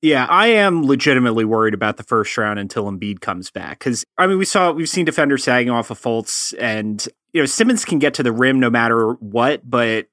Yeah, 0.00 0.26
I 0.26 0.48
am 0.48 0.86
legitimately 0.86 1.44
worried 1.44 1.74
about 1.74 1.96
the 1.96 2.02
first 2.02 2.36
round 2.36 2.58
until 2.58 2.84
Embiid 2.84 3.20
comes 3.20 3.50
back. 3.50 3.78
Because 3.78 4.04
I 4.18 4.26
mean, 4.26 4.38
we 4.38 4.44
saw 4.44 4.70
we've 4.70 4.88
seen 4.88 5.04
defenders 5.04 5.42
sagging 5.42 5.70
off 5.70 5.90
of 5.90 6.00
Fultz, 6.00 6.54
and 6.58 7.06
you 7.32 7.42
know 7.42 7.46
Simmons 7.46 7.84
can 7.84 7.98
get 7.98 8.14
to 8.14 8.22
the 8.22 8.32
rim 8.32 8.60
no 8.60 8.70
matter 8.70 9.14
what, 9.14 9.68
but 9.68 10.06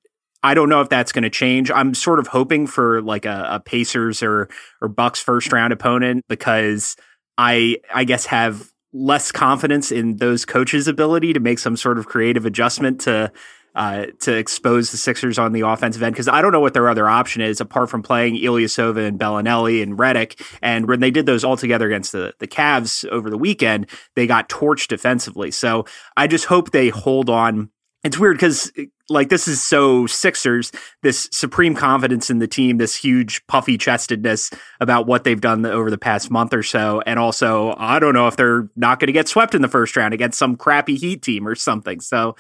I 0.44 0.56
don't 0.56 0.70
know 0.70 0.82
if 0.82 0.90
that's 0.90 1.12
going 1.12 1.24
to 1.24 1.30
change. 1.30 1.70
I'm 1.70 1.94
sort 1.94 2.20
of 2.20 2.28
hoping 2.28 2.66
for 2.66 3.02
like 3.04 3.26
a, 3.26 3.48
a 3.52 3.60
Pacers 3.60 4.24
or 4.24 4.50
or 4.82 4.88
Bucks 4.88 5.20
first 5.20 5.54
round 5.54 5.74
opponent 5.74 6.26
because 6.28 6.96
I 7.38 7.78
I 7.94 8.04
guess 8.04 8.26
have 8.28 8.72
less 8.94 9.32
confidence 9.32 9.92
in 9.92 10.18
those 10.18 10.46
coaches' 10.46 10.88
ability 10.88 11.34
to 11.34 11.40
make 11.40 11.60
some 11.60 11.78
sort 11.78 11.98
of 11.98 12.08
creative 12.08 12.46
adjustment 12.46 13.02
to 13.02 13.32
uh, 13.74 14.08
to 14.20 14.36
expose 14.36 14.92
the 14.92 14.98
Sixers 14.98 15.40
on 15.40 15.54
the 15.54 15.62
offensive 15.62 16.04
end 16.04 16.14
because 16.14 16.28
I 16.28 16.42
don't 16.42 16.52
know 16.52 16.60
what 16.60 16.74
their 16.74 16.90
other 16.90 17.08
option 17.08 17.42
is 17.42 17.62
apart 17.62 17.90
from 17.90 18.04
playing 18.04 18.36
Ilyasova 18.36 19.08
and 19.08 19.18
Belinelli 19.18 19.82
and 19.82 19.98
Redick. 19.98 20.42
And 20.62 20.88
when 20.90 21.00
they 21.00 21.10
did 21.10 21.26
those 21.26 21.46
all 21.46 21.56
together 21.56 21.88
against 21.88 22.12
the 22.12 22.34
the 22.40 22.48
Cavs 22.48 23.08
over 23.08 23.30
the 23.30 23.38
weekend, 23.38 23.88
they 24.16 24.28
got 24.28 24.50
torched 24.50 24.88
defensively. 24.88 25.52
So 25.52 25.86
I 26.18 26.28
just 26.28 26.46
hope 26.46 26.72
they 26.72 26.90
hold 26.90 27.30
on 27.30 27.70
it's 28.04 28.18
weird 28.18 28.36
because 28.36 28.72
like 29.10 29.30
this 29.30 29.48
is 29.48 29.62
so 29.62 30.08
Sixers, 30.08 30.72
this 31.04 31.30
supreme 31.32 31.76
confidence 31.76 32.30
in 32.30 32.40
the 32.40 32.48
team, 32.48 32.78
this 32.78 32.96
huge 32.96 33.46
puffy 33.48 33.78
chestedness 33.78 34.52
about 34.80 35.06
what 35.06 35.24
they've 35.24 35.40
done 35.40 35.66
over 35.66 35.92
the 35.92 35.98
past 35.98 36.32
month 36.32 36.54
or 36.54 36.64
so, 36.64 37.02
and 37.06 37.20
also 37.20 37.76
I 37.78 38.00
don't 38.00 38.14
know 38.14 38.28
if 38.28 38.38
they're 38.38 38.70
not 38.76 39.00
going 39.00 39.08
to 39.08 39.14
get 39.14 39.28
swept 39.28 39.54
in 39.54 39.62
the 39.62 39.68
first 39.68 39.96
round 39.96 40.14
against 40.14 40.40
some 40.40 40.56
crappy 40.56 40.96
Heat 40.96 41.22
team 41.22 41.48
or 41.48 41.56
something. 41.56 42.00
So 42.00 42.36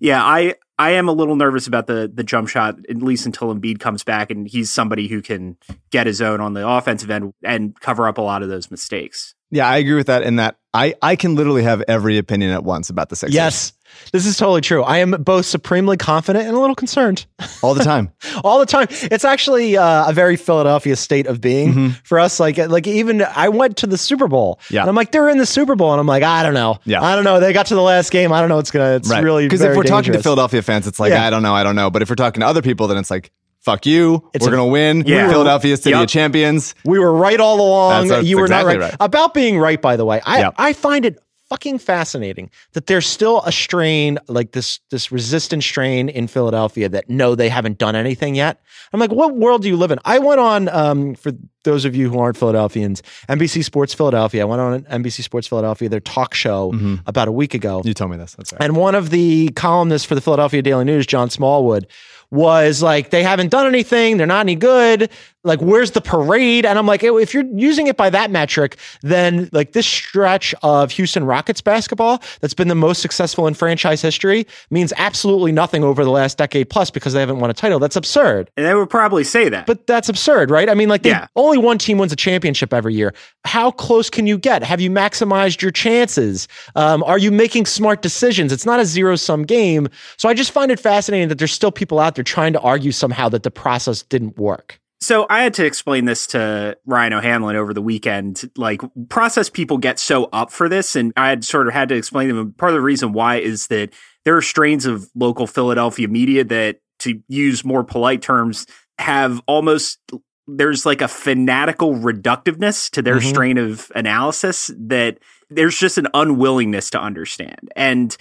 yeah, 0.00 0.24
I 0.24 0.54
I 0.78 0.92
am 0.92 1.08
a 1.08 1.12
little 1.12 1.36
nervous 1.36 1.66
about 1.66 1.86
the 1.86 2.10
the 2.12 2.24
jump 2.24 2.48
shot 2.48 2.76
at 2.88 2.96
least 2.96 3.26
until 3.26 3.54
Embiid 3.54 3.78
comes 3.78 4.02
back 4.02 4.30
and 4.30 4.48
he's 4.48 4.70
somebody 4.70 5.06
who 5.06 5.22
can 5.22 5.56
get 5.90 6.06
his 6.06 6.20
own 6.20 6.40
on 6.40 6.54
the 6.54 6.66
offensive 6.66 7.10
end 7.10 7.32
and 7.44 7.78
cover 7.80 8.08
up 8.08 8.18
a 8.18 8.22
lot 8.22 8.42
of 8.42 8.48
those 8.48 8.70
mistakes. 8.70 9.34
Yeah, 9.50 9.68
I 9.68 9.76
agree 9.76 9.94
with 9.94 10.08
that. 10.08 10.22
In 10.22 10.36
that, 10.36 10.56
I 10.72 10.94
I 11.00 11.14
can 11.14 11.36
literally 11.36 11.62
have 11.62 11.82
every 11.86 12.18
opinion 12.18 12.50
at 12.50 12.64
once 12.64 12.90
about 12.90 13.08
the 13.08 13.16
Sixers. 13.16 13.36
Yes. 13.36 13.72
This 14.12 14.26
is 14.26 14.36
totally 14.36 14.60
true. 14.60 14.82
I 14.82 14.98
am 14.98 15.10
both 15.12 15.46
supremely 15.46 15.96
confident 15.96 16.46
and 16.46 16.56
a 16.56 16.60
little 16.60 16.74
concerned 16.76 17.26
all 17.62 17.74
the 17.74 17.84
time. 17.84 18.10
all 18.44 18.58
the 18.58 18.66
time. 18.66 18.86
It's 18.90 19.24
actually 19.24 19.76
uh, 19.76 20.10
a 20.10 20.12
very 20.12 20.36
Philadelphia 20.36 20.96
state 20.96 21.26
of 21.26 21.40
being 21.40 21.70
Mm-hmm. 21.74 21.88
for 22.04 22.18
us. 22.20 22.38
Like, 22.40 22.58
like 22.58 22.86
even 22.86 23.22
I 23.22 23.48
went 23.48 23.76
to 23.78 23.86
the 23.86 23.98
Super 23.98 24.28
Bowl. 24.28 24.60
Yeah. 24.70 24.80
And 24.80 24.88
I'm 24.90 24.94
like, 24.96 25.12
they're 25.12 25.28
in 25.28 25.38
the 25.38 25.46
Super 25.46 25.74
Bowl, 25.76 25.92
and 25.92 26.00
I'm 26.00 26.06
like, 26.06 26.22
I 26.22 26.42
don't 26.42 26.54
know. 26.54 26.78
Yeah. 26.84 27.02
I 27.02 27.14
don't 27.14 27.24
know. 27.24 27.40
They 27.40 27.52
got 27.52 27.66
to 27.66 27.74
the 27.74 27.82
last 27.82 28.10
game. 28.10 28.32
I 28.32 28.40
don't 28.40 28.48
know. 28.48 28.58
It's 28.58 28.70
gonna. 28.70 28.96
It's 28.96 29.08
really 29.10 29.46
because 29.46 29.60
if 29.62 29.76
we're 29.76 29.82
talking 29.84 30.12
to. 30.12 30.22
Philadelphia 30.22 30.62
fans, 30.62 30.86
it's 30.86 31.00
like 31.00 31.10
Yeah. 31.10 31.24
I 31.26 31.30
don't 31.30 31.42
know, 31.42 31.54
I 31.54 31.62
don't 31.62 31.76
know. 31.76 31.90
But 31.90 32.02
if 32.02 32.08
we're 32.10 32.14
talking 32.16 32.40
to 32.40 32.46
other 32.46 32.62
people, 32.62 32.86
then 32.86 32.96
it's 32.98 33.10
like 33.10 33.30
fuck 33.60 33.86
you. 33.86 34.28
It's 34.34 34.44
we're 34.44 34.50
gonna 34.50 34.66
win. 34.66 35.04
Yeah. 35.06 35.28
Philadelphia 35.30 35.76
City 35.78 35.90
Yup. 35.90 36.02
of 36.04 36.08
Champions. 36.10 36.74
We 36.84 36.98
were 36.98 37.12
right 37.14 37.40
all 37.40 37.60
along. 37.60 37.90
That's- 37.92 38.08
that's 38.10 38.26
you 38.26 38.36
were 38.36 38.44
exactly 38.44 38.74
not 38.74 38.80
right. 38.80 38.90
right. 38.90 38.96
About 39.00 39.32
being 39.32 39.58
right, 39.58 39.80
by 39.80 39.96
the 39.96 40.04
way. 40.04 40.20
I, 40.24 40.40
Yep. 40.40 40.54
I 40.58 40.72
find 40.74 41.06
it 41.06 41.18
fucking 41.48 41.78
fascinating 41.78 42.50
that 42.72 42.86
there's 42.86 43.06
still 43.06 43.42
a 43.42 43.52
strain, 43.52 44.18
like 44.28 44.52
this 44.52 44.80
this 44.90 45.12
resistant 45.12 45.62
strain 45.62 46.08
in 46.08 46.26
Philadelphia 46.26 46.88
that 46.88 47.08
no, 47.08 47.34
they 47.34 47.48
haven't 47.48 47.78
done 47.78 47.94
anything 47.96 48.34
yet. 48.34 48.60
I'm 48.92 49.00
like, 49.00 49.10
what 49.12 49.34
world 49.36 49.62
do 49.62 49.68
you 49.68 49.76
live 49.76 49.90
in? 49.90 49.98
I 50.04 50.18
went 50.18 50.40
on 50.40 50.68
um, 50.68 51.14
for 51.14 51.32
those 51.64 51.84
of 51.84 51.96
you 51.96 52.10
who 52.10 52.18
aren't 52.18 52.36
Philadelphians, 52.36 53.02
NBC 53.28 53.64
Sports 53.64 53.94
Philadelphia. 53.94 54.42
I 54.42 54.44
went 54.44 54.60
on 54.60 54.82
NBC 55.02 55.22
Sports 55.22 55.46
Philadelphia, 55.48 55.88
their 55.88 56.00
talk 56.00 56.34
show 56.34 56.72
Mm-hmm. 56.72 56.96
about 57.06 57.28
a 57.28 57.32
week 57.32 57.54
ago. 57.54 57.82
You 57.84 57.94
told 57.94 58.10
me 58.10 58.16
this. 58.16 58.34
That's 58.34 58.52
right. 58.52 58.62
And 58.62 58.76
one 58.76 58.94
of 58.94 59.10
the 59.10 59.48
columnists 59.50 60.06
for 60.06 60.14
the 60.14 60.20
Philadelphia 60.20 60.62
Daily 60.62 60.84
News, 60.84 61.06
John 61.06 61.30
Smallwood, 61.30 61.86
was 62.34 62.82
like, 62.82 63.10
they 63.10 63.22
haven't 63.22 63.50
done 63.50 63.66
anything. 63.66 64.16
They're 64.16 64.26
not 64.26 64.40
any 64.40 64.56
good. 64.56 65.08
Like, 65.46 65.60
where's 65.60 65.90
the 65.90 66.00
parade? 66.00 66.64
And 66.64 66.78
I'm 66.78 66.86
like, 66.86 67.02
if 67.04 67.34
you're 67.34 67.44
using 67.54 67.86
it 67.86 67.98
by 67.98 68.08
that 68.10 68.30
metric, 68.30 68.76
then 69.02 69.50
like 69.52 69.72
this 69.72 69.86
stretch 69.86 70.54
of 70.62 70.90
Houston 70.92 71.24
Rockets 71.24 71.60
basketball 71.60 72.22
that's 72.40 72.54
been 72.54 72.68
the 72.68 72.74
most 72.74 73.02
successful 73.02 73.46
in 73.46 73.52
franchise 73.52 74.00
history 74.00 74.46
means 74.70 74.92
absolutely 74.96 75.52
nothing 75.52 75.84
over 75.84 76.02
the 76.02 76.10
last 76.10 76.38
decade 76.38 76.70
plus 76.70 76.90
because 76.90 77.12
they 77.12 77.20
haven't 77.20 77.40
won 77.40 77.50
a 77.50 77.54
title. 77.54 77.78
That's 77.78 77.94
absurd. 77.94 78.50
And 78.56 78.64
they 78.64 78.74
would 78.74 78.88
probably 78.88 79.22
say 79.22 79.50
that. 79.50 79.66
But 79.66 79.86
that's 79.86 80.08
absurd, 80.08 80.50
right? 80.50 80.70
I 80.70 80.74
mean, 80.74 80.88
like, 80.88 81.04
Yeah. 81.04 81.26
only 81.36 81.58
one 81.58 81.76
team 81.76 81.98
wins 81.98 82.12
a 82.12 82.16
championship 82.16 82.72
every 82.72 82.94
year. 82.94 83.12
How 83.44 83.70
close 83.70 84.08
can 84.08 84.26
you 84.26 84.38
get? 84.38 84.62
Have 84.62 84.80
you 84.80 84.90
maximized 84.90 85.60
your 85.60 85.72
chances? 85.72 86.48
Um, 86.74 87.02
are 87.04 87.18
you 87.18 87.30
making 87.30 87.66
smart 87.66 88.00
decisions? 88.00 88.50
It's 88.50 88.64
not 88.64 88.80
a 88.80 88.86
zero 88.86 89.14
sum 89.16 89.42
game. 89.42 89.88
So 90.16 90.26
I 90.30 90.32
just 90.32 90.52
find 90.52 90.72
it 90.72 90.80
fascinating 90.80 91.28
that 91.28 91.36
there's 91.36 91.52
still 91.52 91.70
people 91.70 92.00
out 92.00 92.14
there 92.14 92.23
trying 92.24 92.52
to 92.54 92.60
argue 92.60 92.92
somehow 92.92 93.28
that 93.30 93.42
the 93.42 93.50
process 93.50 94.02
didn't 94.02 94.38
work. 94.38 94.80
So 95.00 95.26
I 95.28 95.42
had 95.42 95.52
to 95.54 95.66
explain 95.66 96.06
this 96.06 96.26
to 96.28 96.78
Ryan 96.86 97.12
O'Hanlon 97.12 97.56
over 97.56 97.74
the 97.74 97.82
weekend. 97.82 98.50
Like 98.56 98.80
process 99.10 99.50
people 99.50 99.76
get 99.76 99.98
so 99.98 100.30
up 100.32 100.50
for 100.50 100.68
this, 100.68 100.96
and 100.96 101.12
I 101.16 101.28
had 101.28 101.44
sort 101.44 101.68
of 101.68 101.74
had 101.74 101.90
to 101.90 101.94
explain 101.94 102.28
to 102.28 102.34
them. 102.34 102.52
Part 102.52 102.70
of 102.70 102.74
the 102.74 102.80
reason 102.80 103.12
why 103.12 103.36
is 103.36 103.66
that 103.66 103.92
there 104.24 104.36
are 104.36 104.42
strains 104.42 104.86
of 104.86 105.10
local 105.14 105.46
Philadelphia 105.46 106.08
media 106.08 106.42
that, 106.44 106.78
to 107.00 107.20
use 107.28 107.64
more 107.64 107.84
polite 107.84 108.22
terms, 108.22 108.66
have 108.98 109.42
almost 109.46 109.98
there's 110.46 110.86
like 110.86 111.02
a 111.02 111.08
fanatical 111.08 111.94
reductiveness 111.94 112.90
to 112.90 113.02
their 113.02 113.16
Mhm. 113.16 113.28
strain 113.28 113.58
of 113.58 113.90
analysis 113.94 114.70
that 114.78 115.18
there's 115.50 115.76
just 115.76 115.98
an 115.98 116.06
unwillingness 116.14 116.90
to 116.90 117.00
understand. 117.00 117.70
And 117.76 118.16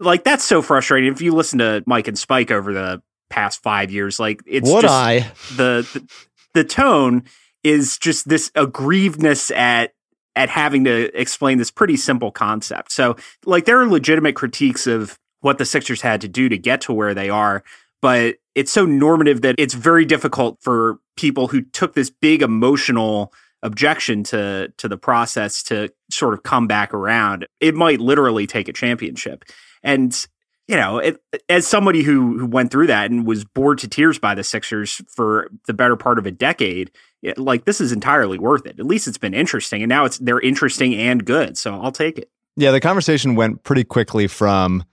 like 0.00 0.24
that's 0.24 0.44
so 0.44 0.62
frustrating. 0.62 1.12
If 1.12 1.20
you 1.20 1.32
listen 1.32 1.58
to 1.60 1.82
Mike 1.86 2.08
and 2.08 2.18
Spike 2.18 2.50
over 2.50 2.72
the 2.72 3.02
past 3.30 3.62
five 3.62 3.90
years, 3.90 4.18
like 4.18 4.40
it's 4.46 4.70
Would 4.70 4.82
just, 4.82 4.94
I? 4.94 5.20
the, 5.56 5.88
the 5.92 6.08
the 6.54 6.64
tone 6.64 7.24
is 7.62 7.98
just 7.98 8.28
this 8.28 8.50
aggrievedness 8.50 9.54
at 9.54 9.92
at 10.36 10.48
having 10.48 10.84
to 10.84 11.18
explain 11.18 11.58
this 11.58 11.70
pretty 11.70 11.96
simple 11.96 12.30
concept. 12.30 12.92
So 12.92 13.16
like 13.44 13.64
there 13.66 13.80
are 13.80 13.86
legitimate 13.86 14.34
critiques 14.34 14.86
of 14.86 15.18
what 15.40 15.58
the 15.58 15.64
Sixers 15.64 16.00
had 16.00 16.20
to 16.22 16.28
do 16.28 16.48
to 16.48 16.58
get 16.58 16.80
to 16.82 16.92
where 16.92 17.14
they 17.14 17.30
are, 17.30 17.62
but 18.02 18.36
it's 18.54 18.72
so 18.72 18.84
normative 18.86 19.42
that 19.42 19.56
it's 19.58 19.74
very 19.74 20.04
difficult 20.04 20.58
for 20.60 20.98
people 21.16 21.48
who 21.48 21.62
took 21.62 21.94
this 21.94 22.10
big 22.10 22.42
emotional 22.42 23.32
objection 23.62 24.22
to 24.22 24.72
to 24.76 24.88
the 24.88 24.98
process 24.98 25.62
to 25.64 25.88
sort 26.10 26.34
of 26.34 26.42
come 26.42 26.66
back 26.66 26.92
around. 26.92 27.46
It 27.60 27.74
might 27.74 28.00
literally 28.00 28.46
take 28.46 28.68
a 28.68 28.72
championship. 28.72 29.44
And 29.82 30.26
you 30.66 30.76
know, 30.76 30.98
it, 30.98 31.20
as 31.48 31.66
somebody 31.66 32.02
who 32.02 32.38
who 32.38 32.46
went 32.46 32.70
through 32.70 32.86
that 32.86 33.10
and 33.10 33.26
was 33.26 33.44
bored 33.44 33.78
to 33.78 33.88
tears 33.88 34.18
by 34.18 34.34
the 34.34 34.44
Sixers 34.44 35.02
for 35.14 35.50
the 35.66 35.74
better 35.74 35.96
part 35.96 36.18
of 36.18 36.26
a 36.26 36.30
decade, 36.30 36.90
it, 37.22 37.38
like 37.38 37.64
this 37.64 37.80
is 37.80 37.92
entirely 37.92 38.38
worth 38.38 38.66
it. 38.66 38.78
At 38.78 38.86
least 38.86 39.06
it's 39.06 39.18
been 39.18 39.34
interesting, 39.34 39.82
and 39.82 39.88
now 39.88 40.04
it's 40.04 40.18
they're 40.18 40.40
interesting 40.40 40.94
and 40.94 41.24
good. 41.24 41.58
So 41.58 41.80
I'll 41.80 41.92
take 41.92 42.18
it. 42.18 42.30
Yeah, 42.56 42.70
the 42.70 42.80
conversation 42.80 43.34
went 43.34 43.64
pretty 43.64 43.84
quickly 43.84 44.26
from 44.26 44.84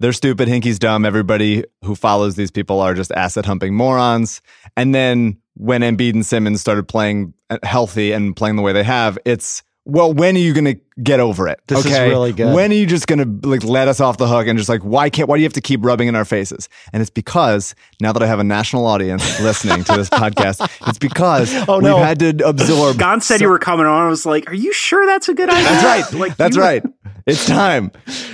they're 0.00 0.12
stupid, 0.12 0.48
Hinkie's 0.48 0.78
dumb, 0.78 1.04
everybody 1.04 1.64
who 1.84 1.94
follows 1.94 2.36
these 2.36 2.52
people 2.52 2.80
are 2.80 2.94
just 2.94 3.10
asset 3.12 3.44
humping 3.44 3.74
morons. 3.74 4.40
And 4.76 4.94
then 4.94 5.38
when 5.54 5.80
Embiid 5.80 6.14
and 6.14 6.24
Simmons 6.24 6.60
started 6.60 6.86
playing 6.86 7.34
uh, 7.50 7.58
healthy 7.64 8.12
and 8.12 8.36
playing 8.36 8.56
the 8.56 8.62
way 8.62 8.72
they 8.72 8.84
have, 8.84 9.18
it's 9.24 9.62
well, 9.84 10.12
when 10.12 10.36
are 10.36 10.40
you 10.40 10.52
going 10.52 10.66
to 10.66 10.80
get 11.02 11.20
over 11.20 11.48
it? 11.48 11.60
This 11.66 11.80
is 11.80 11.86
okay? 11.86 12.08
really 12.08 12.32
good. 12.32 12.54
When 12.54 12.70
are 12.70 12.74
you 12.74 12.86
just 12.86 13.06
going 13.06 13.18
to 13.40 13.48
like 13.48 13.62
let 13.64 13.88
us 13.88 14.00
off 14.00 14.16
the 14.18 14.26
hook 14.28 14.46
and 14.46 14.58
just 14.58 14.68
like 14.68 14.82
why 14.82 15.10
can't 15.10 15.28
why 15.28 15.36
do 15.36 15.40
you 15.42 15.46
have 15.46 15.52
to 15.54 15.60
keep 15.60 15.84
rubbing 15.84 16.08
in 16.08 16.14
our 16.16 16.24
faces? 16.24 16.68
And 16.92 17.00
it's 17.00 17.10
because 17.10 17.74
now 18.00 18.12
that 18.12 18.22
I 18.22 18.26
have 18.26 18.38
a 18.40 18.44
national 18.44 18.86
audience 18.86 19.40
listening 19.40 19.84
to 19.84 19.96
this 19.96 20.10
podcast, 20.10 20.68
it's 20.88 20.98
because 20.98 21.54
Oh, 21.68 21.80
no. 21.80 21.96
we've 21.96 22.04
had 22.04 22.18
to 22.20 22.48
absorb. 22.48 22.98
Gon 22.98 23.20
said 23.20 23.40
you 23.40 23.48
were 23.48 23.58
coming 23.58 23.86
on. 23.86 24.06
I 24.06 24.08
was 24.08 24.24
like, 24.26 24.48
"Are 24.50 24.54
you 24.54 24.72
sure 24.72 25.06
that's 25.06 25.28
a 25.28 25.34
good 25.34 25.48
idea?" 25.48 25.64
That's 25.64 25.84
right. 26.12 26.20
Like 26.20 26.36
That's 26.36 26.56
you- 26.56 26.62
right. 26.62 26.82
It's 27.26 27.44
time. 27.44 27.90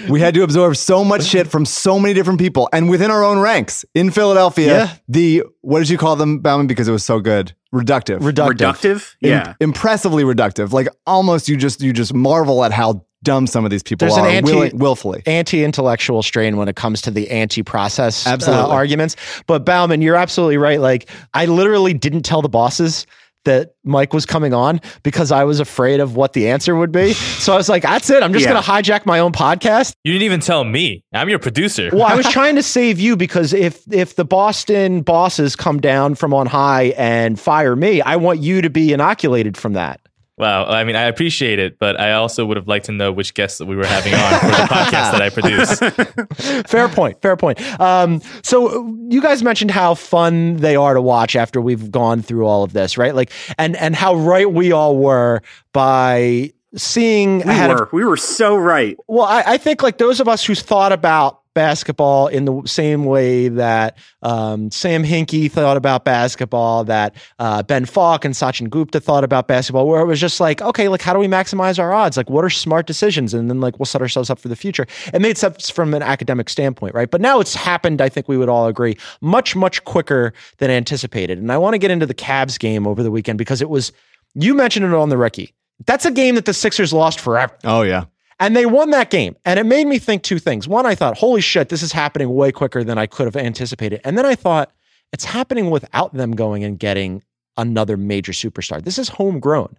We 0.09 0.21
had 0.21 0.35
to 0.35 0.45
absorb 0.45 0.77
so 0.77 1.03
much 1.03 1.25
shit 1.25 1.49
from 1.49 1.65
so 1.65 1.99
many 1.99 2.15
different 2.15 2.39
people 2.39 2.69
and 2.73 2.89
within 2.89 3.11
our 3.11 3.25
own 3.25 3.41
ranks 3.41 3.85
in 3.93 4.12
Philadelphia. 4.12 4.67
Yeah. 4.67 4.95
The 5.09 5.43
what 5.62 5.81
did 5.81 5.89
you 5.89 5.99
call 5.99 6.15
them, 6.15 6.39
Baumann? 6.39 6.69
Because 6.69 6.87
it 6.87 6.93
was 6.93 7.05
so 7.05 7.19
good. 7.19 7.55
Reductive. 7.75 8.21
Reductive. 8.21 8.55
Reductive. 8.55 9.15
Im- 9.21 9.31
Yeah. 9.31 9.55
impressively 9.59 10.23
reductive. 10.23 10.73
Like 10.73 10.87
almost 11.09 11.49
you 11.49 11.57
just 11.57 11.81
you 11.83 11.93
just 11.93 12.15
marvel 12.15 12.53
at 12.62 12.70
how 12.72 13.05
dumb 13.24 13.46
some 13.46 13.64
of 13.64 13.70
these 13.70 13.82
people 13.82 14.07
There's 14.07 14.18
an 14.18 14.26
are 14.26 14.28
anti- 14.28 14.52
willing, 14.55 14.76
willfully. 14.78 15.22
anti-intellectual 15.24 16.22
strain 16.22 16.59
when 16.59 16.68
it 16.68 16.76
comes 16.76 17.00
to 17.02 17.11
the 17.11 17.30
anti-process 17.30 18.26
uh, 18.26 18.68
arguments. 18.68 19.16
But 19.46 19.64
Baumann, 19.64 20.02
you're 20.02 20.14
absolutely 20.16 20.59
right. 20.59 20.78
Like 20.78 21.09
I 21.32 21.46
literally 21.46 21.94
didn't 21.94 22.22
tell 22.22 22.42
the 22.42 22.50
bosses 22.50 23.07
that 23.44 23.74
Mike 23.84 24.14
was 24.14 24.24
coming 24.24 24.55
on 24.55 24.80
because 25.02 25.30
I 25.30 25.44
was 25.44 25.61
afraid 25.61 26.00
of 26.00 26.16
what 26.16 26.32
the 26.32 26.48
answer 26.48 26.74
would 26.76 26.92
be. 26.92 27.12
So 27.44 27.52
I 27.52 27.57
was 27.57 27.68
like, 27.68 27.82
that's 27.82 28.09
it. 28.09 28.22
I'm 28.22 28.32
just 28.32 28.46
Yeah. 28.46 28.52
going 28.52 28.62
to 28.62 28.70
hijack 28.70 29.05
my 29.05 29.18
own 29.18 29.32
podcast. 29.32 29.92
You 30.02 30.12
didn't 30.14 30.24
even 30.24 30.40
tell 30.40 30.64
me. 30.64 31.05
I'm 31.12 31.28
your 31.28 31.38
producer. 31.38 31.90
Well, 31.92 32.05
I 32.05 32.14
was 32.14 32.26
trying 32.30 32.55
to 32.55 32.62
save 32.62 32.98
you 32.98 33.16
because 33.18 33.52
if 33.52 33.82
if 33.92 34.16
the 34.16 34.24
Boston 34.24 35.02
bosses 35.02 35.57
come 35.57 35.78
down 35.78 36.14
from 36.14 36.32
on 36.32 36.46
high 36.46 36.94
and 36.96 37.38
fire 37.38 37.76
me, 37.76 38.00
I 38.00 38.16
want 38.16 38.40
you 38.40 38.62
to 38.62 38.70
be 38.70 38.94
inoculated 38.94 39.59
from 39.59 39.74
that. 39.74 40.00
Wow. 40.37 40.64
I 40.66 40.82
mean, 40.82 40.97
I 40.97 41.03
appreciate 41.05 41.61
it, 41.61 41.78
but 41.78 42.01
I 42.01 42.12
also 42.14 42.45
would 42.45 42.57
have 42.57 42.66
liked 42.66 42.87
to 42.87 42.93
know 42.93 43.12
which 43.12 43.35
guests 43.35 43.59
that 43.59 43.66
we 43.66 43.76
were 43.76 43.87
having 43.87 44.14
on 44.14 44.41
for 44.41 44.47
the 44.47 44.53
podcast 44.74 45.12
that 45.12 45.22
I 45.22 45.30
produce. 45.30 46.64
fair 46.70 46.89
point. 46.89 47.22
Fair 47.22 47.37
point. 47.37 47.61
Um, 47.80 48.20
so 48.43 48.85
you 49.09 49.22
guys 49.22 49.45
mentioned 49.45 49.70
how 49.70 49.95
fun 49.95 50.57
they 50.57 50.74
are 50.74 50.95
to 50.95 51.01
watch 51.01 51.37
after 51.37 51.61
we've 51.61 51.91
gone 51.91 52.20
through 52.20 52.47
all 52.47 52.64
of 52.64 52.72
this, 52.72 52.99
right? 52.99 53.14
Like, 53.14 53.30
and 53.59 53.76
and 53.76 53.95
how 53.95 54.16
right 54.16 54.51
we 54.51 54.72
all 54.72 54.97
were 54.97 55.41
by 55.72 56.53
seeing 56.74 57.37
We 57.39 57.43
ahead 57.45 57.70
of 57.70 57.78
were. 57.78 57.89
we 57.93 58.05
were 58.05 58.16
so 58.16 58.57
right. 58.57 58.97
Well, 59.07 59.26
I, 59.26 59.45
I 59.47 59.57
think 59.59 59.85
like 59.85 59.99
those 59.99 60.18
of 60.18 60.26
us 60.26 60.45
who's 60.45 60.62
thought 60.62 60.91
about 60.91 61.43
basketball 61.55 62.26
in 62.26 62.44
the 62.44 62.62
same 62.66 63.05
way 63.05 63.48
that 63.48 63.96
um, 64.22 64.70
Sam 64.70 65.05
Hinkie 65.05 65.50
thought 65.50 65.76
about 65.76 66.05
basketball, 66.05 66.84
that 66.84 67.14
uh, 67.38 67.62
Ben 67.62 67.84
Falk 67.84 68.24
and 68.24 68.34
Sachin 68.34 68.68
Gupta 68.68 69.00
thought 69.00 69.24
about 69.24 69.48
basketball, 69.48 69.86
where 69.86 70.00
it 70.00 70.07
was 70.07 70.20
just 70.20 70.40
like, 70.40 70.61
okay, 70.61 70.88
like 70.88 71.00
how 71.00 71.12
do 71.12 71.18
we 71.18 71.28
maximize 71.28 71.78
our 71.78 71.92
odds? 71.92 72.16
Like, 72.16 72.28
what 72.28 72.44
are 72.44 72.50
smart 72.50 72.86
decisions? 72.86 73.32
And 73.32 73.48
then 73.48 73.61
like 73.61 73.78
we'll 73.78 73.86
set 73.86 74.02
ourselves 74.02 74.30
up 74.30 74.38
for 74.38 74.48
the 74.48 74.57
future. 74.57 74.86
It 75.12 75.22
made 75.22 75.38
sense 75.38 75.70
from 75.70 75.94
an 75.94 76.02
academic 76.02 76.48
standpoint, 76.48 76.94
right? 76.94 77.11
But 77.11 77.20
now 77.20 77.40
it's 77.40 77.55
happened. 77.55 78.00
I 78.00 78.09
think 78.09 78.28
we 78.28 78.36
would 78.36 78.48
all 78.48 78.66
agree 78.66 78.96
much 79.20 79.57
much 79.57 79.84
quicker 79.84 80.32
than 80.59 80.70
anticipated. 80.70 81.38
And 81.38 81.50
I 81.50 81.59
want 81.59 81.74
to 81.74 81.78
get 81.78 81.90
into 81.90 82.07
the 82.07 82.14
Cavs 82.14 82.59
game 82.59 82.86
over 82.86 83.02
the 83.02 83.11
weekend 83.11 83.38
because 83.38 83.62
it 83.62 83.70
was. 83.70 83.92
You 84.36 84.52
mentioned 84.55 84.84
it 84.84 84.92
on 84.92 85.11
the 85.11 85.16
Ricky. 85.16 85.55
That's 85.86 86.05
a 86.05 86.11
game 86.11 86.34
that 86.34 86.44
the 86.44 86.55
Sixers 86.55 86.92
lost 86.92 87.20
forever. 87.20 87.57
Oh 87.62 87.82
yeah. 87.82 88.05
And 88.41 88.57
they 88.57 88.66
won 88.66 88.91
that 88.91 89.11
game. 89.11 89.37
And 89.45 89.59
it 89.59 89.64
made 89.64 89.87
me 89.87 89.99
think 89.99 90.22
two 90.22 90.39
things. 90.39 90.66
One, 90.66 90.87
I 90.87 90.95
thought, 90.95 91.16
holy 91.18 91.41
shit, 91.41 91.68
this 91.68 91.82
is 91.82 91.93
happening 91.93 92.28
way 92.30 92.53
quicker 92.53 92.82
than 92.82 92.99
I 92.99 93.07
could 93.07 93.26
have 93.26 93.37
anticipated. 93.37 94.01
And 94.05 94.18
then 94.18 94.26
I 94.26 94.35
thought, 94.35 94.72
it's 95.12 95.24
happening 95.24 95.70
without 95.70 96.12
them 96.12 96.32
going 96.32 96.64
and 96.64 96.76
getting 96.76 97.22
another 97.57 97.97
major 97.97 98.32
superstar. 98.32 98.82
This 98.82 98.99
is 98.99 99.09
homegrown. 99.09 99.78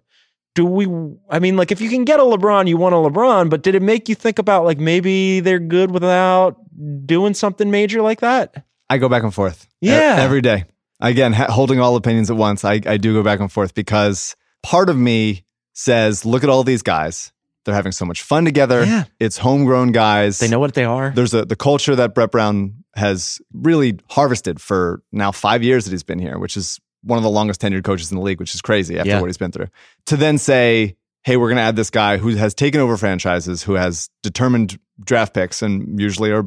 Do 0.54 0.64
we, 0.64 0.86
I 1.28 1.38
mean, 1.38 1.58
like 1.58 1.70
if 1.70 1.82
you 1.82 1.90
can 1.90 2.06
get 2.06 2.18
a 2.18 2.22
LeBron, 2.22 2.66
you 2.66 2.78
want 2.78 2.94
a 2.94 2.98
LeBron, 2.98 3.50
but 3.50 3.62
did 3.62 3.74
it 3.74 3.82
make 3.82 4.08
you 4.08 4.14
think 4.14 4.38
about 4.38 4.64
like 4.64 4.78
maybe 4.78 5.40
they're 5.40 5.58
good 5.58 5.90
without 5.90 6.56
doing 7.04 7.34
something 7.34 7.70
major 7.70 8.00
like 8.00 8.20
that? 8.20 8.64
I 8.88 8.96
go 8.96 9.10
back 9.10 9.24
and 9.24 9.34
forth. 9.34 9.68
Yeah. 9.82 10.16
every 10.18 10.40
day. 10.40 10.64
Again, 11.00 11.34
holding 11.34 11.78
all 11.78 11.96
opinions 11.96 12.30
at 12.30 12.36
once, 12.38 12.64
I, 12.64 12.80
I 12.86 12.96
do 12.96 13.12
go 13.12 13.22
back 13.22 13.40
and 13.40 13.52
forth 13.52 13.74
because 13.74 14.34
part 14.62 14.88
of 14.88 14.96
me 14.96 15.44
says, 15.74 16.24
look 16.24 16.42
at 16.42 16.48
all 16.48 16.64
these 16.64 16.82
guys. 16.82 17.30
They're 17.66 17.74
having 17.74 17.92
so 17.92 18.06
much 18.06 18.22
fun 18.22 18.44
together. 18.46 18.84
Yeah. 18.84 19.04
It's 19.20 19.36
homegrown 19.36 19.92
guys. 19.92 20.38
They 20.38 20.48
know 20.48 20.58
what 20.58 20.72
they 20.74 20.84
are. 20.84 21.10
There's 21.14 21.34
a 21.34 21.44
the 21.44 21.56
culture 21.56 21.94
that 21.96 22.14
Brett 22.14 22.30
Brown 22.30 22.84
has 22.94 23.38
really 23.52 23.98
harvested 24.08 24.60
for 24.60 25.02
now 25.12 25.30
five 25.32 25.62
years 25.62 25.84
that 25.84 25.90
he's 25.90 26.02
been 26.02 26.18
here, 26.18 26.38
which 26.38 26.56
is 26.56 26.78
one 27.02 27.18
of 27.18 27.22
the 27.22 27.30
longest 27.30 27.60
tenured 27.60 27.84
coaches 27.84 28.10
in 28.10 28.16
the 28.16 28.22
league, 28.22 28.40
which 28.40 28.54
is 28.54 28.62
crazy 28.62 28.98
after 28.98 29.10
Yeah. 29.10 29.20
what 29.20 29.26
he's 29.26 29.36
been 29.36 29.52
through. 29.52 29.66
To 30.06 30.16
then 30.16 30.38
say, 30.38 30.96
hey, 31.24 31.36
we're 31.36 31.48
going 31.48 31.56
to 31.56 31.62
add 31.62 31.76
this 31.76 31.90
guy 31.90 32.16
who 32.16 32.28
has 32.36 32.54
taken 32.54 32.80
over 32.80 32.96
franchises, 32.96 33.62
who 33.62 33.74
has 33.74 34.08
determined 34.22 34.78
draft 35.04 35.34
picks 35.34 35.60
and 35.60 36.00
usually 36.00 36.30
are 36.30 36.44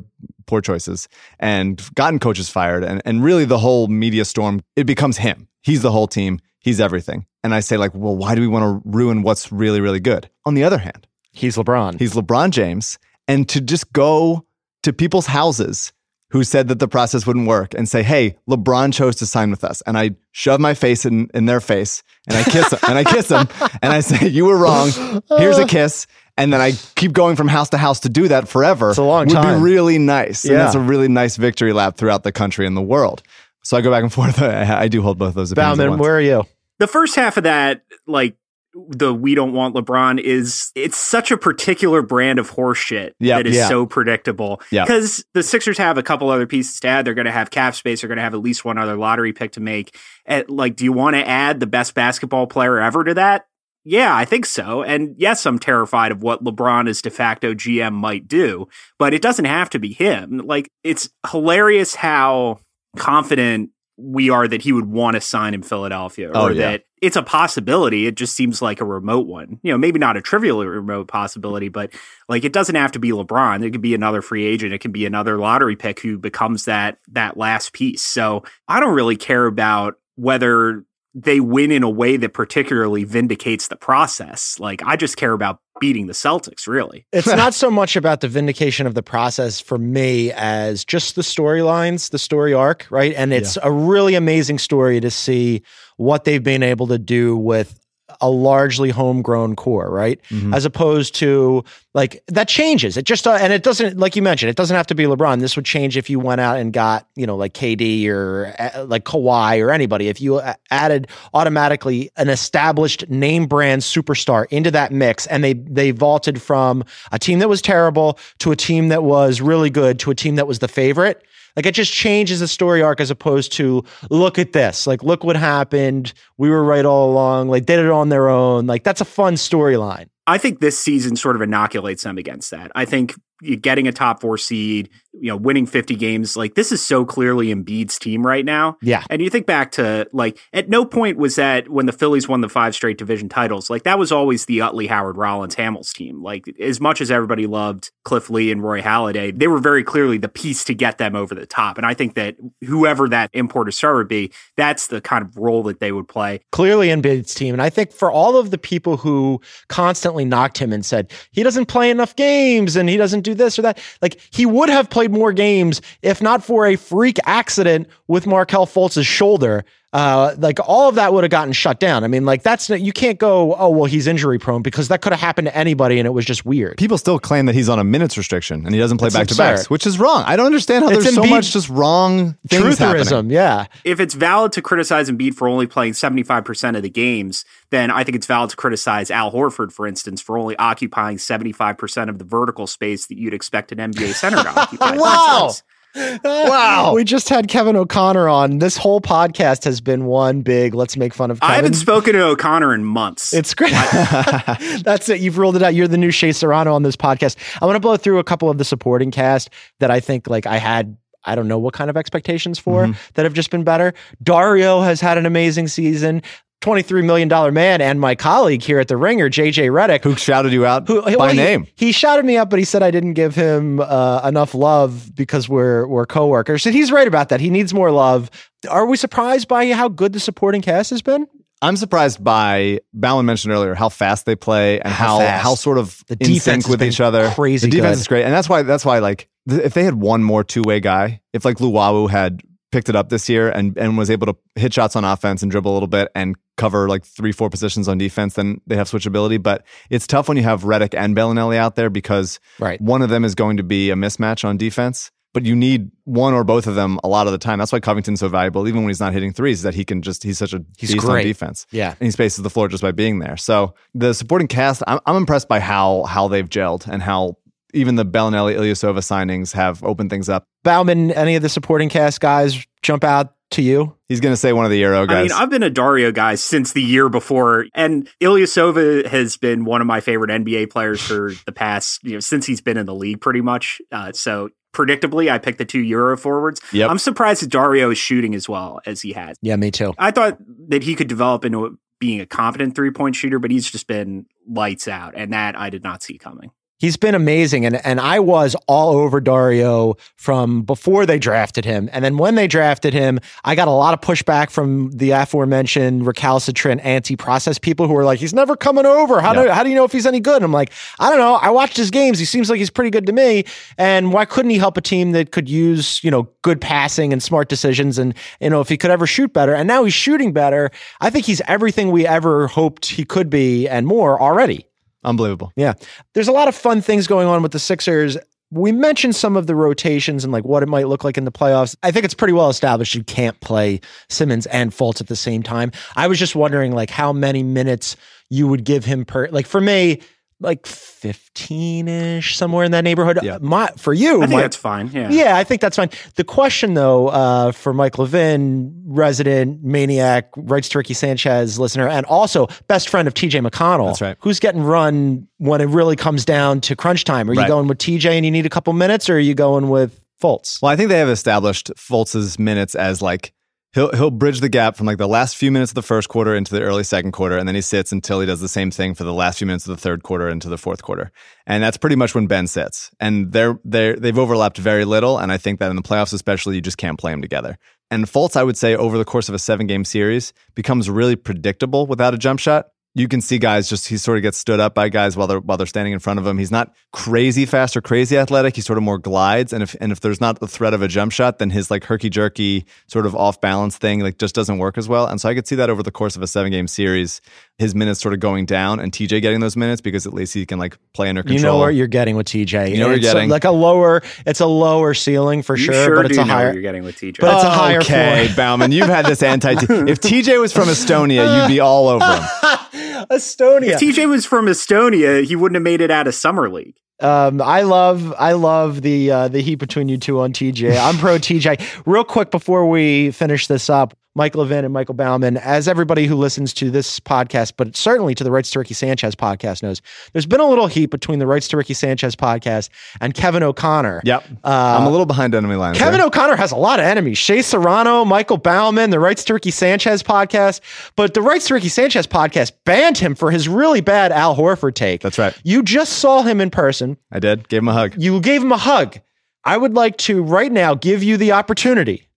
poor 0.47 0.59
choices 0.61 1.07
and 1.39 1.82
gotten 1.93 2.17
coaches 2.17 2.49
fired. 2.49 2.84
And, 2.84 3.01
and 3.05 3.24
really 3.24 3.45
the 3.45 3.59
whole 3.59 3.88
media 3.88 4.26
storm, 4.26 4.61
it 4.76 4.86
becomes 4.86 5.17
him. 5.17 5.47
He's 5.61 5.82
the 5.82 5.91
whole 5.91 6.07
team. 6.07 6.39
He's 6.61 6.80
everything. 6.82 7.26
And 7.43 7.53
I 7.53 7.59
say, 7.61 7.78
like, 7.78 7.93
well, 7.93 8.17
why 8.17 8.36
do 8.36 8.41
we 8.41 8.47
want 8.47 8.63
to 8.84 8.89
ruin 8.89 9.22
what's 9.22 9.51
really, 9.51 9.80
really 9.80 9.99
good? 10.01 10.30
On 10.45 10.55
the 10.55 10.63
other 10.63 10.78
hand, 10.80 11.07
He's 11.32 11.55
LeBron. 11.57 11.99
He's 11.99 12.13
LeBron 12.13 12.51
James. 12.51 12.97
And 13.27 13.47
to 13.49 13.61
just 13.61 13.91
go 13.93 14.45
to 14.84 14.93
people's 14.93 15.27
houses 15.27 15.93
who 16.32 16.43
said 16.43 16.67
that 16.67 16.80
the 16.80 16.88
process 16.88 17.25
wouldn't 17.25 17.47
work 17.47 17.73
and 17.73 17.89
say, 17.89 18.03
hey, 18.03 18.38
LeBron 18.49 18.93
chose 18.93 19.15
to 19.17 19.25
sign 19.25 19.49
with 19.49 19.63
us. 19.63 19.82
And 19.88 19.97
I 19.97 20.11
shove 20.32 20.59
my 20.59 20.73
face 20.75 21.05
in, 21.05 21.27
in 21.34 21.45
their 21.45 21.59
face 21.59 22.03
and 22.27 22.38
I 22.38 22.43
kiss 22.43 22.69
them 22.69 22.80
and 22.88 22.97
I 22.97 23.03
kiss 23.03 23.27
them 23.30 23.47
and 23.82 23.91
I 23.91 23.99
say, 24.01 24.27
you 24.27 24.45
were 24.45 24.57
wrong. 24.57 24.89
Here's 25.38 25.57
a 25.57 25.65
kiss. 25.65 26.05
And 26.38 26.53
then 26.53 26.61
I 26.61 26.73
keep 26.95 27.11
going 27.13 27.36
from 27.36 27.47
house 27.47 27.69
to 27.71 27.77
house 27.77 27.99
to 28.01 28.09
do 28.09 28.27
that 28.30 28.47
forever. 28.47 28.89
It's 28.89 28.99
a 28.99 29.03
long 29.03 29.25
would 29.25 29.34
time. 29.34 29.47
Would 29.47 29.55
be 29.57 29.61
really 29.73 29.97
nice. 29.97 30.45
And 30.45 30.53
Yeah. 30.53 30.67
it's 30.67 30.75
a 30.75 30.80
really 30.80 31.07
nice 31.07 31.36
victory 31.36 31.73
lap 31.73 31.97
throughout 31.97 32.23
the 32.23 32.32
country 32.32 32.65
and 32.67 32.77
the 32.77 32.82
world. 32.82 33.23
So 33.63 33.75
I 33.75 33.82
go 33.82 33.91
back 33.91 34.03
and 34.03 34.13
forth. 34.13 34.41
I, 34.41 34.82
I 34.84 34.88
do 34.88 35.01
hold 35.01 35.17
both 35.17 35.34
those 35.36 35.51
opinions. 35.51 35.77
Baumann, 35.80 35.99
where 35.99 36.15
are 36.15 36.21
you? 36.21 36.43
The 36.77 36.88
first 36.88 37.15
half 37.15 37.38
of 37.38 37.43
that, 37.43 37.84
like 38.07 38.38
the 38.74 39.13
we 39.13 39.36
don't 39.36 39.53
want 39.53 39.76
LeBron 39.76 40.20
is 40.20 40.72
it's 40.76 40.97
such 40.97 41.32
a 41.32 41.38
particular 41.38 42.01
brand 42.01 42.38
of 42.39 42.51
horseshit 42.51 43.11
Yeah, 43.20 43.38
that 43.38 43.47
is 43.47 43.55
yeah. 43.55 43.67
so 43.67 43.86
predictable. 43.86 44.61
Because 44.70 45.26
the 45.34 45.43
Sixers 45.43 45.78
have 45.78 45.97
a 45.97 46.03
couple 46.03 46.30
other 46.30 46.45
pieces 46.45 46.80
to 46.82 46.88
add. 46.88 47.05
They're 47.05 47.13
gonna 47.13 47.32
have 47.32 47.49
cap 47.49 47.76
space, 47.76 48.01
they're 48.01 48.07
gonna 48.07 48.22
have 48.22 48.34
at 48.34 48.41
least 48.41 48.63
one 48.65 48.78
other 48.78 48.95
lottery 48.95 49.34
pick 49.34 49.53
to 49.53 49.59
make. 49.59 49.95
At, 50.26 50.49
like, 50.49 50.76
do 50.76 50.84
you 50.84 50.93
want 50.93 51.15
to 51.15 51.28
add 51.28 51.59
the 51.59 51.67
best 51.67 51.95
basketball 51.95 52.45
player 52.47 52.80
ever 52.80 53.03
to 53.03 53.15
that? 53.15 53.45
Yeah, 53.86 54.15
I 54.15 54.26
think 54.26 54.45
so. 54.45 54.84
And 54.84 55.15
yes, 55.17 55.45
I'm 55.45 55.57
terrified 55.57 56.11
of 56.11 56.22
what 56.22 56.43
LeBron 56.43 56.88
as 56.88 57.01
de 57.01 57.09
facto 57.09 57.53
GM 57.53 57.93
might 57.93 58.28
do, 58.28 58.67
but 58.99 59.13
it 59.13 59.22
doesn't 59.22 59.45
have 59.45 59.70
to 59.72 59.80
be 59.80 59.93
him. 59.93 60.41
Like, 60.45 60.70
it's 60.84 61.09
hilarious 61.32 61.95
how 61.95 62.59
confident 62.97 63.72
we 64.02 64.30
are 64.30 64.47
that 64.47 64.62
he 64.62 64.72
would 64.72 64.86
want 64.86 65.16
to 65.16 65.22
sign 65.22 65.54
in 65.54 65.62
Philadelphia 65.62 66.32
Oh, 66.34 66.45
or 66.47 66.52
yeah. 66.54 66.72
that 66.72 66.84
it's 67.02 67.16
a 67.16 67.24
possibility. 67.24 68.08
It 68.08 68.16
just 68.16 68.36
seems 68.36 68.62
like 68.62 68.82
a 68.82 68.86
remote 68.86 69.28
one. 69.28 69.60
You 69.62 69.72
know, 69.74 69.78
maybe 69.78 70.00
not 70.00 70.18
a 70.18 70.22
trivial 70.22 70.66
remote 70.66 71.08
possibility, 71.08 71.70
but 71.70 71.91
like 72.28 72.43
it 72.43 72.54
doesn't 72.54 72.76
have 72.76 72.93
to 72.93 73.00
be 73.00 73.12
LeBron. 73.12 73.64
It 73.66 73.72
could 73.72 73.82
be 73.82 73.93
another 73.93 74.22
free 74.22 74.45
agent. 74.45 74.74
It 74.74 74.80
can 74.80 74.91
be 74.91 75.06
another 75.06 75.38
lottery 75.38 75.76
pick 75.76 76.00
who 76.00 76.18
becomes 76.18 76.66
that 76.66 77.00
that 77.12 77.38
last 77.38 77.74
piece. 77.74 78.02
So 78.02 78.43
I 78.68 78.80
don't 78.80 78.95
really 78.95 79.18
care 79.18 79.45
about 79.45 79.95
whether 80.16 80.84
they 81.14 81.39
win 81.39 81.72
in 81.72 81.84
a 81.84 81.89
way 81.89 82.18
that 82.18 82.34
particularly 82.34 83.03
vindicates 83.03 83.68
the 83.68 83.76
process. 83.76 84.60
Like 84.60 84.82
I 84.86 84.95
just 84.95 85.18
care 85.18 85.34
about 85.34 85.60
beating 85.80 86.07
the 86.07 86.14
Celtics, 86.14 86.68
really. 86.68 87.05
It's 87.14 87.28
not 87.28 87.53
so 87.53 87.72
much 87.72 87.95
about 87.95 88.22
the 88.22 88.28
vindication 88.28 88.86
of 88.86 88.93
the 88.93 89.03
process 89.03 89.60
for 89.60 89.78
me 89.78 90.32
as 90.34 90.86
just 90.86 91.16
the 91.16 91.22
storylines, 91.22 92.12
the 92.12 92.20
story 92.20 92.53
arc, 92.53 92.86
right? 92.89 93.14
And 93.16 93.34
it's 93.34 93.57
a 93.62 93.72
really 93.72 94.16
amazing 94.16 94.60
story 94.60 94.99
to 94.99 95.10
see 95.10 95.64
what 95.97 96.24
they've 96.24 96.43
been 96.43 96.64
able 96.64 96.88
to 96.88 96.99
do 96.99 97.36
with 97.36 97.80
a 98.22 98.30
largely 98.30 98.89
homegrown 98.89 99.55
core, 99.55 99.89
right? 99.89 100.20
Mhm. 100.30 100.55
As 100.55 100.66
opposed 100.66 101.16
to 101.16 101.64
like 101.93 102.24
that 102.28 102.47
changes. 102.47 102.97
It 102.97 103.05
just 103.05 103.26
uh, 103.28 103.38
and 103.39 103.51
it 103.53 103.64
doesn't 103.64 103.97
like 103.97 104.16
you 104.16 104.22
mentioned. 104.22 104.49
It 104.49 104.55
doesn't 104.55 104.76
have 104.76 104.88
to 104.88 104.95
be 104.95 105.05
LeBron. 105.05 105.39
This 105.39 105.55
would 105.55 105.66
change 105.66 105.97
if 105.97 106.10
you 106.10 106.20
went 106.20 106.41
out 106.41 106.57
and 106.57 106.72
got 106.74 107.07
you 107.16 107.26
know 107.26 107.36
like 107.36 107.53
KD 107.53 108.07
or 108.10 108.53
uh, 108.60 108.86
like 108.86 109.05
Kawhi 109.05 109.64
or 109.64 109.72
anybody. 109.72 110.07
If 110.07 110.22
you 110.22 110.38
uh, 110.38 110.53
added 110.72 111.07
automatically 111.34 112.12
an 112.18 112.30
established 112.30 113.10
name 113.10 113.47
brand 113.47 113.82
superstar 113.82 114.45
into 114.51 114.72
that 114.72 114.91
mix, 114.91 115.26
and 115.28 115.43
they 115.43 115.53
they 115.53 115.91
vaulted 115.91 116.41
from 116.41 116.84
a 117.12 117.20
team 117.20 117.39
that 117.39 117.49
was 117.49 117.62
terrible 117.62 118.20
to 118.39 118.51
a 118.51 118.55
team 118.55 118.89
that 118.89 119.03
was 119.03 119.41
really 119.41 119.70
good 119.70 119.99
to 119.99 120.12
a 120.12 120.16
team 120.16 120.36
that 120.36 120.47
was 120.47 120.60
the 120.60 120.68
favorite. 120.68 121.24
Like 121.56 121.66
it 121.66 121.74
just 121.76 121.91
changes 121.91 122.39
the 122.39 122.47
story 122.47 122.82
arc 122.82 123.00
as 123.00 123.12
opposed 123.12 123.52
to 123.54 123.84
look 124.10 124.39
at 124.39 124.54
this. 124.54 124.88
Like 124.88 125.04
look 125.04 125.24
what 125.24 125.36
happened. 125.36 126.14
We 126.38 126.50
were 126.50 126.64
right 126.64 126.86
all 126.86 127.12
along. 127.12 127.50
Like 127.50 127.66
did 127.66 127.80
it 127.80 127.89
on 127.89 128.10
their 128.10 128.30
own. 128.30 128.66
Like 128.68 128.84
that's 128.84 129.02
a 129.02 129.06
fun 129.06 129.36
storyline. 129.36 130.08
I 130.28 130.38
think 130.38 130.60
this 130.60 130.78
season 130.78 131.16
sort 131.16 131.36
of 131.36 131.41
inoculates 131.41 132.04
them 132.04 132.18
against 132.18 132.52
that. 132.52 132.72
I 132.76 132.86
think 132.86 133.16
getting 133.62 133.88
a 133.88 133.92
top 133.92 134.22
four 134.22 134.38
seed, 134.38 134.90
you 135.14 135.30
know, 135.30 135.38
winning 135.38 135.66
50 135.66 135.96
games, 135.96 136.38
like 136.38 136.56
this 136.56 136.72
is 136.72 136.86
so 136.86 137.06
clearly 137.06 137.48
Embiid's 137.48 137.98
team 137.98 138.26
right 138.26 138.46
now. 138.46 138.78
Yeah. 138.82 139.04
And 139.10 139.22
you 139.22 139.30
think 139.30 139.46
back 139.46 139.72
to 139.74 140.08
like, 140.14 140.38
at 140.54 140.70
no 140.70 140.86
point 140.86 141.18
was 141.18 141.36
that 141.36 141.70
when 141.70 141.86
the 141.86 141.92
Phillies 141.92 142.28
won 142.28 142.42
the 142.42 142.50
five 142.50 142.76
straight 142.76 142.98
division 142.98 143.30
titles, 143.30 143.70
like 143.70 143.84
that 143.84 143.98
was 143.98 144.12
always 144.12 144.46
the 144.46 144.62
Utley, 144.62 144.88
Howard, 144.88 145.18
Rollins, 145.18 145.56
Hamels 145.56 145.94
team. 145.94 146.22
Like, 146.22 146.48
as 146.60 146.80
much 146.80 147.02
as 147.02 147.12
everybody 147.12 147.48
loved 147.48 147.92
Cliff 148.04 148.30
Lee 148.30 148.52
and 148.52 148.64
Roy 148.64 148.82
Halladay, 148.82 149.38
they 149.38 149.48
were 149.48 149.60
very 149.60 149.84
clearly 149.84 150.18
the 150.18 150.30
piece 150.30 150.64
to 150.66 150.74
get 150.74 150.98
them 150.98 151.16
over 151.16 151.34
the 151.34 151.46
top. 151.46 151.78
And 151.78 151.86
I 151.86 151.94
think 151.94 152.16
that 152.16 152.36
whoever 152.66 153.10
that 153.10 153.30
importer 153.34 153.72
star 153.72 153.96
would 153.96 154.08
be, 154.08 154.32
that's 154.58 154.88
the 154.88 155.02
kind 155.02 155.26
of 155.26 155.36
role 155.38 155.64
that 155.64 155.80
they 155.80 155.92
would 155.92 156.08
play. 156.08 156.42
clearly 156.52 156.90
Embiid's 156.90 157.34
team. 157.34 157.54
And 157.54 157.62
I 157.62 157.70
think 157.70 157.92
for 157.92 158.12
all 158.12 158.38
of 158.38 158.52
the 158.52 158.58
people 158.58 158.98
who 158.98 159.42
constantly 159.68 160.26
knocked 160.26 160.58
him 160.58 160.72
and 160.72 160.86
said 160.86 161.12
he 161.32 161.44
doesn't 161.44 161.66
play 161.66 161.90
enough 161.90 162.16
games 162.16 162.76
and 162.76 162.90
he 162.90 162.98
doesn't 162.98 163.22
do 163.22 163.28
this 163.34 163.59
or 163.59 163.63
that, 163.63 163.80
like 164.01 164.19
he 164.32 164.45
would 164.45 164.69
have 164.69 164.89
played 164.89 165.11
more 165.11 165.34
games 165.34 165.82
if 166.01 166.21
not 166.21 166.43
for 166.43 166.65
a 166.65 166.75
freak 166.75 167.17
accident 167.25 167.88
with 168.07 168.27
Markelle 168.27 168.65
Fultz's 168.65 169.07
shoulder. 169.07 169.65
Uh, 169.92 170.36
like 170.38 170.60
all 170.64 170.88
of 170.88 170.96
that 170.96 171.14
would 171.14 171.24
have 171.24 171.32
gotten 171.32 171.52
shut 171.52 171.80
down. 171.80 172.04
I 172.04 172.08
mean, 172.08 172.24
like 172.24 172.44
that's 172.44 172.70
you 172.70 172.94
can't 172.94 173.18
go, 173.18 173.56
oh 173.56 173.70
well, 173.72 173.86
he's 173.86 174.06
injury 174.06 174.38
prone 174.38 174.62
because 174.62 174.90
that 174.90 175.02
could 175.02 175.14
have 175.14 175.20
happened 175.20 175.48
to 175.48 175.56
anybody 175.56 175.98
and 175.98 176.06
it 176.06 176.12
was 176.12 176.26
just 176.26 176.46
weird. 176.46 176.78
People 176.78 177.00
still 177.00 177.18
claim 177.18 177.48
that 177.48 177.56
he's 177.56 177.70
on 177.70 177.80
a 177.80 177.84
minutes 177.84 178.16
restriction 178.16 178.66
and 178.66 178.74
he 178.74 178.80
doesn't 178.80 179.00
play 179.00 179.10
back 179.10 179.28
to 179.28 179.36
backs, 179.36 179.68
which 179.68 179.88
is 179.88 180.00
wrong. 180.00 180.24
I 180.28 180.36
don't 180.36 180.46
understand 180.46 180.86
how 180.86 180.92
It's 180.92 181.04
there's 181.04 181.16
so 181.16 181.24
much 181.24 181.52
just 181.52 181.70
wrong 181.70 182.36
things 182.48 182.78
happening. 182.78 183.04
Trutherism, 183.04 183.32
yeah. 183.32 183.66
if 183.84 184.00
it's 184.00 184.14
valid 184.14 184.52
to 184.52 184.62
criticize 184.62 185.10
Embiid 185.10 185.34
for 185.34 185.48
only 185.48 185.66
playing 185.66 185.94
75% 185.94 186.78
of 186.78 186.84
the 186.84 186.90
games, 186.90 187.44
then 187.72 187.90
I 187.90 188.04
think 188.04 188.16
it's 188.16 188.28
valid 188.28 188.52
to 188.52 188.56
criticize 188.56 189.10
Al 189.10 189.32
Horford, 189.32 189.72
for 189.72 189.88
instance, 189.88 190.22
for 190.22 190.38
only 190.38 190.56
occupying 190.58 191.18
75% 191.18 192.10
of 192.10 192.20
the 192.20 192.26
vertical 192.26 192.68
space 192.68 193.08
that 193.08 193.18
you'd 193.18 193.34
expect 193.34 193.72
an 193.72 193.80
NBA 193.80 194.14
center 194.14 194.44
to 194.44 194.50
occupy. 194.60 194.94
for 194.94 195.02
Wow. 195.02 195.52
Wow. 195.96 196.94
We 196.96 197.04
just 197.04 197.30
had 197.30 197.48
Kevin 197.48 197.76
O'Connor 197.76 198.28
on. 198.30 198.60
This 198.60 198.78
whole 198.78 199.02
podcast 199.02 199.64
has 199.66 199.82
been 199.82 200.06
one 200.06 200.42
big 200.42 200.74
let's 200.74 200.96
make 200.98 201.14
fun 201.14 201.32
of 201.32 201.40
Kevin. 201.40 201.52
I 201.54 201.56
haven't 201.56 201.74
spoken 201.76 202.14
to 202.14 202.24
O'Connor 202.24 202.74
in 202.74 202.86
months. 202.86 203.34
It's 203.34 203.54
great. 203.54 203.72
That's 204.84 205.10
it. 205.10 205.20
You've 205.22 205.38
ruled 205.38 205.56
it 205.56 205.64
out. 205.64 205.74
You're 205.76 205.88
the 205.88 205.98
new 205.98 206.12
Shea 206.12 206.32
Serrano 206.32 206.74
on 206.74 206.84
this 206.84 206.96
podcast. 206.96 207.36
I 207.62 207.66
want 207.66 207.76
to 207.76 207.80
blow 207.80 207.98
through 207.98 208.20
a 208.20 208.24
couple 208.24 208.50
of 208.50 208.58
the 208.58 208.66
supporting 208.66 209.12
cast 209.12 209.50
that 209.80 209.92
I 209.92 210.00
think 210.00 210.30
like 210.30 210.46
I 210.46 210.58
had. 210.58 210.98
I 211.26 211.36
don't 211.36 211.50
know 211.50 211.60
what 211.60 211.74
kind 211.74 211.90
of 211.90 211.98
expectations 211.98 212.58
for 212.60 212.84
Mm-hmm. 212.86 212.94
that 213.16 213.26
have 213.26 213.34
just 213.34 213.52
been 213.52 213.66
better. 213.66 213.94
Dario 214.24 214.80
has 214.80 215.02
had 215.02 215.18
an 215.18 215.26
amazing 215.26 215.68
season. 215.68 216.22
$23 216.62 217.05
million 217.05 217.53
man 217.53 217.82
and 217.82 218.01
my 218.01 218.16
colleague 218.16 218.62
here 218.62 218.80
at 218.80 218.88
the 218.89 218.97
Ringer, 218.97 219.30
JJ 219.30 219.70
Redick, 219.72 220.03
Who 220.03 220.16
shouted 220.16 220.51
you 220.51 220.66
out 220.66 220.88
who 220.88 221.01
by 221.01 221.16
well, 221.16 221.30
he- 221.30 221.38
name? 221.38 221.68
He, 221.76 221.91
shouted 221.91 222.26
me 222.26 222.38
up, 222.38 222.49
but 222.49 222.60
he 222.60 222.66
said 222.66 222.84
I 222.84 222.91
didn't 222.91 223.14
give 223.14 223.34
him 223.36 223.80
uh, 223.80 224.22
enough 224.28 224.53
love 224.53 225.16
because 225.16 225.47
we're 225.47 225.88
we're 225.88 226.05
coworkers. 226.05 226.66
And 226.66 226.76
he's 226.76 226.91
right 226.91 227.07
about 227.07 227.30
that. 227.30 227.39
He 227.39 227.49
needs 227.49 227.74
more 227.74 227.91
love. 227.91 228.30
Are 228.70 228.86
we 228.86 228.97
surprised 228.97 229.47
by 229.47 229.72
how 229.72 229.88
good 229.88 230.12
the 230.14 230.20
supporting 230.20 230.62
cast 230.62 230.89
has 230.89 231.01
been? 231.01 231.28
I'm 231.62 231.76
surprised 231.76 232.24
by 232.24 232.80
Ballin 232.93 233.26
mentioned 233.26 233.53
earlier 233.53 233.74
how 233.76 233.89
fast 233.89 234.26
they 234.26 234.36
play 234.36 234.80
and 234.80 234.93
How 234.93 235.20
how 235.20 235.38
how 235.39 235.55
sort 235.55 235.78
of 235.78 236.01
The 236.07 236.14
in 236.14 236.28
defense 236.34 236.66
sync 236.66 236.68
with 236.70 236.82
each 236.82 237.01
other. 237.01 237.30
crazy 237.32 237.68
The 237.68 237.72
defense 237.78 237.97
good. 237.97 238.01
is 238.01 238.07
great, 238.07 238.24
and 238.24 238.34
that's 238.34 238.47
why 238.47 238.62
that's 238.64 238.86
why 238.86 238.99
like 238.99 239.28
th- 239.49 239.62
if 239.62 239.74
they 239.74 239.84
had 239.84 239.95
one 239.95 240.24
more 240.24 240.43
two 240.45 240.62
way 240.66 240.80
guy, 240.80 241.20
if 241.34 241.43
like 241.43 241.57
Luwawu 241.57 242.10
had 242.10 242.41
picked 242.72 242.89
it 242.89 242.95
up 242.95 243.09
this 243.09 243.28
year 243.30 243.49
and 243.49 243.78
and 243.78 243.97
was 243.97 244.09
able 244.09 244.28
to 244.28 244.36
hit 244.55 244.74
shots 244.74 244.95
on 244.95 245.03
offense 245.03 245.41
and 245.41 245.51
dribble 245.51 245.72
a 245.72 245.74
little 245.74 245.88
bit 245.88 246.09
and 246.15 246.36
cover 246.57 246.88
like 246.89 247.03
three 247.05 247.32
four 247.32 247.49
positions 247.49 247.88
on 247.88 247.97
defense, 247.97 248.36
then 248.36 248.61
they 248.67 248.76
have 248.76 248.89
switchability. 248.89 249.41
But 249.41 249.63
it's 249.89 250.05
tough 250.07 250.28
when 250.28 250.38
you 250.38 250.43
have 250.43 250.63
Redick 250.63 250.93
and 250.95 251.15
Belinelli 251.15 251.55
out 251.57 251.76
there 251.76 251.89
because 251.89 252.39
Right. 252.59 252.80
one 252.82 253.01
of 253.01 253.09
them 253.09 253.24
is 253.26 253.34
going 253.36 253.57
to 253.57 253.63
be 253.63 253.89
a 253.91 253.95
mismatch 253.95 254.43
on 254.45 254.57
defense. 254.57 255.11
But 255.32 255.45
you 255.45 255.55
need 255.55 255.91
one 256.05 256.34
or 256.34 256.43
both 256.43 256.65
of 256.65 256.74
them 256.74 256.99
a 257.03 257.07
lot 257.07 257.28
of 257.28 257.32
the 257.32 257.38
time. 257.38 257.59
That's 257.59 257.72
why 257.72 257.80
Covington's 257.80 258.20
so 258.20 258.30
valuable, 258.30 258.67
even 258.67 258.82
when 258.82 258.89
he's 258.89 258.99
not 258.99 259.13
hitting 259.13 259.32
threes, 259.32 259.59
is 259.59 259.63
that 259.63 259.76
he 259.76 259.86
can 259.86 260.01
just 260.01 260.24
he's 260.24 260.39
such 260.39 260.53
a 260.53 260.65
He's 260.78 260.91
beast 260.91 261.05
great. 261.05 261.20
on 261.20 261.24
defense. 261.24 261.67
Yeah. 261.72 261.89
and 261.91 262.07
he 262.07 262.09
spaces 262.11 262.41
the 262.43 262.49
floor 262.49 262.67
just 262.67 262.82
by 262.82 262.91
being 262.91 263.20
there. 263.20 263.38
So 263.38 263.76
the 263.93 264.13
supporting 264.13 264.47
cast, 264.47 264.82
I'm, 264.88 264.99
I'm 265.05 265.15
impressed 265.17 265.47
by 265.47 265.59
how 265.59 266.03
how 266.03 266.28
they've 266.30 266.49
gelled 266.49 266.88
and 266.88 267.03
how 267.03 267.38
even 267.74 267.95
the 267.95 268.05
Belinelli 268.05 268.55
Ilyasova 268.55 268.99
signings 268.99 269.53
have 269.53 269.84
opened 269.84 270.09
things 270.09 270.30
up. 270.30 270.45
Baumann, 270.63 271.11
any 271.11 271.36
of 271.36 271.41
the 271.41 271.49
supporting 271.49 271.89
cast 271.89 272.20
guys 272.20 272.65
jump 272.82 273.03
out 273.03 273.36
to 273.51 273.61
you? 273.61 273.95
He's 274.07 274.20
going 274.20 274.34
to 274.34 274.38
say 274.38 274.53
one 274.53 274.65
of 274.65 274.72
the 274.72 274.80
Euro 274.80 275.05
guys. 275.05 275.32
I 275.32 275.36
mean, 275.36 275.43
I've 275.43 275.49
been 275.49 275.63
a 275.63 275.70
Dario 275.70 276.11
guy 276.11 276.36
since 276.36 276.74
the 276.74 276.82
year 276.82 277.09
before, 277.09 277.67
and 277.74 278.09
Ilyasova 278.22 279.07
has 279.07 279.38
been 279.38 279.65
one 279.65 279.82
of 279.82 279.88
my 279.88 279.99
favorite 280.01 280.30
NBA 280.30 280.70
players 280.72 281.01
for 281.01 281.32
the 281.45 281.51
past, 281.51 282.03
you 282.03 282.13
know, 282.13 282.20
since 282.20 282.45
he's 282.45 282.61
been 282.61 282.78
in 282.78 282.86
the 282.86 282.95
league, 282.95 283.22
pretty 283.22 283.41
much. 283.41 283.82
Uh, 283.91 284.11
so 284.11 284.49
predictably, 284.74 285.32
I 285.32 285.38
picked 285.38 285.57
the 285.57 285.65
two 285.65 285.82
Euro 285.82 286.17
forwards. 286.17 286.61
Yep. 286.72 286.89
I'm 286.89 286.99
surprised 286.99 287.43
that 287.43 287.49
Dario 287.49 287.91
is 287.91 287.97
shooting 287.97 288.36
as 288.36 288.47
well 288.47 288.82
as 288.86 289.01
he 289.01 289.13
has. 289.13 289.38
Yeah, 289.41 289.55
me 289.55 289.72
too. 289.72 289.93
I 289.97 290.11
thought 290.11 290.38
that 290.70 290.84
he 290.84 290.95
could 290.95 291.07
develop 291.07 291.45
into 291.45 291.78
being 291.99 292.22
a 292.22 292.26
competent 292.26 292.76
three 292.76 292.91
point 292.91 293.15
shooter, 293.15 293.39
but 293.39 293.51
he's 293.51 293.70
just 293.70 293.88
been 293.88 294.26
lights 294.47 294.88
out, 294.88 295.13
and 295.15 295.34
that 295.34 295.57
I 295.57 295.70
did 295.70 295.84
not 295.84 296.01
see 296.01 296.17
coming. 296.17 296.51
He's 296.80 296.95
been 296.95 297.13
amazing. 297.13 297.65
And, 297.65 297.86
and 297.86 297.99
I 297.99 298.21
was 298.21 298.55
all 298.65 298.91
over 298.97 299.19
Dario 299.19 299.97
from 300.15 300.61
before 300.61 301.05
they 301.05 301.19
drafted 301.19 301.65
him. 301.65 301.89
And 301.91 302.05
then 302.05 302.17
when 302.17 302.36
they 302.36 302.47
drafted 302.47 302.93
him, 302.93 303.19
I 303.43 303.55
got 303.55 303.67
a 303.67 303.71
lot 303.71 303.93
of 303.93 303.99
pushback 303.99 304.49
from 304.49 304.91
the 304.91 305.11
aforementioned 305.11 306.07
recalcitrant 306.07 306.80
anti 306.86 307.17
process 307.17 307.59
people 307.59 307.86
who 307.86 307.93
were 307.93 308.05
like, 308.05 308.19
he's 308.19 308.34
never 308.34 308.55
coming 308.55 308.86
over. 308.86 309.19
How, 309.19 309.34
do, 309.34 309.49
how 309.49 309.63
do 309.63 309.69
you 309.69 309.75
know 309.75 309.84
if 309.84 309.91
he's 309.91 310.05
any 310.05 310.21
good? 310.21 310.38
And 310.38 310.45
I'm 310.45 310.53
like, 310.53 310.71
I 310.99 311.09
don't 311.09 311.19
know. 311.19 311.36
I 311.36 311.49
watched 311.49 311.75
his 311.75 311.91
games. 311.91 312.17
He 312.17 312.23
seems 312.23 312.49
like 312.49 312.59
he's 312.59 312.69
pretty 312.69 312.91
good 312.91 313.05
to 313.07 313.11
me. 313.11 313.43
And 313.77 314.13
why 314.13 314.23
couldn't 314.23 314.51
he 314.51 314.57
help 314.57 314.77
a 314.77 314.82
team 314.82 315.11
that 315.11 315.34
could 315.34 315.49
use, 315.49 316.01
you 316.01 316.09
know, 316.09 316.30
good 316.43 316.61
passing 316.61 317.11
and 317.11 317.21
smart 317.21 317.49
decisions? 317.49 317.97
And, 317.97 318.13
you 318.39 318.49
know, 318.49 318.61
if 318.61 318.69
he 318.69 318.77
could 318.77 318.91
ever 318.91 319.05
shoot 319.05 319.34
better. 319.34 319.53
And 319.53 319.67
now 319.67 319.84
he's 319.84 319.93
shooting 319.93 320.32
better. 320.32 320.71
I 321.01 321.09
think 321.09 321.25
he's 321.25 321.41
everything 321.45 321.91
we 321.91 322.07
ever 322.07 322.47
hoped 322.47 322.86
he 322.86 323.03
could 323.03 323.30
be 323.30 323.67
and 323.67 323.86
more 323.86 324.21
already. 324.21 324.68
Unbelievable. 325.04 325.52
Yeah. 325.56 325.74
There's 326.14 326.28
a 326.28 326.34
lot 326.34 326.47
of 326.47 326.56
fun 326.56 326.82
things 326.82 327.08
going 327.08 327.28
on 327.28 327.41
with 327.41 327.52
the 327.52 327.60
Sixers. 327.60 328.18
We 328.52 328.72
mentioned 328.72 329.16
some 329.16 329.38
of 329.38 329.47
the 329.47 329.56
rotations 329.56 330.24
and 330.24 330.34
like 330.34 330.43
what 330.43 330.64
it 330.64 330.68
might 330.68 330.88
look 330.88 331.04
like 331.04 331.18
in 331.18 331.26
the 331.26 331.32
playoffs. 331.32 331.76
I 331.84 331.91
think 331.91 332.04
it's 332.04 332.16
pretty 332.16 332.34
well 332.34 332.50
established 332.50 332.95
you 332.95 333.04
can't 333.04 333.39
play 333.41 333.80
Simmons 334.10 334.47
and 334.47 334.72
Fultz 334.72 335.00
at 335.00 335.08
the 335.08 335.16
same 335.16 335.43
time. 335.43 335.72
I 335.95 336.08
was 336.08 336.18
just 336.18 336.36
wondering 336.36 336.74
like 336.74 336.89
how 336.89 337.14
many 337.14 337.43
minutes 337.43 337.95
you 338.30 338.47
would 338.47 338.64
give 338.64 338.86
him 338.86 339.06
per 339.06 339.28
like 339.30 339.45
for 339.45 339.62
me 339.62 340.02
like 340.42 340.64
15ish 340.64 342.36
somewhere 342.36 342.64
in 342.64 342.72
that 342.72 342.84
neighborhood. 342.84 343.20
My 343.42 343.68
for 343.78 343.94
you 343.94 344.24
I 344.24 344.28
think 344.28 344.42
that's 344.42 344.56
fine. 344.56 344.90
Yeah. 344.94 345.10
yeah, 345.10 345.38
I 345.38 345.44
think 345.44 345.62
that's 345.62 345.76
fine. 345.76 345.90
The 346.16 346.24
question, 346.24 346.74
though, 346.74 347.10
uh, 347.10 347.52
for 347.52 347.74
Mike 347.74 347.98
Levin, 347.98 348.84
resident 348.86 349.64
maniac, 349.64 350.30
Rights 350.36 350.70
to 350.70 350.78
Ricky 350.78 350.94
Sanchez 350.94 351.60
listener, 351.60 351.88
and 351.88 352.06
also 352.06 352.48
best 352.68 352.90
friend 352.90 353.08
of 353.08 353.14
TJ 353.14 353.46
McConnell. 353.46 353.88
That's 353.88 354.02
right. 354.02 354.18
Who's 354.22 354.40
getting 354.40 354.64
run 354.64 355.28
when 355.38 355.62
it 355.62 355.68
really 355.68 355.96
comes 355.96 356.26
down 356.26 356.62
to 356.62 356.76
crunch 356.76 357.04
time? 357.04 357.30
Are 357.30 357.34
you 357.34 357.48
going 357.48 357.68
with 357.68 357.78
TJ 357.78 358.06
and 358.06 358.26
you 358.26 358.32
need 358.32 358.46
a 358.46 358.50
couple 358.50 358.72
minutes, 358.74 359.10
or 359.10 359.16
are 359.16 359.20
you 359.20 359.36
going 359.36 359.70
with 359.70 360.00
Fultz? 360.22 360.62
Well, 360.62 360.72
I 360.72 360.76
think 360.76 360.90
they 360.90 361.00
have 361.00 361.10
established 361.10 361.72
Fultz's 361.76 362.40
minutes 362.40 362.76
as 362.76 363.02
like 363.02 363.34
he'll 363.74 363.91
he'll 363.91 364.11
bridge 364.11 364.39
the 364.39 364.49
gap 364.49 364.76
from 364.76 364.88
like 364.88 364.97
the 364.97 365.07
last 365.07 365.36
few 365.36 365.51
minutes 365.51 365.72
of 365.72 365.76
the 365.76 365.82
first 365.82 366.09
quarter 366.09 366.36
into 366.36 366.53
the 366.53 366.61
early 366.61 366.84
second 366.84 367.11
quarter, 367.11 367.38
and 367.38 367.47
then 367.47 367.55
he 367.55 367.61
sits 367.61 367.91
until 367.91 368.20
he 368.20 368.26
does 368.26 368.41
the 368.41 368.47
same 368.47 368.72
thing 368.72 368.93
for 368.93 369.03
the 369.03 369.13
last 369.13 369.38
few 369.38 369.47
minutes 369.47 369.67
of 369.67 369.76
the 369.76 369.82
third 369.82 370.03
quarter 370.03 370.30
into 370.30 370.49
the 370.49 370.57
fourth 370.57 370.82
quarter, 370.82 371.11
and 371.45 371.63
that's 371.63 371.78
pretty 371.78 371.95
much 371.95 372.15
when 372.15 372.28
Ben 372.28 372.47
sits. 372.47 372.91
And 372.99 373.32
they're 373.32 373.59
they 373.63 373.93
they've 373.93 374.17
overlapped 374.17 374.57
very 374.57 374.86
little, 374.86 375.17
and 375.17 375.32
I 375.32 375.38
think 375.38 375.59
that 375.59 375.70
in 375.70 375.76
the 375.76 375.82
playoffs 375.82 376.13
especially, 376.13 376.55
you 376.55 376.61
just 376.61 376.78
can't 376.78 376.99
play 376.99 377.11
them 377.11 377.22
together. 377.22 377.57
And 377.91 378.05
Fultz, 378.05 378.36
I 378.36 378.43
would 378.43 378.57
say, 378.57 378.76
over 378.76 378.97
the 378.97 379.05
course 379.05 379.30
of 379.30 379.36
a 379.36 379.39
seven 379.39 379.65
game 379.65 379.84
series, 379.84 380.34
becomes 380.55 380.89
really 380.89 381.15
predictable 381.15 381.88
without 381.88 382.13
a 382.13 382.17
jump 382.17 382.39
shot. 382.39 382.67
You 382.96 383.08
can 383.08 383.22
see 383.22 383.38
guys 383.38 383.70
just 383.70 383.88
he 383.88 383.98
sort 383.98 384.18
of 384.18 384.24
gets 384.24 384.38
stood 384.38 384.60
up 384.60 384.74
by 384.74 384.90
guys 384.90 385.16
while 385.16 385.28
they're 385.28 385.40
while 385.40 385.58
they're 385.58 385.68
standing 385.68 385.94
in 385.94 386.00
front 386.00 386.20
of 386.20 386.26
him. 386.26 386.38
He's 386.38 386.52
not 386.52 386.74
crazy 386.92 387.46
fast 387.46 387.78
or 387.78 387.82
crazy 387.82 388.18
athletic. 388.18 388.56
He 388.56 388.62
sort 388.62 388.78
of 388.78 388.84
more 388.84 388.98
glides, 388.98 389.54
and 389.54 389.62
if 389.62 389.76
and 389.80 389.92
if 389.92 390.00
there's 390.00 390.20
not 390.20 390.40
the 390.40 390.48
threat 390.48 390.74
of 390.74 390.82
a 390.82 390.88
jump 390.88 391.12
shot, 391.12 391.38
then 391.38 391.52
his 391.52 391.70
like 391.70 391.84
herky 391.84 392.10
jerky 392.10 392.66
sort 392.88 393.06
of 393.06 393.16
off 393.16 393.40
balance 393.42 393.78
thing 393.78 394.00
like 394.00 394.18
just 394.18 394.34
doesn't 394.34 394.58
work 394.58 394.78
as 394.78 394.90
well. 394.90 395.06
And 395.06 395.22
so 395.22 395.30
I 395.30 395.36
could 395.36 395.48
see 395.48 395.56
that 395.56 395.70
over 395.70 395.84
the 395.84 395.92
course 395.92 396.16
of 396.16 396.24
a 396.24 396.28
seven 396.28 396.52
game 396.52 396.68
series, 396.68 397.22
his 397.60 397.76
minutes 397.76 397.99
sort 397.99 398.14
of 398.14 398.22
going 398.22 398.45
down, 398.45 398.80
and 398.80 398.91
TJ 398.91 399.22
getting 399.22 399.41
those 399.41 399.57
minutes 399.57 399.82
because 399.82 400.07
at 400.07 400.14
least 400.14 400.34
he 400.34 400.45
can 400.45 400.57
like 400.57 400.78
play 400.93 401.10
under 401.10 401.22
control. 401.22 401.38
You 401.38 401.43
know 401.43 401.57
what 401.57 401.76
you're 401.76 401.88
getting 401.88 402.16
with 402.16 402.26
TJ. 402.26 402.72
You 402.72 402.80
know 402.80 402.88
what 402.88 402.95
it's 402.95 403.03
you're 403.03 403.14
getting. 403.14 403.30
like 403.30 403.43
a 403.43 403.51
lower. 403.51 404.01
It's 404.26 404.39
a 404.39 404.45
lower 404.45 404.93
ceiling 404.93 405.43
for 405.43 405.57
sure, 405.57 405.74
sure 405.74 405.95
but 405.97 406.05
it's 406.05 406.18
a 406.18 406.24
higher. 406.24 406.53
you're 406.53 406.62
getting 406.62 406.84
with 406.84 406.95
TJ. 406.95 407.20
But 407.20 407.36
it's 407.36 407.43
a 407.43 407.49
higher 407.49 407.80
okay, 407.80 408.28
floor. 408.28 408.36
Baumann, 408.57 408.72
you've 408.72 408.88
had 408.88 409.05
this 409.05 409.22
anti. 409.22 409.51
if 409.51 409.99
TJ 409.99 410.39
was 410.39 410.53
from 410.53 410.70
Estonia, 410.70 411.41
you'd 411.41 411.53
be 411.53 411.60
all 411.60 411.89
over 411.89 412.05
him. 412.05 412.24
Estonia. 413.12 413.72
If 413.72 413.80
TJ 413.80 414.07
was 414.07 414.26
from 414.26 414.45
Estonia, 414.45 415.24
he 415.26 415.36
wouldn't 415.36 415.57
have 415.57 415.64
made 415.64 415.82
it 415.82 415.91
out 415.91 416.07
of 416.07 416.16
summer 416.16 416.49
league. 416.49 416.76
Um, 417.01 417.41
I 417.41 417.62
love 417.62 418.14
I 418.18 418.34
love 418.34 418.82
the 418.82 419.12
uh, 419.12 419.28
the 419.30 419.41
heat 419.41 419.55
between 419.55 419.88
you 419.88 419.97
two 419.97 420.20
on 420.20 420.34
TJ. 420.34 420.78
I'm 420.78 420.97
pro 420.97 421.18
TJ. 421.18 421.84
Real 421.86 422.03
quick 422.03 422.30
before 422.30 422.68
we 422.70 423.12
finish 423.12 423.47
this 423.47 423.70
up, 423.70 423.97
Mike 424.20 424.36
Levin 424.36 424.65
and 424.65 424.74
Michael 424.74 424.95
Baumann, 424.95 425.38
as 425.38 425.65
everybody 425.70 426.05
who 426.05 426.17
listens 426.17 426.53
to 426.55 426.70
this 426.70 426.99
podcast, 426.99 427.53
but 427.55 427.74
certainly 427.78 428.13
to 428.15 428.24
the 428.26 428.32
Rights 428.32 428.51
to 428.51 428.59
Ricky 428.59 428.74
Sanchez 428.74 429.15
podcast 429.15 429.63
knows, 429.63 429.82
there's 430.11 430.26
been 430.26 430.41
a 430.41 430.45
little 430.45 430.67
heat 430.67 430.88
between 430.88 431.20
the 431.20 431.26
Rights 431.26 431.47
to 431.47 431.55
Ricky 431.57 431.74
Sanchez 431.74 432.17
podcast 432.17 432.67
and 432.99 433.13
Kevin 433.13 433.43
O'Connor. 433.43 434.01
Yep, 434.03 434.26
Uh, 434.43 434.78
I'm 434.78 434.86
a 434.86 434.89
little 434.89 435.05
behind 435.05 435.34
enemy 435.36 435.55
lines. 435.55 435.78
Kevin 435.78 435.99
there. 435.99 436.07
O'Connor 436.07 436.36
has 436.36 436.51
a 436.51 436.57
lot 436.57 436.80
of 436.80 436.86
enemies. 436.86 437.17
Shea 437.17 437.41
Serrano, 437.41 438.03
Michael 438.03 438.36
Baumann, 438.36 438.89
the 438.89 438.99
Rights 438.99 439.24
to 439.24 439.34
Ricky 439.36 439.51
Sanchez 439.51 440.03
podcast. 440.03 440.59
But 440.97 441.13
the 441.13 441.22
Rights 441.22 441.47
to 441.47 441.53
Ricky 441.53 441.70
Sanchez 441.70 442.05
podcast 442.05 442.51
banned 442.65 442.97
him 442.97 443.15
for 443.15 443.32
his 443.32 443.47
really 443.47 443.80
bad 443.80 444.11
Al 444.11 444.36
Horford 444.36 444.76
take. 444.76 444.99
That's 444.99 445.17
right. 445.17 445.34
You 445.45 445.63
just 445.63 445.93
saw 445.93 446.24
him 446.24 446.41
in 446.41 446.49
person. 446.49 446.97
I 447.09 447.20
did. 447.20 447.47
Gave 447.47 447.59
him 447.59 447.70
a 447.70 447.74
hug. 447.74 447.95
You 447.97 448.20
gave 448.20 448.41
him 448.41 448.51
a 448.51 448.57
hug. 448.57 448.99
I 449.45 449.55
would 449.55 449.76
like 449.76 449.95
to 449.99 450.22
right 450.22 450.51
now 450.51 450.76
give 450.76 451.03
you 451.03 451.15
the 451.15 451.32
opportunity 451.32 452.09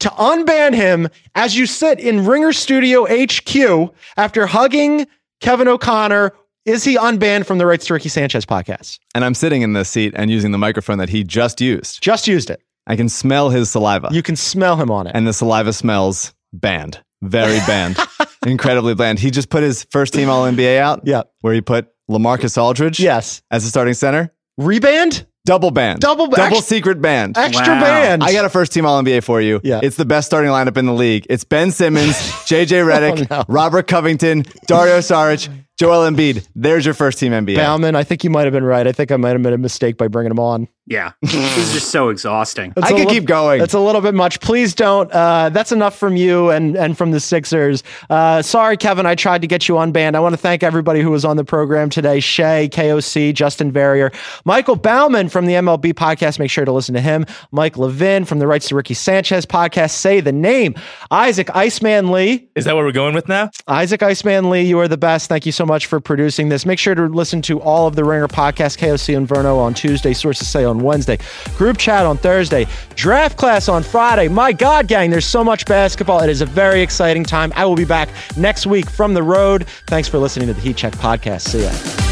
to 0.00 0.08
unban 0.10 0.74
him 0.74 1.08
as 1.34 1.56
you 1.56 1.66
sit 1.66 1.98
in 2.00 2.24
Ringer 2.26 2.52
Studio 2.52 3.06
HQ 3.08 3.94
after 4.16 4.46
hugging 4.46 5.06
Kevin 5.40 5.68
O'Connor. 5.68 6.32
Is 6.64 6.84
he 6.84 6.96
unbanned 6.96 7.46
from 7.46 7.56
the 7.58 7.64
Rights 7.66 7.86
to 7.86 7.94
Ricky 7.94 8.10
Sanchez 8.10 8.44
podcast? 8.44 8.98
And 9.14 9.24
I'm 9.24 9.32
sitting 9.34 9.62
in 9.62 9.72
the 9.72 9.84
seat 9.84 10.12
and 10.16 10.30
using 10.30 10.50
the 10.52 10.58
microphone 10.58 10.98
that 10.98 11.08
he 11.08 11.24
just 11.24 11.60
used. 11.62 12.02
Just 12.02 12.28
used 12.28 12.50
it. 12.50 12.60
I 12.86 12.94
can 12.96 13.08
smell 13.08 13.48
his 13.50 13.70
saliva. 13.70 14.08
You 14.12 14.22
can 14.22 14.36
smell 14.36 14.76
him 14.76 14.90
on 14.90 15.06
it. 15.06 15.12
and 15.14 15.26
the 15.26 15.32
saliva 15.32 15.72
smells 15.72 16.34
banned. 16.52 17.00
Very 17.22 17.58
banned. 17.60 17.96
Incredibly 18.46 18.94
bland. 18.94 19.18
He 19.18 19.30
just 19.30 19.48
put 19.48 19.62
his 19.62 19.84
first 19.90 20.12
team 20.14 20.28
All 20.28 20.44
NBA 20.44 20.78
out. 20.78 21.02
Yeah. 21.04 21.22
Where 21.40 21.54
he 21.54 21.60
put 21.60 21.88
LaMarcus 22.10 22.60
Aldridge. 22.60 23.00
Yes. 23.00 23.42
As 23.50 23.64
a 23.64 23.68
starting 23.68 23.94
center. 23.94 24.32
Reband? 24.60 25.24
Double 25.48 25.70
band. 25.70 26.00
Double- 26.00 26.26
Double 26.26 26.58
ex- 26.58 26.66
secret 26.66 27.00
band. 27.00 27.38
Extra 27.38 27.74
Wow. 27.74 27.80
band. 27.80 28.22
I 28.22 28.34
got 28.34 28.44
a 28.44 28.50
first 28.50 28.70
team 28.70 28.84
All 28.84 29.02
NBA 29.02 29.22
for 29.24 29.40
you. 29.40 29.62
Yeah. 29.64 29.80
It's 29.82 29.96
the 29.96 30.04
best 30.04 30.26
starting 30.26 30.50
lineup 30.50 30.76
in 30.76 30.84
the 30.84 30.92
league. 30.92 31.26
It's 31.30 31.42
Ben 31.42 31.70
Simmons, 31.70 32.12
JJ 32.44 32.82
oh, 32.82 32.86
Redick, 32.86 33.26
Oh, 33.30 33.36
no. 33.38 33.44
Robert 33.48 33.86
Covington, 33.86 34.44
Dario 34.66 34.98
Saric, 34.98 35.48
Joel 35.78 36.10
Embiid. 36.10 36.46
There's 36.54 36.84
your 36.84 36.92
first 36.92 37.18
team 37.18 37.32
NBA. 37.32 37.56
Baumann, 37.56 37.96
I 37.96 38.04
think 38.04 38.24
you 38.24 38.30
might 38.30 38.44
have 38.44 38.52
been 38.52 38.62
right. 38.64 38.86
I 38.86 38.92
think 38.92 39.10
I 39.10 39.16
might 39.16 39.30
have 39.30 39.40
made 39.40 39.54
a 39.54 39.58
mistake 39.58 39.96
by 39.96 40.08
bringing 40.08 40.32
him 40.32 40.38
on. 40.38 40.68
Yeah. 40.88 41.12
this 41.22 41.58
is 41.58 41.72
just 41.72 41.90
so 41.90 42.08
exhausting. 42.08 42.72
That's 42.74 42.90
I 42.90 42.94
a 42.94 42.98
could 42.98 43.08
li- 43.08 43.14
keep 43.14 43.24
going. 43.26 43.60
That's 43.60 43.74
a 43.74 43.80
little 43.80 44.00
bit 44.00 44.14
much. 44.14 44.40
Please 44.40 44.74
don't. 44.74 45.10
Uh, 45.12 45.50
that's 45.50 45.70
enough 45.70 45.96
from 45.96 46.16
you 46.16 46.50
and 46.50 46.76
and 46.76 46.96
from 46.96 47.10
the 47.10 47.20
Sixers. 47.20 47.82
Uh, 48.08 48.40
sorry, 48.42 48.76
Kevin. 48.76 49.04
I 49.04 49.14
tried 49.14 49.42
to 49.42 49.46
get 49.46 49.68
you 49.68 49.74
unbanned. 49.74 50.14
I 50.14 50.20
want 50.20 50.32
to 50.32 50.38
thank 50.38 50.62
everybody 50.62 51.02
who 51.02 51.10
was 51.10 51.24
on 51.24 51.36
the 51.36 51.44
program 51.44 51.90
today: 51.90 52.20
Shea, 52.20 52.68
KOC, 52.72 53.34
Justin 53.34 53.70
Verrier, 53.70 54.10
Michael 54.44 54.76
Baumann 54.76 55.28
from 55.28 55.46
the 55.46 55.54
MLB 55.54 55.92
podcast. 55.92 56.38
Make 56.38 56.50
sure 56.50 56.64
to 56.64 56.72
listen 56.72 56.94
to 56.94 57.00
him. 57.00 57.26
Mike 57.52 57.76
Levin 57.76 58.24
from 58.24 58.38
the 58.38 58.46
Rights 58.46 58.68
to 58.68 58.74
Ricky 58.74 58.94
Sanchez 58.94 59.44
podcast. 59.44 59.90
Say 59.90 60.20
the 60.20 60.32
name. 60.32 60.74
Isaac 61.10 61.54
Iceman 61.54 62.10
Lee. 62.10 62.48
Is 62.54 62.64
that 62.64 62.74
what 62.74 62.84
we're 62.84 62.92
going 62.92 63.14
with 63.14 63.28
now? 63.28 63.50
Isaac 63.66 64.02
Iceman 64.02 64.48
Lee, 64.48 64.62
you 64.62 64.78
are 64.78 64.88
the 64.88 64.96
best. 64.96 65.28
Thank 65.28 65.44
you 65.44 65.52
so 65.52 65.66
much 65.66 65.86
for 65.86 66.00
producing 66.00 66.48
this. 66.48 66.64
Make 66.64 66.78
sure 66.78 66.94
to 66.94 67.06
listen 67.06 67.42
to 67.42 67.60
all 67.60 67.86
of 67.86 67.94
the 67.94 68.04
Ringer 68.04 68.28
podcasts, 68.28 68.78
KOC 68.78 69.16
and 69.16 69.28
Verno 69.28 69.58
on 69.58 69.74
Tuesday, 69.74 70.14
Sources 70.14 70.48
Say 70.48 70.64
on 70.78 70.84
Wednesday, 70.84 71.18
Group 71.56 71.76
Chat 71.76 72.06
on 72.06 72.16
Thursday, 72.16 72.66
Draft 72.94 73.36
Class 73.36 73.68
on 73.68 73.82
Friday. 73.82 74.28
My 74.28 74.52
God, 74.52 74.88
gang, 74.88 75.10
there's 75.10 75.26
so 75.26 75.44
much 75.44 75.66
basketball. 75.66 76.20
It 76.20 76.30
is 76.30 76.40
a 76.40 76.46
very 76.46 76.80
exciting 76.80 77.24
time. 77.24 77.52
I 77.56 77.64
will 77.66 77.76
be 77.76 77.84
back 77.84 78.08
next 78.36 78.66
week 78.66 78.88
from 78.88 79.14
the 79.14 79.22
road. 79.22 79.66
Thanks 79.86 80.08
for 80.08 80.18
listening 80.18 80.48
to 80.48 80.54
the 80.54 80.60
Heat 80.60 80.76
Check 80.76 80.94
podcast. 80.94 81.42
See 81.42 81.62
ya. 81.62 82.07